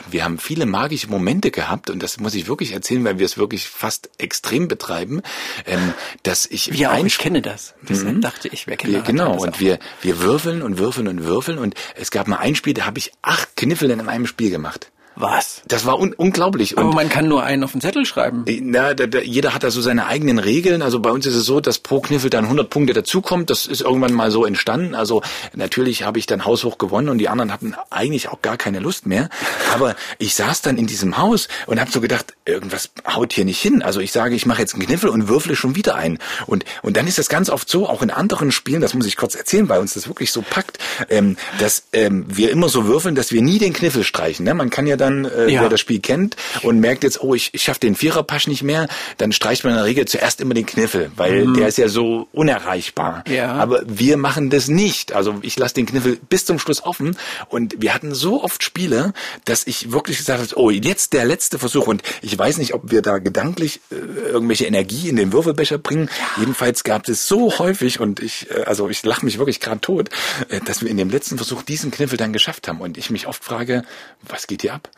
Wir 0.10 0.24
haben 0.24 0.38
viele 0.38 0.66
magische 0.66 1.08
Momente 1.08 1.52
gehabt 1.52 1.90
und 1.90 2.02
das 2.02 2.20
muss 2.20 2.36
ich 2.36 2.48
wirklich 2.48 2.74
erzählen, 2.74 3.04
weil 3.04 3.20
wir 3.20 3.26
es 3.26 3.38
wirklich 3.38 3.68
fast 3.68 4.10
extrem 4.18 4.68
betreiben, 4.68 5.22
ähm, 5.66 5.94
dass 6.24 6.46
ich 6.46 6.68
ja, 6.68 6.98
ich 6.98 7.18
kenne 7.18 7.42
das. 7.42 7.74
Deshalb 7.88 8.18
mhm. 8.18 8.22
dachte 8.22 8.48
ich, 8.48 8.68
wer 8.68 8.78
kennt 8.78 8.94
wir, 8.94 9.02
Genau, 9.02 9.36
und 9.36 9.60
wir, 9.60 9.80
wir 10.02 10.20
würfeln 10.20 10.62
und 10.62 10.78
würfeln 10.78 11.08
und 11.08 11.24
würfeln 11.24 11.58
und 11.58 11.76
es 11.96 12.12
gab 12.12 12.28
mal 12.28 12.38
ein 12.38 12.56
Spiel, 12.56 12.74
da 12.74 12.86
habe 12.86 13.00
ich 13.00 13.12
acht 13.22 13.56
Kniffel 13.56 13.92
in 13.92 14.08
einem 14.08 14.28
Spiel 14.28 14.50
gemacht. 14.50 14.92
Was? 15.22 15.62
Das 15.68 15.86
war 15.86 16.00
un 16.00 16.14
unglaublich. 16.14 16.78
Aber 16.80 16.90
und 16.90 16.96
man 16.96 17.08
kann 17.08 17.28
nur 17.28 17.44
einen 17.44 17.64
auf 17.64 17.74
den 17.74 17.82
Zettel 17.82 18.06
schreiben. 18.06 18.44
Äh, 18.48 18.60
na, 18.64 18.96
da, 18.96 19.06
da, 19.06 19.20
jeder 19.20 19.54
hat 19.54 19.64
da 19.64 19.70
so 19.70 19.80
seine 19.80 20.08
eigenen 20.08 20.40
Regeln. 20.40 20.82
Also 20.82 21.00
bei 21.00 21.12
uns 21.12 21.28
ist 21.28 21.36
es 21.36 21.46
so, 21.46 21.60
dass 21.60 21.78
pro 21.78 22.02
Kniffel 22.02 22.32
dann 22.32 22.46
100 22.46 22.70
Punkte 22.72 22.94
dazukommt. 22.94 23.52
Das 23.52 23.68
ist 23.68 23.82
irgendwann 23.82 24.14
mal 24.14 24.32
so 24.32 24.46
entstanden. 24.46 24.96
Also 24.96 25.22
natürlich 25.54 26.04
habe 26.04 26.18
ich 26.18 26.26
dann 26.26 26.44
haushoch 26.44 26.80
gewonnen 26.80 27.10
und 27.10 27.20
die 27.20 27.30
anderen 27.30 27.54
hatten 27.54 27.76
eigentlich 27.92 28.30
auch 28.30 28.42
gar 28.42 28.58
keine 28.58 28.80
Lust 28.80 29.06
mehr. 29.06 29.30
Aber 29.74 29.96
ich 30.18 30.34
saß 30.34 30.64
dann 30.64 30.78
in 30.78 30.88
diesem 30.88 31.20
Haus 31.20 31.48
und 31.68 31.80
habe 31.80 31.92
so 31.92 32.02
gedacht, 32.02 32.34
irgendwas 32.46 32.90
haut 33.08 33.34
hier 33.34 33.46
nicht 33.46 33.62
hin. 33.62 33.84
Also 33.84 34.00
ich 34.00 34.12
sage, 34.12 34.34
ich 34.34 34.48
mache 34.48 34.62
jetzt 34.62 34.74
einen 34.74 34.86
Kniffel 34.86 35.10
und 35.10 35.28
würfle 35.28 35.56
schon 35.56 35.76
wieder 35.76 35.96
ein. 35.96 36.18
Und, 36.48 36.66
und 36.82 36.98
dann 36.98 37.06
ist 37.06 37.20
das 37.20 37.30
ganz 37.30 37.50
oft 37.52 37.70
so, 37.70 37.88
auch 37.88 38.02
in 38.02 38.10
anderen 38.10 38.52
Spielen, 38.52 38.82
das 38.82 38.96
muss 38.96 39.06
ich 39.06 39.18
kurz 39.18 39.36
erzählen, 39.36 39.70
weil 39.70 39.82
uns 39.82 39.94
das 39.94 40.08
wirklich 40.08 40.32
so 40.32 40.42
packt, 40.42 40.80
ähm, 41.10 41.38
dass 41.60 41.84
ähm, 41.94 42.26
wir 42.28 42.50
immer 42.50 42.70
so 42.70 42.86
würfeln, 42.88 43.16
dass 43.16 43.32
wir 43.32 43.42
nie 43.42 43.60
den 43.60 43.74
Kniffel 43.74 44.04
streichen. 44.04 44.46
Ne? 44.46 44.54
Man 44.54 44.70
kann 44.70 44.88
ja 44.88 44.98
dann, 44.98 45.11
äh, 45.26 45.50
ja. 45.50 45.62
wer 45.62 45.70
das 45.70 45.80
Spiel 45.80 46.00
kennt 46.00 46.36
und 46.64 46.80
merkt 46.80 47.04
jetzt, 47.04 47.22
oh, 47.22 47.34
ich, 47.34 47.54
ich 47.54 47.64
schaffe 47.64 47.80
den 47.80 47.96
Viererpasch 47.96 48.48
nicht 48.48 48.64
mehr, 48.64 48.88
dann 49.18 49.32
streicht 49.32 49.64
man 49.64 49.74
in 49.74 49.78
der 49.78 49.86
Regel 49.86 50.06
zuerst 50.06 50.42
immer 50.42 50.54
den 50.54 50.66
Kniffel, 50.66 51.12
weil 51.16 51.46
mhm. 51.46 51.54
der 51.56 51.68
ist 51.68 51.78
ja 51.78 51.88
so 51.88 52.28
unerreichbar. 52.32 53.24
Ja. 53.30 53.54
Aber 53.54 53.82
wir 53.86 54.18
machen 54.18 54.50
das 54.50 54.68
nicht. 54.68 55.14
Also 55.14 55.36
ich 55.42 55.58
lasse 55.58 55.76
den 55.76 55.86
Kniffel 55.86 56.18
bis 56.30 56.46
zum 56.46 56.60
Schluss 56.60 56.84
offen 56.84 57.18
und 57.50 57.82
wir 57.82 57.94
hatten 57.94 58.14
so 58.14 58.44
oft 58.44 58.64
Spiele, 58.64 59.14
dass 59.46 59.68
ich 59.68 59.92
wirklich 59.92 60.18
gesagt 60.18 60.40
habe, 60.40 60.60
oh, 60.60 60.70
jetzt 60.70 61.14
der 61.14 61.26
letzte 61.26 61.60
Versuch 61.60 61.88
und 61.88 62.04
ich 62.22 62.38
weiß 62.38 62.58
nicht, 62.58 62.74
ob 62.74 62.92
wir 62.92 63.02
da 63.02 63.18
gedanklich 63.20 63.82
äh, 63.92 63.96
irgendwelche 63.96 64.66
Energie 64.66 65.10
in 65.10 65.16
den 65.16 65.34
Würfelbecher 65.34 65.78
bringen. 65.78 66.10
Ja. 66.18 66.42
Jedenfalls 66.42 66.84
gab 66.84 67.08
es 67.08 67.28
so 67.28 67.58
häufig 67.60 68.00
und 68.00 68.20
ich, 68.20 68.50
äh, 68.52 68.64
also 68.64 68.90
ich 68.90 69.04
lache 69.04 69.26
mich 69.26 69.38
wirklich 69.38 69.60
gerade 69.60 69.82
tot, 69.82 70.10
äh, 70.50 70.60
dass 70.62 70.82
wir 70.82 70.90
in 70.90 70.98
dem 70.98 71.10
letzten 71.10 71.38
Versuch 71.38 71.64
diesen 71.64 71.92
Kniffel 71.92 72.18
dann 72.18 72.34
geschafft 72.34 72.68
haben 72.68 72.82
und 72.82 72.98
ich 72.98 73.10
mich 73.10 73.28
oft 73.28 73.44
frage, 73.44 73.84
was 74.22 74.48
geht 74.48 74.62
hier 74.62 74.74
ab? 74.74 74.90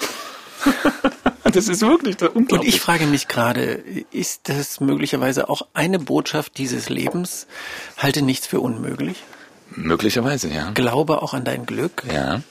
das 1.44 1.68
ist 1.68 1.82
wirklich 1.82 2.22
unglaublich. 2.22 2.52
Und 2.52 2.68
ich 2.68 2.82
frage 2.82 3.06
mich 3.06 3.28
gerade, 3.28 3.84
ist 4.12 4.50
das 4.50 4.80
möglicherweise 4.80 5.50
auch 5.50 5.68
eine 5.74 6.00
Botschaft 6.00 6.58
dieses 6.58 6.90
Lebens? 6.90 7.48
Halte 7.98 8.22
nichts 8.22 8.48
für 8.48 8.60
unmöglich? 8.60 9.24
Möglicherweise, 9.72 10.50
ja. 10.50 10.72
Glaube 10.72 11.22
auch 11.22 11.34
an 11.34 11.44
dein 11.44 11.66
Glück. 11.66 12.04
Ja. 12.12 12.42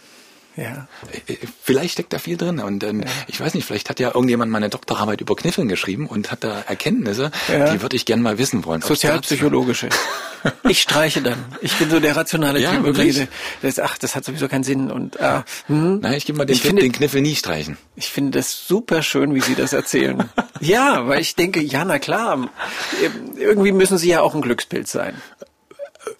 Ja. 0.56 0.86
Äh, 1.26 1.36
vielleicht 1.62 1.92
steckt 1.92 2.12
da 2.12 2.18
viel 2.18 2.36
drin. 2.36 2.60
Und 2.60 2.84
ähm, 2.84 3.00
ja. 3.00 3.06
ich 3.26 3.40
weiß 3.40 3.54
nicht, 3.54 3.64
vielleicht 3.64 3.88
hat 3.90 4.00
ja 4.00 4.08
irgendjemand 4.14 4.50
meine 4.50 4.68
Doktorarbeit 4.68 5.20
über 5.20 5.34
Kniffeln 5.36 5.68
geschrieben 5.68 6.06
und 6.06 6.30
hat 6.30 6.44
da 6.44 6.60
Erkenntnisse, 6.60 7.30
ja. 7.50 7.72
die 7.72 7.82
würde 7.82 7.96
ich 7.96 8.04
gerne 8.04 8.22
mal 8.22 8.38
wissen 8.38 8.64
wollen. 8.64 8.82
Sozialpsychologische. 8.82 9.88
ich 10.68 10.82
streiche 10.82 11.22
dann. 11.22 11.38
Ich 11.60 11.74
bin 11.76 11.90
so 11.90 12.00
der 12.00 12.16
rationale 12.16 12.60
ja, 12.60 12.72
Typ. 12.72 12.84
Wirklich? 12.84 13.28
Das, 13.62 13.78
ach, 13.78 13.96
das 13.98 14.14
hat 14.14 14.24
sowieso 14.24 14.48
keinen 14.48 14.64
Sinn. 14.64 14.90
Und 14.90 15.20
ah, 15.20 15.44
hm. 15.66 16.00
Nein, 16.00 16.14
ich 16.14 16.26
gebe 16.26 16.38
mal 16.38 16.44
den, 16.44 16.54
ich 16.54 16.60
Tipp, 16.60 16.68
finde, 16.68 16.82
den 16.82 16.92
Kniffel 16.92 17.22
nie 17.22 17.36
streichen. 17.36 17.78
Ich 17.96 18.08
finde 18.08 18.38
das 18.38 18.66
super 18.66 19.02
schön, 19.02 19.34
wie 19.34 19.40
Sie 19.40 19.54
das 19.54 19.72
erzählen. 19.72 20.28
ja, 20.60 21.06
weil 21.06 21.20
ich 21.20 21.36
denke, 21.36 21.60
ja, 21.60 21.84
na 21.84 21.98
klar, 21.98 22.50
irgendwie 23.38 23.72
müssen 23.72 23.98
Sie 23.98 24.08
ja 24.08 24.20
auch 24.20 24.34
ein 24.34 24.42
Glückspilz 24.42 24.92
sein. 24.92 25.14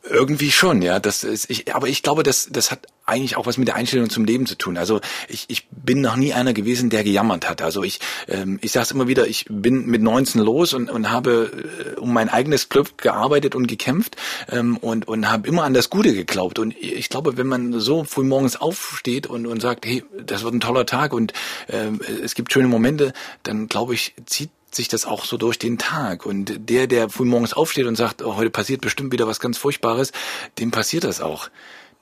Irgendwie 0.08 0.50
schon, 0.50 0.82
ja. 0.82 0.98
Das 0.98 1.22
ist, 1.22 1.48
ich, 1.48 1.74
aber 1.74 1.88
ich 1.88 2.02
glaube, 2.02 2.22
das, 2.22 2.48
das 2.50 2.70
hat 2.70 2.86
eigentlich 3.06 3.36
auch 3.36 3.46
was 3.46 3.58
mit 3.58 3.68
der 3.68 3.76
Einstellung 3.76 4.10
zum 4.10 4.24
Leben 4.24 4.46
zu 4.46 4.56
tun. 4.56 4.76
Also 4.76 5.00
ich, 5.28 5.44
ich 5.48 5.68
bin 5.70 6.00
noch 6.00 6.16
nie 6.16 6.32
einer 6.32 6.52
gewesen, 6.52 6.90
der 6.90 7.04
gejammert 7.04 7.48
hat. 7.48 7.62
Also 7.62 7.82
ich, 7.82 8.00
ähm, 8.28 8.58
ich 8.62 8.72
sage 8.72 8.84
es 8.84 8.90
immer 8.90 9.06
wieder, 9.06 9.26
ich 9.26 9.46
bin 9.48 9.86
mit 9.86 10.02
19 10.02 10.40
los 10.40 10.72
und, 10.74 10.90
und 10.90 11.10
habe 11.10 11.94
äh, 11.96 12.00
um 12.00 12.12
mein 12.12 12.28
eigenes 12.28 12.68
Glück 12.68 12.98
gearbeitet 12.98 13.54
und 13.54 13.66
gekämpft 13.66 14.16
ähm, 14.50 14.76
und, 14.76 15.06
und 15.08 15.30
habe 15.30 15.48
immer 15.48 15.64
an 15.64 15.74
das 15.74 15.90
Gute 15.90 16.14
geglaubt. 16.14 16.58
Und 16.58 16.74
ich 16.80 17.08
glaube, 17.08 17.36
wenn 17.36 17.46
man 17.46 17.78
so 17.80 18.04
früh 18.04 18.24
morgens 18.24 18.56
aufsteht 18.56 19.26
und, 19.26 19.46
und 19.46 19.60
sagt, 19.60 19.86
hey, 19.86 20.04
das 20.24 20.42
wird 20.42 20.54
ein 20.54 20.60
toller 20.60 20.86
Tag 20.86 21.12
und 21.12 21.32
äh, 21.68 21.90
es 22.22 22.34
gibt 22.34 22.52
schöne 22.52 22.68
Momente, 22.68 23.12
dann 23.42 23.68
glaube 23.68 23.94
ich, 23.94 24.14
zieht 24.26 24.50
sich 24.74 24.88
das 24.88 25.04
auch 25.04 25.24
so 25.24 25.36
durch 25.36 25.58
den 25.58 25.78
Tag. 25.78 26.26
Und 26.26 26.68
der, 26.68 26.86
der 26.86 27.08
früh 27.08 27.24
morgens 27.24 27.52
aufsteht 27.52 27.86
und 27.86 27.96
sagt, 27.96 28.22
oh, 28.22 28.36
heute 28.36 28.50
passiert 28.50 28.80
bestimmt 28.80 29.12
wieder 29.12 29.26
was 29.26 29.40
ganz 29.40 29.58
Furchtbares, 29.58 30.12
dem 30.58 30.70
passiert 30.70 31.04
das 31.04 31.20
auch. 31.20 31.48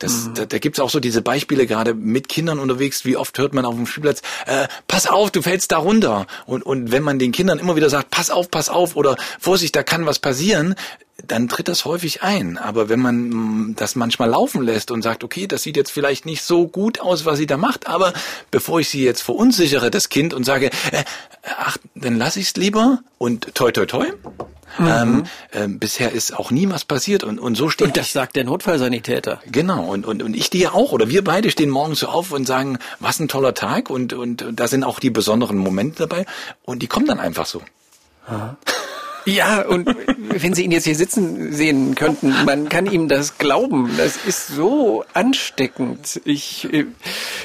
Das, 0.01 0.29
mhm. 0.29 0.35
Da, 0.35 0.47
da 0.47 0.59
gibt's 0.59 0.81
auch 0.81 0.91
so 0.91 0.99
diese 0.99 1.23
Beispiele 1.23 1.67
gerade 1.67 1.95
mit 1.95 2.29
Kindern 2.29 2.59
unterwegs. 2.59 3.05
Wie 3.05 3.17
oft 3.17 3.39
hört 3.39 3.55
man 3.55 3.65
auf 3.65 3.75
dem 3.75 3.87
Spielplatz, 3.87 4.23
äh, 4.47 4.67
pass 4.89 5.07
auf, 5.07 5.31
du 5.31 5.43
fällst 5.43 5.73
da 5.73 5.79
runter. 5.79 6.27
Und, 6.47 6.65
und 6.65 6.91
wenn 6.91 7.03
man 7.03 7.19
den 7.19 7.33
Kindern 7.33 7.59
immer 7.59 7.77
wieder 7.77 7.91
sagt, 7.91 8.11
pass 8.11 8.31
auf, 8.31 8.51
pass 8.51 8.69
auf 8.69 8.97
oder 8.97 9.17
Vorsicht, 9.39 9.77
da 9.77 9.83
kann 9.83 10.07
was 10.07 10.19
passieren, 10.19 10.75
dann 11.31 11.49
tritt 11.49 11.69
das 11.69 11.85
häufig 11.85 12.23
ein. 12.23 12.59
Aber 12.59 12.89
wenn 12.89 13.01
man 13.01 13.29
mm, 13.29 13.75
das 13.77 13.95
manchmal 13.95 14.31
laufen 14.31 14.63
lässt 14.63 14.91
und 14.91 15.03
sagt, 15.03 15.25
okay, 15.25 15.47
das 15.47 15.63
sieht 15.63 15.77
jetzt 15.77 15.93
vielleicht 15.93 16.27
nicht 16.27 16.43
so 16.43 16.67
gut 16.67 17.01
aus, 17.01 17.25
was 17.25 17.39
sie 17.39 17.47
da 17.47 17.57
macht, 17.57 17.87
aber 17.87 18.13
bevor 18.51 18.81
ich 18.81 18.89
sie 18.89 19.05
jetzt 19.05 19.23
verunsichere, 19.23 19.91
das 19.91 20.09
Kind, 20.09 20.35
und 20.35 20.45
sage, 20.45 20.67
äh, 20.93 21.05
ach, 21.59 21.77
dann 21.95 22.17
lass 22.17 22.37
ich's 22.37 22.57
lieber 22.57 23.01
und 23.19 23.55
toi 23.55 23.71
toi 23.71 23.87
toi. 23.87 24.07
Mhm. 24.79 24.87
Ähm, 24.87 25.25
äh, 25.51 25.69
bisher 25.69 26.13
ist 26.13 26.37
auch 26.37 26.51
nie 26.51 26.69
was 26.71 26.85
passiert 26.85 27.25
und, 27.25 27.39
und 27.39 27.57
so 27.57 27.71
steht. 27.71 27.89
Und 27.89 27.97
das 27.97 28.07
ich, 28.07 28.13
sagt 28.13 28.37
der 28.37 28.45
Notfallsanitäter. 28.45 29.41
Genau, 29.51 29.85
und, 29.85 30.07
und, 30.07 30.23
und 30.23 30.37
ich 30.37 30.49
dir 30.49 30.75
auch, 30.75 30.93
oder 30.93 31.09
wir 31.09 31.25
beide 31.25 31.51
stehen 31.51 31.71
morgens 31.71 32.01
so 32.01 32.09
auf 32.09 32.31
und 32.33 32.47
sagen, 32.47 32.79
was 33.01 33.19
ein 33.19 33.29
toller 33.29 33.55
Tag 33.55 33.91
und, 33.91 34.13
und, 34.13 34.43
und 34.43 34.61
da 34.61 34.69
sind 34.69 34.85
auch 34.85 35.01
die 35.01 35.11
besonderen 35.11 35.59
Momente 35.59 36.07
dabei 36.07 36.25
und 36.63 36.83
die 36.83 36.87
kommen 36.87 37.07
dann 37.07 37.21
einfach 37.21 37.47
so. 37.47 37.63
Ja, 39.31 39.63
und 39.63 39.89
wenn 40.17 40.55
Sie 40.55 40.65
ihn 40.65 40.73
jetzt 40.73 40.85
hier 40.85 40.95
sitzen 40.95 41.53
sehen 41.53 41.95
könnten, 41.95 42.35
man 42.45 42.69
kann 42.69 42.87
ihm 42.87 43.09
das 43.09 43.39
glauben. 43.39 43.91
Das 43.97 44.17
ist 44.17 44.49
so 44.49 45.05
ansteckend. 45.15 46.21
Ich 46.25 46.73
äh, 46.73 46.87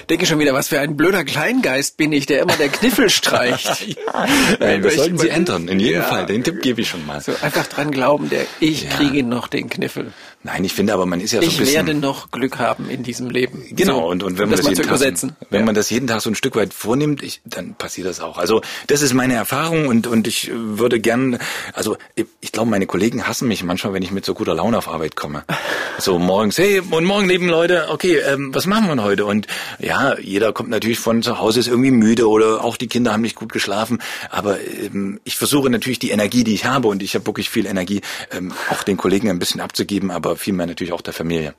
denke 0.10 0.26
schon 0.26 0.40
wieder, 0.40 0.54
was 0.54 0.70
für 0.70 0.80
ein 0.80 0.98
blöder 0.98 1.24
Kleingeist 1.24 1.98
bin 1.98 2.12
ich, 2.12 2.26
der 2.26 2.42
immer 2.42 2.56
der 2.56 2.70
Kniffel 2.70 3.10
streicht. 3.10 3.88
ja, 3.88 4.28
Nein, 4.60 4.82
das 4.82 4.96
sollten 4.96 5.18
Sie 5.18 5.30
ändern, 5.30 5.68
in 5.68 5.80
jedem 5.80 6.02
ja, 6.02 6.08
Fall. 6.08 6.26
Den 6.26 6.44
Tipp 6.44 6.62
gebe 6.62 6.82
ich 6.82 6.90
schon 6.90 7.06
mal. 7.06 7.22
So 7.22 7.34
einfach 7.42 7.68
dran 7.68 7.92
glauben, 7.92 8.30
der 8.30 8.46
ich 8.60 8.84
ja. 8.84 8.90
kriege 8.92 9.24
noch 9.24 9.48
den 9.48 9.70
Kniffel. 9.70 10.12
Nein, 10.46 10.64
ich 10.64 10.74
finde 10.74 10.94
aber, 10.94 11.08
man 11.08 11.22
ist 11.22 11.32
ja 11.32 11.42
so 11.42 11.48
ein 11.48 11.50
bisschen... 11.50 11.66
Ich 11.66 11.74
werde 11.74 11.96
noch 11.96 12.30
Glück 12.30 12.60
haben 12.60 12.88
in 12.88 13.02
diesem 13.02 13.32
Leben. 13.32 13.66
Genau, 13.72 14.02
so, 14.02 14.06
und, 14.06 14.22
und 14.22 14.38
wenn 14.38 14.48
man 14.48 14.58
das, 14.60 14.68
jeden 14.68 14.88
Tag, 14.88 15.02
wenn 15.50 15.60
ja. 15.62 15.66
man 15.66 15.74
das 15.74 15.90
jeden 15.90 16.06
Tag 16.06 16.22
so 16.22 16.30
ein 16.30 16.36
Stück 16.36 16.56
weit 16.56 16.72
vornimmt, 16.72 17.24
ich, 17.24 17.42
dann 17.46 17.74
passiert 17.74 18.06
das 18.06 18.20
auch. 18.20 18.38
Also 18.38 18.62
das 18.86 19.02
ist 19.02 19.16
meine 19.16 19.34
Erfahrung 19.34 19.88
und, 19.88 20.06
und 20.06 20.28
ich 20.28 20.52
würde 20.54 21.00
gern, 21.00 21.40
also 21.74 21.98
ich, 22.14 22.28
ich 22.42 22.52
glaube, 22.52 22.70
meine 22.70 22.86
Kollegen 22.86 23.28
hassen 23.28 23.48
mich 23.48 23.64
manchmal, 23.64 23.94
wenn 23.94 24.04
ich 24.04 24.12
mit 24.12 24.24
so 24.24 24.36
guter 24.36 24.54
Laune 24.54 24.78
auf 24.78 24.88
Arbeit 24.88 25.16
komme. 25.16 25.44
So 25.98 26.20
morgens, 26.20 26.58
hey, 26.58 26.82
und 26.82 27.06
morgen, 27.06 27.30
lieben 27.30 27.48
Leute, 27.48 27.88
okay, 27.90 28.18
ähm, 28.18 28.54
was 28.54 28.66
machen 28.66 28.94
wir 28.94 29.02
heute? 29.02 29.26
Und 29.26 29.48
ja, 29.80 30.20
jeder 30.20 30.52
kommt 30.52 30.70
natürlich 30.70 31.00
von 31.00 31.24
zu 31.24 31.40
Hause, 31.40 31.62
ist 31.62 31.70
irgendwie 31.70 31.92
müde 31.92 32.28
oder 32.28 32.66
auch 32.66 32.76
die 32.76 32.88
Kinder 32.88 33.14
haben 33.14 33.22
nicht 33.22 33.38
gut 33.38 33.54
geschlafen, 33.54 34.02
aber 34.30 34.60
ähm, 34.60 35.22
ich 35.24 35.38
versuche 35.38 35.70
natürlich 35.70 35.98
die 35.98 36.10
Energie, 36.10 36.44
die 36.44 36.54
ich 36.54 36.66
habe 36.66 36.90
und 36.90 37.02
ich 37.02 37.16
habe 37.16 37.26
wirklich 37.26 37.50
viel 37.50 37.66
Energie, 37.66 38.02
ähm, 38.30 38.52
auch 38.70 38.84
den 38.84 38.98
Kollegen 38.98 39.30
ein 39.30 39.40
bisschen 39.40 39.62
abzugeben, 39.62 40.12
aber 40.12 40.35
vielmehr 40.36 40.68
natürlich 40.68 40.94
auch 40.94 41.02
der 41.02 41.14
Familie. 41.14 41.54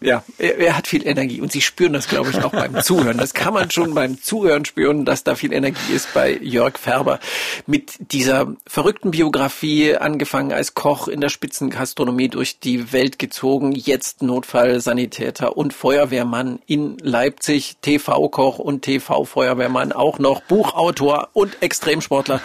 Ja, 0.00 0.22
er, 0.38 0.58
er, 0.58 0.76
hat 0.76 0.86
viel 0.86 1.06
Energie 1.06 1.40
und 1.40 1.52
Sie 1.52 1.60
spüren 1.60 1.92
das, 1.92 2.08
glaube 2.08 2.30
ich, 2.30 2.42
auch 2.42 2.52
beim 2.52 2.80
Zuhören. 2.82 3.18
Das 3.18 3.34
kann 3.34 3.54
man 3.54 3.70
schon 3.70 3.94
beim 3.94 4.20
Zuhören 4.22 4.64
spüren, 4.64 5.04
dass 5.04 5.24
da 5.24 5.34
viel 5.34 5.52
Energie 5.52 5.92
ist 5.94 6.12
bei 6.14 6.36
Jörg 6.36 6.78
Färber. 6.78 7.20
Mit 7.66 8.12
dieser 8.12 8.54
verrückten 8.66 9.10
Biografie, 9.10 9.96
angefangen 9.96 10.52
als 10.52 10.74
Koch 10.74 11.08
in 11.08 11.20
der 11.20 11.28
Spitzengastronomie 11.28 12.28
durch 12.28 12.60
die 12.60 12.92
Welt 12.92 13.18
gezogen, 13.18 13.72
jetzt 13.72 14.22
Notfallsanitäter 14.22 15.56
und 15.56 15.72
Feuerwehrmann 15.72 16.60
in 16.66 16.98
Leipzig, 16.98 17.76
TV-Koch 17.82 18.58
und 18.58 18.82
TV-Feuerwehrmann, 18.82 19.92
auch 19.92 20.18
noch 20.18 20.42
Buchautor 20.42 21.28
und 21.32 21.62
Extremsportler. 21.62 22.40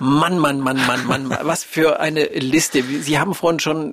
Mann, 0.00 0.38
Mann, 0.38 0.60
Mann, 0.60 0.84
Mann, 0.86 1.06
Mann, 1.06 1.38
was 1.42 1.64
für 1.64 2.00
eine 2.00 2.24
Liste. 2.24 2.82
Sie 2.82 3.18
haben 3.18 3.34
vorhin 3.34 3.60
schon 3.60 3.92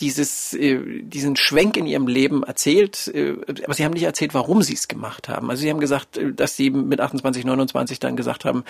dieses, 0.00 0.45
äh, 0.54 1.02
diesen 1.02 1.36
Schwenk 1.36 1.76
in 1.76 1.86
ihrem 1.86 2.06
Leben 2.06 2.42
erzählt, 2.42 3.08
äh, 3.08 3.34
aber 3.64 3.74
sie 3.74 3.84
haben 3.84 3.92
nicht 3.92 4.02
erzählt, 4.02 4.34
warum 4.34 4.62
sie 4.62 4.74
es 4.74 4.88
gemacht 4.88 5.28
haben. 5.28 5.50
Also 5.50 5.62
sie 5.62 5.70
haben 5.70 5.80
gesagt, 5.80 6.16
äh, 6.16 6.32
dass 6.32 6.56
sie 6.56 6.70
mit 6.70 7.00
28, 7.00 7.44
29 7.44 7.98
dann 7.98 8.16
gesagt 8.16 8.44
haben, 8.44 8.64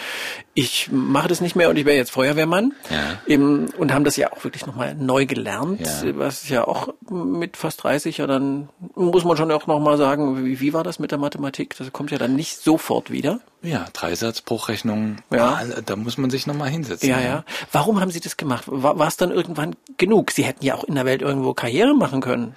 ich 0.54 0.90
mache 0.90 1.28
das 1.28 1.40
nicht 1.40 1.56
mehr 1.56 1.70
und 1.70 1.76
ich 1.76 1.84
wäre 1.84 1.96
jetzt 1.96 2.10
Feuerwehrmann. 2.10 2.74
Ja. 2.90 3.36
Und 3.78 3.92
haben 3.92 4.04
das 4.04 4.16
ja 4.16 4.32
auch 4.32 4.44
wirklich 4.44 4.66
nochmal 4.66 4.94
neu 4.94 5.26
gelernt, 5.26 5.80
ja. 5.80 6.18
was 6.18 6.48
ja 6.48 6.66
auch 6.66 6.94
mit 7.10 7.56
fast 7.56 7.82
30 7.82 8.18
ja 8.18 8.26
dann, 8.26 8.68
muss 8.94 9.24
man 9.24 9.36
schon 9.36 9.50
auch 9.50 9.66
nochmal 9.66 9.96
sagen, 9.96 10.44
wie, 10.44 10.60
wie 10.60 10.72
war 10.72 10.84
das 10.84 10.98
mit 10.98 11.10
der 11.10 11.18
Mathematik? 11.18 11.76
Das 11.76 11.92
kommt 11.92 12.10
ja 12.10 12.18
dann 12.18 12.36
nicht 12.36 12.58
sofort 12.58 13.10
wieder. 13.10 13.40
Ja, 13.62 13.86
Dreisatzbruchrechnung, 13.92 15.16
ja. 15.32 15.60
da 15.84 15.96
muss 15.96 16.18
man 16.18 16.30
sich 16.30 16.46
nochmal 16.46 16.68
hinsetzen. 16.68 17.08
Ja, 17.08 17.20
ja. 17.20 17.44
Warum 17.72 18.00
haben 18.00 18.10
Sie 18.10 18.20
das 18.20 18.36
gemacht? 18.36 18.64
War, 18.66 19.06
es 19.06 19.16
dann 19.16 19.32
irgendwann 19.32 19.74
genug? 19.96 20.30
Sie 20.30 20.44
hätten 20.44 20.64
ja 20.64 20.74
auch 20.74 20.84
in 20.84 20.94
der 20.94 21.04
Welt 21.04 21.22
irgendwo 21.22 21.52
Karriere 21.66 21.94
machen 21.94 22.20
können. 22.20 22.54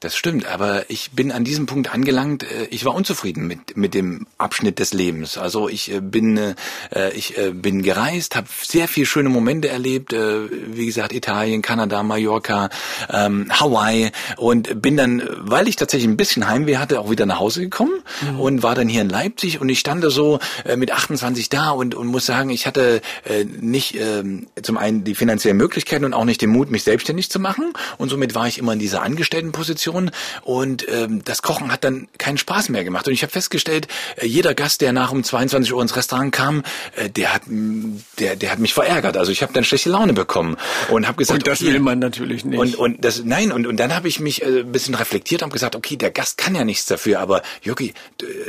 Das 0.00 0.16
stimmt, 0.16 0.46
aber 0.46 0.88
ich 0.88 1.10
bin 1.10 1.30
an 1.30 1.44
diesem 1.44 1.66
Punkt 1.66 1.92
angelangt, 1.92 2.42
äh, 2.42 2.64
ich 2.70 2.86
war 2.86 2.94
unzufrieden 2.94 3.46
mit, 3.46 3.76
mit 3.76 3.92
dem 3.92 4.26
Abschnitt 4.38 4.78
des 4.78 4.94
Lebens. 4.94 5.36
Also 5.36 5.68
ich 5.68 5.92
äh, 5.92 6.00
bin, 6.00 6.38
äh, 6.38 6.54
ich 7.14 7.34
bin 7.52 7.82
gereist, 7.82 8.34
habe 8.34 8.48
sehr 8.62 8.88
viele 8.88 9.04
schöne 9.04 9.28
Momente 9.28 9.68
erlebt, 9.68 10.12
wie 10.12 10.86
gesagt, 10.86 11.12
Italien, 11.12 11.60
Kanada, 11.60 12.02
Mallorca, 12.02 12.70
ähm, 13.10 13.46
Hawaii 13.50 14.10
und 14.36 14.80
bin 14.80 14.96
dann, 14.96 15.22
weil 15.38 15.68
ich 15.68 15.76
tatsächlich 15.76 16.08
ein 16.08 16.16
bisschen 16.16 16.48
Heimweh 16.48 16.78
hatte, 16.78 17.00
auch 17.00 17.10
wieder 17.10 17.26
nach 17.26 17.38
Hause 17.38 17.60
gekommen 17.60 18.02
mhm. 18.22 18.40
und 18.40 18.62
war 18.62 18.74
dann 18.74 18.88
hier 18.88 19.02
in 19.02 19.08
Leipzig 19.08 19.60
und 19.60 19.68
ich 19.68 19.80
stand 19.80 20.04
so 20.04 20.38
mit 20.76 20.92
28 20.92 21.48
da 21.50 21.70
und, 21.70 21.94
und 21.94 22.06
muss 22.06 22.26
sagen, 22.26 22.50
ich 22.50 22.66
hatte 22.66 23.00
nicht 23.60 23.96
ähm, 23.96 24.46
zum 24.62 24.78
einen 24.78 25.04
die 25.04 25.14
finanziellen 25.14 25.56
Möglichkeiten 25.56 26.04
und 26.04 26.14
auch 26.14 26.24
nicht 26.24 26.40
den 26.40 26.50
Mut, 26.50 26.70
mich 26.70 26.84
selbstständig 26.84 27.30
zu 27.30 27.38
machen 27.38 27.72
und 27.98 28.08
somit 28.08 28.34
war 28.34 28.48
ich 28.48 28.58
immer 28.58 28.72
in 28.72 28.78
dieser 28.78 29.02
Angestelltenposition 29.02 29.89
Situation 29.90 30.10
und 30.42 30.86
ähm, 30.88 31.22
das 31.24 31.42
Kochen 31.42 31.72
hat 31.72 31.84
dann 31.84 32.08
keinen 32.18 32.38
Spaß 32.38 32.68
mehr 32.68 32.84
gemacht. 32.84 33.06
Und 33.06 33.14
ich 33.14 33.22
habe 33.22 33.32
festgestellt, 33.32 33.88
äh, 34.16 34.26
jeder 34.26 34.54
Gast, 34.54 34.80
der 34.80 34.92
nach 34.92 35.12
um 35.12 35.22
22 35.22 35.72
Uhr 35.72 35.82
ins 35.82 35.96
Restaurant 35.96 36.32
kam, 36.32 36.62
äh, 36.96 37.10
der 37.10 37.34
hat 37.34 37.42
der 38.18 38.36
der 38.36 38.50
hat 38.50 38.58
mich 38.58 38.74
verärgert. 38.74 39.16
Also 39.16 39.32
ich 39.32 39.42
habe 39.42 39.52
dann 39.52 39.64
schlechte 39.64 39.90
Laune 39.90 40.12
bekommen 40.12 40.56
und 40.90 41.06
habe 41.06 41.18
gesagt, 41.18 41.40
und 41.40 41.46
das 41.46 41.60
okay, 41.60 41.72
will 41.72 41.80
man 41.80 41.98
natürlich 41.98 42.44
nicht. 42.44 42.58
Und 42.58 42.76
und 42.76 43.04
das 43.04 43.22
nein 43.24 43.52
und 43.52 43.66
und 43.66 43.76
dann 43.78 43.94
habe 43.94 44.08
ich 44.08 44.20
mich 44.20 44.42
äh, 44.42 44.60
ein 44.60 44.72
bisschen 44.72 44.94
reflektiert 44.94 45.42
und 45.42 45.52
gesagt, 45.52 45.74
okay, 45.74 45.96
der 45.96 46.10
Gast 46.10 46.38
kann 46.38 46.54
ja 46.54 46.64
nichts 46.64 46.86
dafür, 46.86 47.20
aber 47.20 47.42
du, 47.64 47.74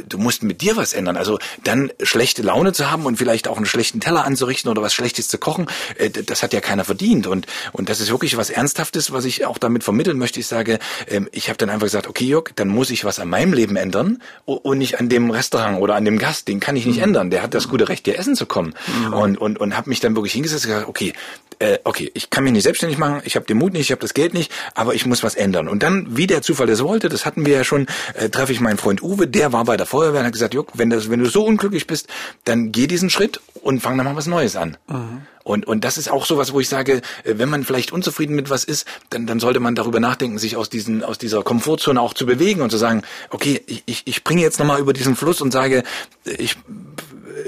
du 0.08 0.18
musst 0.18 0.44
mit 0.44 0.62
dir 0.62 0.76
was 0.76 0.94
ändern. 0.94 1.18
Also 1.18 1.40
dann 1.64 1.92
schlechte 2.02 2.42
Laune 2.42 2.74
zu 2.74 2.90
haben 2.92 3.06
und 3.06 3.18
vielleicht 3.18 3.48
auch 3.48 3.58
einen 3.58 3.66
schlechten 3.66 4.00
Teller 4.00 4.26
anzurichten 4.26 4.70
oder 4.70 4.82
was 4.82 4.94
Schlechtes 4.94 5.28
zu 5.28 5.38
kochen, 5.38 5.68
äh, 5.98 6.10
das 6.10 6.44
hat 6.44 6.54
ja 6.54 6.62
keiner 6.62 6.86
verdient 6.86 7.28
und 7.28 7.48
und 7.72 7.90
das 7.90 8.00
ist 8.00 8.10
wirklich 8.10 8.38
was 8.38 8.50
Ernsthaftes, 8.50 9.12
was 9.12 9.26
ich 9.26 9.46
auch 9.46 9.58
damit 9.58 9.84
vermitteln 9.84 10.18
möchte. 10.18 10.40
Ich 10.40 10.48
sage, 10.48 10.80
ähm, 11.08 11.28
ich 11.32 11.50
habe 11.50 11.58
dann 11.58 11.70
einfach 11.70 11.88
gesagt, 11.88 12.08
okay, 12.08 12.26
Jörg, 12.26 12.52
dann 12.56 12.68
muss 12.68 12.90
ich 12.90 13.06
was 13.06 13.20
an 13.20 13.30
meinem 13.30 13.54
Leben 13.54 13.76
ändern 13.76 14.22
und 14.46 14.78
nicht 14.78 15.00
an 15.00 15.10
dem 15.10 15.32
Restaurant 15.32 15.80
oder 15.80 15.96
an 15.96 16.06
dem 16.06 16.18
Gast. 16.18 16.48
Den 16.48 16.60
kann 16.60 16.76
ich 16.76 16.86
nicht 16.86 16.98
mhm. 16.98 17.04
ändern. 17.04 17.30
Der 17.30 17.42
hat 17.42 17.54
das 17.54 17.68
gute 17.68 17.90
Recht, 17.90 18.06
hier 18.06 18.18
essen 18.18 18.36
zu 18.36 18.46
kommen. 18.46 18.74
Mhm. 18.88 19.14
Und 19.14 19.38
und 19.38 19.60
und 19.60 19.78
habe 19.78 19.90
mich 19.90 20.00
dann 20.00 20.16
wirklich 20.16 20.34
hingesetzt 20.34 20.66
und 20.66 20.72
gesagt, 20.72 20.90
okay, 20.90 21.14
äh, 21.60 21.80
okay, 21.84 22.12
ich 22.14 22.30
kann 22.30 22.44
mich 22.44 22.54
nicht 22.54 22.64
selbstständig 22.64 22.98
machen, 22.98 23.22
ich 23.24 23.36
habe 23.36 23.46
den 23.46 23.58
Mut 23.58 23.74
nicht, 23.74 23.84
ich 23.84 23.92
habe 23.92 24.02
das 24.02 24.14
Geld 24.14 24.34
nicht, 24.34 24.52
aber 24.74 24.96
ich 24.96 25.06
muss 25.06 25.24
was 25.24 25.36
ändern. 25.36 25.68
Und 25.68 25.84
dann, 25.84 26.18
wie 26.18 26.28
der 26.28 26.42
Zufall 26.42 26.68
das 26.68 26.84
wollte, 26.84 27.08
das 27.08 27.26
hatten 27.26 27.46
wir 27.46 27.54
ja 27.54 27.64
schon, 27.64 27.88
äh, 28.16 28.30
treffe 28.30 28.52
ich 28.52 28.60
meinen 28.60 28.78
Freund 28.78 29.04
Uwe, 29.04 29.28
der 29.28 29.54
war 29.54 29.64
bei 29.66 29.78
der 29.78 29.86
Feuerwehr 29.86 30.22
und 30.22 30.26
hat 30.26 30.34
gesagt, 30.34 30.54
Jörg, 30.54 30.68
wenn, 30.74 30.90
das, 30.90 31.10
wenn 31.10 31.20
du 31.20 31.28
so 31.28 31.46
unglücklich 31.46 31.88
bist, 31.88 32.08
dann 32.46 32.72
geh 32.72 32.88
diesen 32.88 33.10
Schritt 33.10 33.40
und 33.62 33.82
fang 33.82 33.98
dann 33.98 34.06
mal 34.06 34.16
was 34.16 34.26
Neues 34.26 34.56
an. 34.56 34.78
Mhm. 34.88 35.22
Und, 35.44 35.66
und 35.66 35.84
das 35.84 35.98
ist 35.98 36.10
auch 36.10 36.26
sowas, 36.26 36.54
wo 36.54 36.60
ich 36.60 36.70
sage, 36.70 37.02
äh, 37.24 37.34
wenn 37.38 37.50
man 37.50 37.64
vielleicht 37.64 37.92
unzufrieden 37.92 38.36
mit 38.36 38.50
was 38.50 38.64
ist, 38.64 38.88
dann, 39.10 39.28
dann 39.28 39.40
sollte 39.40 39.60
man 39.60 39.76
darüber 39.76 40.00
nachdenken, 40.00 40.38
sich 40.38 40.56
aus, 40.56 40.70
diesen, 40.70 41.04
aus 41.04 41.18
dieser 41.18 41.44
Komfortzone 41.44 42.00
auch 42.00 42.14
zu 42.14 42.26
bewegen 42.26 42.62
und 42.62 42.70
zu 42.70 42.78
sagen, 42.78 43.04
okay, 43.30 43.62
ich, 43.66 43.84
ich, 43.86 44.04
ich 44.06 44.24
bringe 44.24 44.42
jetzt 44.42 44.60
nochmal 44.60 44.80
über 44.80 44.94
diesen 44.94 45.16
Fluss 45.16 45.42
und 45.42 45.52
sage, 45.52 45.84
ich 46.26 46.58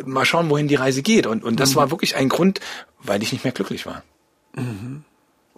mal 0.05 0.25
schauen, 0.25 0.49
wohin 0.49 0.67
die 0.67 0.75
Reise 0.75 1.01
geht. 1.01 1.27
Und, 1.27 1.43
und 1.43 1.59
das 1.59 1.71
mhm. 1.71 1.75
war 1.75 1.91
wirklich 1.91 2.15
ein 2.15 2.29
Grund, 2.29 2.59
weil 2.99 3.21
ich 3.23 3.31
nicht 3.31 3.43
mehr 3.43 3.53
glücklich 3.53 3.85
war. 3.85 4.03
Mhm. 4.55 5.03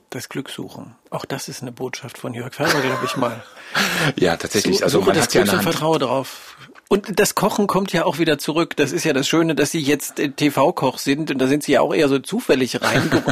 Das 0.09 0.29
Glück 0.29 0.49
suchen. 0.49 0.95
Auch 1.09 1.25
das 1.25 1.49
ist 1.49 1.61
eine 1.61 1.71
Botschaft 1.71 2.17
von 2.17 2.33
Jörg 2.33 2.53
Ferber, 2.53 2.79
glaube 2.79 3.05
ich 3.05 3.17
mal. 3.17 3.43
ja, 4.15 4.37
tatsächlich. 4.37 4.83
also 4.83 5.01
man 5.01 5.19
hat 5.19 5.33
ja 5.33 5.41
eine 5.41 5.51
Hand. 5.51 5.63
vertraue 5.63 5.99
darauf. 5.99 6.54
Und 6.87 7.19
das 7.19 7.33
Kochen 7.33 7.65
kommt 7.65 7.93
ja 7.93 8.05
auch 8.05 8.19
wieder 8.19 8.37
zurück. 8.37 8.75
Das 8.75 8.91
ist 8.91 9.03
ja 9.05 9.13
das 9.13 9.27
Schöne, 9.27 9.55
dass 9.55 9.71
Sie 9.71 9.79
jetzt 9.79 10.21
TV-Koch 10.35 10.99
sind 10.99 11.31
und 11.31 11.39
da 11.39 11.47
sind 11.47 11.63
Sie 11.63 11.71
ja 11.71 11.81
auch 11.81 11.93
eher 11.93 12.07
so 12.07 12.19
zufällig 12.19 12.79
reinge 12.79 13.23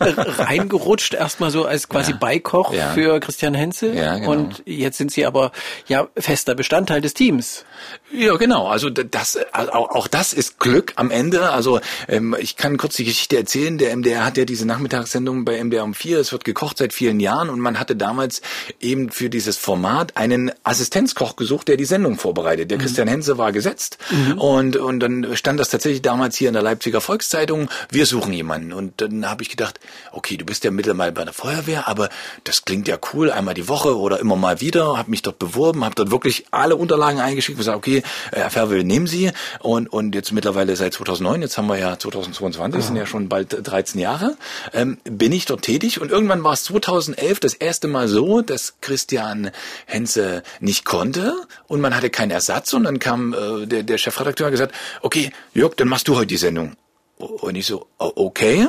reingerutscht, 0.38 1.14
erstmal 1.14 1.52
so 1.52 1.66
als 1.66 1.88
quasi 1.88 2.12
ja. 2.12 2.16
Beikoch 2.16 2.72
ja. 2.72 2.92
für 2.94 3.20
Christian 3.20 3.54
Henze. 3.54 3.92
Ja, 3.92 4.18
genau. 4.18 4.32
Und 4.32 4.62
jetzt 4.66 4.98
sind 4.98 5.12
Sie 5.12 5.24
aber 5.24 5.52
ja 5.86 6.08
fester 6.16 6.56
Bestandteil 6.56 7.00
des 7.00 7.14
Teams. 7.14 7.64
Ja, 8.12 8.36
genau. 8.36 8.66
Also 8.66 8.90
das, 8.90 9.38
auch, 9.52 9.90
auch 9.90 10.08
das 10.08 10.32
ist 10.32 10.58
Glück 10.58 10.92
am 10.96 11.12
Ende. 11.12 11.50
Also 11.50 11.80
ähm, 12.08 12.34
ich 12.40 12.56
kann 12.56 12.76
kurz 12.76 12.96
die 12.96 13.04
Geschichte 13.04 13.36
erzählen. 13.36 13.78
Der 13.78 13.96
MDR 13.96 14.24
hat 14.24 14.36
ja 14.36 14.44
diese 14.44 14.66
Nachmittagssendung 14.66 15.44
bei 15.44 15.62
MDR 15.62 15.84
um 15.84 15.94
vier. 15.94 16.18
Es 16.18 16.32
wird 16.32 16.44
gekocht 16.44 16.78
seit 16.78 16.92
vielen 16.92 17.20
Jahren 17.20 17.50
und 17.50 17.60
man 17.60 17.78
hatte 17.78 17.94
damals 17.94 18.42
eben 18.80 19.10
für 19.10 19.30
dieses 19.30 19.56
Format 19.56 20.16
einen 20.16 20.50
Assistenzkoch 20.64 21.36
gesucht, 21.36 21.68
der 21.68 21.76
die 21.76 21.84
Sendung 21.84 22.16
vorbereitet. 22.16 22.70
Der 22.70 22.78
mhm. 22.78 22.82
Christian 22.96 23.08
Hense 23.08 23.36
war 23.36 23.52
gesetzt 23.52 23.98
mhm. 24.10 24.38
und, 24.38 24.76
und 24.76 25.00
dann 25.00 25.36
stand 25.36 25.60
das 25.60 25.68
tatsächlich 25.68 26.00
damals 26.00 26.34
hier 26.34 26.48
in 26.48 26.54
der 26.54 26.62
Leipziger 26.62 27.02
Volkszeitung, 27.02 27.68
wir 27.90 28.06
suchen 28.06 28.32
jemanden. 28.32 28.72
Und 28.72 29.02
dann 29.02 29.28
habe 29.28 29.42
ich 29.42 29.50
gedacht, 29.50 29.78
okay, 30.12 30.38
du 30.38 30.46
bist 30.46 30.64
ja 30.64 30.70
mittlerweile 30.70 31.12
bei 31.12 31.24
der 31.24 31.34
Feuerwehr, 31.34 31.88
aber 31.88 32.08
das 32.44 32.64
klingt 32.64 32.88
ja 32.88 32.96
cool, 33.12 33.30
einmal 33.30 33.52
die 33.52 33.68
Woche 33.68 33.98
oder 33.98 34.18
immer 34.18 34.36
mal 34.36 34.62
wieder, 34.62 34.96
habe 34.96 35.10
mich 35.10 35.20
dort 35.20 35.38
beworben, 35.38 35.84
habe 35.84 35.94
dort 35.94 36.10
wirklich 36.10 36.46
alle 36.52 36.74
Unterlagen 36.76 37.20
eingeschickt 37.20 37.56
und 37.56 37.58
gesagt, 37.58 37.76
okay, 37.76 38.02
äh, 38.32 38.40
Herr 38.40 38.50
Ferwil, 38.50 38.82
nehmen 38.82 39.06
Sie. 39.06 39.30
Und, 39.60 39.92
und 39.92 40.14
jetzt 40.14 40.32
mittlerweile 40.32 40.74
seit 40.74 40.94
2009, 40.94 41.42
jetzt 41.42 41.58
haben 41.58 41.66
wir 41.66 41.78
ja 41.78 41.98
2022, 41.98 42.80
ja. 42.80 42.86
sind 42.86 42.96
ja 42.96 43.04
schon 43.04 43.28
bald 43.28 43.54
13 43.62 44.00
Jahre, 44.00 44.38
ähm, 44.72 44.96
bin 45.04 45.32
ich 45.32 45.44
dort 45.44 45.60
tätig. 45.60 46.00
Und 46.00 46.10
irgendwann 46.10 46.42
war 46.44 46.54
es 46.54 46.64
2011 46.64 47.40
das 47.40 47.52
erste 47.52 47.88
Mal 47.88 48.08
so, 48.08 48.40
dass 48.40 48.80
Christian 48.80 49.50
Henze 49.84 50.42
nicht 50.60 50.86
konnte 50.86 51.34
und 51.66 51.82
man 51.82 51.94
hatte 51.94 52.08
keinen 52.08 52.30
Ersatz 52.30 52.72
und 52.72 52.85
dann 52.86 52.98
kam 52.98 53.34
äh, 53.34 53.66
der, 53.66 53.82
der 53.82 53.98
Chefredakteur 53.98 54.46
und 54.46 54.52
gesagt, 54.52 54.74
okay, 55.02 55.30
Jörg, 55.54 55.74
dann 55.76 55.88
machst 55.88 56.08
du 56.08 56.16
heute 56.16 56.28
die 56.28 56.36
Sendung. 56.36 56.76
Und 57.18 57.54
ich 57.54 57.66
so, 57.66 57.86
okay. 57.98 58.68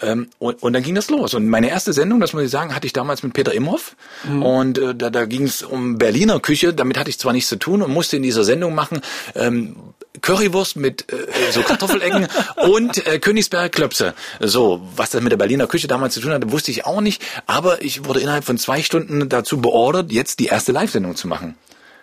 Ähm, 0.00 0.28
und, 0.38 0.62
und 0.62 0.72
dann 0.72 0.82
ging 0.82 0.94
das 0.94 1.10
los. 1.10 1.34
Und 1.34 1.46
meine 1.46 1.68
erste 1.68 1.92
Sendung, 1.92 2.20
das 2.20 2.32
muss 2.32 2.42
ich 2.42 2.50
sagen, 2.50 2.74
hatte 2.74 2.86
ich 2.86 2.94
damals 2.94 3.22
mit 3.22 3.34
Peter 3.34 3.52
Imhoff. 3.52 3.96
Mhm. 4.24 4.42
Und 4.42 4.78
äh, 4.78 4.94
da, 4.94 5.10
da 5.10 5.26
ging 5.26 5.44
es 5.44 5.62
um 5.62 5.98
Berliner 5.98 6.40
Küche. 6.40 6.72
Damit 6.72 6.98
hatte 6.98 7.10
ich 7.10 7.18
zwar 7.18 7.34
nichts 7.34 7.50
zu 7.50 7.56
tun 7.56 7.82
und 7.82 7.92
musste 7.92 8.16
in 8.16 8.22
dieser 8.22 8.44
Sendung 8.44 8.74
machen 8.74 9.02
ähm, 9.34 9.76
Currywurst 10.22 10.76
mit 10.76 11.12
äh, 11.12 11.52
so 11.52 11.60
Kartoffelecken 11.62 12.28
und 12.68 13.06
äh, 13.06 13.18
Königsberger 13.18 13.68
Klöpse. 13.68 14.14
So, 14.40 14.80
was 14.96 15.10
das 15.10 15.20
mit 15.20 15.32
der 15.32 15.36
Berliner 15.36 15.66
Küche 15.66 15.86
damals 15.86 16.14
zu 16.14 16.20
tun 16.20 16.32
hatte, 16.32 16.50
wusste 16.50 16.70
ich 16.70 16.86
auch 16.86 17.02
nicht. 17.02 17.22
Aber 17.46 17.82
ich 17.82 18.06
wurde 18.06 18.20
innerhalb 18.20 18.44
von 18.44 18.56
zwei 18.56 18.82
Stunden 18.82 19.28
dazu 19.28 19.60
beordert, 19.60 20.12
jetzt 20.12 20.40
die 20.40 20.46
erste 20.46 20.72
Live-Sendung 20.72 21.14
zu 21.14 21.28
machen. 21.28 21.56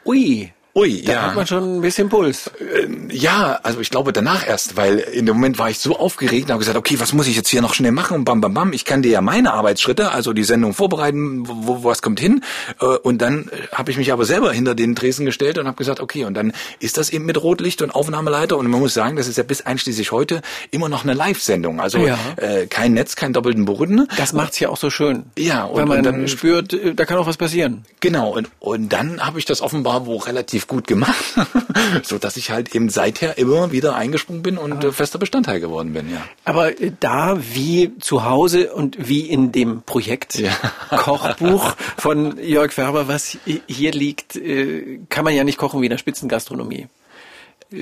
Ui. 0.05 0.53
Ui, 0.79 1.01
da 1.01 1.11
ja. 1.11 1.21
hat 1.23 1.35
man 1.35 1.45
schon 1.45 1.77
ein 1.77 1.81
bisschen 1.81 2.07
Puls. 2.07 2.49
Ähm, 2.81 3.09
ja, 3.11 3.59
also 3.63 3.81
ich 3.81 3.89
glaube 3.89 4.13
danach 4.13 4.47
erst, 4.47 4.77
weil 4.77 4.99
in 4.99 5.25
dem 5.25 5.35
Moment 5.35 5.59
war 5.59 5.69
ich 5.69 5.77
so 5.77 5.99
aufgeregt 5.99 6.45
und 6.45 6.51
habe 6.51 6.59
gesagt, 6.59 6.77
okay, 6.77 6.97
was 6.99 7.11
muss 7.11 7.27
ich 7.27 7.35
jetzt 7.35 7.49
hier 7.49 7.61
noch 7.61 7.73
schnell 7.73 7.91
machen? 7.91 8.15
Und 8.15 8.23
bam, 8.23 8.39
bam, 8.39 8.53
bam. 8.53 8.71
Ich 8.71 8.85
kann 8.85 9.01
dir 9.01 9.11
ja 9.11 9.19
meine 9.19 9.53
Arbeitsschritte, 9.53 10.11
also 10.11 10.31
die 10.31 10.45
Sendung 10.45 10.73
vorbereiten, 10.73 11.45
wo, 11.49 11.83
wo 11.83 11.89
was 11.89 12.01
kommt 12.01 12.21
hin. 12.21 12.45
Äh, 12.79 12.85
und 12.85 13.21
dann 13.21 13.51
habe 13.73 13.91
ich 13.91 13.97
mich 13.97 14.13
aber 14.13 14.23
selber 14.23 14.53
hinter 14.53 14.73
den 14.73 14.95
Tresen 14.95 15.25
gestellt 15.25 15.57
und 15.57 15.67
habe 15.67 15.75
gesagt, 15.75 15.99
okay, 15.99 16.23
und 16.23 16.33
dann 16.33 16.53
ist 16.79 16.97
das 16.97 17.09
eben 17.09 17.25
mit 17.25 17.41
Rotlicht 17.43 17.81
und 17.81 17.91
Aufnahmeleiter. 17.91 18.57
Und 18.57 18.67
man 18.67 18.79
muss 18.79 18.93
sagen, 18.93 19.17
das 19.17 19.27
ist 19.27 19.37
ja 19.37 19.43
bis 19.43 19.65
einschließlich 19.65 20.13
heute 20.13 20.41
immer 20.71 20.87
noch 20.87 21.03
eine 21.03 21.13
Live-Sendung. 21.13 21.81
Also 21.81 21.97
ja. 21.97 22.17
äh, 22.37 22.67
kein 22.67 22.93
Netz, 22.93 23.17
kein 23.17 23.33
doppelten 23.33 23.65
Boden. 23.65 24.07
Das 24.15 24.31
macht's 24.31 24.57
ja 24.61 24.69
auch 24.69 24.77
so 24.77 24.89
schön. 24.89 25.25
Ja, 25.37 25.65
und, 25.65 25.75
weil 25.75 25.85
man 25.87 25.97
und 25.97 26.05
dann 26.05 26.27
spürt, 26.29 26.71
äh, 26.71 26.95
da 26.95 27.03
kann 27.03 27.17
auch 27.17 27.27
was 27.27 27.35
passieren. 27.35 27.83
Genau. 27.99 28.29
Und, 28.29 28.47
und 28.59 28.93
dann 28.93 29.19
habe 29.25 29.39
ich 29.39 29.45
das 29.45 29.59
offenbar 29.61 30.05
wo 30.05 30.15
relativ 30.15 30.68
gut 30.69 30.87
gemacht, 30.87 31.25
so 32.03 32.17
dass 32.17 32.37
ich 32.37 32.51
halt 32.51 32.73
eben 32.73 32.87
seither 32.87 33.37
immer 33.37 33.73
wieder 33.73 33.95
eingesprungen 33.95 34.41
bin 34.41 34.57
und 34.57 34.83
äh, 34.85 34.91
fester 34.93 35.19
Bestandteil 35.19 35.59
geworden 35.59 35.91
bin, 35.91 36.09
ja. 36.09 36.21
Aber 36.45 36.79
äh, 36.79 36.93
da 36.97 37.37
wie 37.53 37.97
zu 37.99 38.23
Hause 38.23 38.73
und 38.73 39.09
wie 39.09 39.29
in 39.29 39.51
dem 39.51 39.81
Projekt 39.81 40.35
ja. 40.35 40.55
Kochbuch 40.89 41.75
von 41.97 42.41
Jörg 42.41 42.71
Färber, 42.71 43.09
was 43.09 43.37
hier 43.67 43.91
liegt, 43.91 44.37
äh, 44.37 44.99
kann 45.09 45.25
man 45.25 45.35
ja 45.35 45.43
nicht 45.43 45.57
kochen 45.57 45.81
wie 45.81 45.87
in 45.87 45.91
der 45.91 45.97
Spitzengastronomie 45.97 46.87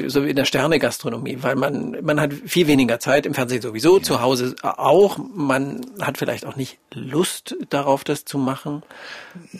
so 0.08 0.26
wie 0.26 0.30
in 0.32 0.36
der 0.36 0.46
Sterne-Gastronomie, 0.46 1.38
weil 1.42 1.56
man, 1.56 1.98
man 2.02 2.20
hat 2.20 2.34
viel 2.34 2.68
weniger 2.68 3.00
Zeit, 3.00 3.26
im 3.26 3.34
Fernsehen 3.34 3.62
sowieso, 3.62 3.98
ja. 3.98 4.04
zu 4.04 4.22
Hause 4.22 4.56
auch. 4.62 5.18
Man 5.34 5.86
hat 6.02 6.18
vielleicht 6.18 6.46
auch 6.46 6.58
nicht 6.58 6.78
Lust 6.94 7.56
darauf, 7.70 8.04
das 8.04 8.26
zu 8.26 8.38
machen. 8.38 8.84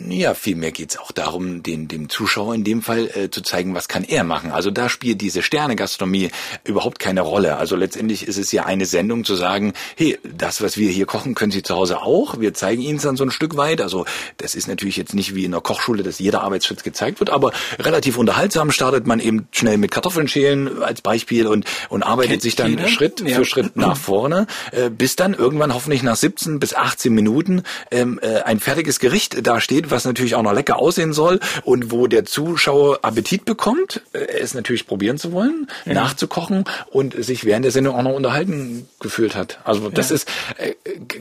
Ja, 0.08 0.34
vielmehr 0.34 0.72
geht's 0.72 0.98
auch 0.98 1.12
darum, 1.12 1.62
den, 1.62 1.88
dem 1.88 2.08
Zuschauer 2.08 2.54
in 2.54 2.64
dem 2.64 2.82
Fall 2.82 3.08
äh, 3.14 3.30
zu 3.30 3.42
zeigen, 3.42 3.74
was 3.74 3.88
kann 3.88 4.04
er 4.04 4.24
machen. 4.24 4.50
Also 4.50 4.70
da 4.70 4.88
spielt 4.88 5.20
diese 5.20 5.42
Sterne-Gastronomie 5.42 6.30
überhaupt 6.64 6.98
keine 6.98 7.20
Rolle. 7.20 7.56
Also 7.56 7.76
letztendlich 7.76 8.26
ist 8.26 8.38
es 8.38 8.52
ja 8.52 8.64
eine 8.64 8.86
Sendung 8.86 9.24
zu 9.24 9.34
sagen, 9.34 9.72
hey, 9.96 10.18
das, 10.22 10.60
was 10.62 10.76
wir 10.76 10.90
hier 10.90 11.06
kochen, 11.06 11.34
können 11.34 11.52
Sie 11.52 11.62
zu 11.62 11.74
Hause 11.74 12.02
auch. 12.02 12.40
Wir 12.40 12.54
zeigen 12.54 12.82
Ihnen 12.82 12.96
es 12.96 13.02
dann 13.04 13.16
so 13.16 13.24
ein 13.24 13.30
Stück 13.30 13.56
weit. 13.56 13.80
Also 13.80 14.04
das 14.36 14.54
ist 14.54 14.68
natürlich 14.68 14.96
jetzt 14.96 15.14
nicht 15.14 15.34
wie 15.34 15.44
in 15.44 15.52
der 15.52 15.60
Kochschule, 15.60 16.02
dass 16.02 16.18
jeder 16.18 16.42
Arbeitsschritt 16.42 16.84
gezeigt 16.84 17.20
wird, 17.20 17.30
aber 17.30 17.52
relativ 17.78 18.18
unterhaltsam 18.18 18.70
startet 18.70 19.06
man 19.06 19.20
eben 19.20 19.48
schnell 19.52 19.78
mit 19.78 19.90
Kartoffeln 19.90 20.08
Kartoffeln 20.08 20.28
schälen 20.28 20.82
als 20.82 21.02
Beispiel 21.02 21.46
und, 21.46 21.64
und 21.88 22.02
arbeitet 22.02 22.30
Kennt 22.30 22.42
sich 22.42 22.56
dann 22.56 22.70
jeder? 22.70 22.88
Schritt 22.88 23.20
ja. 23.20 23.36
für 23.36 23.44
Schritt 23.44 23.76
nach 23.76 23.96
vorne, 23.98 24.46
äh, 24.72 24.90
bis 24.90 25.16
dann 25.16 25.34
irgendwann 25.34 25.74
hoffentlich 25.74 26.02
nach 26.02 26.16
17 26.16 26.58
bis 26.58 26.74
18 26.74 27.12
Minuten 27.12 27.62
ähm, 27.90 28.18
äh, 28.22 28.40
ein 28.40 28.58
fertiges 28.60 28.98
Gericht 28.98 29.46
da 29.46 29.60
steht, 29.68 29.90
was 29.90 30.06
natürlich 30.06 30.34
auch 30.34 30.42
noch 30.42 30.54
lecker 30.54 30.78
aussehen 30.78 31.12
soll 31.12 31.40
und 31.62 31.92
wo 31.92 32.06
der 32.06 32.24
Zuschauer 32.24 33.00
Appetit 33.02 33.44
bekommt, 33.44 34.00
äh, 34.14 34.20
es 34.20 34.54
natürlich 34.54 34.86
probieren 34.86 35.18
zu 35.18 35.32
wollen, 35.32 35.66
ja. 35.84 35.92
nachzukochen 35.92 36.64
und 36.90 37.22
sich 37.22 37.44
während 37.44 37.66
der 37.66 37.72
Sendung 37.72 37.94
auch 37.94 38.02
noch 38.02 38.14
unterhalten 38.14 38.88
gefühlt 38.98 39.36
hat. 39.36 39.58
Also 39.64 39.90
das 39.90 40.08
ja. 40.08 40.14
ist 40.14 40.28
äh, 40.56 40.74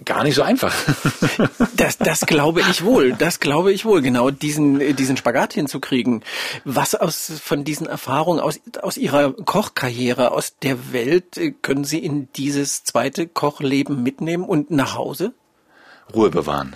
gar 0.05 0.23
nicht 0.23 0.35
so 0.35 0.43
einfach. 0.43 0.73
Das, 1.75 1.97
das 1.97 2.25
glaube 2.25 2.61
ich 2.71 2.83
wohl. 2.83 3.13
Das 3.13 3.39
glaube 3.39 3.71
ich 3.71 3.85
wohl. 3.85 4.01
Genau 4.01 4.31
diesen 4.31 4.95
diesen 4.95 5.17
Spagat 5.17 5.53
hinzukriegen. 5.53 6.23
Was 6.63 6.95
aus 6.95 7.31
von 7.43 7.63
diesen 7.63 7.85
Erfahrungen 7.87 8.39
aus 8.39 8.59
aus 8.81 8.97
Ihrer 8.97 9.33
Kochkarriere 9.33 10.31
aus 10.31 10.55
der 10.61 10.91
Welt 10.91 11.37
äh, 11.37 11.51
können 11.61 11.83
Sie 11.83 11.99
in 11.99 12.29
dieses 12.33 12.83
zweite 12.83 13.27
Kochleben 13.27 14.01
mitnehmen 14.01 14.43
und 14.43 14.71
nach 14.71 14.95
Hause? 14.95 15.33
Ruhe 16.13 16.29
bewahren. 16.29 16.75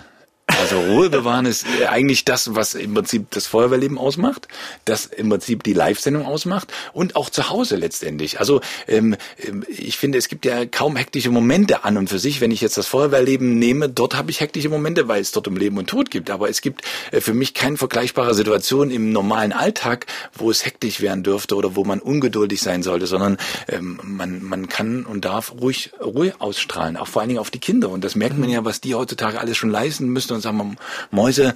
Also 0.62 0.78
Ruhe 0.80 1.10
bewahren 1.10 1.44
ist 1.44 1.66
eigentlich 1.88 2.24
das, 2.24 2.54
was 2.54 2.74
im 2.74 2.94
Prinzip 2.94 3.28
das 3.32 3.48
Feuerwehrleben 3.48 3.98
ausmacht, 3.98 4.46
das 4.84 5.06
im 5.06 5.28
Prinzip 5.28 5.64
die 5.64 5.72
Live-Sendung 5.72 6.24
ausmacht 6.24 6.72
und 6.92 7.16
auch 7.16 7.30
zu 7.30 7.50
Hause 7.50 7.74
letztendlich. 7.74 8.38
Also 8.38 8.60
ähm, 8.86 9.16
ähm, 9.44 9.64
ich 9.66 9.98
finde, 9.98 10.18
es 10.18 10.28
gibt 10.28 10.44
ja 10.44 10.64
kaum 10.64 10.94
hektische 10.94 11.30
Momente 11.30 11.82
an 11.82 11.96
und 11.96 12.08
für 12.08 12.20
sich. 12.20 12.40
Wenn 12.40 12.52
ich 12.52 12.60
jetzt 12.60 12.76
das 12.76 12.86
Feuerwehrleben 12.86 13.58
nehme, 13.58 13.88
dort 13.88 14.14
habe 14.14 14.30
ich 14.30 14.40
hektische 14.40 14.68
Momente, 14.68 15.08
weil 15.08 15.20
es 15.20 15.32
dort 15.32 15.48
um 15.48 15.56
Leben 15.56 15.78
und 15.78 15.88
Tod 15.88 16.12
gibt. 16.12 16.30
Aber 16.30 16.48
es 16.48 16.60
gibt 16.60 16.82
äh, 17.10 17.20
für 17.20 17.34
mich 17.34 17.54
keine 17.54 17.76
vergleichbare 17.76 18.32
Situation 18.32 18.92
im 18.92 19.10
normalen 19.10 19.52
Alltag, 19.52 20.06
wo 20.32 20.48
es 20.48 20.64
hektisch 20.64 21.00
werden 21.00 21.24
dürfte 21.24 21.56
oder 21.56 21.74
wo 21.74 21.82
man 21.82 21.98
ungeduldig 21.98 22.60
sein 22.60 22.84
sollte, 22.84 23.08
sondern 23.08 23.36
ähm, 23.66 23.98
man, 24.04 24.44
man 24.44 24.68
kann 24.68 25.06
und 25.06 25.24
darf 25.24 25.52
ruhig 25.60 25.90
Ruhe 26.00 26.34
ausstrahlen, 26.38 26.96
auch 26.96 27.08
vor 27.08 27.20
allen 27.20 27.30
Dingen 27.30 27.40
auf 27.40 27.50
die 27.50 27.58
Kinder. 27.58 27.90
Und 27.90 28.04
das 28.04 28.14
merkt 28.14 28.38
man 28.38 28.48
ja, 28.48 28.64
was 28.64 28.80
die 28.80 28.94
heutzutage 28.94 29.40
alles 29.40 29.56
schon 29.56 29.70
leisten 29.70 30.06
müssen 30.06 30.34
und 30.34 30.40
sagen 30.40 30.51
wir, 30.56 30.74
Mäuse, 31.10 31.54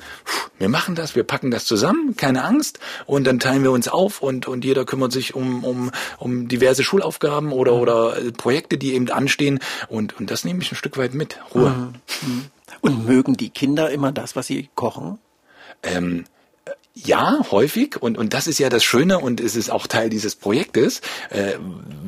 wir 0.59 0.68
machen 0.68 0.94
das, 0.94 1.14
wir 1.14 1.24
packen 1.24 1.51
das 1.51 1.64
zusammen, 1.64 2.16
keine 2.16 2.44
Angst. 2.44 2.78
Und 3.07 3.26
dann 3.26 3.38
teilen 3.38 3.62
wir 3.62 3.72
uns 3.72 3.88
auf 3.88 4.22
und, 4.22 4.49
und 4.49 4.64
jeder 4.64 4.84
kümmert 4.84 5.12
sich 5.12 5.34
um, 5.34 5.64
um, 5.64 5.90
um 6.18 6.49
diverse 6.49 6.82
Schulaufgaben 6.82 7.53
oder, 7.53 7.74
mhm. 7.74 7.80
oder 7.80 8.18
äh, 8.18 8.32
Projekte, 8.32 8.78
die 8.78 8.94
eben 8.94 9.11
anstehen. 9.11 9.61
Und, 9.88 10.18
und 10.18 10.30
das 10.30 10.44
nehme 10.44 10.62
ich 10.62 10.72
ein 10.72 10.76
Stück 10.76 10.97
weit 10.97 11.14
mit. 11.14 11.38
Ruhe. 11.55 11.70
Mhm. 11.70 12.28
mhm. 12.28 12.44
Und 12.80 13.07
mögen 13.07 13.36
die 13.36 13.51
Kinder 13.51 13.90
immer 13.90 14.12
das, 14.12 14.36
was 14.36 14.49
sie 14.49 14.68
kochen? 14.74 15.18
Ähm, 15.82 16.24
ja, 17.05 17.40
häufig. 17.51 18.01
Und, 18.01 18.16
und 18.16 18.32
das 18.32 18.47
ist 18.47 18.59
ja 18.59 18.70
das 18.70 18.82
Schöne 18.82 19.18
und 19.18 19.38
es 19.38 19.55
ist 19.55 19.70
auch 19.70 19.86
Teil 19.86 20.09
dieses 20.09 20.34
Projektes, 20.34 21.03
äh, 21.28 21.53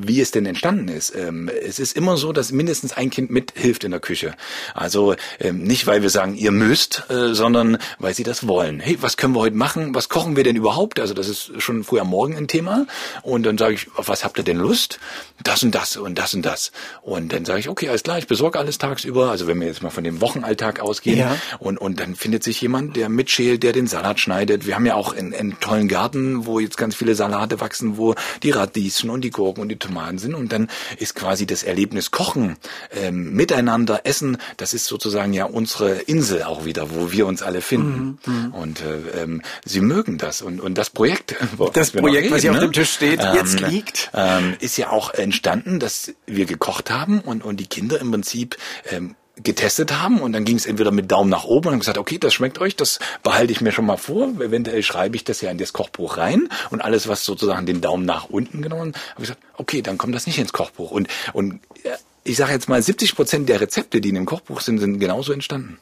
wie 0.01 0.19
es 0.19 0.31
denn 0.31 0.47
entstanden 0.47 0.89
ist. 0.89 1.15
Ähm, 1.15 1.51
es 1.63 1.79
ist 1.79 1.95
immer 1.95 2.17
so, 2.17 2.33
dass 2.33 2.53
mindestens 2.53 2.95
ein 2.95 3.11
Kind 3.11 3.31
mithilft 3.31 3.85
in 3.85 3.91
der 3.91 4.01
Küche. 4.01 4.35
Also 4.73 5.15
ähm, 5.41 5.63
nicht, 5.63 5.87
weil 5.87 6.01
wir 6.01 6.09
sagen, 6.09 6.35
ihr 6.37 6.53
müsst, 6.53 7.05
äh, 7.11 7.35
sondern 7.35 7.77
weil 7.99 8.15
sie 8.15 8.23
das 8.23 8.49
wollen. 8.49 8.81
Hey, 8.81 8.97
was 9.03 9.19
können 9.19 9.35
wir 9.35 9.41
heute 9.41 9.57
machen? 9.57 9.95
Was 9.95 10.09
kochen 10.09 10.37
wir 10.37 10.45
denn 10.45 10.57
überhaupt? 10.57 11.01
Also 11.01 11.13
das 11.13 11.29
ist 11.29 11.53
schon 11.59 11.85
früh 11.85 12.01
am 12.01 12.09
Morgen 12.09 12.35
ein 12.35 12.49
Thema. 12.49 12.87
Und 13.23 13.43
dann 13.43 13.59
sage 13.59 13.75
ich, 13.75 13.89
auf 13.95 14.09
was 14.09 14.25
habt 14.25 14.39
ihr 14.39 14.45
denn 14.45 14.57
Lust? 14.57 15.01
Das 15.45 15.63
und 15.63 15.75
das 15.75 15.99
und 15.99 16.19
das 16.19 16.33
und 16.33 16.47
das. 16.47 16.73
Und 17.03 17.35
dann 17.35 17.45
sage 17.45 17.61
ich, 17.61 17.69
okay, 17.69 17.91
alles 17.91 18.05
klar, 18.05 18.17
ich 18.17 18.27
besorge 18.27 18.59
alles 18.59 18.79
tagsüber. 18.79 19.31
Also 19.31 19.47
wenn 19.47 19.61
wir 19.61 19.67
jetzt 19.67 19.83
mal 19.83 19.91
von 19.91 20.05
dem 20.05 20.23
Wochenalltag 20.23 20.81
ausgehen. 20.81 21.19
Ja. 21.19 21.37
Und, 21.59 21.77
und 21.77 22.01
dann 22.01 22.17
findet 22.17 22.43
sich 22.43 22.59
jemand, 22.63 22.97
der 22.97 23.11
mitschält, 23.11 23.63
der 23.63 23.75
den 23.75 23.87
Salat 23.87 24.19
schneidet. 24.19 24.67
Wir 24.67 24.78
haben 24.79 24.87
ja 24.87 24.95
auch 24.95 25.13
einen, 25.13 25.35
einen 25.35 25.59
tollen 25.59 25.89
Garten, 25.89 26.47
wo 26.47 26.61
jetzt 26.61 26.77
ganz 26.77 26.95
viele 26.95 27.17
Salate 27.17 27.61
wachsen, 27.61 27.97
wo 27.97 28.15
die 28.45 28.53
Radieschen 28.53 29.11
und 29.11 29.23
die 29.23 29.31
Gurken 29.31 29.61
und 29.61 29.71
die 29.71 29.77
Tomaten 29.77 30.19
sind. 30.19 30.37
Und 30.37 30.53
dann 30.53 30.69
ist 30.99 31.17
quasi 31.17 31.47
das 31.47 31.65
Erlebnis 31.65 32.13
Kochen, 32.13 32.57
ähm, 32.93 33.33
miteinander 33.33 34.03
essen, 34.05 34.39
das 34.57 34.75
ist 34.75 34.87
sozusagen 34.87 35.33
ja 35.33 35.47
unsere 35.47 35.95
Insel 35.95 36.45
auch 36.45 36.65
wieder, 36.65 36.95
wo 36.95 37.11
wir 37.11 37.27
uns 37.27 37.43
alle 37.43 37.61
finden. 37.61 38.21
Mhm. 38.25 38.33
mhm. 38.33 38.55
Und 38.55 38.83
äh, 38.83 39.23
ähm, 39.23 39.43
sie 39.65 39.81
mögen 39.81 40.17
das. 40.17 40.43
Und, 40.43 40.61
und 40.61 40.79
das 40.79 40.91
Projekt, 40.91 41.35
das 41.73 41.91
Projekt, 41.91 42.27
reden, 42.27 42.35
was 42.37 42.43
hier 42.43 42.53
ne? 42.53 42.59
auf 42.59 42.65
dem 42.65 42.73
Tisch 42.73 42.93
steht, 42.93 43.21
ähm, 43.21 43.35
jetzt 43.35 43.59
liegt, 43.59 44.13
ähm, 44.15 44.55
ist 44.61 44.77
ja 44.77 44.91
auch 44.91 45.13
entstanden, 45.13 45.81
dass 45.81 46.15
wir 46.27 46.47
gekocht 46.47 46.93
haben 46.93 47.19
und, 47.19 47.45
und 47.45 47.59
die 47.59 47.67
Kinder 47.67 48.01
im 48.01 48.13
Prinzip 48.13 48.57
ähm, 48.93 49.17
getestet 49.43 50.01
haben 50.01 50.21
und 50.21 50.33
dann 50.33 50.45
ging 50.45 50.57
es 50.57 50.67
entweder 50.67 50.91
mit 50.91 51.11
Daumen 51.11 51.31
nach 51.31 51.45
oben 51.45 51.69
und 51.69 51.73
haben 51.75 51.81
gesagt, 51.81 51.99
okay, 51.99 52.19
das 52.19 52.35
schmeckt 52.35 52.59
euch, 52.61 52.77
das 52.77 52.99
behalte 53.23 53.53
ich 53.53 53.61
mir 53.61 53.73
schon 53.73 53.87
mal 53.87 53.97
vor. 53.97 54.29
Eventuell 54.41 54.83
schreibe 54.83 55.17
ich 55.17 55.25
das 55.25 55.41
ja 55.41 55.51
in 55.51 55.59
das 55.59 55.73
Kochbuch 55.73 56.17
rein 56.17 56.49
und 56.71 56.81
alles, 56.81 57.09
was 57.09 57.25
sozusagen 57.25 57.67
den 57.67 57.81
Daumen 57.81 58.05
nach 58.05 58.29
unten 58.31 58.63
genommen, 58.63 58.95
habe 58.95 59.23
ich 59.23 59.29
gesagt, 59.29 59.41
okay, 59.57 59.83
dann 59.83 59.99
kommt 59.99 60.15
das 60.15 60.27
nicht 60.27 60.39
ins 60.39 60.53
Kochbuch. 60.53 60.91
Und, 60.91 61.09
und 61.33 61.61
äh, 61.85 61.91
ich 62.25 62.37
sage 62.37 62.53
jetzt 62.53 62.69
mal, 62.69 62.83
70 62.83 63.15
Prozent 63.15 63.49
der 63.49 63.61
Rezepte, 63.61 64.01
die 64.01 64.11
in 64.11 64.15
dem 64.15 64.27
Kochbuch 64.27 64.61
sind, 64.61 64.79
sind 64.79 64.99
genauso 64.99 65.33
entstanden. 65.33 65.79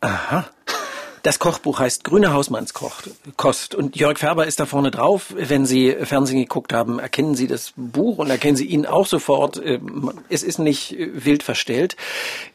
Aha. 0.00 0.48
Das 1.26 1.40
Kochbuch 1.40 1.80
heißt 1.80 2.04
Grüne 2.04 2.32
Hausmannskost 2.32 3.74
und 3.74 3.96
Jörg 3.96 4.16
Färber 4.16 4.46
ist 4.46 4.60
da 4.60 4.64
vorne 4.64 4.92
drauf. 4.92 5.34
Wenn 5.36 5.66
Sie 5.66 5.90
Fernsehen 5.90 6.38
geguckt 6.38 6.72
haben, 6.72 7.00
erkennen 7.00 7.34
Sie 7.34 7.48
das 7.48 7.72
Buch 7.74 8.18
und 8.18 8.30
erkennen 8.30 8.56
Sie 8.56 8.66
ihn 8.66 8.86
auch 8.86 9.06
sofort. 9.06 9.60
Ähm, 9.60 10.12
es 10.28 10.44
ist 10.44 10.60
nicht 10.60 10.92
äh, 10.92 11.24
wild 11.24 11.42
verstellt. 11.42 11.96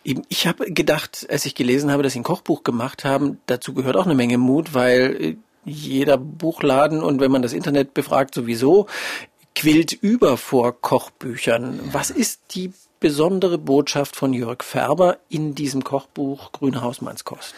Ich 0.05 0.47
habe 0.47 0.71
gedacht, 0.71 1.27
als 1.29 1.43
ich 1.45 1.53
gelesen 1.53 1.91
habe, 1.91 2.01
dass 2.01 2.13
Sie 2.13 2.21
ein 2.21 2.23
Kochbuch 2.23 2.63
gemacht 2.63 3.03
haben, 3.03 3.41
dazu 3.45 3.73
gehört 3.73 3.97
auch 3.97 4.05
eine 4.05 4.15
Menge 4.15 4.37
Mut, 4.37 4.73
weil 4.73 5.17
äh, 5.19 5.35
jeder 5.65 6.15
Buchladen 6.15 7.03
und 7.03 7.19
wenn 7.19 7.29
man 7.29 7.41
das 7.41 7.51
Internet 7.51 7.93
befragt 7.93 8.33
sowieso, 8.33 8.87
quillt 9.53 9.91
über 9.91 10.37
vor 10.37 10.79
Kochbüchern. 10.79 11.77
Was 11.91 12.09
ist 12.09 12.39
die 12.51 12.71
besondere 13.01 13.57
Botschaft 13.57 14.15
von 14.15 14.31
Jörg 14.31 14.63
Färber 14.63 15.17
in 15.27 15.55
diesem 15.55 15.83
Kochbuch 15.83 16.53
Grüne 16.53 16.81
Hausmannskost? 16.81 17.53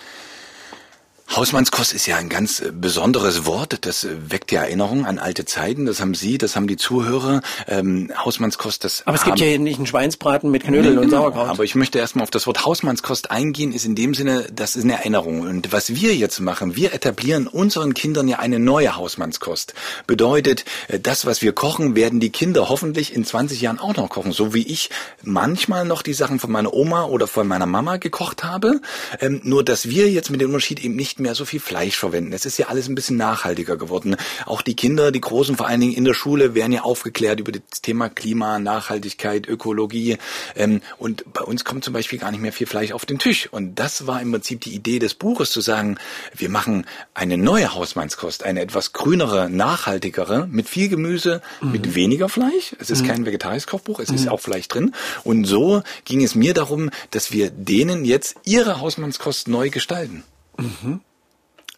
Hausmannskost 1.32 1.93
ist 1.93 2.05
ja 2.05 2.17
ein 2.17 2.30
ganz 2.30 2.59
äh, 2.59 2.71
besonderes 2.71 3.45
Wort. 3.45 3.86
Das 3.86 4.03
äh, 4.03 4.09
weckt 4.30 4.51
ja 4.51 4.61
Erinnerungen 4.61 5.05
an 5.05 5.17
alte 5.17 5.45
Zeiten. 5.45 5.86
Das 5.88 5.99
haben 5.99 6.13
Sie, 6.13 6.38
das 6.38 6.55
haben 6.55 6.67
die 6.67 6.78
Zuhörer. 6.78 7.41
Ähm, 7.67 8.11
Hausmannskost, 8.15 8.84
das. 8.84 9.07
Aber 9.07 9.15
es 9.15 9.24
gibt 9.24 9.39
ja 9.39 9.47
hier 9.47 9.57
nicht 9.57 9.78
einen 9.78 9.88
Schweinsbraten 9.88 10.51
mit 10.51 10.63
Knödeln 10.63 10.95
nee, 10.95 11.01
und 11.01 11.09
genau. 11.09 11.24
Sauerkraut. 11.24 11.49
Aber 11.49 11.63
ich 11.63 11.74
möchte 11.74 11.97
erstmal 11.97 12.24
auf 12.24 12.30
das 12.30 12.45
Wort 12.45 12.65
Hausmannskost 12.65 13.32
eingehen. 13.32 13.71
Ist 13.71 13.86
in 13.86 13.95
dem 13.95 14.13
Sinne, 14.13 14.45
das 14.53 14.76
ist 14.76 14.84
eine 14.84 14.93
Erinnerung. 14.93 15.41
Und 15.41 15.71
was 15.71 15.95
wir 15.95 16.15
jetzt 16.15 16.39
machen, 16.39 16.76
wir 16.76 16.93
etablieren 16.93 17.47
unseren 17.47 17.95
Kindern 17.95 18.28
ja 18.28 18.38
eine 18.38 18.59
neue 18.59 18.95
Hausmannskost. 18.95 19.74
Bedeutet, 20.05 20.65
äh, 20.88 20.99
das, 20.99 21.26
was 21.26 21.41
wir 21.41 21.53
kochen, 21.53 21.95
werden 21.95 22.19
die 22.19 22.30
Kinder 22.30 22.69
hoffentlich 22.69 23.15
in 23.15 23.26
20 23.26 23.59
Jahren 23.59 23.80
auch 23.80 23.95
noch 23.95 24.09
kochen. 24.09 24.34
So 24.34 24.53
wie 24.53 24.67
ich 24.67 24.91
manchmal 25.24 25.86
noch 25.86 26.03
die 26.03 26.13
Sachen 26.13 26.39
von 26.39 26.51
meiner 26.51 26.74
Oma 26.74 27.05
oder 27.05 27.26
von 27.26 27.47
meiner 27.47 27.65
Mama 27.65 27.97
gekocht 27.97 28.43
habe. 28.43 28.82
Ähm, 29.19 29.41
nur, 29.43 29.63
dass 29.63 29.89
wir 29.89 30.11
jetzt 30.11 30.30
mit 30.30 30.39
dem 30.39 30.49
Unterschied 30.49 30.84
eben 30.84 30.95
nicht 30.95 31.12
mehr 31.20 31.36
so 31.36 31.45
viel 31.45 31.59
Fleisch 31.59 31.97
verwenden. 31.97 32.34
Es 32.34 32.45
ist 32.45 32.57
ja 32.57 32.68
alles 32.68 32.88
ein 32.88 32.95
bisschen 32.95 33.18
nachhaltiger 33.18 33.78
geworden. 33.78 34.16
Auch 34.45 34.61
die 34.61 34.76
Kinder, 34.76 35.11
die 35.11 35.22
Großen 35.22 35.55
vor 35.57 35.68
allen 35.68 35.80
Dingen 35.80 35.93
in 35.93 36.05
der 36.05 36.14
Schule, 36.14 36.55
werden 36.55 36.72
ja 36.72 36.82
aufgeklärt 36.82 37.39
über 37.39 37.51
das 37.51 37.82
Thema 37.82 38.09
Klima, 38.09 38.59
Nachhaltigkeit, 38.59 39.47
Ökologie. 39.47 40.18
Ähm, 40.55 40.82
und 40.97 41.32
bei 41.34 41.41
uns 41.41 41.66
kommt 41.66 41.84
zum 41.84 41.93
Beispiel 41.93 42.20
gar 42.20 42.32
nicht 42.32 42.41
mehr 42.41 42.53
viel 42.53 42.68
Fleisch 42.68 42.91
auf 42.91 43.05
den 43.05 43.20
Tisch. 43.20 43.47
Und 43.51 43.76
das 43.76 44.07
war 44.07 44.22
im 44.22 44.32
Prinzip 44.32 44.61
die 44.61 44.74
Idee 44.74 44.99
des 44.99 45.14
Buches, 45.14 45.51
zu 45.51 45.61
sagen, 45.61 45.97
wir 46.36 46.49
machen 46.49 46.86
eine 47.14 47.38
neue 47.38 47.74
Hausmannskost, 47.74 48.43
eine 48.43 48.61
etwas 48.61 48.93
grünere, 48.93 49.49
nachhaltigere, 49.49 50.47
mit 50.47 50.68
viel 50.68 50.89
Gemüse, 50.89 51.41
mhm. 51.61 51.72
mit 51.72 51.95
weniger 51.95 52.30
Fleisch. 52.30 52.76
Es 52.80 52.89
ist 52.89 53.03
mhm. 53.03 53.07
kein 53.07 53.26
vegetarisches 53.26 53.68
Kochbuch, 53.68 53.99
es 53.99 54.09
mhm. 54.09 54.16
ist 54.16 54.28
auch 54.30 54.39
Fleisch 54.39 54.68
drin. 54.68 54.93
Und 55.24 55.45
so 55.45 55.84
ging 56.05 56.24
es 56.24 56.36
mir 56.36 56.53
darum, 56.53 56.89
dass 57.11 57.32
wir 57.32 57.49
denen 57.51 58.05
jetzt 58.05 58.36
ihre 58.43 58.82
Hausmannskost 58.82 59.47
neu 59.47 59.70
gestalten. 59.70 60.24
Mhm. 60.58 61.01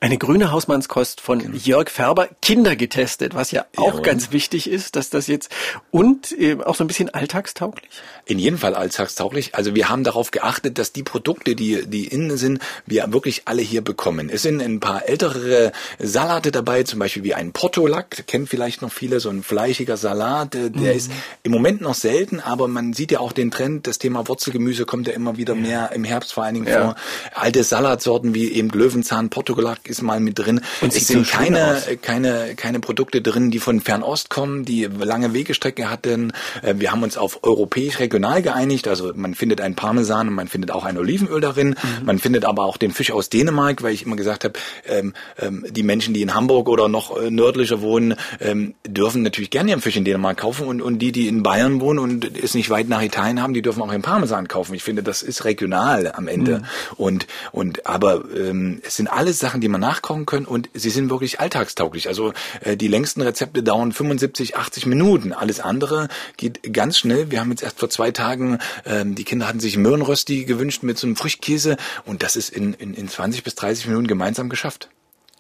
Eine 0.01 0.17
grüne 0.17 0.51
Hausmannskost 0.51 1.21
von 1.21 1.39
genau. 1.39 1.55
Jörg 1.55 1.89
Färber, 1.89 2.27
Kinder 2.41 2.75
getestet, 2.75 3.33
was 3.33 3.51
ja 3.51 3.65
auch 3.77 3.93
Jawohl. 3.93 4.01
ganz 4.01 4.31
wichtig 4.31 4.69
ist, 4.69 4.95
dass 4.97 5.09
das 5.09 5.27
jetzt 5.27 5.49
und 5.89 6.31
äh, 6.37 6.57
auch 6.63 6.75
so 6.75 6.83
ein 6.83 6.87
bisschen 6.87 7.09
alltagstauglich. 7.09 7.89
In 8.27 8.39
jedem 8.39 8.57
Fall 8.57 8.73
alltagstauglich. 8.73 9.53
Also 9.53 9.75
wir 9.75 9.87
haben 9.87 10.03
darauf 10.03 10.31
geachtet, 10.31 10.79
dass 10.79 10.91
die 10.91 11.03
Produkte, 11.03 11.55
die 11.55 11.85
die 11.85 12.07
innen 12.07 12.37
sind, 12.37 12.59
wir 12.87 13.13
wirklich 13.13 13.43
alle 13.45 13.61
hier 13.61 13.83
bekommen. 13.83 14.29
Es 14.29 14.41
sind 14.41 14.63
ein 14.63 14.79
paar 14.79 15.07
ältere 15.07 15.71
Salate 15.99 16.51
dabei, 16.51 16.81
zum 16.81 16.97
Beispiel 16.97 17.23
wie 17.23 17.35
ein 17.35 17.51
Portolack, 17.51 18.25
kennt 18.25 18.49
vielleicht 18.49 18.81
noch 18.81 18.91
viele, 18.91 19.19
so 19.19 19.29
ein 19.29 19.43
fleischiger 19.43 19.95
Salat, 19.95 20.55
der 20.55 20.71
mhm. 20.71 20.85
ist 20.85 21.11
im 21.43 21.51
Moment 21.51 21.81
noch 21.81 21.93
selten, 21.93 22.39
aber 22.39 22.67
man 22.67 22.93
sieht 22.93 23.11
ja 23.11 23.19
auch 23.19 23.31
den 23.31 23.51
Trend, 23.51 23.85
das 23.85 23.99
Thema 23.99 24.27
Wurzelgemüse 24.27 24.85
kommt 24.85 25.07
ja 25.07 25.13
immer 25.13 25.37
wieder 25.37 25.53
mehr 25.53 25.91
im 25.93 26.03
Herbst 26.03 26.33
vor 26.33 26.45
allen 26.45 26.55
Dingen 26.55 26.67
ja. 26.67 26.81
vor. 26.81 26.95
Alte 27.35 27.63
Salatsorten 27.63 28.33
wie 28.33 28.51
eben 28.53 28.69
Löwenzahn, 28.69 29.29
Portolack 29.29 29.87
ist 29.87 30.01
mal 30.01 30.19
mit 30.19 30.39
drin. 30.39 30.61
Und 30.81 30.95
es 30.95 31.05
sind 31.05 31.27
keine, 31.27 31.79
keine, 32.01 32.55
keine 32.55 32.79
Produkte 32.79 33.21
drin, 33.21 33.51
die 33.51 33.59
von 33.59 33.81
Fernost 33.81 34.31
kommen, 34.31 34.65
die 34.65 34.85
lange 34.85 35.33
Wegestrecke 35.33 35.91
hatten. 35.91 36.33
Äh, 36.63 36.75
wir 36.77 36.91
haben 36.91 37.03
uns 37.03 37.17
auf 37.17 37.43
europäisch 37.43 37.99
regional 37.99 38.14
geeinigt. 38.19 38.87
Also 38.87 39.11
man 39.15 39.35
findet 39.35 39.61
ein 39.61 39.75
Parmesan 39.75 40.27
und 40.27 40.33
man 40.33 40.47
findet 40.47 40.71
auch 40.71 40.85
ein 40.85 40.97
Olivenöl 40.97 41.41
darin. 41.41 41.69
Mhm. 41.69 42.05
Man 42.05 42.19
findet 42.19 42.45
aber 42.45 42.63
auch 42.63 42.77
den 42.77 42.91
Fisch 42.91 43.11
aus 43.11 43.29
Dänemark, 43.29 43.83
weil 43.83 43.93
ich 43.93 44.05
immer 44.05 44.15
gesagt 44.15 44.43
habe, 44.43 44.53
ähm, 44.87 45.13
ähm, 45.39 45.65
die 45.69 45.83
Menschen, 45.83 46.13
die 46.13 46.21
in 46.21 46.33
Hamburg 46.33 46.69
oder 46.69 46.87
noch 46.87 47.17
äh, 47.17 47.29
nördlicher 47.29 47.81
wohnen, 47.81 48.15
ähm, 48.39 48.75
dürfen 48.87 49.21
natürlich 49.21 49.49
gerne 49.49 49.71
ihren 49.71 49.81
Fisch 49.81 49.97
in 49.97 50.05
Dänemark 50.05 50.37
kaufen 50.37 50.67
und, 50.67 50.81
und 50.81 50.99
die, 50.99 51.11
die 51.11 51.27
in 51.27 51.43
Bayern 51.43 51.81
wohnen 51.81 51.99
und 51.99 52.37
es 52.37 52.53
nicht 52.53 52.69
weit 52.69 52.89
nach 52.89 53.01
Italien 53.01 53.41
haben, 53.41 53.53
die 53.53 53.61
dürfen 53.61 53.81
auch 53.81 53.91
den 53.91 54.01
Parmesan 54.01 54.47
kaufen. 54.47 54.73
Ich 54.73 54.83
finde, 54.83 55.03
das 55.03 55.21
ist 55.21 55.45
regional 55.45 56.11
am 56.11 56.27
Ende. 56.27 56.59
Mhm. 56.59 56.65
Und, 56.97 57.27
und 57.51 57.85
aber 57.85 58.23
ähm, 58.35 58.81
es 58.83 58.95
sind 58.95 59.07
alles 59.07 59.39
Sachen, 59.39 59.61
die 59.61 59.67
man 59.67 59.81
nachkochen 59.81 60.25
können 60.25 60.45
und 60.45 60.69
sie 60.73 60.89
sind 60.89 61.09
wirklich 61.09 61.39
alltagstauglich. 61.39 62.07
Also 62.07 62.33
äh, 62.61 62.77
die 62.77 62.87
längsten 62.87 63.21
Rezepte 63.21 63.63
dauern 63.63 63.91
75, 63.91 64.55
80 64.57 64.85
Minuten. 64.85 65.33
Alles 65.33 65.59
andere 65.59 66.07
geht 66.37 66.73
ganz 66.73 66.97
schnell. 66.97 67.31
Wir 67.31 67.39
haben 67.39 67.49
jetzt 67.51 67.63
erst 67.63 67.79
vor 67.79 67.89
zwei 67.89 68.04
Tagen, 68.11 68.59
ähm, 68.85 69.15
die 69.15 69.23
Kinder 69.23 69.47
hatten 69.47 69.59
sich 69.59 69.77
Möhrenrösti 69.77 70.45
gewünscht 70.45 70.83
mit 70.83 70.97
so 70.97 71.07
einem 71.07 71.15
Frischkäse 71.15 71.77
und 72.05 72.23
das 72.23 72.35
ist 72.35 72.49
in, 72.49 72.73
in, 72.73 72.93
in 72.93 73.07
20 73.07 73.43
bis 73.43 73.55
30 73.55 73.87
Minuten 73.87 74.07
gemeinsam 74.07 74.49
geschafft. 74.49 74.89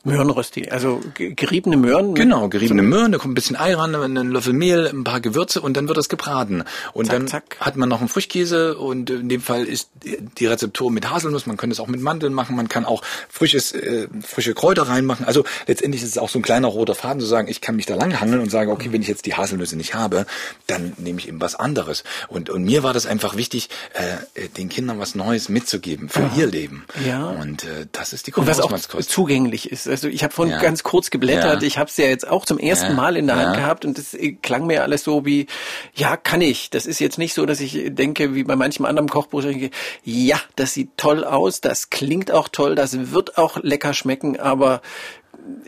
Möhrenrösti, 0.05 0.69
also 0.69 1.01
geriebene 1.15 1.77
Möhren? 1.77 2.13
Genau, 2.15 2.47
geriebene 2.47 2.83
Möhren, 2.83 3.11
da 3.11 3.17
kommt 3.17 3.31
ein 3.31 3.35
bisschen 3.35 3.55
Ei 3.55 3.73
ran, 3.73 3.95
einen 3.95 4.31
Löffel 4.31 4.53
Mehl, 4.53 4.87
ein 4.87 5.03
paar 5.03 5.19
Gewürze 5.19 5.61
und 5.61 5.75
dann 5.75 5.87
wird 5.87 5.97
das 5.97 6.09
gebraten. 6.09 6.63
Und 6.93 7.07
zack, 7.07 7.15
dann 7.15 7.27
zack. 7.27 7.57
hat 7.59 7.75
man 7.75 7.89
noch 7.89 7.99
einen 7.99 8.09
Frischkäse 8.09 8.77
und 8.77 9.09
in 9.09 9.29
dem 9.29 9.41
Fall 9.41 9.65
ist 9.65 9.89
die 10.03 10.45
Rezeptur 10.45 10.91
mit 10.91 11.09
Haselnuss, 11.09 11.47
man 11.47 11.57
kann 11.57 11.71
es 11.71 11.79
auch 11.79 11.87
mit 11.87 12.01
Mandeln 12.01 12.33
machen, 12.33 12.55
man 12.55 12.69
kann 12.69 12.85
auch 12.85 13.01
frisches, 13.29 13.71
äh, 13.71 14.07
frische 14.21 14.53
Kräuter 14.53 14.83
reinmachen. 14.83 15.25
Also 15.25 15.43
letztendlich 15.67 16.03
ist 16.03 16.09
es 16.09 16.17
auch 16.17 16.29
so 16.29 16.39
ein 16.39 16.43
kleiner 16.43 16.67
roter 16.67 16.95
Faden 16.95 17.19
zu 17.19 17.25
sagen, 17.25 17.47
ich 17.47 17.61
kann 17.61 17.75
mich 17.75 17.87
da 17.87 17.95
lang 17.95 18.19
hangeln 18.19 18.41
und 18.41 18.51
sagen, 18.51 18.71
okay, 18.71 18.91
wenn 18.91 19.01
ich 19.01 19.07
jetzt 19.07 19.25
die 19.25 19.33
Haselnüsse 19.33 19.75
nicht 19.75 19.95
habe, 19.95 20.25
dann 20.67 20.93
nehme 20.97 21.19
ich 21.19 21.27
eben 21.27 21.41
was 21.41 21.55
anderes. 21.55 22.03
Und, 22.27 22.49
und 22.49 22.63
mir 22.63 22.83
war 22.83 22.93
das 22.93 23.05
einfach 23.05 23.35
wichtig, 23.35 23.69
äh, 23.93 24.49
den 24.49 24.69
Kindern 24.69 24.99
was 24.99 25.15
Neues 25.15 25.49
mitzugeben 25.49 26.09
für 26.09 26.21
ja. 26.21 26.31
ihr 26.37 26.47
Leben. 26.47 26.85
Ja. 27.07 27.25
Und 27.25 27.63
äh, 27.63 27.87
das 27.91 28.13
ist 28.13 28.27
die 28.27 28.31
Kochhausmannskost. 28.31 28.93
Was 28.93 29.07
auch 29.07 29.11
zugänglich 29.11 29.71
ist 29.71 29.87
also 29.95 30.09
ich 30.09 30.23
habe 30.23 30.33
vorhin 30.33 30.53
ja. 30.53 30.61
ganz 30.61 30.83
kurz 30.83 31.09
geblättert. 31.09 31.61
Ja. 31.61 31.67
Ich 31.67 31.77
habe 31.77 31.89
es 31.89 31.95
ja 31.95 32.05
jetzt 32.05 32.27
auch 32.27 32.43
zum 32.43 32.59
ersten 32.59 32.89
ja. 32.89 32.93
Mal 32.93 33.15
in 33.15 33.27
der 33.27 33.37
Hand 33.37 33.55
gehabt 33.55 33.85
und 33.85 33.97
es 33.97 34.17
klang 34.41 34.67
mir 34.67 34.83
alles 34.83 35.03
so 35.05 35.25
wie, 35.25 35.47
ja, 35.93 36.17
kann 36.17 36.41
ich. 36.41 36.69
Das 36.69 36.85
ist 36.85 36.99
jetzt 36.99 37.17
nicht 37.17 37.33
so, 37.33 37.45
dass 37.45 37.61
ich 37.61 37.95
denke, 37.95 38.35
wie 38.35 38.43
bei 38.43 38.57
manchem 38.57 38.85
anderen 38.85 39.07
Kochbuch, 39.07 39.41
denke, 39.41 39.69
ja, 40.03 40.39
das 40.57 40.73
sieht 40.73 40.97
toll 40.97 41.23
aus, 41.23 41.61
das 41.61 41.89
klingt 41.89 42.29
auch 42.29 42.49
toll, 42.49 42.75
das 42.75 43.11
wird 43.11 43.37
auch 43.37 43.57
lecker 43.63 43.93
schmecken, 43.93 44.37
aber 44.37 44.81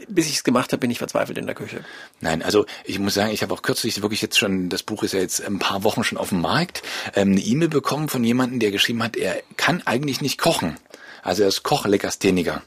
bis 0.07 0.27
ich 0.27 0.37
es 0.37 0.43
gemacht 0.43 0.71
habe, 0.71 0.79
bin 0.79 0.91
ich 0.91 0.97
verzweifelt 0.97 1.37
in 1.37 1.45
der 1.45 1.55
Küche. 1.55 1.85
Nein, 2.19 2.41
also 2.41 2.65
ich 2.83 2.99
muss 2.99 3.13
sagen, 3.13 3.31
ich 3.31 3.43
habe 3.43 3.53
auch 3.53 3.61
kürzlich 3.61 4.01
wirklich 4.01 4.21
jetzt 4.21 4.37
schon, 4.37 4.69
das 4.69 4.83
Buch 4.83 5.03
ist 5.03 5.13
ja 5.13 5.19
jetzt 5.19 5.45
ein 5.45 5.59
paar 5.59 5.83
Wochen 5.83 6.03
schon 6.03 6.17
auf 6.17 6.29
dem 6.29 6.41
Markt, 6.41 6.81
ähm, 7.15 7.31
eine 7.31 7.41
E-Mail 7.41 7.69
bekommen 7.69 8.09
von 8.09 8.23
jemandem, 8.23 8.59
der 8.59 8.71
geschrieben 8.71 9.03
hat, 9.03 9.15
er 9.15 9.41
kann 9.55 9.83
eigentlich 9.85 10.19
nicht 10.19 10.37
kochen. 10.39 10.77
Also 11.21 11.43
er 11.43 11.49
ist 11.49 11.63
Kochlegastheniker 11.63 12.63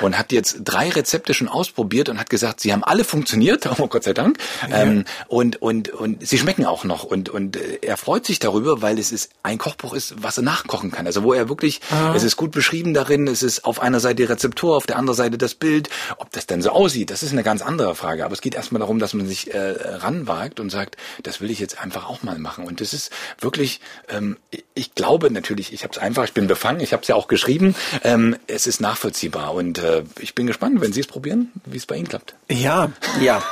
und 0.00 0.18
hat 0.18 0.32
jetzt 0.32 0.58
drei 0.64 0.90
Rezepte 0.90 1.34
schon 1.34 1.48
ausprobiert 1.48 2.08
und 2.08 2.18
hat 2.18 2.30
gesagt, 2.30 2.60
sie 2.60 2.72
haben 2.72 2.84
alle 2.84 3.04
funktioniert, 3.04 3.68
oh 3.78 3.86
Gott 3.86 4.04
sei 4.04 4.12
Dank, 4.12 4.38
ja. 4.68 4.82
ähm, 4.82 5.04
und 5.28 5.60
und 5.62 5.88
und 5.88 6.26
sie 6.26 6.38
schmecken 6.38 6.66
auch 6.66 6.84
noch. 6.84 7.04
Und 7.04 7.28
und 7.28 7.56
äh, 7.56 7.78
er 7.82 7.96
freut 7.96 8.26
sich 8.26 8.38
darüber, 8.38 8.82
weil 8.82 8.98
es 8.98 9.12
ist 9.12 9.30
ein 9.42 9.58
Kochbuch 9.58 9.94
ist, 9.94 10.22
was 10.22 10.36
er 10.36 10.42
nachkochen 10.42 10.90
kann, 10.90 11.06
also 11.06 11.22
wo 11.22 11.32
er 11.32 11.48
wirklich, 11.48 11.80
ah. 11.90 12.12
es 12.14 12.24
ist 12.24 12.36
gut 12.36 12.52
beschrieben 12.52 12.94
darin, 12.94 13.26
es 13.26 13.42
ist 13.42 13.64
auf 13.64 13.80
einer 13.80 14.00
Seite 14.00 14.18
die 14.18 14.24
Rezeptur, 14.24 14.76
auf 14.76 14.86
der 14.86 14.96
anderen 14.96 15.16
Seite 15.16 15.38
das 15.38 15.54
Bild, 15.54 15.88
ob 16.18 16.30
das 16.32 16.46
denn 16.46 16.60
so 16.60 16.70
aussieht, 16.70 17.10
das 17.10 17.22
ist 17.22 17.32
eine 17.32 17.42
ganz 17.42 17.62
andere 17.62 17.94
Frage, 17.94 18.24
aber 18.24 18.34
es 18.34 18.40
geht 18.40 18.54
erstmal 18.54 18.80
darum, 18.80 18.98
dass 18.98 19.14
man 19.14 19.26
sich 19.26 19.54
äh, 19.54 19.58
ranwagt 19.58 20.60
und 20.60 20.70
sagt, 20.70 20.96
das 21.22 21.40
will 21.40 21.50
ich 21.50 21.60
jetzt 21.60 21.80
einfach 21.80 22.08
auch 22.08 22.22
mal 22.22 22.38
machen. 22.38 22.64
Und 22.64 22.80
das 22.80 22.92
ist 22.92 23.10
wirklich, 23.40 23.80
ähm, 24.08 24.36
ich 24.74 24.94
glaube 24.94 25.30
natürlich, 25.30 25.72
ich 25.72 25.84
habe 25.84 25.92
es 25.92 25.98
einfach, 25.98 26.24
ich 26.24 26.32
bin 26.32 26.46
befangen, 26.46 26.80
ich 26.80 26.92
habe 26.92 27.02
es 27.02 27.08
ja 27.08 27.14
auch 27.14 27.28
geschrieben, 27.28 27.74
ähm, 28.02 28.36
es 28.46 28.66
ist 28.66 28.80
nachvollziehbar. 28.80 29.54
Und 29.54 29.67
äh, 29.76 30.04
ich 30.20 30.34
bin 30.34 30.46
gespannt, 30.46 30.80
wenn 30.80 30.92
Sie 30.94 31.00
es 31.00 31.06
probieren, 31.06 31.52
wie 31.66 31.76
es 31.76 31.84
bei 31.84 31.96
Ihnen 31.96 32.08
klappt. 32.08 32.34
Ja, 32.50 32.90
ja. 33.20 33.42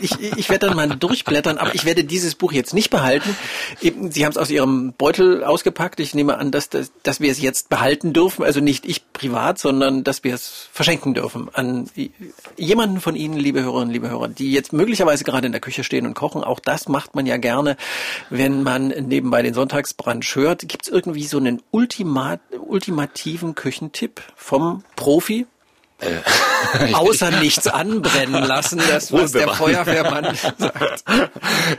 Ich, 0.00 0.20
ich 0.20 0.50
werde 0.50 0.66
dann 0.66 0.76
mal 0.76 0.88
durchblättern, 0.88 1.56
aber 1.56 1.74
ich 1.74 1.86
werde 1.86 2.04
dieses 2.04 2.34
Buch 2.34 2.52
jetzt 2.52 2.74
nicht 2.74 2.90
behalten. 2.90 3.34
Sie 3.80 4.24
haben 4.24 4.32
es 4.32 4.36
aus 4.36 4.50
Ihrem 4.50 4.92
Beutel 4.92 5.44
ausgepackt. 5.44 6.00
Ich 6.00 6.14
nehme 6.14 6.36
an, 6.36 6.50
dass, 6.50 6.68
dass, 6.68 6.92
dass 7.02 7.20
wir 7.20 7.32
es 7.32 7.40
jetzt 7.40 7.70
behalten 7.70 8.12
dürfen. 8.12 8.44
Also 8.44 8.60
nicht 8.60 8.84
ich 8.84 9.10
privat, 9.12 9.58
sondern 9.58 10.04
dass 10.04 10.24
wir 10.24 10.34
es 10.34 10.68
verschenken 10.72 11.14
dürfen 11.14 11.48
an 11.54 11.88
jemanden 12.56 13.00
von 13.00 13.16
Ihnen, 13.16 13.36
liebe 13.36 13.62
Hörerinnen, 13.62 13.92
liebe 13.92 14.10
Hörer, 14.10 14.28
die 14.28 14.52
jetzt 14.52 14.72
möglicherweise 14.72 15.24
gerade 15.24 15.46
in 15.46 15.52
der 15.52 15.60
Küche 15.60 15.84
stehen 15.84 16.06
und 16.06 16.14
kochen. 16.14 16.44
Auch 16.44 16.60
das 16.60 16.88
macht 16.88 17.14
man 17.14 17.26
ja 17.26 17.36
gerne, 17.36 17.76
wenn 18.30 18.62
man 18.62 18.88
nebenbei 18.88 19.42
den 19.42 19.54
Sonntagsbrunch 19.54 20.36
hört. 20.36 20.68
Gibt 20.68 20.86
es 20.86 20.88
irgendwie 20.92 21.24
so 21.24 21.38
einen 21.38 21.62
Ultimat, 21.70 22.40
ultimativen 22.66 23.54
Küchentipp 23.54 24.22
vom 24.36 24.84
Profi? 24.96 25.37
Äh, 26.00 26.92
Außer 26.92 27.30
nichts 27.30 27.66
anbrennen 27.66 28.44
lassen, 28.44 28.80
das 28.88 29.12
was 29.12 29.32
der 29.32 29.48
Feuerwehrmann 29.48 30.36
sagt. 30.58 31.04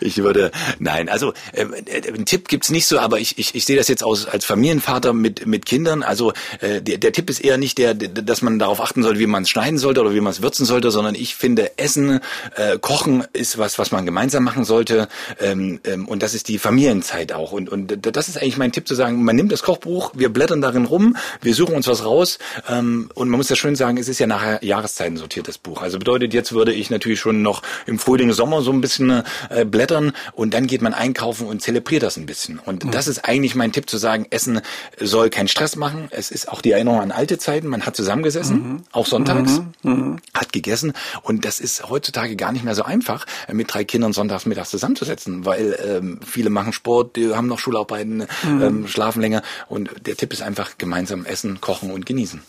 Ich 0.01 0.17
würde, 0.17 0.51
nein, 0.79 1.09
also 1.09 1.33
äh, 1.53 1.63
äh, 1.63 2.07
einen 2.07 2.25
Tipp 2.25 2.47
gibt's 2.47 2.69
nicht 2.69 2.85
so, 2.85 2.99
aber 2.99 3.19
ich, 3.19 3.37
ich, 3.37 3.55
ich 3.55 3.65
sehe 3.65 3.77
das 3.77 3.87
jetzt 3.87 4.03
aus, 4.03 4.25
als 4.25 4.45
Familienvater 4.45 5.13
mit, 5.13 5.45
mit 5.45 5.65
Kindern. 5.65 6.03
Also 6.03 6.33
äh, 6.59 6.81
der, 6.81 6.97
der 6.97 7.11
Tipp 7.13 7.29
ist 7.29 7.39
eher 7.39 7.57
nicht 7.57 7.77
der, 7.77 7.93
dass 7.93 8.41
man 8.41 8.59
darauf 8.59 8.81
achten 8.81 9.03
soll, 9.03 9.19
wie 9.19 9.27
man 9.27 9.43
es 9.43 9.49
schneiden 9.49 9.77
sollte 9.77 10.01
oder 10.01 10.13
wie 10.13 10.21
man 10.21 10.31
es 10.31 10.41
würzen 10.41 10.65
sollte, 10.65 10.91
sondern 10.91 11.15
ich 11.15 11.35
finde, 11.35 11.77
Essen, 11.77 12.19
äh, 12.55 12.77
Kochen 12.79 13.25
ist 13.33 13.57
was, 13.57 13.79
was 13.79 13.91
man 13.91 14.05
gemeinsam 14.05 14.43
machen 14.43 14.65
sollte. 14.65 15.07
Ähm, 15.39 15.79
ähm, 15.85 16.07
und 16.07 16.23
das 16.23 16.33
ist 16.33 16.47
die 16.47 16.57
Familienzeit 16.57 17.31
auch. 17.31 17.51
Und, 17.51 17.69
und 17.69 18.05
das 18.05 18.27
ist 18.27 18.37
eigentlich 18.37 18.57
mein 18.57 18.71
Tipp 18.71 18.87
zu 18.87 18.95
sagen, 18.95 19.23
man 19.23 19.35
nimmt 19.35 19.51
das 19.51 19.63
Kochbuch, 19.63 20.11
wir 20.15 20.29
blättern 20.29 20.61
darin 20.61 20.85
rum, 20.85 21.15
wir 21.41 21.53
suchen 21.53 21.75
uns 21.75 21.87
was 21.87 22.03
raus. 22.03 22.39
Ähm, 22.67 23.09
und 23.13 23.29
man 23.29 23.37
muss 23.37 23.49
ja 23.49 23.55
schön 23.55 23.75
sagen, 23.75 23.97
es 23.97 24.08
ist 24.09 24.19
ja 24.19 24.27
nachher 24.27 24.63
Jahreszeiten 24.63 25.17
sortiert, 25.17 25.47
das 25.47 25.57
Buch. 25.57 25.81
Also 25.81 25.99
bedeutet, 25.99 26.33
jetzt 26.33 26.51
würde 26.51 26.73
ich 26.73 26.89
natürlich 26.89 27.19
schon 27.19 27.41
noch 27.41 27.61
im 27.85 27.99
Frühling, 27.99 28.31
Sommer 28.33 28.61
so 28.61 28.71
ein 28.71 28.81
bisschen 28.81 29.23
äh, 29.49 29.65
blättern 29.65 30.13
und 30.33 30.53
dann 30.53 30.67
geht 30.67 30.81
man 30.81 30.93
einkaufen 30.93 31.47
und 31.47 31.61
zelebriert 31.61 32.03
das 32.03 32.17
ein 32.17 32.25
bisschen. 32.25 32.59
Und 32.59 32.85
mhm. 32.85 32.91
das 32.91 33.07
ist 33.07 33.25
eigentlich 33.25 33.55
mein 33.55 33.71
Tipp 33.71 33.89
zu 33.89 33.97
sagen, 33.97 34.25
Essen 34.29 34.61
soll 34.99 35.29
keinen 35.29 35.47
Stress 35.47 35.75
machen. 35.75 36.07
Es 36.11 36.31
ist 36.31 36.49
auch 36.49 36.61
die 36.61 36.71
Erinnerung 36.71 37.01
an 37.01 37.11
alte 37.11 37.37
Zeiten. 37.37 37.67
Man 37.67 37.85
hat 37.85 37.95
zusammengesessen, 37.95 38.55
mhm. 38.55 38.83
auch 38.91 39.05
sonntags, 39.05 39.61
mhm. 39.83 39.91
mhm. 39.91 40.17
hat 40.33 40.53
gegessen 40.53 40.93
und 41.21 41.45
das 41.45 41.59
ist 41.59 41.89
heutzutage 41.89 42.35
gar 42.35 42.51
nicht 42.51 42.65
mehr 42.65 42.75
so 42.75 42.83
einfach, 42.83 43.25
mit 43.51 43.73
drei 43.73 43.83
Kindern 43.83 44.13
sonntags 44.13 44.45
mittags 44.45 44.69
zusammenzusetzen, 44.69 45.45
weil 45.45 45.77
ähm, 45.85 46.19
viele 46.25 46.49
machen 46.49 46.73
Sport, 46.73 47.15
die 47.15 47.33
haben 47.33 47.47
noch 47.47 47.59
Schularbeiten, 47.59 48.27
mhm. 48.43 48.61
ähm, 48.61 48.87
schlafen 48.87 49.21
länger 49.21 49.41
und 49.67 49.89
der 50.05 50.15
Tipp 50.15 50.33
ist 50.33 50.41
einfach 50.41 50.77
gemeinsam 50.77 51.25
essen, 51.25 51.61
kochen 51.61 51.91
und 51.91 52.05
genießen. 52.05 52.41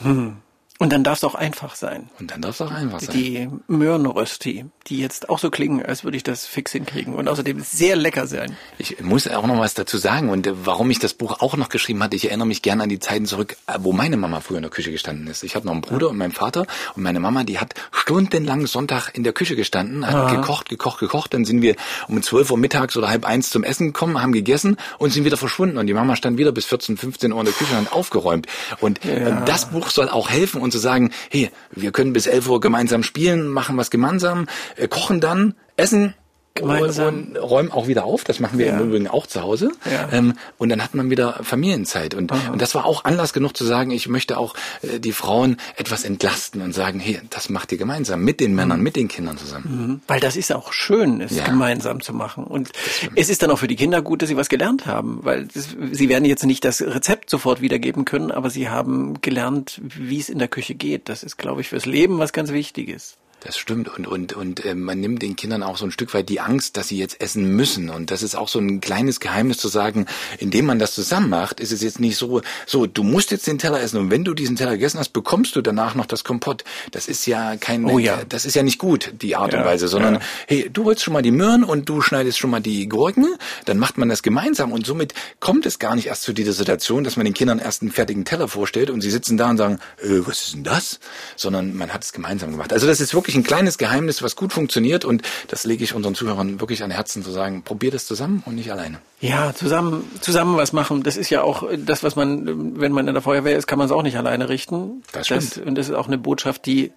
Mhm. 0.00 0.36
Und 0.80 0.92
dann 0.92 1.04
darf 1.04 1.18
es 1.18 1.24
auch 1.24 1.36
einfach 1.36 1.76
sein. 1.76 2.10
Und 2.18 2.32
dann 2.32 2.42
darf 2.42 2.56
es 2.56 2.60
auch 2.60 2.72
einfach 2.72 2.98
sein. 2.98 3.14
Die 3.14 3.48
Möhrenrösti, 3.68 4.64
die 4.88 4.98
jetzt 4.98 5.28
auch 5.28 5.38
so 5.38 5.48
klingen, 5.48 5.86
als 5.86 6.02
würde 6.02 6.16
ich 6.16 6.24
das 6.24 6.46
fix 6.46 6.72
hinkriegen 6.72 7.14
und 7.14 7.28
außerdem 7.28 7.60
sehr 7.60 7.94
lecker 7.94 8.26
sein. 8.26 8.56
Ich 8.78 9.00
muss 9.00 9.28
auch 9.28 9.46
noch 9.46 9.60
was 9.60 9.74
dazu 9.74 9.98
sagen 9.98 10.30
und 10.30 10.48
äh, 10.48 10.52
warum 10.64 10.90
ich 10.90 10.98
das 10.98 11.14
Buch 11.14 11.40
auch 11.40 11.56
noch 11.56 11.68
geschrieben 11.68 12.02
hatte, 12.02 12.16
ich 12.16 12.26
erinnere 12.26 12.48
mich 12.48 12.60
gerne 12.60 12.82
an 12.82 12.88
die 12.88 12.98
Zeiten 12.98 13.26
zurück, 13.26 13.56
äh, 13.68 13.78
wo 13.78 13.92
meine 13.92 14.16
Mama 14.16 14.40
früher 14.40 14.56
in 14.56 14.64
der 14.64 14.70
Küche 14.70 14.90
gestanden 14.90 15.28
ist. 15.28 15.44
Ich 15.44 15.54
habe 15.54 15.64
noch 15.64 15.72
einen 15.72 15.80
Bruder 15.80 16.06
ja. 16.06 16.10
und 16.10 16.18
meinen 16.18 16.32
Vater 16.32 16.66
und 16.96 17.04
meine 17.04 17.20
Mama, 17.20 17.44
die 17.44 17.60
hat 17.60 17.74
stundenlang 17.92 18.66
Sonntag 18.66 19.10
in 19.14 19.22
der 19.22 19.32
Küche 19.32 19.54
gestanden, 19.54 20.04
hat 20.04 20.14
Aha. 20.16 20.34
gekocht, 20.34 20.68
gekocht, 20.68 20.98
gekocht. 20.98 21.34
Dann 21.34 21.44
sind 21.44 21.62
wir 21.62 21.76
um 22.08 22.20
12 22.20 22.50
Uhr 22.50 22.58
mittags 22.58 22.96
oder 22.96 23.08
halb 23.08 23.24
eins 23.24 23.48
zum 23.50 23.62
Essen 23.62 23.92
gekommen, 23.92 24.20
haben 24.20 24.32
gegessen 24.32 24.76
und 24.98 25.12
sind 25.12 25.24
wieder 25.24 25.36
verschwunden 25.36 25.78
und 25.78 25.86
die 25.86 25.94
Mama 25.94 26.16
stand 26.16 26.36
wieder 26.36 26.50
bis 26.50 26.64
14, 26.64 26.96
15 26.96 27.32
Uhr 27.32 27.38
in 27.38 27.44
der 27.44 27.54
Küche 27.54 27.76
und 27.76 27.86
hat 27.86 27.92
aufgeräumt. 27.92 28.48
Und 28.80 29.04
äh, 29.04 29.30
ja. 29.30 29.40
das 29.42 29.70
Buch 29.70 29.90
soll 29.90 30.08
auch 30.08 30.30
helfen, 30.30 30.63
und 30.64 30.72
zu 30.72 30.78
sagen, 30.78 31.10
hey, 31.30 31.50
wir 31.70 31.92
können 31.92 32.12
bis 32.12 32.26
11 32.26 32.48
Uhr 32.48 32.60
gemeinsam 32.60 33.02
spielen, 33.02 33.48
machen 33.48 33.76
was 33.76 33.90
gemeinsam, 33.90 34.46
äh, 34.76 34.88
kochen 34.88 35.20
dann, 35.20 35.54
essen, 35.76 36.14
gemeinsam. 36.54 37.32
Und 37.34 37.36
räumen 37.36 37.72
auch 37.72 37.88
wieder 37.88 38.04
auf. 38.04 38.24
Das 38.24 38.38
machen 38.38 38.58
wir 38.58 38.66
ja. 38.66 38.78
im 38.78 38.88
Übrigen 38.88 39.08
auch 39.08 39.26
zu 39.26 39.42
Hause. 39.42 39.72
Ja. 39.90 40.08
Ähm, 40.12 40.34
und 40.56 40.68
dann 40.68 40.82
hat 40.82 40.94
man 40.94 41.10
wieder 41.10 41.40
Familienzeit. 41.42 42.14
Und, 42.14 42.30
und 42.30 42.62
das 42.62 42.74
war 42.74 42.86
auch 42.86 43.04
Anlass 43.04 43.32
genug 43.32 43.56
zu 43.56 43.64
sagen, 43.64 43.90
ich 43.90 44.08
möchte 44.08 44.38
auch 44.38 44.54
äh, 44.82 45.00
die 45.00 45.12
Frauen 45.12 45.56
etwas 45.76 46.04
entlasten 46.04 46.62
und 46.62 46.72
sagen, 46.72 47.00
hey, 47.00 47.20
das 47.30 47.48
macht 47.48 47.72
ihr 47.72 47.78
gemeinsam 47.78 48.22
mit 48.22 48.38
den 48.40 48.54
Männern, 48.54 48.78
mhm. 48.78 48.84
mit 48.84 48.96
den 48.96 49.08
Kindern 49.08 49.36
zusammen. 49.36 49.64
Mhm. 49.66 50.00
Weil 50.06 50.20
das 50.20 50.36
ist 50.36 50.52
auch 50.52 50.72
schön, 50.72 51.20
es 51.20 51.36
ja. 51.36 51.44
gemeinsam 51.44 52.00
zu 52.00 52.14
machen. 52.14 52.44
Und 52.44 52.70
es 53.16 53.28
ist 53.28 53.42
dann 53.42 53.50
auch 53.50 53.58
für 53.58 53.68
die 53.68 53.76
Kinder 53.76 54.00
gut, 54.00 54.22
dass 54.22 54.28
sie 54.28 54.36
was 54.36 54.48
gelernt 54.48 54.86
haben. 54.86 55.20
Weil 55.22 55.46
das, 55.46 55.76
sie 55.90 56.08
werden 56.08 56.24
jetzt 56.24 56.44
nicht 56.44 56.64
das 56.64 56.80
Rezept 56.80 57.30
sofort 57.30 57.60
wiedergeben 57.60 58.04
können, 58.04 58.30
aber 58.30 58.48
sie 58.50 58.68
haben 58.68 59.20
gelernt, 59.20 59.80
wie 59.82 60.20
es 60.20 60.28
in 60.28 60.38
der 60.38 60.48
Küche 60.48 60.76
geht. 60.76 61.08
Das 61.08 61.24
ist, 61.24 61.36
glaube 61.36 61.62
ich, 61.62 61.70
fürs 61.70 61.86
Leben 61.86 62.18
was 62.18 62.32
ganz 62.32 62.52
Wichtiges. 62.52 63.16
Das 63.44 63.58
stimmt. 63.58 63.88
Und, 63.94 64.06
und, 64.06 64.32
und 64.32 64.64
äh, 64.64 64.74
man 64.74 65.00
nimmt 65.00 65.20
den 65.20 65.36
Kindern 65.36 65.62
auch 65.62 65.76
so 65.76 65.84
ein 65.84 65.90
Stück 65.90 66.14
weit 66.14 66.30
die 66.30 66.40
Angst, 66.40 66.78
dass 66.78 66.88
sie 66.88 66.96
jetzt 66.96 67.20
essen 67.20 67.44
müssen. 67.54 67.90
Und 67.90 68.10
das 68.10 68.22
ist 68.22 68.36
auch 68.36 68.48
so 68.48 68.58
ein 68.58 68.80
kleines 68.80 69.20
Geheimnis 69.20 69.58
zu 69.58 69.68
sagen, 69.68 70.06
indem 70.38 70.64
man 70.64 70.78
das 70.78 70.94
zusammen 70.94 71.28
macht, 71.28 71.60
ist 71.60 71.70
es 71.70 71.82
jetzt 71.82 72.00
nicht 72.00 72.16
so, 72.16 72.40
so, 72.66 72.86
du 72.86 73.02
musst 73.02 73.30
jetzt 73.30 73.46
den 73.46 73.58
Teller 73.58 73.82
essen 73.82 73.98
und 73.98 74.10
wenn 74.10 74.24
du 74.24 74.32
diesen 74.32 74.56
Teller 74.56 74.72
gegessen 74.72 74.98
hast, 74.98 75.10
bekommst 75.10 75.56
du 75.56 75.60
danach 75.60 75.94
noch 75.94 76.06
das 76.06 76.24
Kompott. 76.24 76.64
Das 76.90 77.06
ist 77.06 77.26
ja 77.26 77.56
kein, 77.56 77.84
Oh 77.84 77.98
ja. 77.98 78.22
das 78.26 78.46
ist 78.46 78.54
ja 78.54 78.62
nicht 78.62 78.78
gut, 78.78 79.12
die 79.20 79.36
Art 79.36 79.52
und 79.52 79.60
Ja, 79.60 79.66
Weise, 79.66 79.88
sondern 79.88 80.14
ja. 80.14 80.20
hey, 80.48 80.70
du 80.72 80.84
holst 80.84 81.02
schon 81.02 81.12
mal 81.12 81.22
die 81.22 81.30
Möhren 81.30 81.64
und 81.64 81.86
du 81.88 82.00
schneidest 82.00 82.38
schon 82.38 82.48
mal 82.50 82.60
die 82.60 82.88
Gurken, 82.88 83.26
dann 83.66 83.76
macht 83.76 83.98
man 83.98 84.08
das 84.08 84.22
gemeinsam 84.22 84.72
und 84.72 84.86
somit 84.86 85.12
kommt 85.40 85.66
es 85.66 85.78
gar 85.78 85.94
nicht 85.96 86.06
erst 86.06 86.22
zu 86.22 86.32
dieser 86.32 86.54
Situation, 86.54 87.04
dass 87.04 87.16
man 87.16 87.26
den 87.26 87.34
Kindern 87.34 87.58
erst 87.58 87.82
einen 87.82 87.92
fertigen 87.92 88.24
Teller 88.24 88.48
vorstellt 88.48 88.88
und 88.88 89.02
sie 89.02 89.10
sitzen 89.10 89.36
da 89.36 89.50
und 89.50 89.58
sagen, 89.58 89.80
äh, 90.02 90.20
was 90.24 90.44
ist 90.46 90.54
denn 90.54 90.64
das? 90.64 90.98
Sondern 91.36 91.76
man 91.76 91.92
hat 91.92 92.04
es 92.04 92.14
gemeinsam 92.14 92.50
gemacht. 92.50 92.72
Also 92.72 92.86
das 92.86 93.00
ist 93.00 93.12
wirklich 93.12 93.33
ein 93.34 93.42
kleines 93.42 93.78
Geheimnis, 93.78 94.22
was 94.22 94.36
gut 94.36 94.52
funktioniert 94.52 95.04
und 95.04 95.22
das 95.48 95.64
lege 95.64 95.84
ich 95.84 95.94
unseren 95.94 96.14
Zuhörern 96.14 96.60
wirklich 96.60 96.82
an 96.82 96.90
Herzen 96.90 97.22
zu 97.22 97.30
sagen, 97.30 97.62
probiert 97.62 97.94
es 97.94 98.06
zusammen 98.06 98.42
und 98.46 98.54
nicht 98.54 98.70
alleine. 98.70 98.98
Ja, 99.20 99.54
zusammen, 99.54 100.10
zusammen 100.20 100.56
was 100.56 100.72
machen. 100.72 101.02
Das 101.02 101.16
ist 101.16 101.30
ja 101.30 101.42
auch 101.42 101.68
das, 101.78 102.02
was 102.02 102.16
man, 102.16 102.78
wenn 102.78 102.92
man 102.92 103.08
in 103.08 103.14
der 103.14 103.22
Feuerwehr 103.22 103.56
ist, 103.56 103.66
kann 103.66 103.78
man 103.78 103.86
es 103.86 103.92
auch 103.92 104.02
nicht 104.02 104.16
alleine 104.16 104.48
richten. 104.48 105.02
Das 105.12 105.26
stimmt. 105.26 105.58
und 105.66 105.76
das 105.76 105.88
ist 105.88 105.94
auch 105.94 106.06
eine 106.06 106.18
Botschaft, 106.18 106.66
die 106.66 106.92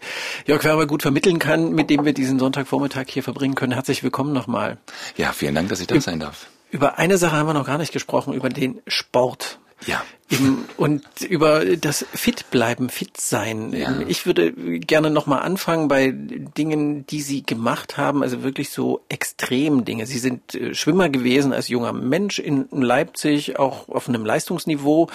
Jörg 0.45 0.63
Werber 0.63 0.87
gut 0.87 1.01
vermitteln 1.01 1.39
kann, 1.39 1.71
mit 1.71 1.89
dem 1.89 2.05
wir 2.05 2.13
diesen 2.13 2.39
Sonntagvormittag 2.39 3.05
hier 3.07 3.23
verbringen 3.23 3.55
können. 3.55 3.71
Herzlich 3.71 4.03
willkommen 4.03 4.33
nochmal. 4.33 4.77
Ja, 5.15 5.31
vielen 5.31 5.55
Dank, 5.55 5.69
dass 5.69 5.79
ich 5.79 5.87
da 5.87 5.99
sein 6.01 6.19
darf. 6.19 6.47
Über 6.69 6.97
eine 6.97 7.17
Sache 7.17 7.37
haben 7.37 7.47
wir 7.47 7.53
noch 7.53 7.65
gar 7.65 7.77
nicht 7.77 7.93
gesprochen, 7.93 8.33
über 8.33 8.49
den 8.49 8.81
Sport. 8.87 9.59
Ja. 9.85 10.03
Und 10.75 11.03
über 11.21 11.63
das 11.77 12.05
fit 12.13 12.51
bleiben, 12.51 12.89
fit 12.89 13.15
sein. 13.15 13.71
Ja. 13.71 14.01
Ich 14.09 14.25
würde 14.25 14.51
gerne 14.51 15.09
nochmal 15.09 15.41
anfangen 15.41 15.87
bei 15.87 16.13
Dingen, 16.13 17.07
die 17.07 17.21
Sie 17.21 17.43
gemacht 17.43 17.95
haben, 17.95 18.23
also 18.23 18.43
wirklich 18.43 18.69
so 18.69 18.99
extrem 19.07 19.85
Dinge. 19.85 20.05
Sie 20.05 20.19
sind 20.19 20.53
äh, 20.53 20.75
Schwimmer 20.75 21.07
gewesen 21.07 21.53
als 21.53 21.69
junger 21.69 21.93
Mensch 21.93 22.39
in 22.39 22.67
Leipzig, 22.71 23.57
auch 23.57 23.87
auf 23.87 24.09
einem 24.09 24.25
Leistungsniveau, 24.25 25.07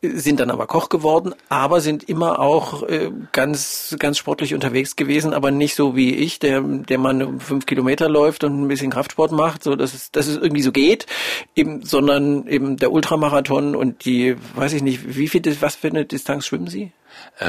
äh, 0.00 0.08
sind 0.16 0.40
dann 0.40 0.50
aber 0.50 0.66
Koch 0.66 0.88
geworden, 0.88 1.34
aber 1.50 1.82
sind 1.82 2.08
immer 2.08 2.38
auch 2.38 2.82
äh, 2.84 3.10
ganz, 3.32 3.94
ganz 3.98 4.16
sportlich 4.16 4.54
unterwegs 4.54 4.96
gewesen, 4.96 5.34
aber 5.34 5.50
nicht 5.50 5.74
so 5.74 5.96
wie 5.96 6.14
ich, 6.14 6.38
der, 6.38 6.62
der 6.62 6.96
mal 6.96 7.34
fünf 7.40 7.66
Kilometer 7.66 8.08
läuft 8.08 8.42
und 8.42 8.62
ein 8.62 8.68
bisschen 8.68 8.90
Kraftsport 8.90 9.32
macht, 9.32 9.62
so 9.62 9.76
dass 9.76 9.92
es, 9.92 10.10
dass 10.12 10.28
es 10.28 10.38
irgendwie 10.38 10.62
so 10.62 10.72
geht, 10.72 11.04
eben, 11.54 11.82
sondern 11.82 12.46
eben 12.46 12.78
der 12.78 12.90
Ultramarathon 12.90 13.76
und 13.76 14.06
die, 14.06 14.36
weiß 14.54 14.74
ich 14.74 14.82
nicht, 14.82 15.16
wie 15.16 15.28
viel, 15.28 15.42
was 15.60 15.76
für 15.76 15.88
eine 15.88 16.04
Distanz 16.04 16.46
schwimmen 16.46 16.68
Sie? 16.68 16.92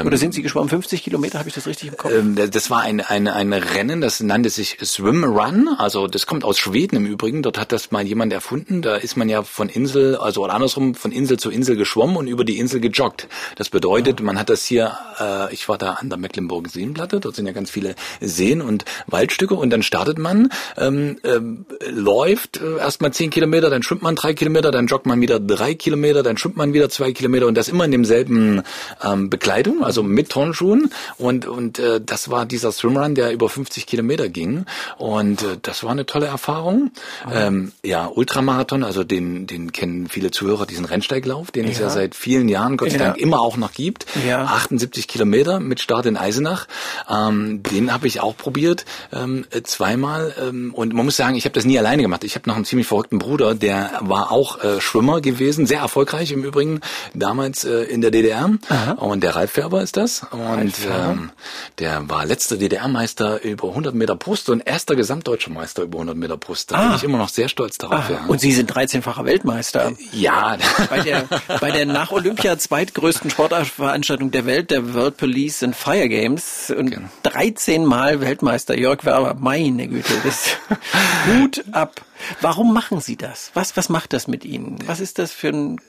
Oder 0.04 0.18
sind 0.18 0.34
Sie 0.34 0.42
geschwommen? 0.42 0.68
50 0.68 1.02
Kilometer, 1.02 1.38
habe 1.38 1.48
ich 1.48 1.54
das 1.54 1.66
richtig 1.66 1.88
im 1.88 1.96
Kopf? 1.96 2.12
Ähm, 2.12 2.36
das 2.36 2.68
war 2.68 2.82
ein, 2.82 3.00
ein, 3.00 3.26
ein 3.26 3.52
Rennen, 3.54 4.02
das 4.02 4.20
nannte 4.20 4.50
sich 4.50 4.76
Swim 4.84 5.24
Run. 5.24 5.68
Also 5.78 6.06
das 6.06 6.26
kommt 6.26 6.44
aus 6.44 6.58
Schweden 6.58 6.96
im 6.96 7.06
Übrigen. 7.06 7.42
Dort 7.42 7.58
hat 7.58 7.72
das 7.72 7.90
mal 7.90 8.06
jemand 8.06 8.32
erfunden. 8.32 8.82
Da 8.82 8.96
ist 8.96 9.16
man 9.16 9.28
ja 9.30 9.42
von 9.42 9.68
Insel, 9.68 10.16
also 10.16 10.44
oder 10.44 10.54
andersrum, 10.54 10.94
von 10.94 11.10
Insel 11.10 11.38
zu 11.38 11.50
Insel 11.50 11.76
geschwommen 11.76 12.16
und 12.16 12.26
über 12.26 12.44
die 12.44 12.58
Insel 12.58 12.80
gejoggt. 12.80 13.28
Das 13.56 13.70
bedeutet, 13.70 14.20
man 14.20 14.38
hat 14.38 14.50
das 14.50 14.64
hier, 14.64 14.96
äh, 15.18 15.52
ich 15.54 15.68
war 15.68 15.78
da 15.78 15.94
an 15.94 16.10
der 16.10 16.18
Mecklenburger 16.18 16.68
Seenplatte, 16.68 17.20
dort 17.20 17.34
sind 17.34 17.46
ja 17.46 17.52
ganz 17.52 17.70
viele 17.70 17.94
Seen 18.20 18.60
und 18.60 18.84
Waldstücke 19.06 19.54
und 19.54 19.70
dann 19.70 19.82
startet 19.82 20.18
man, 20.18 20.50
ähm, 20.76 21.18
ähm, 21.24 21.66
läuft 21.88 22.60
äh, 22.60 22.78
erstmal 22.78 23.12
zehn 23.12 23.30
Kilometer, 23.30 23.70
dann 23.70 23.82
schwimmt 23.82 24.02
man 24.02 24.16
drei 24.16 24.34
Kilometer, 24.34 24.70
dann 24.70 24.86
joggt 24.86 25.06
man 25.06 25.20
wieder 25.20 25.40
drei 25.40 25.74
Kilometer, 25.74 26.22
dann 26.22 26.36
schwimmt 26.36 26.56
man 26.56 26.72
wieder 26.72 26.90
zwei 26.90 27.12
Kilometer 27.12 27.46
und 27.46 27.56
das 27.56 27.68
immer 27.68 27.84
in 27.84 27.90
demselben 27.90 28.62
ähm, 29.02 29.30
Bekleidung, 29.30 29.57
also 29.82 30.02
mit 30.02 30.30
Turnschuhen 30.30 30.90
und 31.18 31.46
und 31.46 31.78
äh, 31.78 32.00
das 32.04 32.30
war 32.30 32.46
dieser 32.46 32.72
Swimrun, 32.72 33.14
der 33.14 33.32
über 33.32 33.48
50 33.48 33.86
Kilometer 33.86 34.28
ging 34.28 34.64
und 34.98 35.42
äh, 35.42 35.56
das 35.62 35.82
war 35.84 35.90
eine 35.90 36.06
tolle 36.06 36.26
Erfahrung. 36.26 36.90
Ähm, 37.32 37.72
ja, 37.84 38.06
Ultramarathon, 38.06 38.84
also 38.84 39.04
den 39.04 39.46
den 39.46 39.72
kennen 39.72 40.08
viele 40.08 40.30
Zuhörer, 40.30 40.66
diesen 40.66 40.84
Rennsteiglauf, 40.84 41.50
den 41.50 41.66
es 41.68 41.78
ja 41.78 41.84
Ja. 41.86 41.90
seit 41.90 42.14
vielen 42.14 42.48
Jahren 42.48 42.76
Gott 42.76 42.90
sei 42.90 42.98
Ja. 42.98 43.04
Dank 43.06 43.18
immer 43.18 43.40
auch 43.40 43.56
noch 43.56 43.72
gibt. 43.72 44.06
Ja. 44.26 44.44
78 44.44 45.08
Kilometer 45.08 45.60
mit 45.60 45.80
Start 45.80 46.06
in 46.06 46.16
Eisenach. 46.16 46.66
Ähm, 47.08 47.62
den 47.62 47.92
habe 47.92 48.06
ich 48.06 48.20
auch 48.20 48.36
probiert 48.36 48.84
ähm, 49.12 49.44
äh, 49.50 49.62
zweimal 49.62 50.34
ähm, 50.40 50.72
und 50.74 50.92
man 50.94 51.04
muss 51.04 51.16
sagen, 51.16 51.34
ich 51.36 51.44
habe 51.44 51.54
das 51.54 51.64
nie 51.64 51.78
alleine 51.78 52.02
gemacht. 52.02 52.24
Ich 52.24 52.34
habe 52.34 52.48
noch 52.48 52.56
einen 52.56 52.64
ziemlich 52.64 52.86
verrückten 52.86 53.18
Bruder, 53.18 53.54
der 53.54 53.90
war 54.02 54.30
auch 54.32 54.62
äh, 54.62 54.80
Schwimmer 54.80 55.20
gewesen, 55.20 55.66
sehr 55.66 55.80
erfolgreich 55.80 56.32
im 56.32 56.44
Übrigen 56.44 56.80
damals 57.14 57.64
äh, 57.64 57.82
in 57.84 58.00
der 58.00 58.10
DDR. 58.10 58.50
Und 58.96 59.22
der 59.22 59.34
Ralf 59.36 59.47
Färber 59.48 59.82
ist 59.82 59.96
das 59.96 60.22
und 60.30 60.74
ähm, 60.90 61.30
der 61.78 62.08
war 62.08 62.24
letzter 62.26 62.56
DDR-Meister 62.56 63.42
über 63.42 63.68
100 63.68 63.94
Meter 63.94 64.14
Brust 64.16 64.48
und 64.50 64.60
erster 64.60 64.94
gesamtdeutscher 64.96 65.50
Meister 65.50 65.82
über 65.82 65.98
100 65.98 66.16
Meter 66.16 66.36
Brust. 66.36 66.70
Da 66.70 66.76
Ah. 66.76 66.86
bin 66.88 66.96
ich 66.96 67.04
immer 67.04 67.18
noch 67.18 67.28
sehr 67.28 67.48
stolz 67.48 67.78
darauf. 67.78 68.08
ja. 68.10 68.24
Und 68.28 68.40
Sie 68.40 68.52
sind 68.52 68.72
13-facher 68.72 69.24
Weltmeister. 69.24 69.92
ja, 70.12 70.56
Bei 70.90 71.00
der, 71.00 71.24
bei 71.60 71.70
der 71.70 71.86
nach 71.86 72.12
Olympia 72.12 72.56
zweitgrößten 72.58 73.30
Sportveranstaltung 73.30 74.30
der 74.30 74.46
Welt, 74.46 74.70
der 74.70 74.94
World 74.94 75.16
Police 75.16 75.62
and 75.62 75.74
Fire 75.76 76.08
Games 76.08 76.72
und 76.76 76.90
Genau. 76.90 77.08
13 77.24 77.84
Mal 77.84 78.20
Weltmeister 78.20 78.76
Jörg 78.78 79.04
Werber. 79.04 79.34
Meine 79.38 79.88
Güte, 79.88 80.12
das 80.24 80.56
Hut 81.26 81.64
ab. 81.72 82.00
Warum 82.40 82.72
machen 82.74 83.00
Sie 83.00 83.16
das? 83.16 83.50
Was, 83.54 83.76
was 83.76 83.88
macht 83.88 84.12
das 84.12 84.26
mit 84.28 84.44
Ihnen? 84.44 84.78
Was 84.86 85.00
ist 85.00 85.18
das 85.18 85.32
für 85.32 85.48
ein 85.48 85.80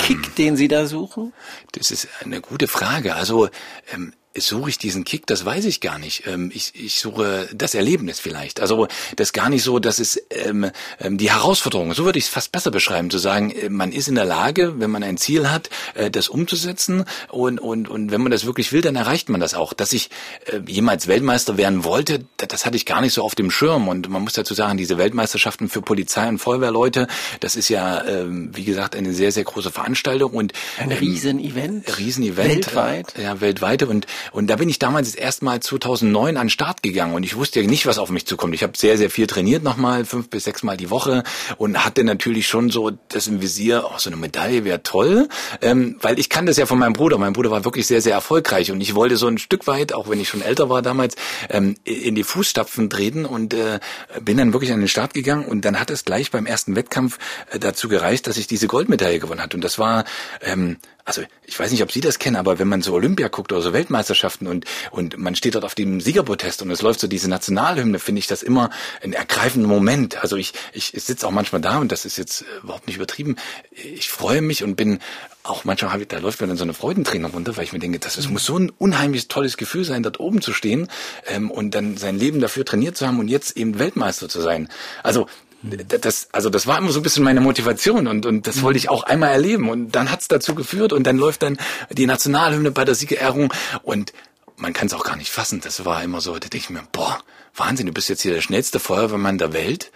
Kick, 0.00 0.34
den 0.36 0.56
Sie 0.56 0.68
da 0.68 0.86
suchen? 0.86 1.32
Das 1.72 1.90
ist 1.90 2.08
eine 2.24 2.40
gute 2.40 2.68
Frage. 2.68 3.14
Also 3.14 3.48
ähm, 3.92 4.12
suche 4.38 4.70
ich 4.70 4.78
diesen 4.78 5.04
Kick, 5.04 5.26
das 5.26 5.44
weiß 5.44 5.64
ich 5.64 5.80
gar 5.80 5.98
nicht. 5.98 6.26
Ähm, 6.26 6.50
ich, 6.54 6.72
ich 6.74 7.00
suche 7.00 7.48
das 7.54 7.74
Erlebnis 7.74 8.20
vielleicht. 8.20 8.60
Also 8.60 8.88
das 9.16 9.32
gar 9.32 9.48
nicht 9.48 9.62
so, 9.62 9.78
dass 9.78 9.98
es 9.98 10.20
ähm, 10.30 10.70
ähm, 11.00 11.18
die 11.18 11.30
Herausforderung, 11.30 11.94
so 11.94 12.04
würde 12.04 12.18
ich 12.18 12.26
es 12.26 12.30
fast 12.30 12.52
besser 12.52 12.70
beschreiben, 12.70 13.10
zu 13.10 13.18
sagen, 13.18 13.50
äh, 13.50 13.68
man 13.68 13.92
ist 13.92 14.08
in 14.08 14.14
der 14.14 14.24
Lage, 14.24 14.78
wenn 14.78 14.90
man 14.90 15.02
ein 15.02 15.16
Ziel 15.16 15.50
hat, 15.50 15.70
äh, 15.94 16.10
das 16.10 16.28
umzusetzen 16.28 17.04
und, 17.28 17.60
und, 17.60 17.88
und 17.88 18.10
wenn 18.10 18.20
man 18.20 18.32
das 18.32 18.46
wirklich 18.46 18.72
will, 18.72 18.80
dann 18.80 18.96
erreicht 18.96 19.28
man 19.28 19.40
das 19.40 19.54
auch. 19.54 19.72
Dass 19.72 19.92
ich 19.92 20.10
äh, 20.46 20.60
jemals 20.66 21.06
Weltmeister 21.06 21.56
werden 21.56 21.84
wollte, 21.84 22.24
das, 22.36 22.66
hatte 22.66 22.76
ich 22.76 22.86
gar 22.86 23.00
nicht 23.00 23.12
so 23.12 23.22
auf 23.22 23.34
dem 23.34 23.50
Schirm 23.50 23.88
und 23.88 24.08
man 24.08 24.22
muss 24.22 24.34
dazu 24.34 24.54
sagen, 24.54 24.76
diese 24.76 24.98
Weltmeisterschaften 24.98 25.68
für 25.68 25.82
Polizei 25.82 26.28
und 26.28 26.38
Feuerwehrleute, 26.38 27.06
das 27.40 27.56
ist 27.56 27.68
ja, 27.68 28.04
ähm, 28.04 28.50
wie 28.54 28.64
gesagt, 28.64 28.96
eine 28.96 29.12
sehr, 29.12 29.32
sehr 29.32 29.44
große 29.44 29.70
Veranstaltung 29.70 30.32
und 30.32 30.52
Ein 30.78 30.92
Riesenevent. 30.92 31.98
Riesenevent. 31.98 32.66
Weltweit. 32.66 33.18
äh, 33.18 33.22
Ja, 33.22 33.40
weltweit. 33.40 33.82
Und, 33.82 34.06
und 34.32 34.48
da 34.48 34.56
bin 34.56 34.68
ich 34.68 34.78
damals 34.78 35.12
das 35.12 35.14
erste 35.14 35.44
Mal 35.44 35.60
2009 35.60 36.36
an 36.36 36.44
den 36.44 36.50
Start 36.50 36.82
gegangen. 36.82 37.14
Und 37.14 37.22
ich 37.22 37.36
wusste 37.36 37.60
ja 37.60 37.66
nicht, 37.66 37.86
was 37.86 37.98
auf 37.98 38.10
mich 38.10 38.26
zukommt. 38.26 38.54
Ich 38.54 38.62
habe 38.62 38.76
sehr, 38.76 38.98
sehr 38.98 39.10
viel 39.10 39.26
trainiert 39.26 39.62
nochmal, 39.62 40.04
fünf 40.04 40.28
bis 40.30 40.44
sechs 40.44 40.62
Mal 40.62 40.76
die 40.76 40.90
Woche. 40.90 41.22
Und 41.58 41.84
hatte 41.84 42.04
natürlich 42.04 42.46
schon 42.46 42.70
so 42.70 42.90
das 43.08 43.26
im 43.26 43.42
Visier, 43.42 43.84
oh, 43.86 43.98
so 43.98 44.10
eine 44.10 44.16
Medaille 44.16 44.64
wäre 44.64 44.82
toll, 44.82 45.28
ähm, 45.62 45.96
weil 46.00 46.18
ich 46.18 46.28
kann 46.28 46.46
das 46.46 46.56
ja 46.56 46.66
von 46.66 46.78
meinem 46.78 46.92
Bruder. 46.92 47.18
Mein 47.18 47.32
Bruder 47.32 47.50
war 47.50 47.64
wirklich 47.64 47.86
sehr, 47.86 48.00
sehr 48.00 48.14
erfolgreich. 48.14 48.70
Und 48.70 48.80
ich 48.80 48.94
wollte 48.94 49.16
so 49.16 49.26
ein 49.26 49.38
Stück 49.38 49.66
weit, 49.66 49.92
auch 49.92 50.08
wenn 50.08 50.20
ich 50.20 50.28
schon 50.28 50.42
älter 50.42 50.68
war 50.68 50.82
damals, 50.82 51.16
ähm, 51.50 51.76
in 51.84 52.14
die 52.14 52.24
Fußstapfen 52.24 52.90
treten. 52.90 53.24
Und 53.24 53.54
äh, 53.54 53.80
bin 54.20 54.36
dann 54.36 54.52
wirklich 54.52 54.72
an 54.72 54.80
den 54.80 54.88
Start 54.88 55.14
gegangen. 55.14 55.44
Und 55.44 55.64
dann 55.64 55.78
hat 55.80 55.90
es 55.90 56.04
gleich 56.04 56.30
beim 56.30 56.46
ersten 56.46 56.76
Wettkampf 56.76 57.18
äh, 57.50 57.58
dazu 57.58 57.88
gereicht, 57.88 58.26
dass 58.26 58.36
ich 58.36 58.46
diese 58.46 58.66
Goldmedaille 58.66 59.18
gewonnen 59.18 59.42
hat 59.42 59.54
und 59.54 59.62
das 59.62 59.78
war 59.78 60.04
ähm, 60.42 60.76
also 61.06 61.22
ich 61.46 61.58
weiß 61.58 61.70
nicht, 61.70 61.82
ob 61.82 61.92
Sie 61.92 62.00
das 62.00 62.18
kennen, 62.18 62.36
aber 62.36 62.58
wenn 62.58 62.66
man 62.66 62.82
so 62.82 62.92
Olympia 62.92 63.28
guckt 63.28 63.52
oder 63.52 63.62
so 63.62 63.72
Weltmeisterschaften 63.72 64.48
und 64.48 64.64
und 64.90 65.16
man 65.16 65.36
steht 65.36 65.54
dort 65.54 65.64
auf 65.64 65.76
dem 65.76 66.00
Siegerprotest 66.00 66.62
und 66.62 66.70
es 66.72 66.82
läuft 66.82 66.98
so 66.98 67.06
diese 67.06 67.30
Nationalhymne, 67.30 68.00
finde 68.00 68.18
ich 68.18 68.26
das 68.26 68.42
immer 68.42 68.70
ein 69.02 69.12
ergreifender 69.12 69.68
Moment. 69.68 70.20
Also 70.22 70.36
ich 70.36 70.52
ich, 70.72 70.92
sitze 70.94 71.26
auch 71.26 71.30
manchmal 71.30 71.60
da 71.60 71.78
und 71.78 71.92
das 71.92 72.04
ist 72.04 72.18
jetzt 72.18 72.42
äh, 72.42 72.44
überhaupt 72.64 72.88
nicht 72.88 72.96
übertrieben. 72.96 73.36
Ich 73.70 74.08
freue 74.08 74.42
mich 74.42 74.64
und 74.64 74.74
bin 74.74 74.98
auch 75.44 75.64
manchmal 75.64 76.04
da 76.06 76.18
läuft 76.18 76.40
mir 76.40 76.48
dann 76.48 76.56
so 76.56 76.64
eine 76.64 76.74
Freudenträne 76.74 77.28
runter, 77.28 77.56
weil 77.56 77.62
ich 77.62 77.72
mir 77.72 77.78
denke, 77.78 78.00
das 78.00 78.16
ist, 78.16 78.28
muss 78.28 78.44
so 78.44 78.58
ein 78.58 78.70
unheimlich 78.70 79.28
tolles 79.28 79.56
Gefühl 79.56 79.84
sein, 79.84 80.02
dort 80.02 80.18
oben 80.18 80.42
zu 80.42 80.52
stehen 80.52 80.88
ähm, 81.28 81.52
und 81.52 81.76
dann 81.76 81.96
sein 81.96 82.18
Leben 82.18 82.40
dafür 82.40 82.64
trainiert 82.64 82.96
zu 82.96 83.06
haben 83.06 83.20
und 83.20 83.28
jetzt 83.28 83.56
eben 83.56 83.78
Weltmeister 83.78 84.28
zu 84.28 84.40
sein. 84.40 84.68
Also 85.04 85.28
das, 85.62 86.28
also 86.32 86.50
das 86.50 86.66
war 86.66 86.78
immer 86.78 86.90
so 86.92 87.00
ein 87.00 87.02
bisschen 87.02 87.24
meine 87.24 87.40
Motivation 87.40 88.06
und, 88.06 88.26
und 88.26 88.46
das 88.46 88.62
wollte 88.62 88.78
ich 88.78 88.88
auch 88.88 89.02
einmal 89.04 89.30
erleben. 89.30 89.68
Und 89.68 89.92
dann 89.92 90.10
hat's 90.10 90.28
dazu 90.28 90.54
geführt 90.54 90.92
und 90.92 91.06
dann 91.06 91.16
läuft 91.16 91.42
dann 91.42 91.58
die 91.90 92.06
Nationalhymne 92.06 92.70
bei 92.70 92.84
der 92.84 92.94
Siegerehrung 92.94 93.52
und 93.82 94.12
man 94.56 94.72
kann 94.72 94.86
es 94.86 94.94
auch 94.94 95.04
gar 95.04 95.16
nicht 95.16 95.30
fassen. 95.30 95.60
Das 95.60 95.84
war 95.84 96.02
immer 96.02 96.20
so, 96.20 96.34
da 96.34 96.40
denke 96.40 96.58
ich 96.58 96.70
mir, 96.70 96.82
boah, 96.92 97.18
Wahnsinn, 97.54 97.86
du 97.86 97.92
bist 97.92 98.08
jetzt 98.08 98.22
hier 98.22 98.34
der 98.34 98.40
schnellste 98.40 98.80
Feuerwehrmann 98.80 99.38
der 99.38 99.52
Welt. 99.52 99.90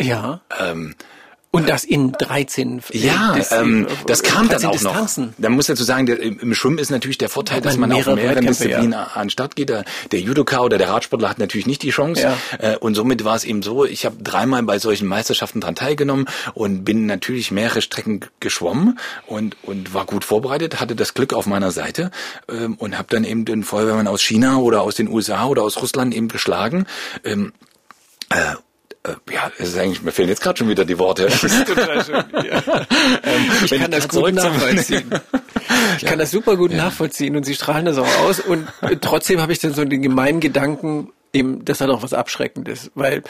Ja. 0.00 0.40
Ähm, 0.58 0.94
Und 1.54 1.68
das 1.68 1.84
in 1.84 2.12
13. 2.12 2.80
Ja, 2.92 3.34
das, 3.36 3.52
ähm, 3.52 3.86
das 4.06 4.22
kam 4.22 4.48
dann 4.48 4.64
auch 4.64 4.72
Distanzen. 4.72 5.26
noch. 5.26 5.32
Da 5.36 5.50
muss 5.50 5.66
dazu 5.66 5.84
sagen, 5.84 6.06
der, 6.06 6.18
im 6.18 6.54
Schwimmen 6.54 6.78
ist 6.78 6.90
natürlich 6.90 7.18
der 7.18 7.28
Vorteil, 7.28 7.60
dass 7.60 7.76
man 7.76 7.92
auf 7.92 8.06
mehreren 8.06 8.46
Disziplinen 8.46 8.92
ja. 8.92 9.10
an 9.14 9.28
Start 9.28 9.54
geht. 9.54 9.68
Der, 9.68 9.84
der 10.12 10.20
Judoka 10.20 10.60
oder 10.60 10.78
der 10.78 10.88
Radsportler 10.88 11.28
hat 11.28 11.38
natürlich 11.38 11.66
nicht 11.66 11.82
die 11.82 11.90
Chance. 11.90 12.22
Ja. 12.22 12.38
Äh, 12.58 12.78
und 12.78 12.94
somit 12.94 13.26
war 13.26 13.36
es 13.36 13.44
eben 13.44 13.62
so, 13.62 13.84
ich 13.84 14.06
habe 14.06 14.16
dreimal 14.22 14.62
bei 14.62 14.78
solchen 14.78 15.06
Meisterschaften 15.06 15.60
dran 15.60 15.74
teilgenommen 15.74 16.24
und 16.54 16.84
bin 16.84 17.04
natürlich 17.04 17.50
mehrere 17.50 17.82
Strecken 17.82 18.24
geschwommen 18.40 18.98
und, 19.26 19.54
und 19.62 19.92
war 19.92 20.06
gut 20.06 20.24
vorbereitet, 20.24 20.80
hatte 20.80 20.96
das 20.96 21.12
Glück 21.12 21.34
auf 21.34 21.44
meiner 21.44 21.70
Seite 21.70 22.12
ähm, 22.48 22.76
und 22.78 22.96
habe 22.96 23.08
dann 23.10 23.24
eben 23.24 23.44
den 23.44 23.62
Feuerwehrmann 23.62 24.06
aus 24.06 24.22
China 24.22 24.56
oder 24.56 24.80
aus 24.80 24.94
den 24.94 25.06
USA 25.06 25.44
oder 25.44 25.64
aus 25.64 25.82
Russland 25.82 26.14
eben 26.14 26.28
geschlagen. 26.28 26.86
Äh, 29.04 29.10
äh, 29.10 29.34
ja, 29.34 29.50
es 29.58 29.68
ist 29.68 29.78
eigentlich, 29.78 30.02
mir 30.02 30.12
fehlen 30.12 30.28
jetzt 30.28 30.42
gerade 30.42 30.58
schon 30.58 30.68
wieder 30.68 30.84
die 30.84 30.98
Worte. 30.98 31.24
Das 31.24 31.42
ist 31.42 31.66
total 31.66 32.04
schön. 32.04 32.24
Ja. 32.44 32.62
ähm, 33.24 33.50
ich 33.64 33.70
kann 33.70 33.90
das 33.90 34.08
gut 34.08 34.34
nachvollziehen. 34.34 35.10
Ich 35.96 36.02
ja. 36.02 36.10
kann 36.10 36.18
das 36.18 36.30
super 36.30 36.56
gut 36.56 36.72
ja. 36.72 36.76
nachvollziehen 36.78 37.36
und 37.36 37.44
sie 37.44 37.54
strahlen 37.54 37.86
das 37.86 37.96
auch 37.96 38.18
aus 38.20 38.40
und 38.40 38.68
trotzdem 39.00 39.40
habe 39.40 39.52
ich 39.52 39.58
dann 39.58 39.72
so 39.72 39.84
den 39.84 40.02
gemeinen 40.02 40.40
Gedanken, 40.40 41.12
eben, 41.32 41.64
das 41.64 41.80
hat 41.80 41.88
auch 41.90 42.02
was 42.02 42.12
Abschreckendes, 42.12 42.90
weil 42.94 43.22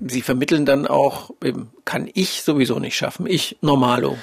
sie 0.00 0.22
vermitteln 0.22 0.64
dann 0.64 0.86
auch, 0.86 1.30
eben, 1.44 1.70
kann 1.84 2.08
ich 2.14 2.42
sowieso 2.42 2.78
nicht 2.78 2.96
schaffen, 2.96 3.26
ich 3.26 3.58
Normalo. 3.60 4.16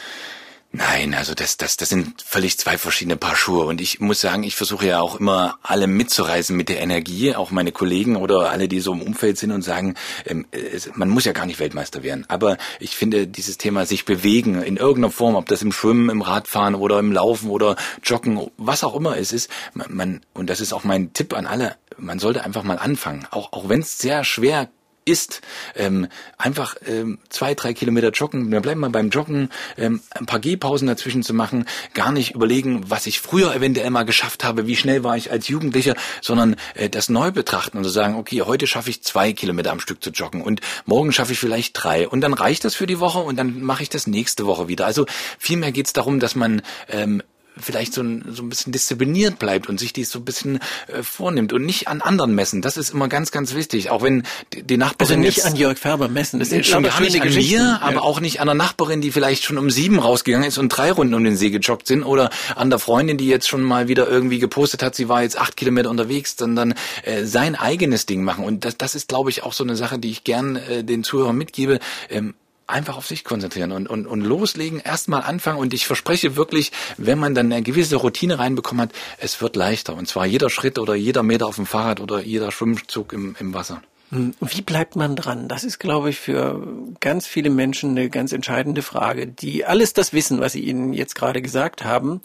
Nein, 0.72 1.14
also 1.14 1.34
das, 1.34 1.56
das, 1.56 1.78
das 1.78 1.90
sind 1.90 2.22
völlig 2.22 2.60
zwei 2.60 2.78
verschiedene 2.78 3.16
Paar 3.16 3.38
Schuhe. 3.38 3.66
Und 3.66 3.80
ich 3.80 4.00
muss 4.02 4.20
sagen, 4.20 4.44
ich 4.44 4.56
versuche 4.56 4.86
ja 4.86 5.00
auch 5.00 5.16
immer 5.20 5.58
alle 5.64 5.88
mitzureisen 5.88 6.58
mit 6.58 6.68
der 6.68 6.82
Energie, 6.82 7.34
auch 7.34 7.52
meine 7.52 7.72
Kollegen 7.72 8.18
oder 8.18 8.52
alle, 8.52 8.68
die 8.68 8.82
so 8.82 8.92
im 8.92 9.02
Umfeld 9.02 9.38
sind 9.38 9.52
und 9.52 9.62
sagen, 9.62 9.96
ähm, 10.26 10.46
man 10.94 11.10
muss 11.10 11.24
ja 11.24 11.32
gar 11.32 11.46
nicht 11.46 11.60
Weltmeister 11.60 12.04
werden. 12.04 12.26
Aber 12.28 12.58
ich 12.80 12.96
finde 12.96 13.28
dieses 13.28 13.58
Thema 13.58 13.86
sich 13.86 14.04
bewegen 14.04 14.62
in 14.62 14.76
irgendeiner 14.76 15.12
Form, 15.12 15.36
ob 15.36 15.46
das 15.48 15.62
im 15.62 15.72
Schwimmen, 15.72 16.10
im 16.10 16.22
Radfahren 16.22 16.76
oder 16.76 17.00
im 17.00 17.14
Laufen 17.14 17.50
oder 17.50 17.78
Joggen, 18.04 18.52
was 18.58 18.84
auch 18.84 18.96
immer 18.96 19.18
es 19.18 19.32
ist, 19.32 19.50
man, 19.74 19.88
man 19.96 20.22
und 20.34 20.50
das 20.50 20.60
ist 20.60 20.74
auch 20.74 20.84
mein 20.84 21.14
Tipp 21.14 21.34
an 21.34 21.48
alle, 21.48 21.78
man 21.98 22.20
sollte 22.20 22.44
einfach 22.44 22.64
mal 22.64 22.78
anfangen. 22.78 23.26
Auch, 23.32 23.54
auch 23.54 23.70
wenn 23.70 23.80
es 23.80 23.98
sehr 23.98 24.24
schwer 24.24 24.70
ist, 25.08 25.42
ähm, 25.76 26.08
einfach 26.38 26.76
ähm, 26.86 27.20
zwei, 27.30 27.56
drei 27.56 27.74
Kilometer 27.74 28.12
joggen, 28.12 28.52
wir 28.52 28.62
bleiben 28.62 28.82
mal 28.82 28.90
beim 28.90 29.10
Joggen, 29.10 29.50
ähm, 29.78 30.02
ein 30.12 30.26
paar 30.26 30.40
Gehpausen 30.40 30.88
dazwischen 30.88 31.24
zu 31.24 31.34
machen, 31.34 31.66
gar 31.94 32.12
nicht 32.12 32.36
überlegen, 32.36 32.90
was 32.90 33.08
ich 33.08 33.20
früher 33.20 33.56
eventuell 33.56 33.90
mal 33.90 34.04
geschafft 34.04 34.44
habe, 34.44 34.68
wie 34.68 34.76
schnell 34.76 35.04
war 35.04 35.18
ich 35.18 35.32
als 35.32 35.48
Jugendlicher, 35.48 35.96
sondern 36.22 36.56
äh, 36.76 36.90
das 36.90 37.10
neu 37.10 37.32
betrachten 37.32 37.78
und 37.78 37.84
zu 37.84 37.90
sagen, 37.90 38.16
okay, 38.16 38.42
heute 38.42 38.68
schaffe 38.68 38.90
ich 38.90 39.04
zwei 39.04 39.34
Kilometer 39.34 39.72
am 39.72 39.80
Stück 39.80 40.04
zu 40.04 40.10
joggen 40.12 40.42
und 40.42 40.62
morgen 40.86 41.12
schaffe 41.12 41.34
ich 41.34 41.40
vielleicht 41.40 41.72
drei. 41.74 42.08
Und 42.08 42.22
dann 42.22 42.34
reicht 42.34 42.66
das 42.66 42.76
für 42.76 42.88
die 42.88 43.00
Woche 43.00 43.20
und 43.20 43.38
dann 43.38 43.62
mache 43.62 43.84
ich 43.84 43.90
das 43.90 44.08
nächste 44.08 44.46
Woche 44.46 44.68
wieder. 44.68 44.86
Also 44.86 45.06
vielmehr 45.40 45.72
geht 45.72 45.88
es 45.88 45.94
darum, 45.94 46.20
dass 46.20 46.36
man 46.36 46.62
ähm, 46.90 47.22
vielleicht 47.60 47.94
so 47.94 48.02
ein, 48.02 48.24
so 48.32 48.44
ein 48.44 48.50
bisschen 48.50 48.72
diszipliniert 48.72 49.40
bleibt 49.40 49.70
und 49.70 49.80
sich 49.80 49.94
dies 49.94 50.10
so 50.10 50.20
ein 50.20 50.26
bisschen 50.26 50.60
äh, 50.88 51.04
vornimmt 51.04 51.54
und 51.54 51.66
nicht 51.66 51.88
an 51.88 52.02
anderen 52.02 52.34
messen. 52.36 52.62
Das 52.62 52.78
ist 52.78 52.94
immer 52.94 53.08
ganz, 53.08 53.32
ganz 53.32 53.54
wichtig. 53.54 53.90
Auch 53.90 54.02
wenn 54.02 54.24
die 54.54 54.78
Nachbarin 54.78 55.18
also 55.18 55.20
nicht 55.20 55.38
jetzt, 55.38 55.46
an 55.46 55.56
Jörg 55.56 55.78
Färber 55.78 56.10
messen. 56.10 56.40
Das 56.40 56.50
sind 56.50 56.66
schon 56.66 56.84
gar 56.84 57.00
nicht 57.00 57.22
an 57.22 57.34
mir, 57.34 57.80
aber 57.82 58.04
auch 58.04 58.20
nicht 58.20 58.42
an 58.42 58.48
der 58.48 58.56
Nachbarin, 58.56 59.02
die 59.02 59.12
vielleicht 59.12 59.44
schon 59.44 59.58
um 59.58 59.70
sieben 59.70 60.00
rausgegangen 60.00 60.48
ist 60.48 60.58
und 60.58 60.70
drei 60.70 60.92
Runden 60.92 61.14
um 61.14 61.24
den 61.24 61.38
See 61.38 61.50
gejoggt 61.50 61.88
sind 61.88 62.04
oder 62.04 62.30
an 62.56 62.70
der 62.70 62.80
Freundin, 62.80 63.18
die 63.18 63.28
jetzt 63.28 63.48
schon 63.48 63.64
mal 63.64 63.88
wieder 63.88 64.08
irgendwie 64.08 64.40
gepostet 64.40 64.84
hat, 64.84 64.96
sie 64.96 65.10
war 65.10 65.24
jetzt 65.24 65.40
acht 65.40 65.58
Kilometer 65.58 65.90
unterwegs, 65.90 66.36
sondern 66.38 66.74
äh, 67.04 67.24
sein 67.26 67.56
eigenes 67.56 68.06
Ding 68.06 68.24
machen. 68.24 68.44
Und 68.44 68.66
das, 68.66 68.78
das 68.78 68.96
ist, 68.96 69.08
glaube 69.08 69.30
ich, 69.30 69.44
auch 69.44 69.54
so 69.54 69.64
eine 69.64 69.76
Sache, 69.76 70.00
die 70.00 70.12
ich 70.12 70.24
gern 70.24 70.56
äh, 70.56 70.84
den 70.84 71.04
Zuhörern 71.04 71.38
mitgebe. 71.38 71.80
Ähm, 72.10 72.34
einfach 72.68 72.98
auf 72.98 73.08
sich 73.08 73.24
konzentrieren 73.24 73.72
und, 73.72 73.88
und, 73.88 74.06
und 74.06 74.22
loslegen, 74.22 74.80
erstmal 74.80 75.24
anfangen 75.24 75.60
und 75.60 75.74
ich 75.74 75.88
verspreche 75.88 76.36
wirklich, 76.36 76.72
wenn 76.98 77.18
man 77.18 77.34
dann 77.34 77.52
eine 77.52 77.64
gewisse 77.64 77.96
Routine 77.96 78.40
reinbekommen 78.40 78.84
hat, 78.84 78.92
es 79.18 79.42
wird 79.42 79.56
leichter 79.56 79.96
und 79.96 80.08
zwar 80.08 80.26
jeder 80.26 80.50
Schritt 80.50 80.78
oder 80.78 80.94
jeder 80.94 81.24
Meter 81.24 81.48
auf 81.48 81.56
dem 81.56 81.66
Fahrrad 81.66 82.00
oder 82.02 82.22
jeder 82.22 82.52
Schwimmzug 82.52 83.14
im, 83.14 83.36
im 83.40 83.54
Wasser. 83.54 83.82
Hm, 84.10 84.34
wie 84.40 84.62
bleibt 84.62 84.96
man 84.96 85.16
dran? 85.16 85.48
Das 85.48 85.64
ist, 85.64 85.80
glaube 85.80 86.10
ich, 86.10 86.20
für 86.20 86.66
ganz 87.00 87.28
viele 87.28 87.50
Menschen 87.50 87.92
eine 87.92 88.10
ganz 88.10 88.32
entscheidende 88.32 88.82
Frage, 88.82 89.28
die 89.28 89.66
alles 89.66 89.94
das 89.94 90.14
wissen, 90.14 90.40
was 90.40 90.54
Sie 90.54 90.62
Ihnen 90.62 90.94
jetzt 90.94 91.16
gerade 91.16 91.42
gesagt 91.42 91.84
haben 91.84 92.22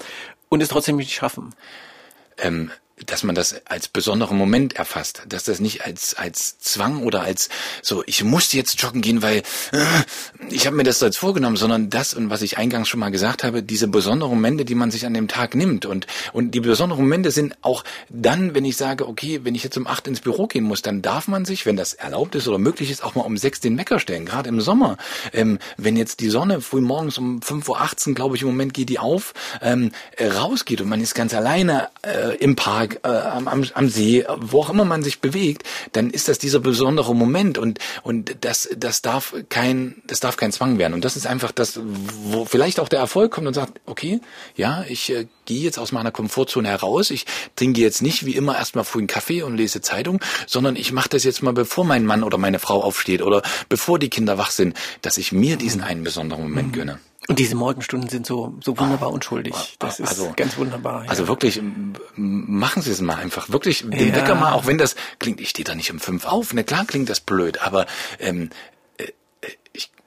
und 0.48 0.62
es 0.62 0.68
trotzdem 0.68 0.96
nicht 0.96 1.14
schaffen. 1.14 1.54
Ähm, 2.38 2.70
dass 3.06 3.22
man 3.22 3.34
das 3.34 3.66
als 3.66 3.88
besonderen 3.88 4.36
Moment 4.36 4.76
erfasst, 4.76 5.22
dass 5.28 5.44
das 5.44 5.60
nicht 5.60 5.84
als 5.84 6.14
als 6.14 6.58
Zwang 6.58 7.02
oder 7.02 7.22
als 7.22 7.48
so 7.82 8.02
ich 8.06 8.24
muss 8.24 8.52
jetzt 8.52 8.80
joggen 8.80 9.00
gehen, 9.00 9.22
weil 9.22 9.42
äh, 9.72 9.84
ich 10.50 10.66
habe 10.66 10.76
mir 10.76 10.84
das 10.84 11.00
jetzt 11.00 11.18
vorgenommen, 11.18 11.56
sondern 11.56 11.90
das 11.90 12.14
und 12.14 12.30
was 12.30 12.42
ich 12.42 12.58
eingangs 12.58 12.88
schon 12.88 13.00
mal 13.00 13.10
gesagt 13.10 13.44
habe, 13.44 13.62
diese 13.62 13.88
besonderen 13.88 14.32
Momente, 14.32 14.64
die 14.64 14.74
man 14.74 14.90
sich 14.90 15.06
an 15.06 15.14
dem 15.14 15.28
Tag 15.28 15.54
nimmt. 15.54 15.86
Und 15.86 16.06
und 16.32 16.52
die 16.52 16.60
besonderen 16.60 17.04
Momente 17.04 17.30
sind 17.30 17.56
auch 17.62 17.84
dann, 18.08 18.54
wenn 18.54 18.64
ich 18.64 18.76
sage, 18.76 19.08
okay, 19.08 19.40
wenn 19.44 19.54
ich 19.54 19.64
jetzt 19.64 19.76
um 19.76 19.86
acht 19.86 20.06
ins 20.06 20.20
Büro 20.20 20.46
gehen 20.46 20.64
muss, 20.64 20.82
dann 20.82 21.02
darf 21.02 21.28
man 21.28 21.44
sich, 21.44 21.66
wenn 21.66 21.76
das 21.76 21.94
erlaubt 21.94 22.34
ist 22.34 22.48
oder 22.48 22.58
möglich 22.58 22.90
ist, 22.90 23.04
auch 23.04 23.14
mal 23.14 23.22
um 23.22 23.36
sechs 23.36 23.60
den 23.60 23.78
Wecker 23.78 23.98
stellen, 23.98 24.26
gerade 24.26 24.48
im 24.48 24.60
Sommer, 24.60 24.96
ähm, 25.32 25.58
wenn 25.76 25.96
jetzt 25.96 26.20
die 26.20 26.30
Sonne 26.30 26.60
früh 26.60 26.80
morgens 26.80 27.18
um 27.18 27.40
5.18 27.40 28.08
Uhr, 28.08 28.14
glaube 28.14 28.36
ich, 28.36 28.42
im 28.42 28.48
Moment 28.48 28.74
geht 28.74 28.88
die 28.88 28.98
auf, 28.98 29.34
ähm, 29.60 29.92
rausgeht 30.20 30.80
und 30.80 30.88
man 30.88 31.00
ist 31.00 31.14
ganz 31.14 31.34
alleine 31.34 31.88
äh, 32.02 32.36
im 32.36 32.56
Park 32.56 32.91
äh, 33.02 33.08
am, 33.08 33.48
am 33.48 33.88
See, 33.88 34.24
wo 34.38 34.60
auch 34.60 34.70
immer 34.70 34.84
man 34.84 35.02
sich 35.02 35.20
bewegt, 35.20 35.64
dann 35.92 36.10
ist 36.10 36.28
das 36.28 36.38
dieser 36.38 36.60
besondere 36.60 37.14
Moment 37.14 37.58
und 37.58 37.78
und 38.02 38.36
das 38.40 38.68
das 38.76 39.02
darf 39.02 39.34
kein 39.48 40.02
das 40.06 40.20
darf 40.20 40.36
kein 40.36 40.52
Zwang 40.52 40.78
werden 40.78 40.94
und 40.94 41.04
das 41.04 41.16
ist 41.16 41.26
einfach 41.26 41.52
das, 41.52 41.80
wo 41.82 42.44
vielleicht 42.44 42.80
auch 42.80 42.88
der 42.88 43.00
Erfolg 43.00 43.32
kommt 43.32 43.46
und 43.46 43.54
sagt, 43.54 43.80
okay, 43.86 44.20
ja, 44.56 44.84
ich 44.88 45.10
äh, 45.10 45.26
gehe 45.44 45.62
jetzt 45.62 45.78
aus 45.78 45.92
meiner 45.92 46.10
Komfortzone 46.10 46.68
heraus, 46.68 47.10
ich 47.10 47.26
trinke 47.56 47.80
jetzt 47.80 48.02
nicht 48.02 48.26
wie 48.26 48.36
immer 48.36 48.56
erstmal 48.56 48.84
früh 48.84 49.00
einen 49.00 49.06
Kaffee 49.08 49.42
und 49.42 49.56
lese 49.56 49.80
Zeitung, 49.80 50.20
sondern 50.46 50.76
ich 50.76 50.92
mache 50.92 51.08
das 51.08 51.24
jetzt 51.24 51.42
mal, 51.42 51.52
bevor 51.52 51.84
mein 51.84 52.06
Mann 52.06 52.22
oder 52.22 52.38
meine 52.38 52.58
Frau 52.58 52.82
aufsteht 52.82 53.22
oder 53.22 53.42
bevor 53.68 53.98
die 53.98 54.10
Kinder 54.10 54.38
wach 54.38 54.50
sind, 54.50 54.76
dass 55.02 55.18
ich 55.18 55.32
mir 55.32 55.56
diesen 55.56 55.82
einen 55.82 56.04
besonderen 56.04 56.44
Moment 56.44 56.72
gönne. 56.72 56.98
Und 57.28 57.38
diese 57.38 57.54
Morgenstunden 57.54 58.10
sind 58.10 58.26
so, 58.26 58.54
so 58.62 58.76
wunderbar 58.78 59.10
oh, 59.10 59.14
unschuldig. 59.14 59.54
Das 59.78 60.00
ist 60.00 60.08
also, 60.08 60.32
ganz 60.34 60.56
wunderbar. 60.56 61.04
Ja. 61.04 61.10
Also 61.10 61.28
wirklich, 61.28 61.62
machen 62.16 62.82
Sie 62.82 62.90
es 62.90 63.00
mal 63.00 63.16
einfach. 63.16 63.50
Wirklich, 63.50 63.82
den 63.88 64.08
ja. 64.08 64.16
Wecker 64.16 64.34
mal, 64.34 64.52
auch 64.52 64.66
wenn 64.66 64.76
das 64.76 64.96
klingt, 65.20 65.40
ich 65.40 65.50
stehe 65.50 65.64
da 65.64 65.74
nicht 65.74 65.92
um 65.92 66.00
fünf 66.00 66.24
auf. 66.24 66.52
Ne, 66.52 66.64
klar 66.64 66.84
klingt 66.84 67.08
das 67.08 67.20
blöd, 67.20 67.62
aber 67.62 67.86
ähm, 68.18 68.50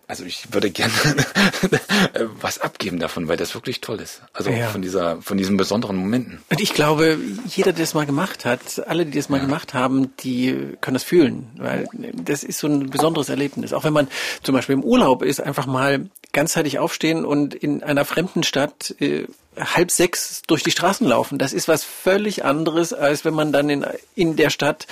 also 0.08 0.24
ich 0.24 0.54
würde 0.54 0.70
gerne 0.70 0.94
was 2.42 2.60
abgeben 2.60 3.00
davon, 3.00 3.28
weil 3.28 3.38
das 3.38 3.56
wirklich 3.56 3.82
toll 3.82 4.00
ist. 4.00 4.22
Also 4.34 4.52
ja. 4.52 4.68
von 4.68 4.82
dieser, 4.82 5.22
von 5.22 5.38
diesen 5.38 5.58
besonderen 5.58 5.96
Momenten. 5.96 6.44
Und 6.50 6.62
ich 6.62 6.74
glaube, 6.74 7.18
jeder, 7.48 7.74
der 7.74 7.84
das 7.84 7.94
mal 7.94 8.06
gemacht 8.06 8.46
hat, 8.46 8.88
alle, 8.88 9.06
die 9.06 9.18
das 9.18 9.30
mal 9.30 9.38
ja. 9.38 9.46
gemacht 9.46 9.74
haben, 9.74 10.16
die 10.18 10.76
können 10.82 10.94
das 10.94 11.04
fühlen, 11.04 11.48
weil 11.58 11.88
das 12.14 12.44
ist 12.44 12.60
so 12.60 12.68
ein 12.68 12.90
besonderes 12.90 13.30
Erlebnis. 13.30 13.74
Auch 13.74 13.84
wenn 13.84 13.94
man 13.94 14.08
zum 14.44 14.54
Beispiel 14.54 14.74
im 14.74 14.84
Urlaub 14.84 15.24
ist, 15.24 15.42
einfach 15.42 15.66
mal 15.66 16.10
ganzzeitig 16.34 16.78
aufstehen 16.80 17.26
und 17.26 17.56
in 17.56 17.82
einer 17.82 18.06
fremden 18.06 18.44
Stadt 18.44 18.94
äh, 19.00 19.26
halb 19.58 19.90
sechs 19.90 20.44
durch 20.48 20.64
die 20.64 20.72
Straßen 20.72 21.08
laufen. 21.08 21.38
Das 21.40 21.54
ist 21.54 21.68
was 21.68 21.84
völlig 21.84 22.46
anderes, 22.46 22.94
als 22.94 23.26
wenn 23.26 23.34
man 23.34 23.52
dann 23.52 23.70
in, 23.70 23.86
in 24.16 24.36
der 24.36 24.50
Stadt, 24.50 24.86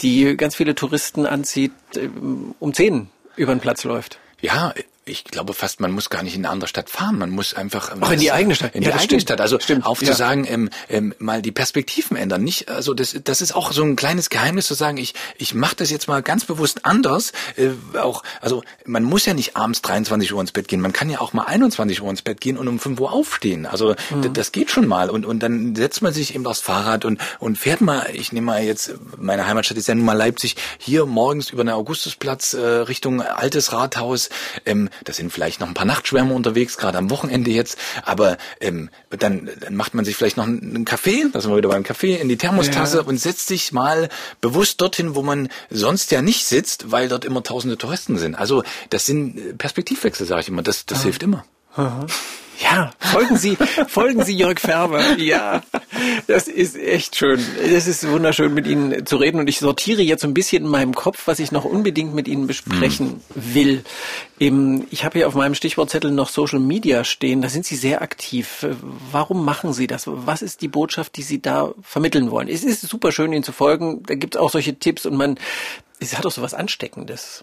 die 0.00 0.36
ganz 0.36 0.54
viele 0.54 0.74
Touristen 0.74 1.26
anzieht, 1.26 1.72
äh, 1.96 2.08
um 2.58 2.72
zehn 2.72 3.08
über 3.36 3.54
den 3.54 3.60
Platz 3.60 3.84
läuft. 3.84 4.18
Ja, 4.42 4.72
ich 5.10 5.24
glaube 5.24 5.54
fast, 5.54 5.80
man 5.80 5.90
muss 5.90 6.08
gar 6.08 6.22
nicht 6.22 6.34
in 6.34 6.44
eine 6.44 6.52
andere 6.52 6.68
Stadt 6.68 6.88
fahren. 6.88 7.18
Man 7.18 7.30
muss 7.30 7.54
einfach 7.54 7.92
ähm, 7.92 8.02
auch 8.02 8.12
in 8.12 8.20
die 8.20 8.32
eigene 8.32 8.54
Stadt, 8.54 8.74
in 8.74 8.82
ja, 8.82 8.90
die 8.90 8.94
eigene 8.94 9.04
stimmt. 9.04 9.22
Stadt. 9.22 9.40
Also 9.40 9.58
stimmt. 9.58 9.84
aufzusagen, 9.84 10.44
ja. 10.44 10.52
ähm, 10.52 10.70
ähm, 10.88 11.14
mal 11.18 11.42
die 11.42 11.52
Perspektiven 11.52 12.16
ändern. 12.16 12.42
Nicht, 12.42 12.70
also 12.70 12.94
das, 12.94 13.16
das 13.24 13.40
ist 13.40 13.54
auch 13.54 13.72
so 13.72 13.82
ein 13.82 13.96
kleines 13.96 14.30
Geheimnis 14.30 14.66
zu 14.66 14.74
sagen. 14.74 14.96
Ich, 14.96 15.14
ich 15.36 15.54
mache 15.54 15.76
das 15.76 15.90
jetzt 15.90 16.08
mal 16.08 16.22
ganz 16.22 16.44
bewusst 16.44 16.86
anders. 16.86 17.32
Äh, 17.56 17.70
auch, 17.98 18.22
also 18.40 18.62
man 18.86 19.02
muss 19.02 19.26
ja 19.26 19.34
nicht 19.34 19.56
abends 19.56 19.82
23 19.82 20.32
Uhr 20.32 20.40
ins 20.40 20.52
Bett 20.52 20.68
gehen. 20.68 20.80
Man 20.80 20.92
kann 20.92 21.10
ja 21.10 21.20
auch 21.20 21.32
mal 21.32 21.44
21 21.44 22.00
Uhr 22.02 22.10
ins 22.10 22.22
Bett 22.22 22.40
gehen 22.40 22.56
und 22.56 22.68
um 22.68 22.78
5 22.78 23.00
Uhr 23.00 23.12
aufstehen. 23.12 23.66
Also 23.66 23.94
mhm. 24.10 24.32
das 24.32 24.52
geht 24.52 24.70
schon 24.70 24.86
mal. 24.86 25.10
Und 25.10 25.26
und 25.26 25.40
dann 25.40 25.74
setzt 25.74 26.02
man 26.02 26.12
sich 26.12 26.34
eben 26.34 26.46
aufs 26.46 26.60
Fahrrad 26.60 27.04
und 27.04 27.20
und 27.38 27.58
fährt 27.58 27.80
mal. 27.80 28.06
Ich 28.12 28.32
nehme 28.32 28.46
mal 28.46 28.62
jetzt 28.62 28.94
meine 29.16 29.46
Heimatstadt 29.46 29.76
ist 29.76 29.88
ja 29.88 29.94
nun 29.94 30.04
mal 30.04 30.16
Leipzig. 30.16 30.56
Hier 30.78 31.06
morgens 31.06 31.50
über 31.50 31.64
den 31.64 31.70
Augustusplatz 31.70 32.54
äh, 32.54 32.60
Richtung 32.60 33.22
altes 33.22 33.72
Rathaus. 33.72 34.30
Ähm, 34.64 34.88
das 35.04 35.16
sind 35.16 35.32
vielleicht 35.32 35.60
noch 35.60 35.68
ein 35.68 35.74
paar 35.74 35.86
Nachtschwärme 35.86 36.34
unterwegs, 36.34 36.76
gerade 36.76 36.98
am 36.98 37.10
Wochenende 37.10 37.50
jetzt. 37.50 37.78
Aber 38.04 38.36
ähm, 38.60 38.90
dann, 39.10 39.50
dann 39.60 39.76
macht 39.76 39.94
man 39.94 40.04
sich 40.04 40.16
vielleicht 40.16 40.36
noch 40.36 40.46
einen 40.46 40.84
Kaffee, 40.84 41.26
da 41.32 41.40
sind 41.40 41.50
wir 41.50 41.56
wieder 41.56 41.68
beim 41.68 41.82
Kaffee, 41.82 42.16
in 42.16 42.28
die 42.28 42.36
Thermostasse 42.36 42.98
ja. 42.98 43.02
und 43.02 43.18
setzt 43.18 43.46
sich 43.46 43.72
mal 43.72 44.08
bewusst 44.40 44.80
dorthin, 44.80 45.14
wo 45.14 45.22
man 45.22 45.48
sonst 45.70 46.10
ja 46.10 46.22
nicht 46.22 46.46
sitzt, 46.46 46.90
weil 46.90 47.08
dort 47.08 47.24
immer 47.24 47.42
tausende 47.42 47.78
Touristen 47.78 48.18
sind. 48.18 48.34
Also 48.34 48.62
das 48.90 49.06
sind 49.06 49.58
Perspektivwechsel, 49.58 50.26
sage 50.26 50.42
ich 50.42 50.48
immer. 50.48 50.62
Das, 50.62 50.86
das 50.86 51.00
ah. 51.00 51.02
hilft 51.04 51.22
immer. 51.22 51.44
Aha. 51.80 52.06
Ja, 52.62 52.90
folgen 52.98 53.38
Sie, 53.38 53.56
folgen 53.88 54.22
Sie 54.22 54.36
Jörg 54.36 54.60
Färber. 54.60 55.16
Ja, 55.16 55.62
das 56.26 56.46
ist 56.46 56.76
echt 56.76 57.16
schön. 57.16 57.42
Das 57.72 57.86
ist 57.86 58.06
wunderschön, 58.06 58.52
mit 58.52 58.66
Ihnen 58.66 59.06
zu 59.06 59.16
reden. 59.16 59.40
Und 59.40 59.48
ich 59.48 59.60
sortiere 59.60 60.02
jetzt 60.02 60.20
so 60.20 60.28
ein 60.28 60.34
bisschen 60.34 60.64
in 60.64 60.70
meinem 60.70 60.94
Kopf, 60.94 61.26
was 61.26 61.38
ich 61.38 61.52
noch 61.52 61.64
unbedingt 61.64 62.14
mit 62.14 62.28
Ihnen 62.28 62.46
besprechen 62.46 63.22
will. 63.34 63.82
Ich 64.38 65.04
habe 65.04 65.18
hier 65.18 65.26
auf 65.26 65.34
meinem 65.34 65.54
Stichwortzettel 65.54 66.10
noch 66.10 66.28
Social 66.28 66.60
Media 66.60 67.02
stehen. 67.04 67.40
Da 67.40 67.48
sind 67.48 67.64
Sie 67.64 67.76
sehr 67.76 68.02
aktiv. 68.02 68.66
Warum 69.10 69.42
machen 69.42 69.72
Sie 69.72 69.86
das? 69.86 70.02
Was 70.06 70.42
ist 70.42 70.60
die 70.60 70.68
Botschaft, 70.68 71.16
die 71.16 71.22
Sie 71.22 71.40
da 71.40 71.72
vermitteln 71.80 72.30
wollen? 72.30 72.48
Es 72.48 72.62
ist 72.62 72.82
super 72.82 73.10
schön, 73.10 73.32
Ihnen 73.32 73.42
zu 73.42 73.52
folgen. 73.52 74.02
Da 74.02 74.16
gibt 74.16 74.34
es 74.34 74.40
auch 74.40 74.50
solche 74.50 74.78
Tipps 74.78 75.06
und 75.06 75.16
man, 75.16 75.38
es 75.98 76.16
hat 76.16 76.26
auch 76.26 76.30
so 76.30 76.42
was 76.42 76.52
Ansteckendes. 76.52 77.42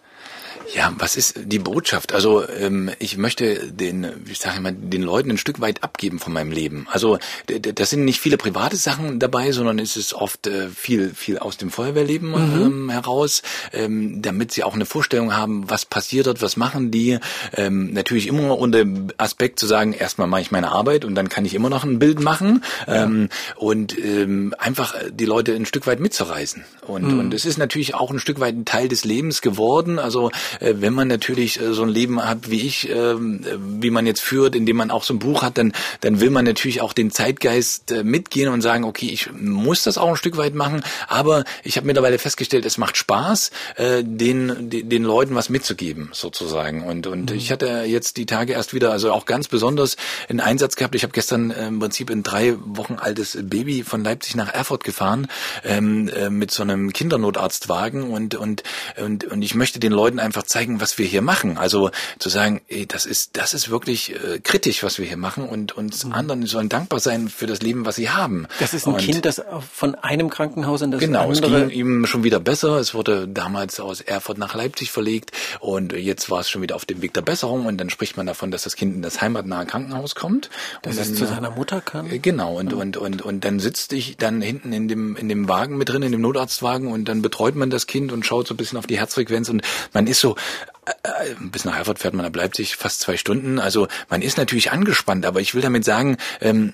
Ja, 0.74 0.94
was 0.98 1.16
ist 1.16 1.36
die 1.46 1.60
Botschaft? 1.60 2.14
Also 2.14 2.48
ähm, 2.48 2.92
ich 3.00 3.18
möchte 3.18 3.72
den, 3.72 4.08
ich 4.30 4.40
sage 4.40 4.60
mal, 4.60 4.74
den 4.74 5.02
Leuten 5.02 5.32
ein 5.32 5.38
Stück 5.38 5.62
weit 5.62 5.84
abgeben 5.84 6.20
von 6.20 6.34
meinem 6.34 6.52
Leben. 6.52 6.88
Also 6.92 7.18
das 7.48 7.90
sind 7.90 8.06
nicht 8.06 8.20
viele 8.20 8.38
private 8.38 8.76
Sachen 8.76 9.20
dabei, 9.20 9.52
sondern 9.52 9.80
es 9.80 9.96
ist 9.96 10.14
oft 10.14 10.48
äh, 10.48 10.70
viel, 10.70 11.14
viel 11.14 11.40
aus 11.40 11.58
dem 11.58 11.72
Feuerwehrleben 11.72 12.30
mhm. 12.30 12.62
ähm, 12.62 12.90
heraus, 12.90 13.44
ähm, 13.72 14.22
damit 14.22 14.52
sie 14.52 14.64
auch 14.64 14.74
eine 14.74 14.86
Vorstellung 14.86 15.36
haben, 15.36 15.70
was 15.70 15.86
passiert 15.86 16.28
dort, 16.28 16.42
was 16.42 16.58
machen 16.58 16.92
die. 16.92 17.20
Ähm, 17.56 17.94
natürlich 17.94 18.28
immer 18.28 18.58
unter 18.58 18.84
Aspekt 19.18 19.60
zu 19.60 19.68
sagen, 19.68 19.94
erstmal 19.94 20.28
mache 20.28 20.42
ich 20.42 20.52
meine 20.52 20.72
Arbeit 20.72 21.06
und 21.06 21.16
dann 21.16 21.30
kann 21.30 21.46
ich 21.46 21.54
immer 21.54 21.70
noch 21.70 21.84
ein 21.84 22.00
Bild 22.00 22.20
machen 22.20 22.64
ähm, 22.88 23.30
und 23.56 23.98
ähm, 23.98 24.54
einfach 24.58 24.96
die 25.12 25.26
Leute 25.26 25.54
ein 25.54 25.66
Stück 25.66 25.88
weit 25.88 26.00
mitzureißen. 26.00 26.66
Und, 26.86 27.14
mhm. 27.14 27.20
und 27.20 27.34
es 27.34 27.46
ist 27.46 27.58
natürlich 27.58 27.96
auch 27.96 28.12
ein 28.12 28.20
Stück 28.20 28.40
weit 28.40 28.56
ein 28.56 28.66
Teil 28.66 28.88
des 28.88 29.06
Lebens 29.06 29.42
geworden. 29.42 30.00
Also 30.00 30.32
wenn 30.60 30.94
man 30.94 31.08
natürlich 31.08 31.60
äh, 31.60 31.74
so 31.74 31.84
ein 31.84 31.90
Leben 31.90 32.24
hat 32.24 32.50
wie 32.50 32.66
ich, 32.66 32.90
ähm, 32.90 33.42
wie 33.80 33.90
man 33.90 34.06
jetzt 34.06 34.22
führt, 34.22 34.56
indem 34.56 34.78
man 34.78 34.92
auch 34.92 35.04
so 35.04 35.14
ein 35.14 35.20
Buch 35.20 35.44
hat, 35.44 35.58
dann, 35.58 35.74
dann 36.02 36.20
will 36.20 36.30
man 36.30 36.46
natürlich 36.46 36.82
auch 36.82 36.94
den 36.94 37.12
Zeitgeist 37.12 37.92
äh, 37.92 38.04
mitgehen 38.04 38.52
und 38.52 38.62
sagen, 38.62 38.84
okay, 38.84 39.08
ich 39.08 39.32
muss 39.34 39.84
das 39.84 39.98
auch 39.98 40.10
ein 40.10 40.16
Stück 40.16 40.38
weit 40.38 40.56
machen, 40.56 40.84
aber 41.08 41.44
ich 41.64 41.78
habe 41.78 41.88
mittlerweile 41.88 42.20
festgestellt, 42.20 42.66
es 42.66 42.78
macht 42.78 42.98
Spaß, 42.98 43.52
den, 43.78 44.70
den 44.70 45.04
Leuten 45.04 45.36
was 45.36 45.50
mitzugeben, 45.50 46.10
sozusagen. 46.12 46.84
Und, 46.84 47.08
und 47.08 47.32
mhm. 47.32 47.38
ich 47.38 47.52
hatte 47.52 47.84
jetzt 47.86 48.18
die 48.18 48.26
Tage 48.26 48.54
erst 48.54 48.74
wieder, 48.74 48.92
also 48.92 49.12
auch 49.12 49.26
ganz 49.26 49.48
besonders 49.48 49.98
einen 50.30 50.40
Einsatz 50.40 50.76
gehabt. 50.76 50.96
Ich 50.96 51.04
habe 51.04 51.14
gestern 51.14 51.52
im 51.52 51.80
Prinzip 51.80 52.10
ein 52.10 52.24
drei 52.24 52.56
Wochen 52.60 52.96
altes 52.96 53.38
Baby 53.42 53.84
von 53.84 54.04
Leipzig 54.04 54.36
nach 54.36 54.54
Erfurt 54.54 54.84
gefahren 54.84 55.28
ähm, 55.64 56.10
mit 56.30 56.52
so 56.52 56.64
einem 56.64 56.94
Kindernotarztwagen 56.94 58.10
und, 58.10 58.36
und, 58.36 58.64
und, 58.98 59.26
und 59.26 59.42
ich 59.42 59.56
möchte 59.56 59.80
den 59.80 59.92
Leuten 59.92 60.20
einfach 60.20 60.44
zeigen, 60.48 60.82
was 60.82 60.98
wir 60.98 61.06
hier 61.06 61.22
machen. 61.22 61.58
Also 61.58 61.92
zu 62.20 62.30
sagen, 62.30 62.62
ey, 62.68 62.86
das 62.86 63.06
ist, 63.06 63.38
das 63.38 63.54
ist 63.54 63.70
wirklich 63.70 64.16
äh, 64.16 64.40
kritisch, 64.40 64.84
was 64.84 64.98
wir 64.98 65.06
hier 65.06 65.18
machen 65.18 65.48
und 65.48 65.78
uns 65.78 66.06
mhm. 66.06 66.14
anderen 66.14 66.46
sollen 66.46 66.70
dankbar 66.70 67.00
sein 67.00 67.30
für 67.30 67.46
das 67.46 67.62
Leben, 67.62 67.86
was 67.86 67.96
sie 67.96 68.10
haben. 68.10 68.48
Das 68.60 68.74
ist 68.74 68.88
ein 68.88 68.94
und 68.94 69.00
Kind, 69.00 69.26
das 69.26 69.42
von 69.74 69.96
einem 69.96 70.30
Krankenhaus 70.30 70.82
in 70.82 70.92
das 70.92 71.02
genau, 71.02 71.24
andere... 71.24 71.42
Genau, 71.42 71.58
es 71.58 71.70
ging 71.70 71.80
ihm 71.80 72.06
schon 72.06 72.24
wieder 72.24 72.40
besser. 72.40 72.78
Es 72.78 72.94
wurde 72.94 73.28
damals 73.28 73.80
aus 73.80 74.02
Erfurt 74.02 74.38
nach 74.38 74.56
Leipzig 74.56 74.92
verlegt 74.92 75.32
und 75.60 75.94
jetzt 75.94 76.30
war 76.30 76.40
es 76.40 76.50
schon 76.50 76.62
wieder 76.62 76.76
auf 76.76 76.86
dem 76.86 77.02
Weg 77.02 77.14
der 77.14 77.22
Besserung 77.22 77.66
und 77.66 77.78
dann 77.78 77.90
spricht 77.90 78.18
man 78.18 78.26
davon, 78.26 78.52
dass 78.52 78.64
das 78.64 78.76
Kind 78.76 78.96
in 78.96 79.02
das 79.02 79.22
heimatnahe 79.22 79.66
Krankenhaus 79.66 80.16
kommt. 80.16 80.50
Dass 80.82 80.98
es 80.98 81.14
zu 81.14 81.26
seiner 81.26 81.52
Mutter 81.52 81.82
kann? 81.82 82.10
Äh, 82.10 82.20
genau, 82.20 82.58
und, 82.58 82.72
mhm. 82.72 82.80
und, 82.80 82.98
und, 82.98 83.22
und 83.22 83.46
dann 83.46 83.60
sitzt 83.60 83.92
ich 83.94 84.18
dann 84.18 84.42
hinten 84.42 84.72
in 84.72 84.88
dem, 84.88 85.16
in 85.18 85.28
dem 85.28 85.50
Wagen 85.50 85.78
mit 85.78 85.90
drin, 85.90 86.04
in 86.04 86.12
dem 86.12 86.22
Notarztwagen 86.22 86.92
und 86.92 87.06
dann 87.06 87.22
betreut 87.22 87.56
man 87.56 87.70
das 87.70 87.88
Kind 87.88 88.12
und 88.12 88.26
schaut 88.26 88.48
so 88.48 88.54
ein 88.54 88.58
bisschen 88.58 88.78
auf 88.78 88.88
die 88.88 88.98
Herzfrequenz 88.98 89.50
und 89.50 89.62
man 89.94 90.08
ist 90.08 90.22
so, 90.22 90.37
äh, 90.86 91.36
bis 91.40 91.66
nach 91.66 91.78
Erfurt 91.78 92.00
fährt 92.00 92.14
man, 92.14 92.24
da 92.24 92.30
bleibt 92.30 92.56
sich 92.56 92.76
fast 92.76 93.02
zwei 93.02 93.18
Stunden. 93.18 93.60
Also 93.60 93.88
man 94.10 94.22
ist 94.22 94.38
natürlich 94.38 94.72
angespannt, 94.72 95.26
aber 95.26 95.42
ich 95.42 95.54
will 95.54 95.62
damit 95.62 95.86
sagen, 95.86 96.18
ähm, 96.42 96.74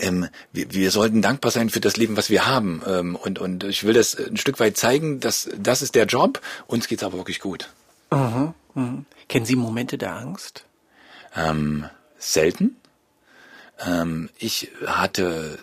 ähm, 0.00 0.28
wir, 0.52 0.72
wir 0.72 0.90
sollten 0.90 1.22
dankbar 1.22 1.50
sein 1.50 1.70
für 1.70 1.80
das 1.80 1.96
Leben, 1.96 2.16
was 2.16 2.30
wir 2.30 2.46
haben. 2.46 2.82
Ähm, 2.86 3.16
und, 3.16 3.38
und 3.38 3.64
ich 3.64 3.84
will 3.84 3.94
das 3.94 4.14
ein 4.14 4.36
Stück 4.36 4.60
weit 4.60 4.76
zeigen, 4.76 5.20
dass 5.20 5.48
das 5.56 5.82
ist 5.82 5.94
der 5.94 6.06
Job. 6.06 6.40
Uns 6.66 6.88
geht's 6.88 7.02
aber 7.02 7.16
wirklich 7.16 7.40
gut. 7.40 7.68
Mhm, 8.10 8.54
mhm. 8.74 9.06
Kennen 9.28 9.46
Sie 9.46 9.56
Momente 9.56 9.98
der 9.98 10.14
Angst? 10.14 10.64
Ähm, 11.36 11.86
selten. 12.18 12.76
Ähm, 13.86 14.30
ich 14.38 14.70
hatte 14.86 15.58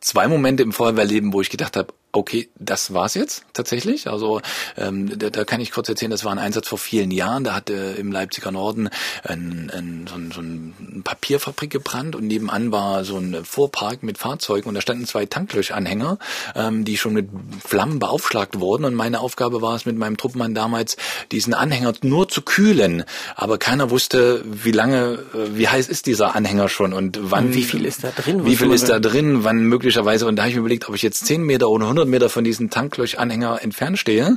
zwei 0.00 0.28
Momente 0.28 0.62
im 0.62 0.72
Feuerwehrleben, 0.72 1.32
wo 1.32 1.40
ich 1.40 1.50
gedacht 1.50 1.76
habe, 1.76 1.94
okay, 2.16 2.48
das 2.58 2.94
war's 2.94 3.14
jetzt 3.14 3.44
tatsächlich. 3.52 4.08
Also 4.08 4.40
ähm, 4.76 5.18
da, 5.18 5.30
da 5.30 5.44
kann 5.44 5.60
ich 5.60 5.70
kurz 5.70 5.88
erzählen, 5.88 6.10
das 6.10 6.24
war 6.24 6.32
ein 6.32 6.38
Einsatz 6.38 6.68
vor 6.68 6.78
vielen 6.78 7.10
Jahren. 7.10 7.44
Da 7.44 7.54
hatte 7.54 7.72
im 7.98 8.12
Leipziger 8.12 8.50
Norden 8.50 8.88
ein, 9.24 9.70
ein, 9.74 10.06
so, 10.08 10.14
ein, 10.14 10.30
so 10.32 10.40
ein 10.40 11.02
Papierfabrik 11.04 11.70
gebrannt 11.70 12.16
und 12.16 12.26
nebenan 12.26 12.72
war 12.72 13.04
so 13.04 13.18
ein 13.18 13.44
Vorpark 13.44 14.02
mit 14.02 14.18
Fahrzeugen 14.18 14.68
und 14.68 14.74
da 14.74 14.80
standen 14.80 15.06
zwei 15.06 15.26
Tanklöschanhänger, 15.26 16.18
ähm, 16.54 16.84
die 16.84 16.96
schon 16.96 17.14
mit 17.14 17.28
Flammen 17.64 17.98
beaufschlagt 17.98 18.60
wurden. 18.60 18.84
Und 18.84 18.94
meine 18.94 19.20
Aufgabe 19.20 19.60
war 19.60 19.74
es 19.74 19.84
mit 19.84 19.96
meinem 19.96 20.16
Truppmann 20.16 20.54
damals, 20.54 20.96
diesen 21.32 21.54
Anhänger 21.54 21.94
nur 22.02 22.28
zu 22.28 22.42
kühlen. 22.42 23.04
Aber 23.34 23.58
keiner 23.58 23.90
wusste, 23.90 24.44
wie 24.44 24.72
lange, 24.72 25.18
äh, 25.34 25.56
wie 25.56 25.68
heiß 25.68 25.88
ist 25.88 26.06
dieser 26.06 26.36
Anhänger 26.36 26.68
schon 26.68 26.92
und 26.92 27.18
wann. 27.22 27.46
Und 27.46 27.54
wie 27.54 27.62
viel 27.62 27.84
ist 27.84 28.04
da 28.04 28.10
drin? 28.10 28.44
Wie 28.44 28.56
viel 28.56 28.72
ist 28.72 28.88
da 28.88 29.00
drin? 29.00 29.44
Wann 29.44 29.64
möglicherweise? 29.64 30.26
Und 30.26 30.36
da 30.36 30.42
habe 30.42 30.50
ich 30.50 30.56
mir 30.56 30.60
überlegt, 30.60 30.88
ob 30.88 30.94
ich 30.94 31.02
jetzt 31.02 31.26
zehn 31.26 31.42
Meter 31.42 31.68
oder 31.68 31.84
100 31.84 32.03
100 32.04 32.08
Meter 32.08 32.28
von 32.28 32.44
diesem 32.44 32.70
Tanklöchanhänger 32.70 33.62
entfernt 33.62 33.98
stehe, 33.98 34.36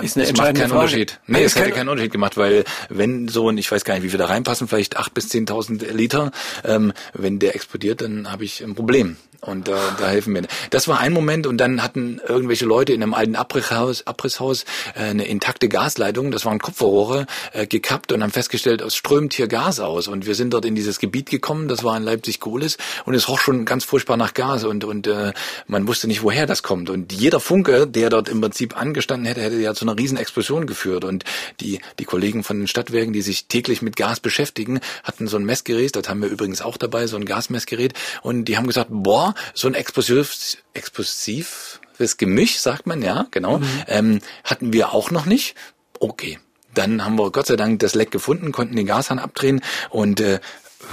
ist 0.00 0.16
eine 0.16 0.26
es 0.26 0.36
macht 0.36 0.54
keinen 0.54 0.68
Frage. 0.68 0.74
Unterschied. 0.74 1.20
Nee, 1.26 1.44
es 1.44 1.56
hätte 1.56 1.72
keinen 1.72 1.88
Unterschied 1.88 2.12
gemacht, 2.12 2.36
weil 2.36 2.64
wenn 2.88 3.28
so 3.28 3.48
ein, 3.48 3.58
ich 3.58 3.70
weiß 3.70 3.84
gar 3.84 3.94
nicht, 3.94 4.02
wie 4.02 4.10
viel 4.10 4.18
da 4.18 4.26
reinpassen, 4.26 4.68
vielleicht 4.68 4.96
acht 4.96 5.14
bis 5.14 5.28
zehntausend 5.28 5.90
Liter, 5.92 6.30
ähm, 6.64 6.92
wenn 7.14 7.38
der 7.38 7.54
explodiert, 7.54 8.02
dann 8.02 8.30
habe 8.30 8.44
ich 8.44 8.62
ein 8.62 8.74
Problem. 8.74 9.16
Und 9.40 9.68
äh, 9.68 9.72
da 9.98 10.08
helfen 10.08 10.34
wir. 10.34 10.42
Das 10.70 10.88
war 10.88 11.00
ein 11.00 11.12
Moment 11.12 11.46
und 11.46 11.58
dann 11.58 11.82
hatten 11.82 12.20
irgendwelche 12.26 12.64
Leute 12.64 12.92
in 12.92 13.02
einem 13.02 13.14
alten 13.14 13.36
Abrisshaus, 13.36 14.06
Abrisshaus 14.06 14.64
äh, 14.94 15.04
eine 15.04 15.26
intakte 15.26 15.68
Gasleitung, 15.68 16.30
das 16.30 16.44
waren 16.44 16.58
Kupferrohre, 16.58 17.26
äh, 17.52 17.66
gekappt 17.66 18.12
und 18.12 18.22
haben 18.22 18.32
festgestellt, 18.32 18.80
es 18.80 18.96
strömt 18.96 19.34
hier 19.34 19.48
Gas 19.48 19.80
aus. 19.80 20.08
Und 20.08 20.26
wir 20.26 20.34
sind 20.34 20.52
dort 20.52 20.64
in 20.64 20.74
dieses 20.74 20.98
Gebiet 20.98 21.30
gekommen, 21.30 21.68
das 21.68 21.84
war 21.84 21.96
in 21.96 22.02
Leipzig-Gohlis 22.02 22.78
und 23.04 23.14
es 23.14 23.28
roch 23.28 23.38
schon 23.40 23.64
ganz 23.64 23.84
furchtbar 23.84 24.16
nach 24.16 24.34
Gas 24.34 24.64
und, 24.64 24.84
und 24.84 25.06
äh, 25.06 25.32
man 25.66 25.86
wusste 25.88 26.06
nicht, 26.06 26.22
woher 26.22 26.46
das 26.46 26.62
kommt. 26.62 26.90
Und 26.90 27.12
jeder 27.12 27.40
Funke, 27.40 27.86
der 27.86 28.10
dort 28.10 28.28
im 28.28 28.40
Prinzip 28.40 28.76
angestanden 28.76 29.26
hätte, 29.26 29.42
hätte 29.42 29.56
ja 29.56 29.74
zu 29.74 29.84
einer 29.84 29.98
riesen 29.98 30.18
Explosion 30.18 30.66
geführt. 30.66 31.04
Und 31.04 31.24
die, 31.60 31.80
die 31.98 32.04
Kollegen 32.04 32.44
von 32.44 32.58
den 32.58 32.68
Stadtwerken, 32.68 33.12
die 33.12 33.22
sich 33.22 33.46
täglich 33.46 33.82
mit 33.82 33.96
Gas 33.96 34.20
beschäftigen, 34.20 34.80
hatten 35.04 35.26
so 35.26 35.36
ein 35.36 35.44
Messgerät, 35.44 35.96
das 35.96 36.08
haben 36.08 36.22
wir 36.22 36.28
übrigens 36.28 36.62
auch 36.62 36.76
dabei, 36.76 37.06
so 37.06 37.16
ein 37.16 37.24
Gasmessgerät. 37.24 37.94
Und 38.22 38.46
die 38.46 38.56
haben 38.56 38.66
gesagt, 38.66 38.90
boah, 38.90 39.25
so 39.54 39.68
ein 39.68 39.74
explosiv, 39.74 40.58
explosives 40.74 41.80
Gemisch, 42.16 42.58
sagt 42.58 42.86
man, 42.86 43.02
ja, 43.02 43.26
genau, 43.30 43.58
mhm. 43.58 43.82
ähm, 43.86 44.20
hatten 44.44 44.72
wir 44.72 44.92
auch 44.92 45.10
noch 45.10 45.26
nicht. 45.26 45.54
Okay. 46.00 46.38
Dann 46.74 47.02
haben 47.02 47.18
wir 47.18 47.30
Gott 47.30 47.46
sei 47.46 47.56
Dank 47.56 47.80
das 47.80 47.94
Leck 47.94 48.10
gefunden, 48.10 48.52
konnten 48.52 48.76
den 48.76 48.86
Gashahn 48.86 49.18
abdrehen 49.18 49.62
und 49.88 50.20
äh, 50.20 50.40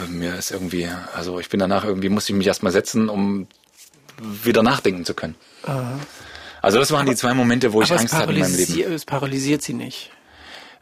mir 0.09 0.35
ist 0.35 0.51
irgendwie, 0.51 0.87
also 1.13 1.39
ich 1.39 1.49
bin 1.49 1.59
danach 1.59 1.83
irgendwie, 1.83 2.07
musste 2.07 2.31
ich 2.31 2.37
mich 2.37 2.47
erstmal 2.47 2.71
setzen, 2.71 3.09
um 3.09 3.47
wieder 4.21 4.63
nachdenken 4.63 5.03
zu 5.03 5.13
können. 5.13 5.35
Aha. 5.63 5.99
Also 6.61 6.79
das 6.79 6.91
waren 6.91 7.01
aber, 7.01 7.11
die 7.11 7.17
zwei 7.17 7.33
Momente, 7.33 7.73
wo 7.73 7.81
ich 7.81 7.91
Angst 7.91 8.13
hatte 8.13 8.31
in 8.31 8.39
meinem 8.39 8.55
Leben. 8.55 8.93
Es 8.93 9.03
paralysiert 9.03 9.61
sie 9.61 9.73
nicht. 9.73 10.11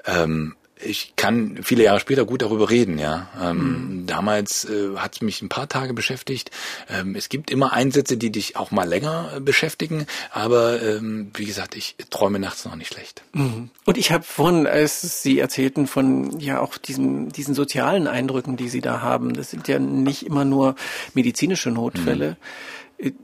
Ähm, 0.05 0.55
ich 0.83 1.13
kann 1.15 1.59
viele 1.63 1.83
Jahre 1.83 1.99
später 1.99 2.25
gut 2.25 2.41
darüber 2.41 2.69
reden, 2.69 2.97
ja. 2.97 3.27
Ähm, 3.41 3.57
mhm. 3.57 4.07
Damals 4.07 4.65
äh, 4.65 4.95
hat 4.97 5.15
es 5.15 5.21
mich 5.21 5.41
ein 5.41 5.49
paar 5.49 5.67
Tage 5.67 5.93
beschäftigt. 5.93 6.51
Ähm, 6.89 7.15
es 7.15 7.29
gibt 7.29 7.51
immer 7.51 7.73
Einsätze, 7.73 8.17
die 8.17 8.31
dich 8.31 8.55
auch 8.55 8.71
mal 8.71 8.87
länger 8.87 9.33
äh, 9.35 9.39
beschäftigen, 9.39 10.05
aber 10.31 10.81
ähm, 10.81 11.31
wie 11.35 11.45
gesagt, 11.45 11.75
ich 11.75 11.95
träume 12.09 12.39
nachts 12.39 12.65
noch 12.65 12.75
nicht 12.75 12.93
schlecht. 12.93 13.23
Mhm. 13.33 13.69
Und 13.85 13.97
ich 13.97 14.11
habe 14.11 14.23
vorhin, 14.23 14.67
als 14.67 15.21
Sie 15.21 15.39
erzählten 15.39 15.87
von 15.87 16.39
ja 16.39 16.59
auch 16.59 16.77
diesen, 16.77 17.29
diesen 17.29 17.55
sozialen 17.55 18.07
Eindrücken, 18.07 18.57
die 18.57 18.69
Sie 18.69 18.81
da 18.81 19.01
haben, 19.01 19.33
das 19.33 19.51
sind 19.51 19.67
ja 19.67 19.79
nicht 19.79 20.25
immer 20.25 20.45
nur 20.45 20.75
medizinische 21.13 21.71
Notfälle. 21.71 22.31
Mhm 22.31 22.80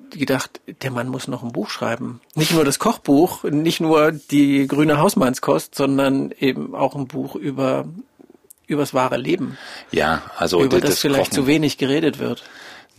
gedacht, 0.09 0.61
der 0.81 0.91
Mann 0.91 1.07
muss 1.07 1.27
noch 1.27 1.43
ein 1.43 1.51
Buch 1.51 1.69
schreiben. 1.69 2.21
Nicht 2.35 2.53
nur 2.53 2.65
das 2.65 2.79
Kochbuch, 2.79 3.43
nicht 3.43 3.79
nur 3.79 4.11
die 4.11 4.67
grüne 4.67 4.97
Hausmannskost, 4.97 5.75
sondern 5.75 6.31
eben 6.39 6.73
auch 6.75 6.95
ein 6.95 7.07
Buch 7.07 7.35
über 7.35 7.85
übers 8.67 8.93
wahre 8.93 9.17
Leben. 9.17 9.57
Ja, 9.91 10.23
also 10.37 10.61
über 10.61 10.81
das, 10.81 10.91
das 10.91 10.99
vielleicht 10.99 11.31
Kochen. 11.31 11.33
zu 11.33 11.47
wenig 11.47 11.77
geredet 11.77 12.19
wird. 12.19 12.43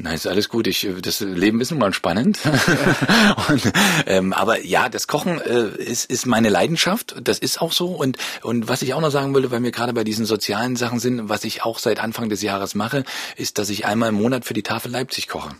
Nein, 0.00 0.14
ist 0.14 0.28
alles 0.28 0.48
gut. 0.48 0.68
Ich, 0.68 0.86
das 1.02 1.18
Leben 1.20 1.60
ist 1.60 1.72
nun 1.72 1.80
mal 1.80 1.92
spannend. 1.92 2.38
Ja. 2.44 3.36
und, 3.48 3.72
ähm, 4.06 4.32
aber 4.32 4.64
ja, 4.64 4.88
das 4.88 5.08
Kochen 5.08 5.40
äh, 5.40 5.70
ist, 5.76 6.08
ist 6.08 6.24
meine 6.24 6.50
Leidenschaft. 6.50 7.16
Das 7.20 7.40
ist 7.40 7.60
auch 7.60 7.72
so. 7.72 7.88
Und, 7.88 8.16
und 8.42 8.68
was 8.68 8.82
ich 8.82 8.94
auch 8.94 9.00
noch 9.00 9.10
sagen 9.10 9.34
würde, 9.34 9.50
weil 9.50 9.62
wir 9.62 9.72
gerade 9.72 9.92
bei 9.92 10.04
diesen 10.04 10.24
sozialen 10.24 10.76
Sachen 10.76 11.00
sind, 11.00 11.28
was 11.28 11.42
ich 11.42 11.64
auch 11.64 11.80
seit 11.80 11.98
Anfang 11.98 12.28
des 12.28 12.42
Jahres 12.42 12.76
mache, 12.76 13.02
ist, 13.36 13.58
dass 13.58 13.70
ich 13.70 13.86
einmal 13.86 14.10
im 14.10 14.14
Monat 14.14 14.44
für 14.44 14.54
die 14.54 14.62
Tafel 14.62 14.92
Leipzig 14.92 15.26
koche. 15.26 15.50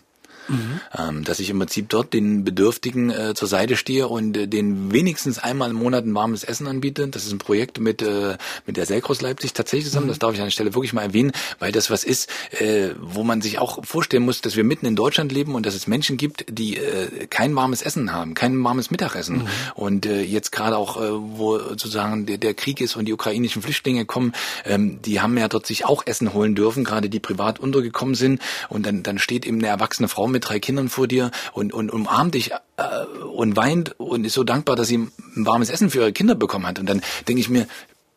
Mhm. 0.49 0.81
Ähm, 0.97 1.25
dass 1.25 1.41
ich 1.41 1.51
im 1.51 1.59
Prinzip 1.59 1.89
dort 1.89 2.13
den 2.13 2.45
Bedürftigen 2.45 3.11
äh, 3.11 3.35
zur 3.35 3.49
Seite 3.49 3.77
stehe 3.77 4.09
und 4.09 4.37
äh, 4.37 4.49
den 4.49 4.93
wenigstens 4.93 5.39
einmal 5.39 5.71
im 5.71 5.77
Monat 5.77 6.05
ein 6.05 6.15
warmes 6.15 6.45
Essen 6.45 6.67
anbiete. 6.67 7.09
Das 7.09 7.25
ist 7.25 7.33
ein 7.33 7.39
Projekt 7.39 7.81
mit, 7.81 8.03
äh, 8.03 8.37
mit 8.67 8.77
der 8.77 8.87
Selkros 8.87 9.21
Leipzig 9.21 9.53
tatsächlich 9.53 9.87
zusammen. 9.87 10.07
Mhm. 10.07 10.11
Das 10.11 10.19
darf 10.19 10.33
ich 10.35 10.41
an 10.41 10.47
der 10.47 10.51
Stelle 10.51 10.75
wirklich 10.75 10.93
mal 10.93 11.03
erwähnen, 11.03 11.33
weil 11.59 11.73
das 11.73 11.91
was 11.91 12.05
ist, 12.05 12.31
äh, 12.59 12.91
wo 13.01 13.25
man 13.25 13.43
sich 13.43 13.59
auch 13.59 13.85
vorstellen 13.85 14.25
muss, 14.25 14.41
dass 14.41 14.57
wir 14.57 14.65
mitten 14.65 14.87
in 14.87 14.97
Deutschland 14.97 15.33
leben 15.33 15.55
und 15.55 15.67
dass 15.67 15.75
es 15.75 15.87
Menschen 15.87 16.17
gibt, 16.17 16.47
die 16.49 16.77
äh, 16.77 17.27
kein 17.29 17.55
warmes 17.55 17.83
Essen 17.83 18.13
haben, 18.13 18.35
kein 18.35 18.63
warmes 18.65 18.91
Mittagessen. 18.91 19.39
Mhm. 19.39 19.49
Und 19.75 20.07
äh, 20.07 20.23
jetzt 20.23 20.53
gerade 20.53 20.77
auch, 20.77 21.01
äh, 21.01 21.11
wo 21.11 21.59
sozusagen 21.59 22.27
der, 22.27 22.39
der 22.39 22.55
Krieg 22.55 22.81
ist 22.81 22.97
und 22.97 23.05
die 23.07 23.13
ukrainischen 23.13 23.63
Flüchtlinge 23.63 24.05
kommen, 24.05 24.33
ähm, 24.65 25.01
die 25.03 25.21
haben 25.21 25.37
ja 25.37 25.49
dort 25.49 25.67
sich 25.67 25.85
auch 25.85 26.07
Essen 26.07 26.33
holen 26.33 26.55
dürfen, 26.55 26.85
gerade 26.85 27.09
die 27.09 27.21
privat 27.21 27.61
untergekommen 27.61 28.15
sind. 28.15 28.41
Und 28.69 28.87
dann, 28.87 29.03
dann 29.03 29.19
steht 29.19 29.47
eben 29.47 29.59
eine 29.59 29.69
erwachsene 29.69 30.09
Frau 30.09 30.27
mit 30.27 30.38
drei 30.41 30.61
Kindern 30.61 30.89
vor 30.89 31.09
dir 31.09 31.31
und, 31.53 31.73
und 31.73 31.91
umarmt 31.91 32.35
dich 32.35 32.53
äh, 32.77 33.05
und 33.35 33.57
weint 33.57 33.99
und 33.99 34.25
ist 34.25 34.35
so 34.35 34.45
dankbar, 34.45 34.77
dass 34.77 34.89
sie 34.89 34.99
ein 34.99 35.13
warmes 35.47 35.71
Essen 35.71 35.91
für 35.91 36.01
ihre 36.01 36.13
Kinder 36.13 36.35
bekommen 36.35 36.67
hat. 36.67 36.79
Und 36.79 36.89
dann 36.89 37.03
denke 37.27 37.41
ich 37.41 37.49
mir, 37.49 37.67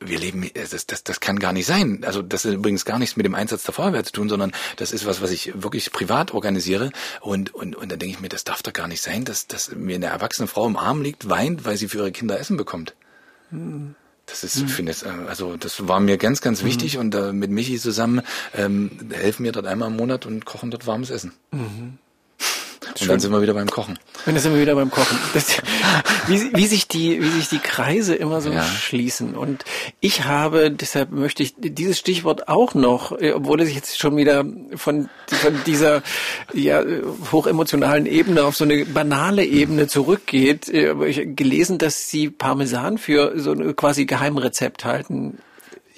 wir 0.01 0.19
leben, 0.19 0.49
das, 0.53 0.85
das, 0.85 1.03
das 1.03 1.19
kann 1.19 1.39
gar 1.39 1.53
nicht 1.53 1.65
sein. 1.65 2.03
Also 2.05 2.21
das 2.21 2.45
ist 2.45 2.55
übrigens 2.55 2.85
gar 2.85 2.99
nichts 2.99 3.15
mit 3.15 3.25
dem 3.25 3.35
Einsatz 3.35 3.63
der 3.63 3.73
Feuerwehr 3.73 4.03
zu 4.03 4.11
tun, 4.11 4.29
sondern 4.29 4.51
das 4.77 4.91
ist 4.91 5.05
was, 5.05 5.21
was 5.21 5.31
ich 5.31 5.51
wirklich 5.61 5.91
privat 5.91 6.33
organisiere. 6.33 6.91
Und, 7.21 7.53
und, 7.53 7.75
und 7.75 7.91
dann 7.91 7.99
denke 7.99 8.15
ich 8.15 8.19
mir, 8.19 8.29
das 8.29 8.43
darf 8.43 8.63
doch 8.63 8.73
gar 8.73 8.87
nicht 8.87 9.01
sein, 9.01 9.25
dass, 9.25 9.47
dass 9.47 9.71
mir 9.75 9.95
eine 9.95 10.07
erwachsene 10.07 10.47
Frau 10.47 10.65
im 10.67 10.75
Arm 10.75 11.01
liegt, 11.01 11.29
weint, 11.29 11.65
weil 11.65 11.77
sie 11.77 11.87
für 11.87 11.99
ihre 11.99 12.11
Kinder 12.11 12.39
Essen 12.39 12.57
bekommt. 12.57 12.95
Hm. 13.51 13.95
Das 14.25 14.43
ist, 14.43 14.61
mhm. 14.61 14.67
finde 14.69 14.91
ich, 14.93 15.05
also 15.05 15.57
das 15.57 15.87
war 15.87 15.99
mir 15.99 16.17
ganz, 16.17 16.41
ganz 16.41 16.63
wichtig 16.63 16.95
mhm. 16.95 16.99
und 17.01 17.15
äh, 17.15 17.33
mit 17.33 17.51
Michi 17.51 17.77
zusammen 17.77 18.21
ähm, 18.55 18.91
helfen 19.11 19.43
wir 19.43 19.51
dort 19.51 19.65
einmal 19.65 19.89
im 19.89 19.97
Monat 19.97 20.25
und 20.25 20.45
kochen 20.45 20.71
dort 20.71 20.87
warmes 20.87 21.09
Essen. 21.09 21.33
Mhm. 21.51 21.97
Und 22.99 23.09
dann 23.09 23.19
sind 23.19 23.31
wir 23.31 23.41
wieder 23.41 23.53
beim 23.53 23.69
Kochen. 23.69 23.99
Und 24.25 24.33
dann 24.33 24.39
sind 24.39 24.53
wir 24.53 24.61
wieder 24.61 24.73
beim 24.73 24.89
Kochen. 24.89 25.17
Das, 25.35 25.57
wie, 26.27 26.51
wie, 26.55 26.65
sich 26.65 26.87
die, 26.87 27.21
wie 27.21 27.29
sich 27.29 27.47
die 27.47 27.59
Kreise 27.59 28.15
immer 28.15 28.41
so 28.41 28.51
ja. 28.51 28.63
schließen. 28.63 29.35
Und 29.35 29.63
ich 29.99 30.25
habe, 30.25 30.71
deshalb 30.71 31.11
möchte 31.11 31.43
ich 31.43 31.53
dieses 31.57 31.99
Stichwort 31.99 32.47
auch 32.47 32.73
noch, 32.73 33.11
äh, 33.19 33.33
obwohl 33.33 33.61
es 33.61 33.73
jetzt 33.73 33.99
schon 33.99 34.17
wieder 34.17 34.43
von, 34.75 35.09
von 35.27 35.63
dieser 35.65 36.01
ja, 36.53 36.83
hochemotionalen 37.31 38.07
Ebene 38.07 38.43
auf 38.43 38.55
so 38.55 38.63
eine 38.63 38.83
banale 38.85 39.45
Ebene 39.45 39.87
zurückgeht, 39.87 40.67
äh, 40.69 40.89
habe 40.89 41.07
ich 41.07 41.35
gelesen, 41.35 41.77
dass 41.77 42.09
Sie 42.09 42.29
Parmesan 42.31 42.97
für 42.97 43.39
so 43.39 43.51
ein 43.51 43.75
quasi 43.75 44.05
Geheimrezept 44.05 44.85
halten. 44.85 45.37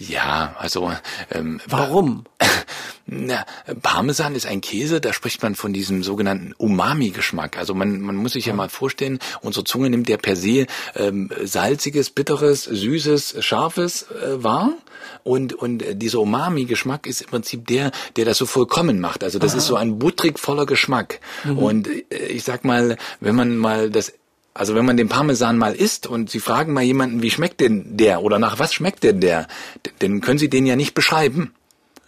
Ja, 0.08 0.56
also 0.58 0.92
ähm, 1.32 1.62
warum? 1.68 2.26
Na, 3.06 3.46
Parmesan 3.82 4.34
ist 4.34 4.46
ein 4.46 4.62
Käse, 4.62 5.02
da 5.02 5.12
spricht 5.12 5.44
man 5.44 5.56
von 5.56 5.74
diesem 5.74 6.04
sogenannten 6.04 6.54
Umami-Geschmack. 6.58 7.58
Also 7.58 7.74
man, 7.74 8.00
man 8.02 8.16
muss 8.16 8.34
sich 8.34 8.46
ja 8.46 8.54
mal 8.54 8.70
vorstellen, 8.70 9.20
unsere 9.42 9.66
Zunge 9.66 9.90
nimmt 9.90 10.10
ja 10.10 10.18
per 10.18 10.36
se 10.36 10.68
ähm, 10.96 11.30
salziges, 11.44 12.10
bitteres, 12.10 12.64
süßes, 12.64 13.44
scharfes 13.44 14.04
äh, 14.10 14.42
wahr. 14.42 14.74
Und, 15.24 15.54
und 15.54 15.84
dieser 16.02 16.20
Umami-Geschmack 16.20 17.08
ist 17.08 17.22
im 17.22 17.28
Prinzip 17.28 17.68
der, 17.68 17.92
der 18.16 18.26
das 18.26 18.38
so 18.38 18.46
vollkommen 18.46 19.00
macht. 19.00 19.24
Also 19.24 19.38
das 19.38 19.52
Aha. 19.52 19.58
ist 19.58 19.68
so 19.68 19.76
ein 19.76 20.00
butterig 20.00 20.40
voller 20.40 20.66
Geschmack. 20.66 21.20
Mhm. 21.44 21.58
Und 21.58 21.88
äh, 21.88 22.26
ich 22.28 22.44
sag 22.44 22.64
mal, 22.64 22.98
wenn 23.20 23.36
man 23.36 23.58
mal 23.58 23.90
das 23.90 24.14
also 24.54 24.76
wenn 24.76 24.86
man 24.86 24.98
den 24.98 25.10
Parmesan 25.10 25.58
mal 25.58 25.74
isst 25.74 26.06
und 26.08 26.30
Sie 26.30 26.40
fragen 26.40 26.74
mal 26.74 26.84
jemanden, 26.84 27.22
wie 27.22 27.32
schmeckt 27.32 27.60
denn 27.60 27.98
der 27.98 28.22
oder 28.22 28.40
nach 28.40 28.60
was 28.60 28.74
schmeckt 28.74 29.04
denn 29.04 29.20
der, 29.20 29.48
dann 30.00 30.22
können 30.22 30.38
Sie 30.40 30.50
den 30.50 30.66
ja 30.66 30.76
nicht 30.76 30.94
beschreiben. 30.94 31.54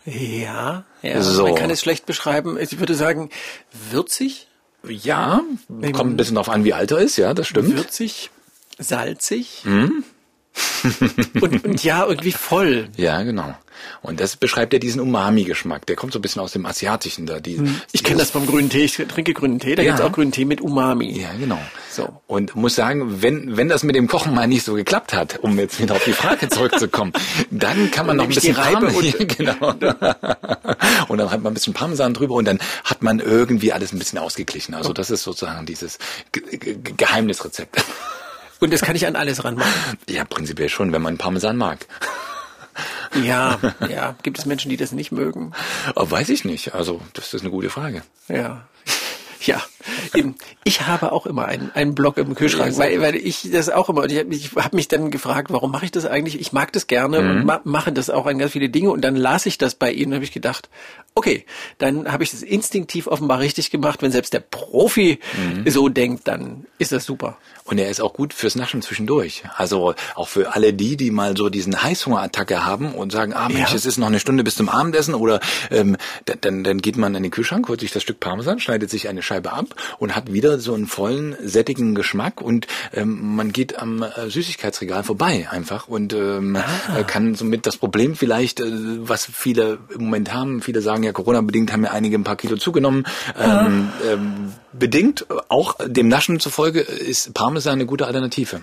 Ja, 0.05 0.85
ja. 1.01 1.21
So. 1.21 1.43
Man 1.43 1.55
kann 1.55 1.71
es 1.71 1.81
schlecht 1.81 2.05
beschreiben. 2.05 2.57
Ich 2.59 2.79
würde 2.79 2.93
sagen, 2.93 3.29
würzig. 3.89 4.47
Ja, 4.87 5.41
kommt 5.93 6.13
ein 6.13 6.17
bisschen 6.17 6.35
darauf 6.35 6.49
an, 6.49 6.63
wie 6.63 6.73
alt 6.73 6.91
er 6.91 6.99
ist, 6.99 7.17
ja, 7.17 7.33
das 7.33 7.47
stimmt. 7.47 7.75
Würzig, 7.75 8.29
salzig. 8.77 9.61
Hm? 9.63 10.03
Und, 11.41 11.65
und 11.65 11.83
ja, 11.83 12.05
irgendwie 12.05 12.31
voll. 12.31 12.89
Ja, 12.97 13.23
genau. 13.23 13.55
Und 14.01 14.19
das 14.19 14.35
beschreibt 14.35 14.73
ja 14.73 14.79
diesen 14.79 15.01
Umami-Geschmack. 15.01 15.85
Der 15.85 15.95
kommt 15.95 16.13
so 16.13 16.19
ein 16.19 16.21
bisschen 16.21 16.41
aus 16.41 16.51
dem 16.51 16.65
Asiatischen 16.65 17.25
da. 17.25 17.39
Die, 17.39 17.57
hm. 17.57 17.81
ich 17.91 18.03
kenne 18.03 18.19
das 18.19 18.31
vom 18.31 18.45
grünen 18.45 18.69
Tee. 18.69 18.83
Ich 18.83 18.95
trinke 18.95 19.33
grünen 19.33 19.59
Tee. 19.59 19.75
Da 19.75 19.83
ja. 19.83 19.91
gibt's 19.91 20.01
auch 20.01 20.11
grünen 20.11 20.31
Tee 20.31 20.45
mit 20.45 20.61
Umami. 20.61 21.19
Ja, 21.19 21.29
genau. 21.37 21.59
So. 21.91 22.21
Und 22.27 22.55
muss 22.55 22.75
sagen, 22.75 23.21
wenn, 23.21 23.57
wenn 23.57 23.69
das 23.69 23.83
mit 23.83 23.95
dem 23.95 24.07
Kochen 24.07 24.33
mal 24.33 24.47
nicht 24.47 24.63
so 24.63 24.73
geklappt 24.73 25.13
hat, 25.13 25.39
um 25.39 25.57
jetzt 25.59 25.79
wieder 25.79 25.95
auf 25.95 26.03
die 26.03 26.13
Frage 26.13 26.49
zurückzukommen, 26.49 27.13
dann 27.51 27.91
kann 27.91 28.05
man 28.05 28.17
noch 28.17 28.25
ein 28.25 28.29
bisschen 28.29 28.55
Reibe 28.55 28.87
und, 28.87 29.29
genau. 29.37 29.71
und 31.07 31.17
dann 31.17 31.31
hat 31.31 31.41
man 31.41 31.51
ein 31.51 31.53
bisschen 31.53 31.73
Parmesan 31.73 32.13
drüber 32.13 32.35
und 32.35 32.45
dann 32.45 32.59
hat 32.83 33.01
man 33.01 33.19
irgendwie 33.19 33.73
alles 33.73 33.91
ein 33.91 33.99
bisschen 33.99 34.19
ausgeglichen. 34.19 34.73
Also 34.73 34.93
das 34.93 35.09
ist 35.09 35.23
sozusagen 35.23 35.65
dieses 35.65 35.97
Geheimnisrezept. 36.31 37.83
Und 38.59 38.73
das 38.73 38.81
kann 38.81 38.95
ich 38.95 39.05
an 39.05 39.15
alles 39.15 39.43
ranmachen. 39.43 39.97
Ja, 40.07 40.23
prinzipiell 40.25 40.69
schon, 40.69 40.91
wenn 40.91 41.01
man 41.01 41.17
Parmesan 41.17 41.57
mag. 41.57 41.87
Ja, 43.23 43.59
ja. 43.89 44.15
Gibt 44.23 44.37
es 44.39 44.45
Menschen, 44.45 44.69
die 44.69 44.77
das 44.77 44.91
nicht 44.91 45.11
mögen? 45.11 45.53
Oh, 45.95 46.09
weiß 46.09 46.29
ich 46.29 46.45
nicht. 46.45 46.73
Also, 46.73 47.01
das 47.13 47.33
ist 47.33 47.41
eine 47.41 47.51
gute 47.51 47.69
Frage. 47.69 48.03
Ja. 48.27 48.67
Ja, 49.41 49.61
eben. 50.13 50.35
Ich 50.63 50.87
habe 50.87 51.11
auch 51.11 51.25
immer 51.25 51.45
einen, 51.45 51.71
einen 51.73 51.95
Block 51.95 52.17
im 52.17 52.35
Kühlschrank, 52.35 52.77
weil, 52.77 53.01
weil 53.01 53.15
ich 53.15 53.49
das 53.51 53.69
auch 53.69 53.89
immer, 53.89 54.05
ich 54.05 54.17
habe 54.17 54.27
mich, 54.27 54.51
hab 54.55 54.73
mich 54.73 54.87
dann 54.87 55.11
gefragt, 55.11 55.51
warum 55.51 55.71
mache 55.71 55.85
ich 55.85 55.91
das 55.91 56.05
eigentlich? 56.05 56.39
Ich 56.39 56.53
mag 56.53 56.71
das 56.73 56.87
gerne 56.87 57.21
mhm. 57.21 57.29
und 57.29 57.45
ma 57.45 57.61
mache 57.63 57.91
das 57.91 58.09
auch 58.09 58.25
an 58.25 58.37
ganz 58.37 58.51
viele 58.51 58.69
Dinge 58.69 58.91
und 58.91 59.01
dann 59.01 59.15
las 59.15 59.45
ich 59.45 59.57
das 59.57 59.75
bei 59.75 59.91
Ihnen 59.91 60.11
und 60.11 60.15
habe 60.15 60.25
ich 60.25 60.31
gedacht, 60.31 60.69
okay, 61.15 61.45
dann 61.77 62.11
habe 62.11 62.23
ich 62.23 62.31
das 62.31 62.41
instinktiv 62.41 63.07
offenbar 63.07 63.39
richtig 63.39 63.71
gemacht. 63.71 64.01
Wenn 64.01 64.11
selbst 64.11 64.33
der 64.33 64.41
Profi 64.41 65.19
mhm. 65.37 65.69
so 65.69 65.89
denkt, 65.89 66.27
dann 66.27 66.65
ist 66.77 66.91
das 66.91 67.05
super. 67.05 67.37
Und 67.63 67.79
er 67.79 67.89
ist 67.89 68.01
auch 68.01 68.13
gut 68.13 68.33
fürs 68.33 68.55
Naschen 68.55 68.81
zwischendurch. 68.81 69.43
Also 69.55 69.95
auch 70.15 70.27
für 70.27 70.53
alle 70.53 70.73
die, 70.73 70.97
die 70.97 71.11
mal 71.11 71.35
so 71.35 71.49
diesen 71.49 71.81
Heißhungerattacke 71.81 72.65
haben 72.65 72.93
und 72.93 73.11
sagen, 73.11 73.33
ah 73.33 73.47
Mensch, 73.49 73.71
ja. 73.71 73.75
es 73.75 73.85
ist 73.85 73.97
noch 73.97 74.07
eine 74.07 74.19
Stunde 74.19 74.43
bis 74.43 74.55
zum 74.55 74.69
Abendessen 74.69 75.15
oder 75.15 75.39
ähm, 75.71 75.97
dann, 76.41 76.63
dann 76.63 76.77
geht 76.79 76.97
man 76.97 77.15
in 77.15 77.23
den 77.23 77.31
Kühlschrank, 77.31 77.67
holt 77.67 77.79
sich 77.79 77.91
das 77.91 78.03
Stück 78.03 78.19
Parmesan, 78.19 78.59
schneidet 78.59 78.89
sich 78.89 79.07
eine 79.07 79.23
Scheibe 79.23 79.53
ab 79.53 79.74
und 79.99 80.15
hat 80.15 80.31
wieder 80.31 80.59
so 80.59 80.73
einen 80.73 80.87
vollen, 80.87 81.35
sättigen 81.41 81.95
Geschmack 81.95 82.41
und 82.41 82.67
ähm, 82.93 83.35
man 83.35 83.51
geht 83.51 83.79
am 83.79 84.03
äh, 84.03 84.29
Süßigkeitsregal 84.29 85.03
vorbei 85.03 85.47
einfach 85.49 85.87
und 85.87 86.13
ähm, 86.13 86.55
ah. 86.55 87.03
kann 87.03 87.35
somit 87.35 87.65
das 87.65 87.77
Problem 87.77 88.15
vielleicht, 88.15 88.59
äh, 88.59 88.65
was 88.67 89.25
viele 89.25 89.79
im 89.93 90.05
Moment 90.05 90.33
haben, 90.33 90.61
viele 90.61 90.81
sagen 90.81 91.03
ja, 91.03 91.11
Corona-bedingt 91.11 91.71
haben 91.71 91.83
ja 91.83 91.91
einige 91.91 92.17
ein 92.17 92.23
paar 92.23 92.35
Kilo 92.35 92.57
zugenommen, 92.57 93.05
ähm, 93.37 93.89
ah. 94.01 94.11
ähm, 94.11 94.53
bedingt 94.73 95.25
auch 95.49 95.75
dem 95.85 96.07
Naschen 96.07 96.39
zufolge 96.39 96.81
ist 96.81 97.33
Parmesan 97.33 97.73
eine 97.73 97.85
gute 97.85 98.07
Alternative. 98.07 98.61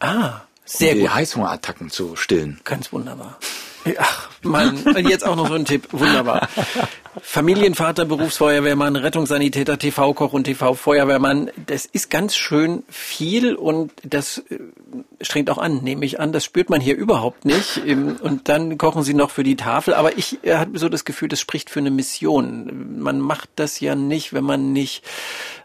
Ah, 0.00 0.40
sehr 0.64 0.92
um 0.92 0.96
die 0.96 1.00
gut. 1.02 1.14
Heißhungerattacken 1.14 1.90
zu 1.90 2.16
stillen. 2.16 2.60
Ganz 2.64 2.92
wunderbar. 2.92 3.38
Ach, 3.98 4.30
Mann, 4.44 4.78
jetzt 5.08 5.26
auch 5.26 5.36
noch 5.36 5.48
so 5.48 5.54
ein 5.54 5.64
Tipp. 5.64 5.88
Wunderbar. 5.92 6.48
Familienvater, 7.22 8.04
Berufsfeuerwehrmann, 8.04 8.96
Rettungssanitäter, 8.96 9.78
TV-Koch 9.78 10.32
und 10.32 10.44
TV-Feuerwehrmann. 10.44 11.50
Das 11.66 11.86
ist 11.86 12.10
ganz 12.10 12.34
schön 12.36 12.82
viel 12.88 13.54
und 13.54 13.92
das 14.02 14.38
äh, 14.50 14.58
strengt 15.20 15.50
auch 15.50 15.58
an, 15.58 15.82
nehme 15.82 16.04
ich 16.04 16.20
an. 16.20 16.32
Das 16.32 16.44
spürt 16.44 16.70
man 16.70 16.80
hier 16.80 16.96
überhaupt 16.96 17.44
nicht. 17.44 17.78
Und 17.86 18.48
dann 18.48 18.78
kochen 18.78 19.02
sie 19.02 19.14
noch 19.14 19.30
für 19.30 19.44
die 19.44 19.56
Tafel. 19.56 19.94
Aber 19.94 20.18
ich 20.18 20.44
äh, 20.44 20.56
habe 20.56 20.78
so 20.78 20.88
das 20.88 21.04
Gefühl, 21.04 21.28
das 21.28 21.40
spricht 21.40 21.70
für 21.70 21.80
eine 21.80 21.90
Mission. 21.90 23.00
Man 23.00 23.20
macht 23.20 23.48
das 23.56 23.80
ja 23.80 23.94
nicht, 23.94 24.32
wenn 24.32 24.44
man 24.44 24.72
nicht 24.72 25.04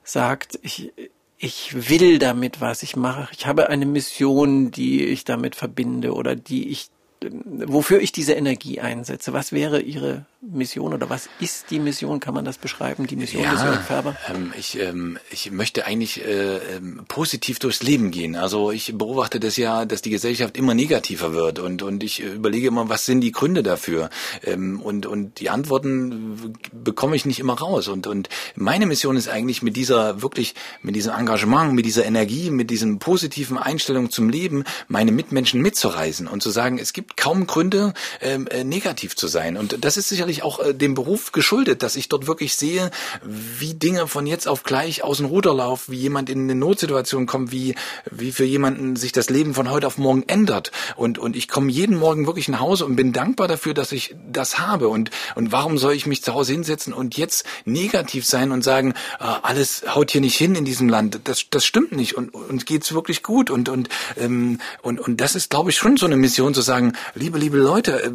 sagt, 0.03 0.59
ich, 0.61 0.91
ich 1.37 1.89
will 1.89 2.19
damit 2.19 2.61
was, 2.61 2.83
ich 2.83 2.95
mache, 2.95 3.29
ich 3.31 3.47
habe 3.47 3.69
eine 3.69 3.85
Mission, 3.85 4.71
die 4.71 5.05
ich 5.05 5.23
damit 5.23 5.55
verbinde 5.55 6.13
oder 6.13 6.35
die 6.35 6.69
ich 6.69 6.89
wofür 7.21 7.99
ich 8.01 8.11
diese 8.11 8.33
Energie 8.33 8.79
einsetze. 8.79 9.33
Was 9.33 9.51
wäre 9.51 9.81
Ihre 9.81 10.25
Mission 10.41 10.93
oder 10.93 11.09
was 11.09 11.27
ist 11.41 11.69
die 11.69 11.79
Mission? 11.79 12.21
Kann 12.21 12.33
man 12.33 12.45
das 12.45 12.57
beschreiben, 12.57 13.07
die 13.07 13.17
Mission 13.17 13.43
ja, 13.43 13.51
des 13.51 13.61
Jörg 13.61 13.81
Färber? 13.81 14.15
Ähm, 14.29 14.53
ich, 14.57 14.79
ähm, 14.79 15.19
ich 15.31 15.51
möchte 15.51 15.85
eigentlich 15.85 16.23
äh, 16.23 16.57
ähm, 16.77 17.03
positiv 17.09 17.59
durchs 17.59 17.83
Leben 17.83 18.09
gehen. 18.09 18.37
Also 18.37 18.71
ich 18.71 18.97
beobachte 18.97 19.41
das 19.41 19.57
ja, 19.57 19.83
dass 19.83 20.01
die 20.01 20.09
Gesellschaft 20.09 20.55
immer 20.55 20.73
negativer 20.73 21.33
wird 21.33 21.59
und, 21.59 21.83
und 21.83 22.03
ich 22.03 22.21
überlege 22.21 22.67
immer, 22.67 22.87
was 22.87 23.05
sind 23.05 23.19
die 23.19 23.33
Gründe 23.33 23.63
dafür? 23.63 24.09
Ähm, 24.43 24.79
und, 24.79 25.05
und 25.05 25.41
die 25.41 25.49
Antworten 25.49 26.53
bekomme 26.71 27.17
ich 27.17 27.25
nicht 27.25 27.39
immer 27.39 27.59
raus. 27.59 27.89
Und, 27.89 28.07
und 28.07 28.29
meine 28.55 28.85
Mission 28.85 29.17
ist 29.17 29.27
eigentlich 29.27 29.61
mit 29.61 29.75
dieser 29.75 30.21
wirklich, 30.21 30.55
mit 30.81 30.95
diesem 30.95 31.13
Engagement, 31.13 31.73
mit 31.73 31.85
dieser 31.85 32.05
Energie, 32.05 32.49
mit 32.49 32.69
diesem 32.69 32.99
positiven 32.99 33.57
Einstellung 33.57 34.09
zum 34.09 34.29
Leben, 34.29 34.63
meine 34.87 35.11
Mitmenschen 35.11 35.61
mitzureisen 35.61 36.27
und 36.29 36.41
zu 36.41 36.49
sagen, 36.49 36.79
es 36.79 36.93
gibt 36.93 37.17
kaum 37.17 37.45
Gründe, 37.45 37.93
ähm, 38.21 38.47
äh, 38.47 38.63
negativ 38.63 39.17
zu 39.17 39.27
sein. 39.27 39.57
Und 39.57 39.83
das 39.83 39.97
ist 39.97 40.07
sicherlich 40.07 40.28
sicherlich 40.29 40.43
auch 40.43 40.59
äh, 40.59 40.73
dem 40.73 40.93
Beruf 40.93 41.31
geschuldet, 41.31 41.81
dass 41.83 41.95
ich 41.95 42.09
dort 42.09 42.27
wirklich 42.27 42.55
sehe, 42.55 42.91
wie 43.23 43.73
Dinge 43.73 44.07
von 44.07 44.27
jetzt 44.27 44.47
auf 44.47 44.63
gleich 44.63 45.03
aus 45.03 45.17
dem 45.17 45.25
Ruder 45.25 45.53
laufen, 45.53 45.91
wie 45.91 45.97
jemand 45.97 46.29
in 46.29 46.43
eine 46.43 46.55
Notsituation 46.55 47.25
kommt, 47.25 47.51
wie, 47.51 47.75
wie 48.11 48.31
für 48.31 48.45
jemanden 48.45 48.95
sich 48.95 49.11
das 49.11 49.29
Leben 49.29 49.53
von 49.53 49.69
heute 49.69 49.87
auf 49.87 49.97
morgen 49.97 50.23
ändert. 50.27 50.71
Und, 50.95 51.17
und 51.17 51.35
ich 51.35 51.47
komme 51.47 51.71
jeden 51.71 51.97
Morgen 51.97 52.27
wirklich 52.27 52.47
nach 52.47 52.59
Hause 52.59 52.85
und 52.85 52.95
bin 52.95 53.11
dankbar 53.11 53.47
dafür, 53.47 53.73
dass 53.73 53.91
ich 53.91 54.15
das 54.31 54.59
habe. 54.59 54.87
Und, 54.87 55.09
und 55.35 55.51
warum 55.51 55.77
soll 55.77 55.93
ich 55.93 56.05
mich 56.05 56.23
zu 56.23 56.33
Hause 56.33 56.53
hinsetzen 56.53 56.93
und 56.93 57.17
jetzt 57.17 57.45
negativ 57.65 58.25
sein 58.25 58.51
und 58.51 58.63
sagen, 58.63 58.93
äh, 59.19 59.23
alles 59.23 59.83
haut 59.87 60.11
hier 60.11 60.21
nicht 60.21 60.37
hin 60.37 60.55
in 60.55 60.65
diesem 60.65 60.89
Land. 60.89 61.21
Das, 61.23 61.45
das 61.49 61.65
stimmt 61.65 61.91
nicht 61.91 62.15
und 62.15 62.33
uns 62.33 62.65
geht's 62.65 62.93
wirklich 62.93 63.23
gut. 63.23 63.49
Und, 63.49 63.69
und, 63.69 63.89
ähm, 64.17 64.59
und, 64.81 64.99
und 64.99 65.21
das 65.21 65.35
ist, 65.35 65.49
glaube 65.49 65.71
ich, 65.71 65.77
schon 65.77 65.97
so 65.97 66.05
eine 66.05 66.17
Mission 66.17 66.53
zu 66.53 66.61
sagen, 66.61 66.93
liebe, 67.15 67.39
liebe 67.39 67.57
Leute, 67.57 68.03
äh, 68.03 68.11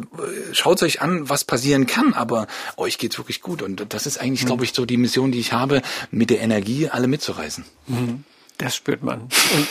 schaut 0.53 0.81
euch 0.81 1.01
an, 1.01 1.29
was 1.29 1.43
passieren 1.43 1.87
kann, 1.87 2.04
aber 2.13 2.47
euch 2.77 2.97
geht's 2.97 3.17
wirklich 3.17 3.41
gut. 3.41 3.61
Und 3.61 3.93
das 3.93 4.05
ist 4.05 4.17
eigentlich, 4.17 4.43
mhm. 4.43 4.47
glaube 4.47 4.63
ich, 4.63 4.73
so 4.73 4.85
die 4.85 4.97
Mission, 4.97 5.31
die 5.31 5.39
ich 5.39 5.53
habe, 5.53 5.81
mit 6.11 6.29
der 6.29 6.41
Energie 6.41 6.89
alle 6.89 7.07
mitzureißen. 7.07 7.65
Mhm. 7.87 8.23
Das 8.57 8.75
spürt 8.75 9.03
man. 9.03 9.27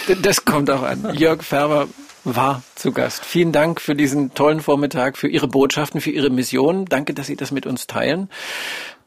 Und 0.08 0.26
das 0.26 0.44
kommt 0.44 0.70
auch 0.70 0.82
an. 0.82 1.14
Jörg 1.14 1.42
Färber 1.42 1.88
war 2.24 2.62
zu 2.74 2.92
Gast. 2.92 3.24
Vielen 3.24 3.52
Dank 3.52 3.80
für 3.80 3.94
diesen 3.94 4.34
tollen 4.34 4.60
Vormittag, 4.60 5.16
für 5.16 5.28
Ihre 5.28 5.48
Botschaften, 5.48 6.00
für 6.00 6.10
Ihre 6.10 6.30
Mission. 6.30 6.84
Danke, 6.86 7.14
dass 7.14 7.26
Sie 7.26 7.36
das 7.36 7.50
mit 7.50 7.66
uns 7.66 7.86
teilen. 7.86 8.28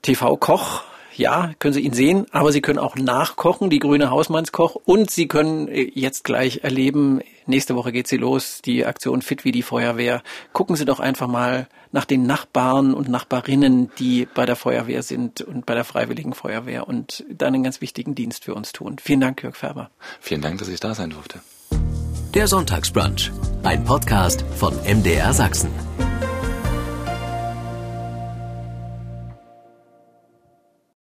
TV 0.01 0.37
Koch 0.37 0.83
ja, 1.17 1.51
können 1.59 1.73
Sie 1.73 1.81
ihn 1.81 1.93
sehen, 1.93 2.25
aber 2.31 2.51
Sie 2.51 2.61
können 2.61 2.79
auch 2.79 2.95
nachkochen, 2.95 3.69
die 3.69 3.79
grüne 3.79 4.09
Hausmannskoch. 4.09 4.75
Und 4.75 5.09
Sie 5.09 5.27
können 5.27 5.67
äh, 5.67 5.91
jetzt 5.93 6.23
gleich 6.23 6.63
erleben, 6.63 7.21
nächste 7.47 7.75
Woche 7.75 7.91
geht 7.91 8.07
sie 8.07 8.17
los, 8.17 8.61
die 8.63 8.85
Aktion 8.85 9.21
Fit 9.21 9.45
wie 9.45 9.51
die 9.51 9.63
Feuerwehr. 9.63 10.21
Gucken 10.53 10.75
Sie 10.75 10.85
doch 10.85 10.99
einfach 10.99 11.27
mal 11.27 11.67
nach 11.91 12.05
den 12.05 12.23
Nachbarn 12.23 12.93
und 12.93 13.09
Nachbarinnen, 13.09 13.91
die 13.97 14.27
bei 14.33 14.45
der 14.45 14.55
Feuerwehr 14.55 15.03
sind 15.03 15.41
und 15.41 15.65
bei 15.65 15.73
der 15.73 15.83
Freiwilligen 15.83 16.33
Feuerwehr 16.33 16.87
und 16.87 17.25
da 17.29 17.47
einen 17.47 17.63
ganz 17.63 17.81
wichtigen 17.81 18.13
Dienst 18.13 18.43
für 18.43 18.53
uns 18.53 18.71
tun. 18.71 18.97
Vielen 19.01 19.21
Dank, 19.21 19.41
Jörg 19.41 19.55
Färber. 19.55 19.89
Vielen 20.19 20.41
Dank, 20.41 20.59
dass 20.59 20.67
ich 20.67 20.79
da 20.79 20.93
sein 20.93 21.11
durfte. 21.11 21.39
Der 22.33 22.47
Sonntagsbrunch, 22.47 23.31
ein 23.63 23.83
Podcast 23.83 24.43
von 24.57 24.75
MDR 24.83 25.33
Sachsen. 25.33 25.71